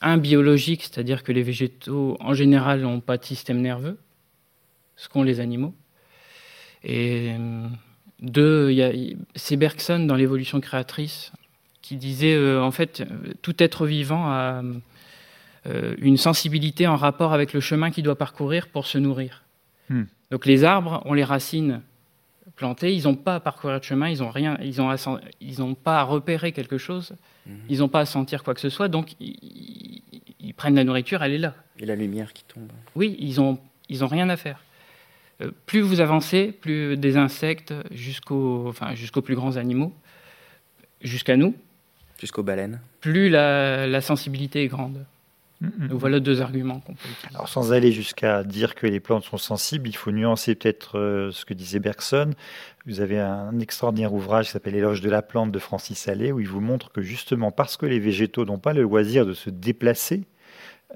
un 0.00 0.16
biologique, 0.16 0.82
c'est-à-dire 0.82 1.22
que 1.22 1.32
les 1.32 1.42
végétaux 1.42 2.16
en 2.20 2.32
général 2.32 2.80
n'ont 2.80 3.00
pas 3.00 3.18
de 3.18 3.24
système 3.24 3.60
nerveux, 3.60 3.98
ce 4.96 5.08
qu'ont 5.08 5.22
les 5.22 5.40
animaux. 5.40 5.74
Et 6.82 7.34
euh, 7.38 7.66
deux, 8.20 8.74
c'est 9.34 9.56
Bergson 9.56 10.00
dans 10.00 10.16
l'évolution 10.16 10.60
créatrice 10.60 11.32
qui 11.90 11.96
disait 11.96 12.36
euh, 12.36 12.62
en 12.62 12.70
fait 12.70 13.02
tout 13.42 13.60
être 13.60 13.84
vivant 13.84 14.30
a 14.30 14.62
une 15.98 16.16
sensibilité 16.16 16.86
en 16.86 16.94
rapport 16.94 17.32
avec 17.34 17.52
le 17.52 17.60
chemin 17.60 17.90
qu'il 17.90 18.04
doit 18.04 18.16
parcourir 18.16 18.68
pour 18.68 18.86
se 18.86 18.96
nourrir. 18.96 19.42
Hmm. 19.88 20.04
Donc 20.30 20.46
les 20.46 20.62
arbres 20.62 21.02
ont 21.04 21.14
les 21.14 21.24
racines 21.24 21.82
plantées, 22.54 22.94
ils 22.94 23.04
n'ont 23.04 23.16
pas 23.16 23.34
à 23.34 23.40
parcourir 23.40 23.80
de 23.80 23.84
chemin, 23.84 24.08
ils 24.08 24.20
n'ont 24.20 24.30
rien, 24.30 24.56
ils 24.62 24.80
ont, 24.80 24.94
ils 25.40 25.62
ont 25.62 25.74
pas 25.74 25.98
à 25.98 26.04
repérer 26.04 26.52
quelque 26.52 26.78
chose, 26.78 27.12
hmm. 27.46 27.56
ils 27.68 27.80
n'ont 27.80 27.88
pas 27.88 28.00
à 28.00 28.06
sentir 28.06 28.44
quoi 28.44 28.54
que 28.54 28.60
ce 28.60 28.70
soit, 28.70 28.86
donc 28.86 29.16
ils, 29.18 30.54
prennent 30.56 30.76
la 30.76 30.84
nourriture, 30.84 31.24
elle 31.24 31.32
est 31.32 31.38
là. 31.38 31.54
Et 31.80 31.86
la 31.86 31.96
lumière 31.96 32.32
qui 32.32 32.44
tombe. 32.44 32.70
Oui, 32.94 33.16
ils 33.18 33.40
ont, 33.40 33.58
ils 33.88 34.04
ont 34.04 34.08
rien 34.08 34.28
à 34.28 34.36
faire. 34.36 34.62
Euh, 35.42 35.50
plus 35.66 35.80
vous 35.80 36.00
avancez, 36.00 36.52
plus 36.52 36.96
des 36.96 37.16
insectes 37.16 37.74
jusqu'aux, 37.90 38.68
enfin, 38.68 38.94
jusqu'aux 38.94 39.22
plus 39.22 39.34
grands 39.34 39.56
animaux, 39.56 39.92
jusqu'à 41.02 41.36
nous. 41.36 41.54
Jusqu'aux 42.20 42.42
baleines. 42.42 42.80
Plus 43.00 43.30
la 43.30 44.00
sensibilité 44.00 44.62
est 44.62 44.68
grande. 44.68 45.04
Donc 45.60 46.00
voilà 46.00 46.20
deux 46.20 46.40
arguments 46.40 46.80
qu'on 46.80 46.94
peut 46.94 47.08
utiliser. 47.08 47.34
Alors 47.34 47.48
sans 47.48 47.74
aller 47.74 47.92
jusqu'à 47.92 48.44
dire 48.44 48.74
que 48.74 48.86
les 48.86 48.98
plantes 48.98 49.24
sont 49.24 49.36
sensibles, 49.36 49.88
il 49.88 49.96
faut 49.96 50.10
nuancer 50.10 50.54
peut-être 50.54 50.98
euh, 50.98 51.30
ce 51.32 51.44
que 51.44 51.52
disait 51.52 51.80
Bergson. 51.80 52.30
Vous 52.86 53.02
avez 53.02 53.18
un 53.18 53.58
extraordinaire 53.60 54.14
ouvrage 54.14 54.46
qui 54.46 54.52
s'appelle 54.52 54.74
Éloge 54.74 55.02
de 55.02 55.10
la 55.10 55.20
plante 55.20 55.52
de 55.52 55.58
Francis 55.58 56.08
Allais, 56.08 56.32
où 56.32 56.40
il 56.40 56.48
vous 56.48 56.62
montre 56.62 56.90
que 56.90 57.02
justement 57.02 57.50
parce 57.50 57.76
que 57.76 57.84
les 57.84 57.98
végétaux 57.98 58.46
n'ont 58.46 58.58
pas 58.58 58.72
le 58.72 58.82
loisir 58.82 59.26
de 59.26 59.34
se 59.34 59.50
déplacer 59.50 60.22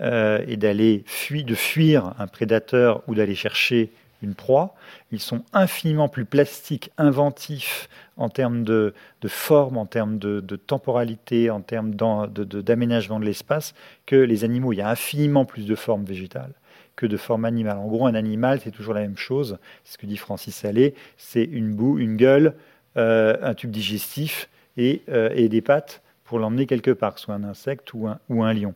euh, 0.00 0.42
et 0.48 0.56
d'aller 0.56 1.02
fuir, 1.04 1.44
de 1.44 1.54
fuir 1.54 2.14
un 2.18 2.26
prédateur 2.26 3.02
ou 3.06 3.14
d'aller 3.14 3.34
chercher 3.34 3.92
proie, 4.32 4.74
ils 5.12 5.20
sont 5.20 5.42
infiniment 5.52 6.08
plus 6.08 6.24
plastiques, 6.24 6.90
inventifs 6.96 7.90
en 8.16 8.30
termes 8.30 8.64
de, 8.64 8.94
forme, 9.26 9.76
en 9.76 9.84
termes 9.84 10.18
de, 10.18 10.56
temporalité, 10.56 11.50
en 11.50 11.60
termes 11.60 11.94
d'aménagement 11.94 13.20
de, 13.20 13.26
l'espace 13.26 13.74
que 14.06 14.16
les 14.16 14.44
animaux. 14.44 14.72
Il 14.72 14.76
y 14.76 14.82
a 14.82 14.88
infiniment 14.88 15.44
plus 15.44 15.66
de 15.66 15.74
formes 15.74 16.04
végétales 16.04 16.52
que 16.96 17.06
de 17.06 17.16
formes 17.16 17.44
animales. 17.44 17.76
En 17.76 17.88
gros, 17.88 18.06
un 18.06 18.14
animal, 18.14 18.60
c'est 18.62 18.70
toujours 18.70 18.94
la 18.94 19.00
même 19.00 19.18
chose. 19.18 19.58
C'est 19.84 19.94
ce 19.94 19.98
que 19.98 20.06
dit 20.06 20.16
Francis 20.16 20.64
Allais. 20.64 20.94
C'est 21.16 21.44
une 21.44 21.74
boue, 21.74 21.98
une 21.98 22.16
gueule, 22.16 22.54
euh, 22.96 23.36
un 23.42 23.54
tube 23.54 23.70
digestif 23.70 24.48
euh, 24.78 25.30
et, 25.34 25.48
des 25.48 25.60
pattes 25.60 26.02
pour 26.22 26.38
l'emmener 26.38 26.66
quelque 26.66 26.92
part, 26.92 27.18
soit 27.18 27.34
un 27.34 27.44
insecte 27.44 27.92
ou 27.92 28.08
un 28.08 28.52
lion. 28.54 28.74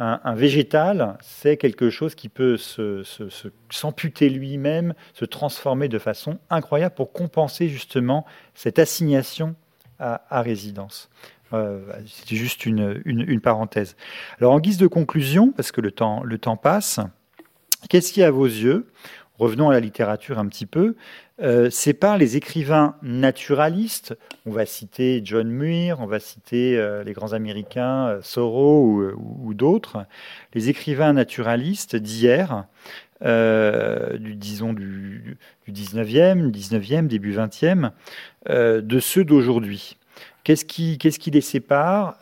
Un, 0.00 0.34
végétal, 0.34 1.16
c'est 1.20 1.56
quelque 1.56 1.88
chose 1.88 2.16
qui 2.16 2.28
peut 2.28 2.56
s'amputer 3.70 4.28
lui-même, 4.28 4.94
se 5.12 5.24
transformer 5.24 5.88
de 5.88 6.00
façon 6.00 6.38
incroyable 6.50 6.96
pour 6.96 7.12
compenser 7.12 7.68
justement 7.68 8.26
cette 8.54 8.80
assignation 8.80 9.54
à, 10.00 10.42
résidence. 10.42 11.10
Euh, 11.52 11.80
C'était 12.06 12.34
juste 12.34 12.66
une, 12.66 13.40
parenthèse. 13.40 13.96
Alors 14.40 14.52
en 14.52 14.58
guise 14.58 14.78
de 14.78 14.88
conclusion, 14.88 15.52
parce 15.52 15.70
que 15.70 15.80
le 15.80 15.92
temps, 15.92 16.24
le 16.24 16.38
temps 16.38 16.56
passe, 16.56 16.98
qu'est-ce 17.88 18.12
qui 18.12 18.24
à 18.24 18.32
vos 18.32 18.46
yeux, 18.46 18.88
revenons 19.38 19.70
à 19.70 19.72
la 19.74 19.80
littérature 19.80 20.40
un 20.40 20.48
petit 20.48 20.66
peu, 20.66 20.96
euh, 21.42 21.68
c'est 21.68 21.94
par 21.94 22.16
les 22.16 22.36
écrivains 22.36 22.94
naturalistes. 23.02 24.16
On 24.46 24.52
va 24.52 24.66
citer 24.66 25.20
John 25.24 25.48
Muir, 25.48 25.98
on 26.00 26.06
va 26.06 26.20
citer 26.20 26.78
euh, 26.78 27.02
les 27.02 27.12
grands 27.12 27.32
américains, 27.32 28.06
euh, 28.08 28.20
Thoreau 28.20 29.02
ou, 29.16 29.54
d'autres. 29.54 30.06
Les 30.54 30.68
écrivains 30.68 31.12
naturalistes 31.12 31.96
d'hier, 31.96 32.66
du, 33.20 34.34
disons 34.36 34.72
du, 34.72 35.36
du 35.66 35.72
19e, 35.72 36.50
19e, 36.50 37.06
début 37.08 37.34
20e, 37.34 37.90
de 38.48 38.98
ceux 39.00 39.24
d'aujourd'hui. 39.24 39.96
Qu'est-ce 40.44 40.64
qui 40.64 41.30
les 41.30 41.40
sépare? 41.40 42.18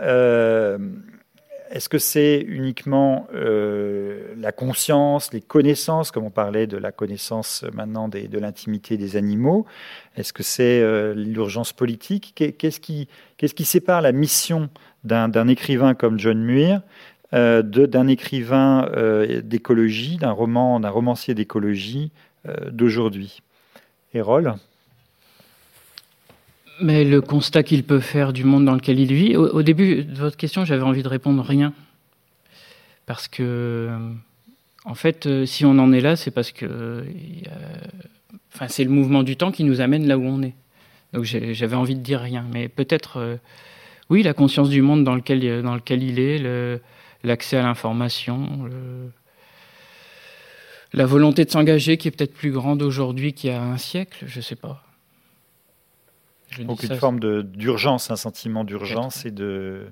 Est-ce 1.72 1.88
que 1.88 1.96
c'est 1.96 2.44
uniquement 2.46 3.26
euh, 3.34 4.34
la 4.36 4.52
conscience, 4.52 5.32
les 5.32 5.40
connaissances, 5.40 6.10
comme 6.10 6.24
on 6.24 6.30
parlait 6.30 6.66
de 6.66 6.76
la 6.76 6.92
connaissance 6.92 7.64
maintenant 7.72 8.08
de 8.08 8.38
l'intimité 8.38 8.98
des 8.98 9.16
animaux? 9.16 9.64
Est-ce 10.16 10.34
que 10.34 10.42
c'est 10.42 10.82
euh, 10.82 11.14
l'urgence 11.14 11.72
politique? 11.72 12.34
Qu'est-ce 12.36 12.78
qui, 12.78 13.08
sépare 13.64 14.02
la 14.02 14.12
mission 14.12 14.68
d'un 15.04 15.48
écrivain 15.48 15.94
comme 15.94 16.18
John 16.18 16.42
Muir 16.42 16.82
euh, 17.32 17.62
d'un 17.62 18.06
écrivain 18.06 18.90
d'écologie, 19.42 20.18
d'un 20.18 20.32
roman, 20.32 20.78
d'un 20.78 20.90
romancier 20.90 21.34
d'écologie 21.34 22.12
d'aujourd'hui? 22.70 23.40
Mais 26.80 27.04
le 27.04 27.20
constat 27.20 27.62
qu'il 27.62 27.84
peut 27.84 28.00
faire 28.00 28.32
du 28.32 28.44
monde 28.44 28.64
dans 28.64 28.74
lequel 28.74 28.98
il 28.98 29.12
vit, 29.12 29.36
au, 29.36 29.62
début 29.62 30.04
de 30.04 30.18
votre 30.18 30.36
question, 30.36 30.64
j'avais 30.64 30.82
envie 30.82 31.02
de 31.02 31.08
répondre 31.08 31.42
rien. 31.42 31.72
Parce 33.06 33.28
que, 33.28 33.90
en 34.84 34.94
fait, 34.94 35.26
euh, 35.26 35.46
si 35.46 35.64
on 35.64 35.78
en 35.78 35.92
est 35.92 36.00
là, 36.00 36.16
c'est 36.16 36.30
parce 36.30 36.52
que 36.52 37.04
enfin, 38.54 38.68
c'est 38.68 38.84
le 38.84 38.90
mouvement 38.90 39.22
du 39.22 39.36
temps 39.36 39.52
qui 39.52 39.64
nous 39.64 39.80
amène 39.80 40.06
là 40.06 40.18
où 40.18 40.24
on 40.24 40.42
est. 40.42 40.54
Donc 41.12 41.24
j'avais 41.24 41.76
envie 41.76 41.94
de 41.94 42.00
dire 42.00 42.20
rien. 42.20 42.44
Mais 42.52 42.68
peut-être, 42.68 43.18
euh, 43.18 43.36
oui, 44.08 44.22
la 44.22 44.32
conscience 44.32 44.70
du 44.70 44.82
monde 44.82 45.04
dans 45.04 45.14
lequel, 45.14 45.62
dans 45.62 45.74
lequel 45.74 46.02
il 46.02 46.18
est, 46.18 46.80
l'accès 47.22 47.56
à 47.56 47.62
l'information, 47.62 48.68
la 50.92 51.06
volonté 51.06 51.44
de 51.44 51.50
s'engager 51.50 51.96
qui 51.96 52.08
est 52.08 52.10
peut-être 52.10 52.34
plus 52.34 52.50
grande 52.50 52.82
aujourd'hui 52.82 53.32
qu'il 53.32 53.50
y 53.50 53.52
a 53.52 53.62
un 53.62 53.78
siècle, 53.78 54.24
je 54.26 54.38
ne 54.38 54.42
sais 54.42 54.56
pas. 54.56 54.82
Donc 56.60 56.82
une 56.82 56.96
forme 56.96 57.20
d'urgence, 57.42 58.10
un 58.10 58.16
sentiment 58.16 58.64
d'urgence 58.64 59.24
et 59.24 59.30
de, 59.30 59.86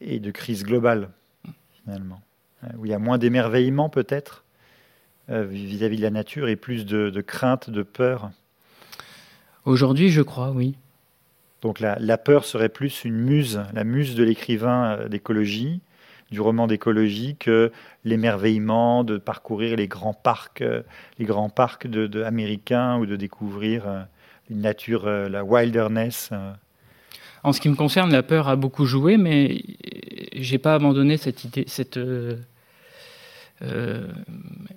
et 0.00 0.20
de 0.20 0.30
crise 0.30 0.64
globale, 0.64 1.10
finalement. 1.82 2.20
Euh, 2.64 2.68
où 2.78 2.86
il 2.86 2.90
y 2.90 2.94
a 2.94 2.98
moins 2.98 3.18
d'émerveillement 3.18 3.88
peut-être 3.88 4.44
euh, 5.30 5.44
vis-à-vis 5.44 5.98
de 5.98 6.02
la 6.02 6.10
nature 6.10 6.48
et 6.48 6.56
plus 6.56 6.84
de, 6.86 7.20
crainte, 7.20 7.70
de 7.70 7.82
peur. 7.82 8.30
Aujourd'hui, 9.64 10.10
je 10.10 10.22
crois, 10.22 10.50
oui. 10.50 10.76
Donc 11.62 11.80
la, 11.80 11.98
la, 11.98 12.18
peur 12.18 12.44
serait 12.44 12.68
plus 12.68 13.04
une 13.04 13.16
muse, 13.16 13.62
la 13.72 13.84
muse 13.84 14.14
de 14.14 14.22
l'écrivain 14.22 14.98
euh, 14.98 15.08
d'écologie, 15.08 15.80
du 16.30 16.40
roman 16.40 16.66
d'écologie, 16.66 17.36
que 17.36 17.72
l'émerveillement 18.04 19.04
de 19.04 19.16
parcourir 19.18 19.76
les 19.76 19.88
grands 19.88 20.14
parcs, 20.14 20.64
les 21.18 21.24
grands 21.24 21.50
parcs 21.50 21.86
de, 21.86 22.22
américains 22.22 22.98
ou 22.98 23.06
de 23.06 23.14
découvrir 23.16 24.06
une 24.50 24.60
nature, 24.60 25.06
euh, 25.06 25.28
la 25.28 25.44
wilderness. 25.44 26.30
Euh. 26.32 26.52
En 27.42 27.52
ce 27.52 27.60
qui 27.60 27.68
me 27.68 27.76
concerne, 27.76 28.10
la 28.10 28.22
peur 28.22 28.48
a 28.48 28.56
beaucoup 28.56 28.86
joué, 28.86 29.16
mais 29.16 29.62
j'ai 30.34 30.58
pas 30.58 30.74
abandonné 30.74 31.16
cette 31.16 31.44
idée, 31.44 31.64
cette 31.66 31.98
euh, 33.62 34.08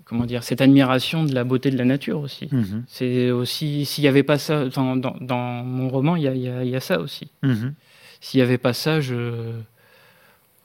comment 0.06 0.26
dire, 0.26 0.44
cette 0.44 0.62
admiration 0.62 1.24
de 1.24 1.34
la 1.34 1.44
beauté 1.44 1.72
de 1.72 1.78
la 1.78 1.86
nature 1.86 2.20
aussi. 2.20 2.48
Mhm. 2.52 2.84
C'est 2.88 3.32
aussi, 3.32 3.86
s'il 3.86 4.04
n'y 4.04 4.08
avait 4.08 4.24
pas 4.24 4.38
ça 4.38 4.66
dans, 4.66 4.96
dans, 4.96 5.64
mon 5.64 5.90
roman, 5.90 6.16
il 6.16 6.24
y 6.24 6.28
a, 6.28 6.64
y 6.64 6.76
a, 6.76 6.80
ça 6.80 7.00
aussi. 7.00 7.30
Mhm. 7.42 7.74
S'il 8.22 8.40
n'y 8.40 8.44
avait 8.44 8.58
pas 8.58 8.74
ça, 8.74 9.02
je 9.02 9.52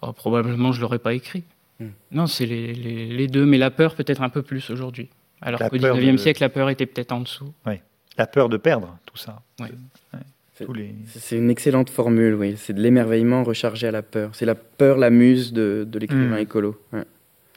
oh, 0.02 0.12
probablement 0.12 0.72
je 0.72 0.80
l'aurais 0.80 0.98
pas 0.98 1.14
écrit. 1.14 1.44
Mhm. 1.80 1.92
Non, 2.12 2.26
c'est 2.26 2.46
les, 2.46 2.74
les, 2.74 3.28
deux, 3.28 3.46
mais 3.46 3.58
la 3.58 3.70
peur 3.70 3.94
peut-être 3.94 4.22
un 4.22 4.28
peu 4.28 4.42
plus 4.42 4.70
aujourd'hui. 4.70 5.08
Alors 5.40 5.60
qu'au 5.60 5.76
19e 5.76 6.18
siècle, 6.18 6.42
la 6.42 6.50
peur 6.50 6.68
était 6.68 6.86
peut-être 6.86 7.12
en 7.12 7.20
dessous. 7.20 7.52
Oui. 7.66 7.80
La 8.18 8.26
peur 8.26 8.48
de 8.48 8.56
perdre 8.56 8.98
tout 9.06 9.16
ça. 9.16 9.42
C'est 11.14 11.36
une 11.36 11.50
excellente 11.50 11.90
formule, 11.90 12.34
oui. 12.34 12.54
C'est 12.56 12.72
de 12.72 12.80
l'émerveillement 12.80 13.42
rechargé 13.42 13.86
à 13.88 13.90
la 13.90 14.02
peur. 14.02 14.30
C'est 14.34 14.46
la 14.46 14.54
peur, 14.54 14.98
la 14.98 15.10
muse 15.10 15.52
de, 15.52 15.88
l'écrivain 15.98 16.36
hmm. 16.36 16.42
écolo. 16.42 16.80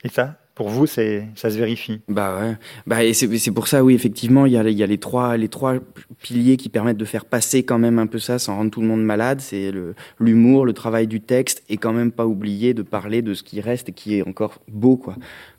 Et 0.03 0.09
ça, 0.09 0.37
pour 0.55 0.69
vous, 0.69 0.87
ça 0.87 1.01
se 1.35 1.57
vérifie. 1.57 1.99
Bah 2.07 2.39
ouais. 2.39 2.55
Bah 2.87 3.03
et 3.03 3.13
c'est 3.13 3.51
pour 3.51 3.67
ça, 3.67 3.83
oui, 3.83 3.93
effectivement, 3.93 4.45
il 4.45 4.53
y 4.53 4.57
a, 4.57 4.63
il 4.63 4.77
y 4.77 4.83
a 4.83 4.87
les 4.87 4.97
trois, 4.97 5.35
les 5.35 5.49
trois 5.49 5.75
piliers 6.21 6.55
qui 6.55 6.69
permettent 6.69 6.97
de 6.97 7.05
faire 7.05 7.25
passer 7.25 7.63
quand 7.63 7.77
même 7.77 7.99
un 7.99 8.07
peu 8.07 8.19
ça, 8.19 8.39
sans 8.39 8.55
rendre 8.55 8.71
tout 8.71 8.79
le 8.79 8.87
monde 8.87 9.03
malade. 9.03 9.41
C'est 9.41 9.73
l'humour, 10.17 10.65
le, 10.65 10.71
travail 10.71 11.07
du 11.07 11.19
texte, 11.19 11.61
et 11.67 11.75
quand 11.75 11.91
même 11.91 12.11
pas 12.11 12.25
oublier 12.25 12.73
de 12.73 12.83
parler 12.83 13.21
de 13.21 13.33
ce 13.33 13.43
qui 13.43 13.59
reste 13.59 13.89
et 13.89 13.91
qui 13.91 14.15
est 14.15 14.25
encore 14.25 14.61
beau, 14.69 14.95
quoi. 14.95 15.17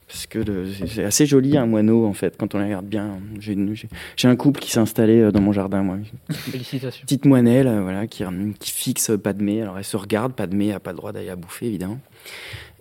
Parce 0.09 0.27
que 0.27 0.39
c'est 0.87 1.05
assez 1.05 1.27
joli 1.27 1.57
un 1.57 1.67
moineau 1.67 2.07
en 2.07 2.13
fait 2.13 2.37
quand 2.37 2.55
on 2.55 2.59
la 2.59 2.67
regarde 2.67 2.87
bien. 2.87 3.19
J'ai 3.41 4.29
un 4.29 4.37
couple 4.37 4.61
qui 4.61 4.71
s'est 4.71 4.79
installé 4.79 5.19
euh, 5.21 5.33
dans 5.33 5.41
mon 5.41 5.53
jardin 5.53 5.83
moi. 5.83 5.99
Félicitations. 6.31 7.03
Petite 7.03 7.25
moinelle 7.25 7.69
voilà 7.83 8.07
qui, 8.07 8.23
qui 8.61 8.71
fixe 8.71 9.11
Padmé. 9.23 9.63
Alors 9.63 9.79
elle 9.79 9.85
se 9.85 9.97
regarde, 9.97 10.33
Padmé 10.33 10.73
a 10.73 10.81
pas 10.81 10.93
le 10.93 10.97
droit 10.97 11.13
d'aller 11.13 11.31
à 11.31 11.37
bouffer 11.37 11.67
évidemment 11.67 11.99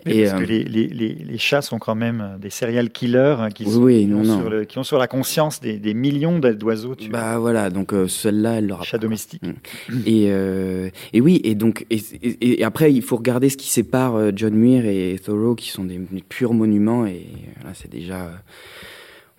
parce 0.05 0.33
que 0.33 0.51
euh, 0.51 0.63
les, 0.67 1.37
chats 1.37 1.63
sont 1.63 1.79
quand 1.79 1.95
même 1.95 2.37
des 2.39 2.51
serial 2.51 2.91
killers 2.91 3.37
hein, 3.39 3.49
qui, 3.49 3.63
sont, 3.65 3.87
qui, 3.87 4.77
ont 4.77 4.83
Sur 4.83 4.99
la 4.99 5.07
conscience 5.07 5.59
des, 5.59 5.93
millions 5.93 6.37
d'oiseaux. 6.39 6.95
Bah 7.09 7.39
voilà, 7.39 7.69
donc 7.71 7.91
euh, 7.91 8.07
celle-là, 8.07 8.59
elle 8.59 8.67
l'aura. 8.67 8.83
Chat 8.83 8.99
domestique. 8.99 9.41
Mm. 9.43 9.93
Et, 10.05 10.27
euh, 10.29 10.89
et 11.13 11.21
oui, 11.21 11.41
et 11.43 11.55
donc 11.55 11.85
et, 11.89 12.63
après 12.63 12.93
il 12.93 13.01
faut 13.01 13.15
regarder 13.15 13.49
ce 13.49 13.57
qui 13.57 13.69
sépare 13.69 14.35
John 14.35 14.53
Muir 14.53 14.85
et 14.85 15.19
Thoreau, 15.23 15.55
qui 15.55 15.69
sont 15.69 15.83
des, 15.83 15.99
purs 16.27 16.53
monuments, 16.53 17.05
et 17.05 17.25
là 17.63 17.71
c'est 17.73 17.89
déjà 17.89 18.29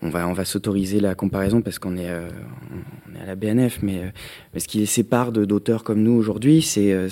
on 0.01 0.09
va, 0.09 0.27
on 0.27 0.33
va 0.33 0.45
s'autoriser 0.45 0.99
la 0.99 1.15
comparaison 1.15 1.61
parce 1.61 1.79
qu'on 1.79 1.97
est, 1.97 2.09
euh, 2.09 2.29
on 3.09 3.15
est 3.15 3.21
à 3.21 3.25
la 3.25 3.35
BNF, 3.35 3.79
mais, 3.81 3.97
euh, 3.97 4.09
mais 4.53 4.59
ce 4.59 4.67
qui 4.67 4.77
les 4.77 4.85
sépare 4.85 5.31
d'auteurs 5.31 5.83
comme 5.83 6.03
nous 6.03 6.11
aujourd'hui, 6.11 6.61
c'est 6.61 6.93
euh, 6.93 7.09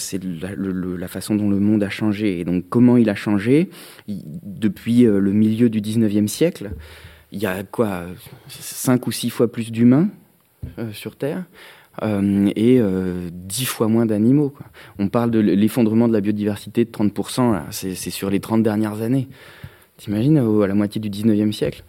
la, 0.99 1.07
façon 1.07 1.35
dont 1.35 1.49
le 1.49 1.59
monde 1.59 1.81
a 1.81 1.89
changé. 1.89 2.39
Et 2.39 2.43
donc, 2.43 2.65
comment 2.69 2.97
il 2.97 3.09
a 3.09 3.15
changé? 3.15 3.69
Depuis 4.07 5.03
le 5.03 5.31
milieu 5.31 5.69
du 5.69 5.81
19e 5.81 6.27
siècle 6.27 6.71
Il 7.31 7.39
y 7.39 7.47
a 7.47 7.63
quoi 7.63 8.03
Cinq 8.49 9.07
ou 9.07 9.11
six 9.11 9.29
fois 9.29 9.51
plus 9.51 9.71
d'humains 9.71 10.09
sur 10.93 11.15
Terre 11.15 11.45
et 12.03 12.81
dix 13.31 13.65
fois 13.65 13.87
moins 13.87 14.05
d'animaux. 14.05 14.53
On 14.99 15.07
parle 15.07 15.31
de 15.31 15.39
l'effondrement 15.39 16.07
de 16.07 16.13
la 16.13 16.21
biodiversité 16.21 16.85
de 16.85 16.91
30%, 16.91 17.63
c'est 17.71 17.95
sur 17.95 18.29
les 18.29 18.39
30 18.39 18.63
dernières 18.63 19.01
années. 19.01 19.27
T'imagines, 19.97 20.37
à 20.37 20.67
la 20.67 20.75
moitié 20.75 20.99
du 20.99 21.09
19e 21.09 21.51
siècle? 21.51 21.83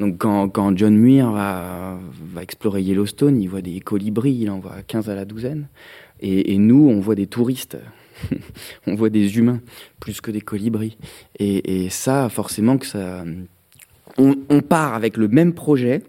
Donc 0.00 0.16
quand, 0.16 0.76
John 0.78 0.96
Muir 0.96 1.30
va, 1.30 1.98
explorer 2.40 2.80
Yellowstone, 2.80 3.38
il 3.40 3.48
voit 3.48 3.60
des 3.60 3.80
colibris, 3.80 4.32
il 4.32 4.50
en 4.50 4.58
voit 4.58 4.76
15 4.86 5.10
à 5.10 5.14
la 5.14 5.26
douzaine. 5.26 5.68
Et, 6.20 6.56
nous, 6.56 6.88
on 6.88 7.00
voit 7.00 7.14
des 7.14 7.26
touristes, 7.26 7.76
on 8.86 8.94
voit 8.94 9.10
des 9.10 9.36
humains 9.38 9.60
plus 10.00 10.22
que 10.22 10.30
des 10.30 10.40
colibris. 10.40 10.96
Et, 11.38 11.90
ça, 11.90 12.30
forcément 12.30 12.78
que 12.78 12.86
ça... 12.86 13.24
On, 14.16 14.60
part 14.60 14.94
avec 14.94 15.16
le 15.16 15.28
même 15.28 15.52
projet, 15.52 16.02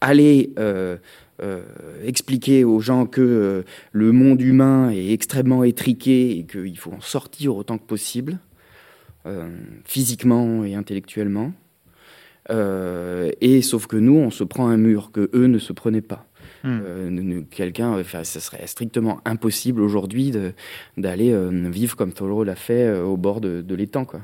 aller 0.00 0.52
euh, 0.58 0.96
euh, 1.42 1.62
expliquer 2.04 2.64
aux 2.64 2.80
gens 2.80 3.06
que 3.06 3.20
euh, 3.20 3.62
le 3.92 4.12
monde 4.12 4.40
humain 4.40 4.90
est 4.90 5.12
extrêmement 5.12 5.62
étriqué 5.62 6.38
et 6.38 6.44
qu'il 6.44 6.78
faut 6.78 6.92
en 6.92 7.00
sortir 7.00 7.56
autant 7.56 7.78
que 7.78 7.86
possible, 7.86 8.38
physiquement 9.84 10.64
et 10.64 10.74
intellectuellement. 10.74 11.52
Euh, 12.50 13.30
et 13.40 13.62
sauf 13.62 13.86
que 13.86 13.96
nous, 13.96 14.16
on 14.16 14.30
se 14.30 14.44
prend 14.44 14.68
un 14.68 14.76
mur 14.76 15.10
que 15.12 15.30
eux 15.34 15.46
ne 15.46 15.58
se 15.58 15.72
prenaient 15.72 16.00
pas. 16.00 16.26
Hmm. 16.64 16.80
Euh, 16.84 17.42
quelqu'un, 17.50 17.98
enfin, 17.98 18.24
ce 18.24 18.40
serait 18.40 18.66
strictement 18.66 19.20
impossible 19.24 19.80
aujourd'hui 19.80 20.32
d'aller 20.96 21.32
euh, 21.32 21.50
vivre 21.70 21.96
comme 21.96 22.12
Thoreau 22.12 22.44
l'a 22.44 22.54
fait 22.54 22.92
au 23.00 23.16
bord 23.16 23.40
de, 23.40 23.62
de 23.62 23.74
l'étang, 23.74 24.04
quoi. 24.04 24.20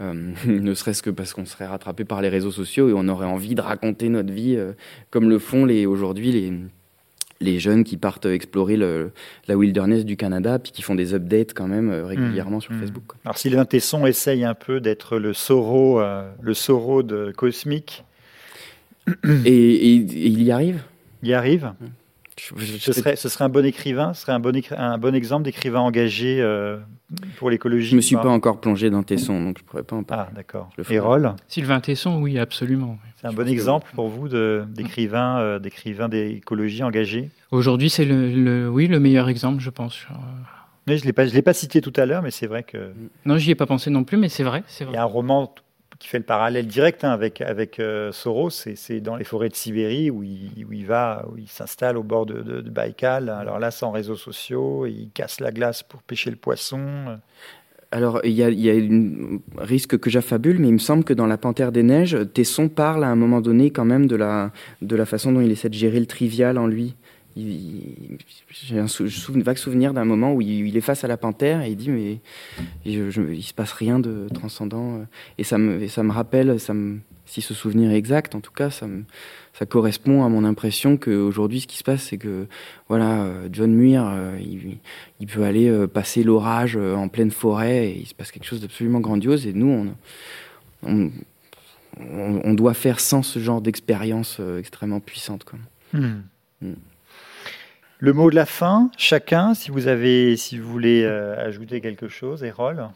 ne 0.46 0.74
serait-ce 0.74 1.02
que 1.02 1.10
parce 1.10 1.34
qu'on 1.34 1.44
serait 1.44 1.66
rattrapé 1.66 2.04
par 2.04 2.22
les 2.22 2.28
réseaux 2.28 2.52
sociaux 2.52 2.88
et 2.88 2.92
on 2.94 3.08
aurait 3.08 3.26
envie 3.26 3.56
de 3.56 3.60
raconter 3.60 4.08
notre 4.08 4.32
vie 4.32 4.56
comme 5.10 5.28
le 5.28 5.40
font 5.40 5.64
les 5.64 5.86
aujourd'hui 5.86 6.30
les 6.30 6.52
les 7.40 7.58
jeunes 7.60 7.84
qui 7.84 7.96
partent 7.96 8.26
explorer 8.26 8.76
le, 8.76 9.12
la 9.46 9.56
wilderness 9.56 10.04
du 10.04 10.16
Canada, 10.16 10.58
puis 10.58 10.72
qui 10.72 10.82
font 10.82 10.94
des 10.94 11.14
updates 11.14 11.54
quand 11.54 11.68
même 11.68 11.90
euh, 11.90 12.04
régulièrement 12.04 12.60
sur 12.60 12.72
mmh. 12.72 12.80
Facebook. 12.80 13.04
Alors 13.24 13.38
Sylvain 13.38 13.64
Tesson 13.64 14.06
essaye 14.06 14.44
un 14.44 14.54
peu 14.54 14.80
d'être 14.80 15.18
le 15.18 15.32
Soro, 15.32 16.00
euh, 16.00 16.28
le 16.40 16.54
Soro 16.54 17.02
de 17.02 17.32
cosmique. 17.36 18.04
Et, 19.44 19.94
il 19.94 20.42
y 20.42 20.50
arrive? 20.50 20.82
Il 21.22 21.28
y 21.28 21.34
arrive. 21.34 21.72
Ce, 22.40 22.92
serait, 22.92 23.16
ce 23.16 23.28
serait 23.28 23.44
un 23.44 23.48
bon 23.48 23.64
écrivain, 23.64 24.14
ce 24.14 24.22
serait 24.22 24.32
un 24.32 24.40
bon, 24.40 24.52
un 24.76 24.98
bon 24.98 25.14
exemple 25.14 25.44
d'écrivain 25.44 25.80
engagé 25.80 26.40
euh, 26.40 26.78
pour 27.36 27.50
l'écologie. 27.50 27.90
Je 27.90 27.96
me 27.96 28.00
suis 28.00 28.16
pas 28.16 28.28
encore 28.28 28.60
plongé 28.60 28.90
dans 28.90 29.02
Tesson, 29.02 29.42
donc 29.42 29.58
je 29.58 29.64
pourrais 29.64 29.82
pas 29.82 29.96
en 29.96 30.02
parler. 30.02 30.28
Ah 30.30 30.34
d'accord. 30.34 30.70
Et 30.90 30.98
Roll? 30.98 31.34
Sylvain 31.48 31.80
Tesson, 31.80 32.20
oui, 32.20 32.38
absolument. 32.38 32.98
C'est 33.20 33.26
un 33.26 33.32
bon 33.32 33.48
exemple 33.48 33.90
pour 33.94 34.08
vous 34.08 34.28
d'écrivain 34.28 35.38
euh, 35.38 35.58
d'écrivain 35.58 36.08
d'écologie 36.08 36.82
engagé? 36.82 37.30
Aujourd'hui, 37.50 37.90
c'est 37.90 38.04
le, 38.04 38.68
oui, 38.68 38.86
le 38.86 39.00
meilleur 39.00 39.28
exemple, 39.28 39.60
je 39.60 39.70
pense. 39.70 40.06
Mais 40.86 40.96
je 40.96 41.06
ne 41.06 41.12
l'ai 41.32 41.42
pas, 41.42 41.52
cité 41.52 41.80
tout 41.80 41.92
à 41.96 42.06
l'heure, 42.06 42.22
mais 42.22 42.30
c'est 42.30 42.46
vrai 42.46 42.62
que... 42.62 42.92
Non, 43.26 43.36
j'y 43.36 43.50
ai 43.50 43.54
pas 43.54 43.66
pensé 43.66 43.90
non 43.90 44.04
plus, 44.04 44.16
mais 44.16 44.30
c'est 44.30 44.42
vrai, 44.42 44.62
Il 44.80 44.92
y 44.92 44.96
a 44.96 45.02
un 45.02 45.04
roman 45.04 45.54
qui 45.98 46.08
fait 46.08 46.18
le 46.18 46.24
parallèle 46.24 46.66
direct 46.66 47.02
hein, 47.04 47.10
avec, 47.10 47.40
avec 47.40 47.80
euh, 47.80 48.12
Soros, 48.12 48.50
c'est 48.50 49.00
dans 49.00 49.16
les 49.16 49.24
forêts 49.24 49.48
de 49.48 49.54
Sibérie 49.54 50.10
où 50.10 50.22
il, 50.22 50.64
où 50.68 50.72
il 50.72 50.86
va, 50.86 51.26
où 51.30 51.36
il 51.38 51.48
s'installe 51.48 51.96
au 51.96 52.02
bord 52.02 52.26
de, 52.26 52.40
de, 52.40 52.70
Baïkal. 52.70 53.28
Alors 53.28 53.58
là, 53.58 53.70
sans 53.70 53.90
réseaux 53.90 54.16
sociaux, 54.16 54.86
il 54.86 55.10
casse 55.12 55.40
la 55.40 55.50
glace 55.50 55.82
pour 55.82 56.02
pêcher 56.02 56.30
le 56.30 56.36
poisson. 56.36 57.18
Alors, 57.90 58.20
il 58.22 58.32
y 58.32 58.42
a, 58.42 58.50
y 58.50 58.70
a 58.70 58.74
un 58.74 59.40
risque 59.64 59.98
que 59.98 60.10
j'affabule, 60.10 60.58
mais 60.58 60.68
il 60.68 60.74
me 60.74 60.78
semble 60.78 61.04
que 61.04 61.14
dans 61.14 61.26
La 61.26 61.38
Panthère 61.38 61.72
des 61.72 61.82
Neiges, 61.82 62.18
Tesson 62.34 62.68
parle 62.68 63.02
à 63.02 63.08
un 63.08 63.16
moment 63.16 63.40
donné 63.40 63.70
quand 63.70 63.86
même 63.86 64.06
de 64.06 64.14
la, 64.14 64.52
de 64.82 64.94
la 64.94 65.06
façon 65.06 65.32
dont 65.32 65.40
il 65.40 65.50
essaie 65.50 65.70
de 65.70 65.74
gérer 65.74 65.98
le 65.98 66.06
trivial 66.06 66.58
en 66.58 66.66
lui. 66.66 66.94
J'ai 68.50 68.78
un 68.78 68.86
vague 69.42 69.56
souvenir 69.56 69.94
d'un 69.94 70.04
moment 70.04 70.34
où 70.34 70.40
il, 70.40 70.76
est 70.76 70.80
face 70.80 71.04
à 71.04 71.08
la 71.08 71.16
panthère 71.16 71.62
et 71.62 71.70
il 71.70 71.76
dit 71.76 71.90
mais 71.90 72.20
je, 72.84 73.10
je, 73.10 73.22
il 73.22 73.42
se 73.42 73.54
passe 73.54 73.72
rien 73.72 73.98
de 73.98 74.28
transcendant 74.32 75.06
et 75.38 75.44
ça 75.44 75.58
me, 75.58 75.86
ça 75.88 76.02
me 76.02 76.12
rappelle, 76.12 76.58
ça 76.58 76.74
me, 76.74 76.98
si 77.28 77.42
ce 77.42 77.52
souvenir 77.52 77.90
est 77.90 77.96
exact, 77.96 78.34
en 78.34 78.40
tout 78.40 78.52
cas, 78.52 78.70
ça, 78.70 78.86
ça 79.52 79.66
correspond 79.66 80.24
à 80.24 80.28
mon 80.28 80.44
impression 80.44 80.96
qu'aujourd'hui, 80.96 81.60
ce 81.60 81.66
qui 81.66 81.76
se 81.76 81.84
passe, 81.84 82.04
c'est 82.04 82.16
que 82.16 82.46
voilà, 82.88 83.22
euh, 83.22 83.48
John 83.52 83.72
Muir, 83.72 84.06
euh, 84.08 84.38
il, 85.20 85.26
peut 85.26 85.44
aller 85.44 85.68
euh, 85.68 85.86
passer 85.86 86.22
l'orage 86.22 86.76
en 86.76 87.08
pleine 87.08 87.30
forêt 87.30 87.88
et 87.88 87.98
il 87.98 88.06
se 88.06 88.14
passe 88.14 88.32
quelque 88.32 88.46
chose 88.46 88.62
d'absolument 88.62 89.00
grandiose. 89.00 89.46
Et 89.46 89.52
nous, 89.52 89.92
on, 90.82 91.10
on, 92.00 92.54
doit 92.54 92.74
faire 92.74 92.98
sans 92.98 93.22
ce 93.22 93.38
genre 93.38 93.60
d'expérience 93.60 94.40
extrêmement 94.58 95.00
puissante. 95.00 95.44
Quoi. 95.44 95.58
Hmm. 95.92 96.22
Hmm. 96.62 96.74
Le 98.00 98.12
mot 98.12 98.30
de 98.30 98.36
la 98.36 98.46
fin, 98.46 98.90
chacun, 98.96 99.54
si 99.54 99.70
vous 99.70 99.88
avez, 99.88 100.36
si 100.36 100.58
vous 100.58 100.70
voulez 100.70 101.04
ajouter 101.04 101.80
quelque 101.80 102.08
chose, 102.08 102.44
Erol. 102.44 102.88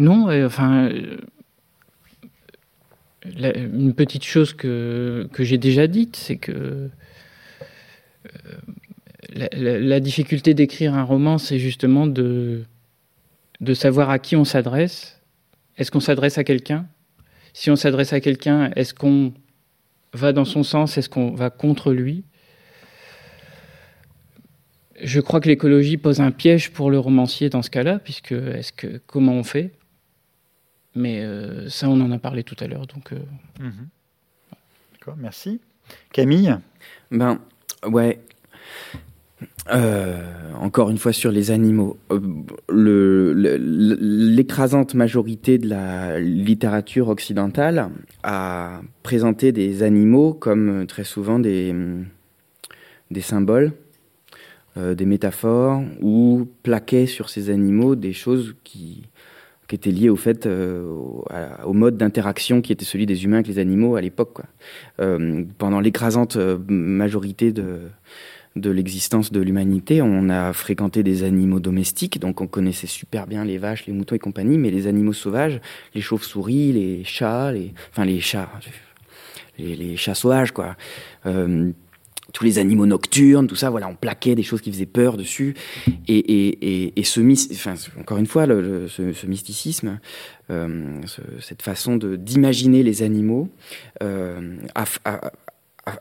Non, 0.00 0.28
enfin, 0.46 0.90
une 3.24 3.94
petite 3.94 4.24
chose 4.24 4.54
que, 4.54 5.28
j'ai 5.38 5.58
déjà 5.58 5.86
dite, 5.86 6.16
c'est 6.16 6.38
que 6.38 6.88
euh, 8.26 9.48
la, 9.52 10.00
difficulté 10.00 10.54
d'écrire 10.54 10.94
un 10.94 11.02
roman, 11.02 11.36
c'est 11.36 11.58
justement 11.58 12.06
de 12.06 12.64
savoir 13.74 14.08
à 14.08 14.18
qui 14.18 14.36
on 14.36 14.46
s'adresse. 14.46 15.20
Est-ce 15.76 15.90
qu'on 15.90 16.00
s'adresse 16.00 16.38
à 16.38 16.44
quelqu'un? 16.44 16.86
Si 17.52 17.70
on 17.70 17.76
s'adresse 17.76 18.12
à 18.12 18.20
quelqu'un, 18.20 18.70
est-ce 18.76 18.94
qu'on 18.94 19.32
va 20.12 20.32
dans 20.32 20.44
son 20.44 20.62
sens? 20.62 20.98
Est-ce 20.98 21.08
qu'on 21.08 21.32
va 21.32 21.50
contre 21.50 21.92
lui? 21.92 22.24
Je 25.02 25.20
crois 25.20 25.40
que 25.40 25.48
l'écologie 25.48 25.96
pose 25.96 26.20
un 26.20 26.30
piège 26.30 26.72
pour 26.72 26.90
le 26.90 26.98
romancier 26.98 27.48
dans 27.48 27.62
ce 27.62 27.70
cas-là, 27.70 27.98
puisque 27.98 28.32
est-ce 28.32 28.72
que 28.72 29.00
comment 29.06 29.32
on 29.32 29.44
fait? 29.44 29.72
Mais 30.94 31.20
euh, 31.20 31.68
ça, 31.68 31.88
on 31.88 32.00
en 32.00 32.10
a 32.10 32.18
parlé 32.18 32.44
tout 32.44 32.56
à 32.60 32.66
l'heure. 32.66 32.86
Donc, 32.86 33.12
euh, 33.12 33.18
mhm. 33.60 33.88
D'accord, 34.92 35.16
merci. 35.16 35.60
Camille? 36.12 36.54
Ben, 37.10 37.40
ouais. 37.84 38.20
Euh, 39.72 40.18
encore 40.58 40.90
une 40.90 40.98
fois 40.98 41.12
sur 41.12 41.30
les 41.30 41.50
animaux. 41.50 41.98
L'écrasante 42.68 44.94
majorité 44.94 45.58
de 45.58 45.68
la 45.68 46.20
littérature 46.20 47.08
occidentale 47.08 47.90
a 48.22 48.80
présenté 49.02 49.52
des 49.52 49.82
animaux 49.82 50.34
comme 50.34 50.86
très 50.86 51.04
souvent 51.04 51.38
des, 51.38 51.74
des 53.10 53.20
symboles, 53.20 53.72
des 54.76 55.06
métaphores, 55.06 55.82
ou 56.00 56.46
plaquait 56.62 57.06
sur 57.06 57.30
ces 57.30 57.50
animaux 57.50 57.96
des 57.96 58.12
choses 58.12 58.54
qui, 58.64 59.02
qui 59.70 59.76
était 59.76 59.92
lié 59.92 60.08
au 60.08 60.16
fait, 60.16 60.46
euh, 60.46 60.84
au, 61.64 61.72
mode 61.72 61.96
d'interaction 61.96 62.60
qui 62.60 62.72
était 62.72 62.84
celui 62.84 63.06
des 63.06 63.24
humains 63.24 63.36
avec 63.36 63.46
les 63.46 63.60
animaux 63.60 63.94
à 63.94 64.00
l'époque. 64.00 64.38
Euh, 65.00 65.44
pendant 65.58 65.78
l'écrasante 65.78 66.34
euh, 66.34 66.58
majorité 66.68 67.52
de, 67.52 67.82
de 68.56 68.70
l'existence 68.70 69.32
de 69.32 69.40
l'humanité. 69.40 70.02
On 70.02 70.28
a 70.28 70.52
fréquenté 70.52 71.02
des 71.02 71.22
animaux 71.22 71.60
domestiques, 71.60 72.18
donc 72.18 72.40
on 72.40 72.46
connaissait 72.46 72.86
super 72.86 73.26
bien 73.26 73.44
les 73.44 73.58
vaches, 73.58 73.86
les 73.86 73.92
moutons 73.92 74.16
et 74.16 74.18
compagnie, 74.18 74.58
mais 74.58 74.70
les 74.70 74.86
animaux 74.86 75.12
sauvages, 75.12 75.60
les 75.94 76.00
chauves-souris, 76.00 76.72
les 76.72 77.04
chats, 77.04 77.52
les, 77.52 77.72
enfin 77.90 78.04
les 78.04 78.20
chats, 78.20 78.50
les, 79.58 79.96
chats 79.96 80.14
sauvages, 80.14 80.52
quoi. 80.52 80.76
Euh, 81.26 81.70
tous 82.32 82.44
les 82.44 82.58
animaux 82.58 82.86
nocturnes, 82.86 83.46
tout 83.46 83.56
ça, 83.56 83.70
voilà, 83.70 83.88
on 83.88 83.94
plaquait 83.94 84.34
des 84.34 84.42
choses 84.42 84.60
qui 84.60 84.70
faisaient 84.70 84.86
peur 84.86 85.16
dessus. 85.16 85.54
Et, 86.06 86.18
et, 86.18 86.92
et, 86.98 87.04
ce, 87.04 87.20
enfin, 87.52 87.74
encore 87.98 88.18
une 88.18 88.26
fois, 88.26 88.46
ce, 88.46 89.26
mysticisme, 89.26 89.98
euh, 90.50 91.00
cette 91.40 91.62
façon 91.62 91.96
d'imaginer 91.96 92.82
les 92.82 93.02
animaux, 93.02 93.48
euh, 94.02 94.56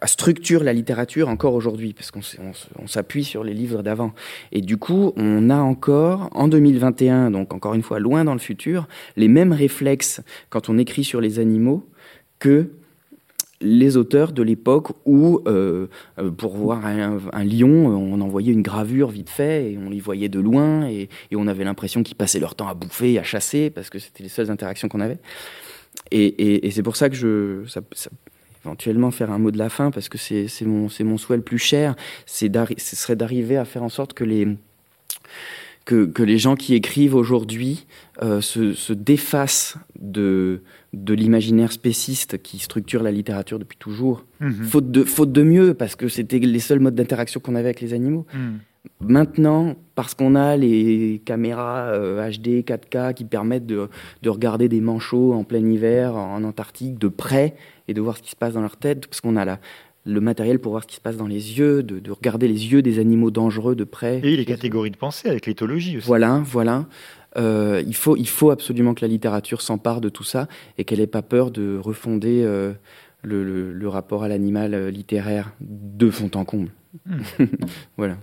structure 0.05 0.63
la 0.63 0.73
littérature 0.73 1.29
encore 1.29 1.53
aujourd'hui, 1.53 1.93
parce 1.93 2.11
qu'on 2.11 2.21
on, 2.81 2.87
s'appuie 2.87 3.23
sur 3.23 3.43
les 3.43 3.53
livres 3.53 3.83
d'avant. 3.83 4.13
Et 4.51 4.61
du 4.61 4.77
coup, 4.77 5.13
on 5.15 5.49
a 5.49 5.57
encore, 5.57 6.29
en 6.33 6.47
2021, 6.47 7.31
donc 7.31 7.53
encore 7.53 7.73
une 7.73 7.83
fois 7.83 7.99
loin 7.99 8.23
dans 8.23 8.33
le 8.33 8.39
futur, 8.39 8.87
les 9.15 9.27
mêmes 9.27 9.53
réflexes 9.53 10.21
quand 10.49 10.69
on 10.69 10.77
écrit 10.77 11.03
sur 11.03 11.21
les 11.21 11.39
animaux 11.39 11.87
que 12.39 12.69
les 13.61 13.97
auteurs 13.97 14.31
de 14.31 14.41
l'époque 14.41 14.89
où, 15.05 15.41
euh, 15.45 15.87
euh, 16.17 16.31
pour 16.31 16.55
voir 16.55 16.85
un, 16.85 17.43
lion, 17.43 17.87
on 17.87 18.21
envoyait 18.21 18.53
une 18.53 18.61
gravure 18.61 19.09
vite 19.09 19.29
fait 19.29 19.71
et 19.71 19.77
on 19.77 19.89
les 19.89 19.99
voyait 19.99 20.29
de 20.29 20.39
loin 20.39 20.87
et, 20.87 21.09
on 21.35 21.47
avait 21.47 21.63
l'impression 21.63 22.03
qu'ils 22.03 22.15
passaient 22.15 22.39
leur 22.39 22.55
temps 22.55 22.67
à 22.67 22.73
bouffer, 22.73 23.19
à 23.19 23.23
chasser 23.23 23.69
parce 23.69 23.89
que 23.89 23.99
c'était 23.99 24.23
les 24.23 24.29
seules 24.29 24.51
interactions 24.51 24.87
qu'on 24.87 25.01
avait. 25.01 25.19
Et, 26.11 26.69
c'est 26.71 26.83
pour 26.83 26.95
ça 26.95 27.09
que 27.09 27.15
je, 27.15 27.63
éventuellement 28.65 29.11
faire 29.11 29.31
un 29.31 29.37
mot 29.37 29.51
de 29.51 29.57
la 29.57 29.69
fin 29.69 29.91
parce 29.91 30.09
que 30.09 30.17
c'est 30.17 30.47
mon, 30.65 30.87
mon 31.01 31.17
souhait 31.17 31.37
le 31.37 31.43
plus 31.43 31.57
cher, 31.57 31.95
c'est 32.25 32.51
ce 32.77 32.95
serait 32.95 33.15
d'arriver 33.15 33.57
à 33.57 33.65
faire 33.65 33.83
en 33.83 33.89
sorte 33.89 34.13
que 34.13 34.23
les 34.23 34.47
que, 35.85 36.21
les 36.21 36.37
gens 36.37 36.55
qui 36.55 36.75
écrivent 36.75 37.15
aujourd'hui 37.15 37.87
euh, 38.21 38.41
se, 38.41 38.73
se, 38.73 38.93
défacent 38.93 39.77
de, 39.99 40.61
de 40.93 41.13
l'imaginaire 41.15 41.71
spéciste 41.71 42.41
qui 42.41 42.59
structure 42.59 43.01
la 43.01 43.11
littérature 43.11 43.57
depuis 43.57 43.77
toujours, 43.77 44.23
mhm. 44.39 44.65
faute, 44.65 44.91
de, 44.91 45.03
faute 45.03 45.31
de 45.31 45.41
mieux, 45.41 45.73
parce 45.73 45.95
que 45.95 46.07
c'était 46.07 46.37
les 46.37 46.59
seuls 46.59 46.79
modes 46.79 46.93
d'interaction 46.93 47.39
qu'on 47.39 47.55
avait 47.55 47.69
avec 47.69 47.81
les 47.81 47.93
animaux. 47.93 48.27
Mhm. 48.33 48.59
Maintenant, 49.01 49.75
parce 49.95 50.13
qu'on 50.13 50.35
a 50.35 50.55
les 50.55 51.21
caméras 51.25 51.91
HD, 51.91 52.47
euh, 52.47 52.61
4K 52.61 53.13
qui 53.13 53.25
permettent 53.25 53.65
de, 53.65 53.89
de, 54.21 54.29
regarder 54.29 54.69
des 54.69 54.81
manchots 54.81 55.33
en 55.33 55.43
plein 55.43 55.65
hiver 55.65 56.15
en 56.15 56.43
Antarctique 56.43 56.97
de 56.97 57.09
près 57.09 57.55
et 57.87 57.93
de 57.93 58.01
voir 58.01 58.17
ce 58.17 58.21
qui 58.21 58.31
se 58.31 58.35
passe 58.35 58.53
dans 58.53 58.61
leur 58.61 58.77
tête, 58.77 59.07
parce 59.07 59.19
qu'on 59.19 59.35
a 59.35 59.45
la, 59.45 59.59
le 60.05 60.21
matériel 60.21 60.59
pour 60.59 60.71
voir 60.71 60.83
ce 60.83 60.87
qui 60.87 60.95
se 60.95 61.01
passe 61.01 61.17
dans 61.17 61.27
les 61.27 61.59
yeux, 61.59 61.83
de, 61.83 62.11
regarder 62.11 62.47
les 62.47 62.71
yeux 62.71 62.81
des 62.81 62.99
animaux 62.99 63.31
dangereux 63.31 63.75
de 63.75 63.83
près. 63.83 64.19
Et 64.23 64.37
les 64.37 64.45
catégories 64.45 64.91
de 64.91 64.97
pensée 64.97 65.29
avec 65.29 65.45
l'éthologie 65.45 65.97
aussi. 65.97 66.07
Voilà, 66.07 66.41
voilà. 66.45 66.85
Euh, 67.37 67.83
il, 67.85 67.95
faut, 67.95 68.17
il 68.17 68.27
faut 68.27 68.49
absolument 68.49 68.93
que 68.93 69.01
la 69.01 69.07
littérature 69.07 69.61
s'empare 69.61 70.01
de 70.01 70.09
tout 70.09 70.23
ça 70.23 70.47
et 70.77 70.83
qu'elle 70.83 70.99
n'ait 70.99 71.07
pas 71.07 71.21
peur 71.21 71.51
de 71.51 71.77
refonder 71.77 72.43
euh, 72.43 72.73
le, 73.23 73.87
rapport 73.87 74.23
à 74.23 74.27
l'animal 74.27 74.87
littéraire 74.87 75.53
de 75.61 76.09
fond 76.09 76.31
en 76.33 76.45
comble. 76.45 76.71
Hmm. 77.05 77.21
voilà. 77.97 78.17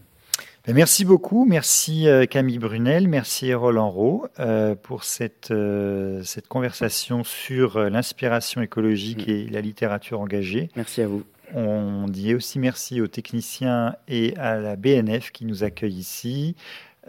Ben, 0.67 0.75
merci 0.75 1.05
beaucoup, 1.05 1.45
merci 1.45 2.09
Camille 2.29 2.59
Brunel, 2.59 3.07
merci 3.09 3.55
Roland 3.55 3.91
Rowe 3.91 4.27
pour 4.83 5.05
cette, 5.05 5.55
cette 6.25 6.49
conversation 6.49 7.23
sur 7.23 7.79
l'inspiration 7.89 8.63
écologique 8.63 9.29
hmm. 9.29 9.31
et 9.31 9.47
la 9.47 9.61
littérature 9.61 10.21
engagée. 10.21 10.71
Merci 10.75 11.03
à 11.03 11.07
vous. 11.07 11.23
On 11.55 12.09
dit 12.09 12.35
aussi 12.35 12.59
merci 12.59 13.01
aux 13.01 13.07
techniciens 13.07 13.95
et 14.09 14.37
à 14.37 14.57
la 14.57 14.75
BNF 14.77 15.31
qui 15.31 15.45
nous 15.45 15.63
accueillent 15.63 15.99
ici. 15.99 16.57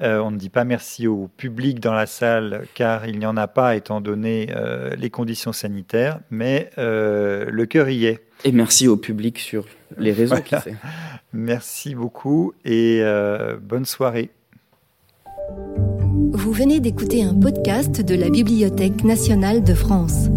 Euh, 0.01 0.19
on 0.19 0.31
ne 0.31 0.37
dit 0.37 0.49
pas 0.49 0.63
merci 0.63 1.07
au 1.07 1.27
public 1.37 1.79
dans 1.79 1.93
la 1.93 2.05
salle 2.05 2.65
car 2.75 3.07
il 3.07 3.17
n'y 3.17 3.25
en 3.25 3.35
a 3.35 3.47
pas 3.47 3.75
étant 3.75 3.99
donné 3.99 4.49
euh, 4.55 4.95
les 4.95 5.09
conditions 5.09 5.53
sanitaires, 5.53 6.19
mais 6.29 6.69
euh, 6.77 7.45
le 7.49 7.65
cœur 7.65 7.89
y 7.89 8.05
est. 8.05 8.21
Et 8.43 8.51
merci 8.51 8.87
au 8.87 8.97
public 8.97 9.39
sur 9.39 9.65
les 9.97 10.11
réseaux. 10.11 10.35
Merci 11.33 11.95
beaucoup 11.95 12.53
et 12.63 13.01
bonne 13.61 13.85
soirée. 13.85 14.29
Vous 16.33 16.51
venez 16.51 16.79
d'écouter 16.79 17.23
un 17.23 17.33
podcast 17.33 18.01
de 18.01 18.15
la 18.15 18.29
Bibliothèque 18.29 19.03
nationale 19.03 19.63
de 19.63 19.73
France. 19.73 20.27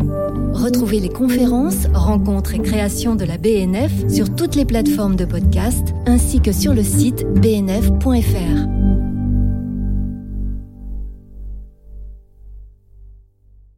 Retrouvez 0.52 0.98
les 0.98 1.10
conférences, 1.10 1.86
rencontres 1.92 2.54
et 2.54 2.60
créations 2.60 3.16
de 3.16 3.24
la 3.24 3.36
BNF 3.36 3.92
sur 4.08 4.34
toutes 4.34 4.56
les 4.56 4.64
plateformes 4.64 5.16
de 5.16 5.26
podcast 5.26 5.88
ainsi 6.06 6.40
que 6.40 6.52
sur 6.52 6.74
le 6.74 6.82
site 6.82 7.26
bnf.fr. 7.34 9.09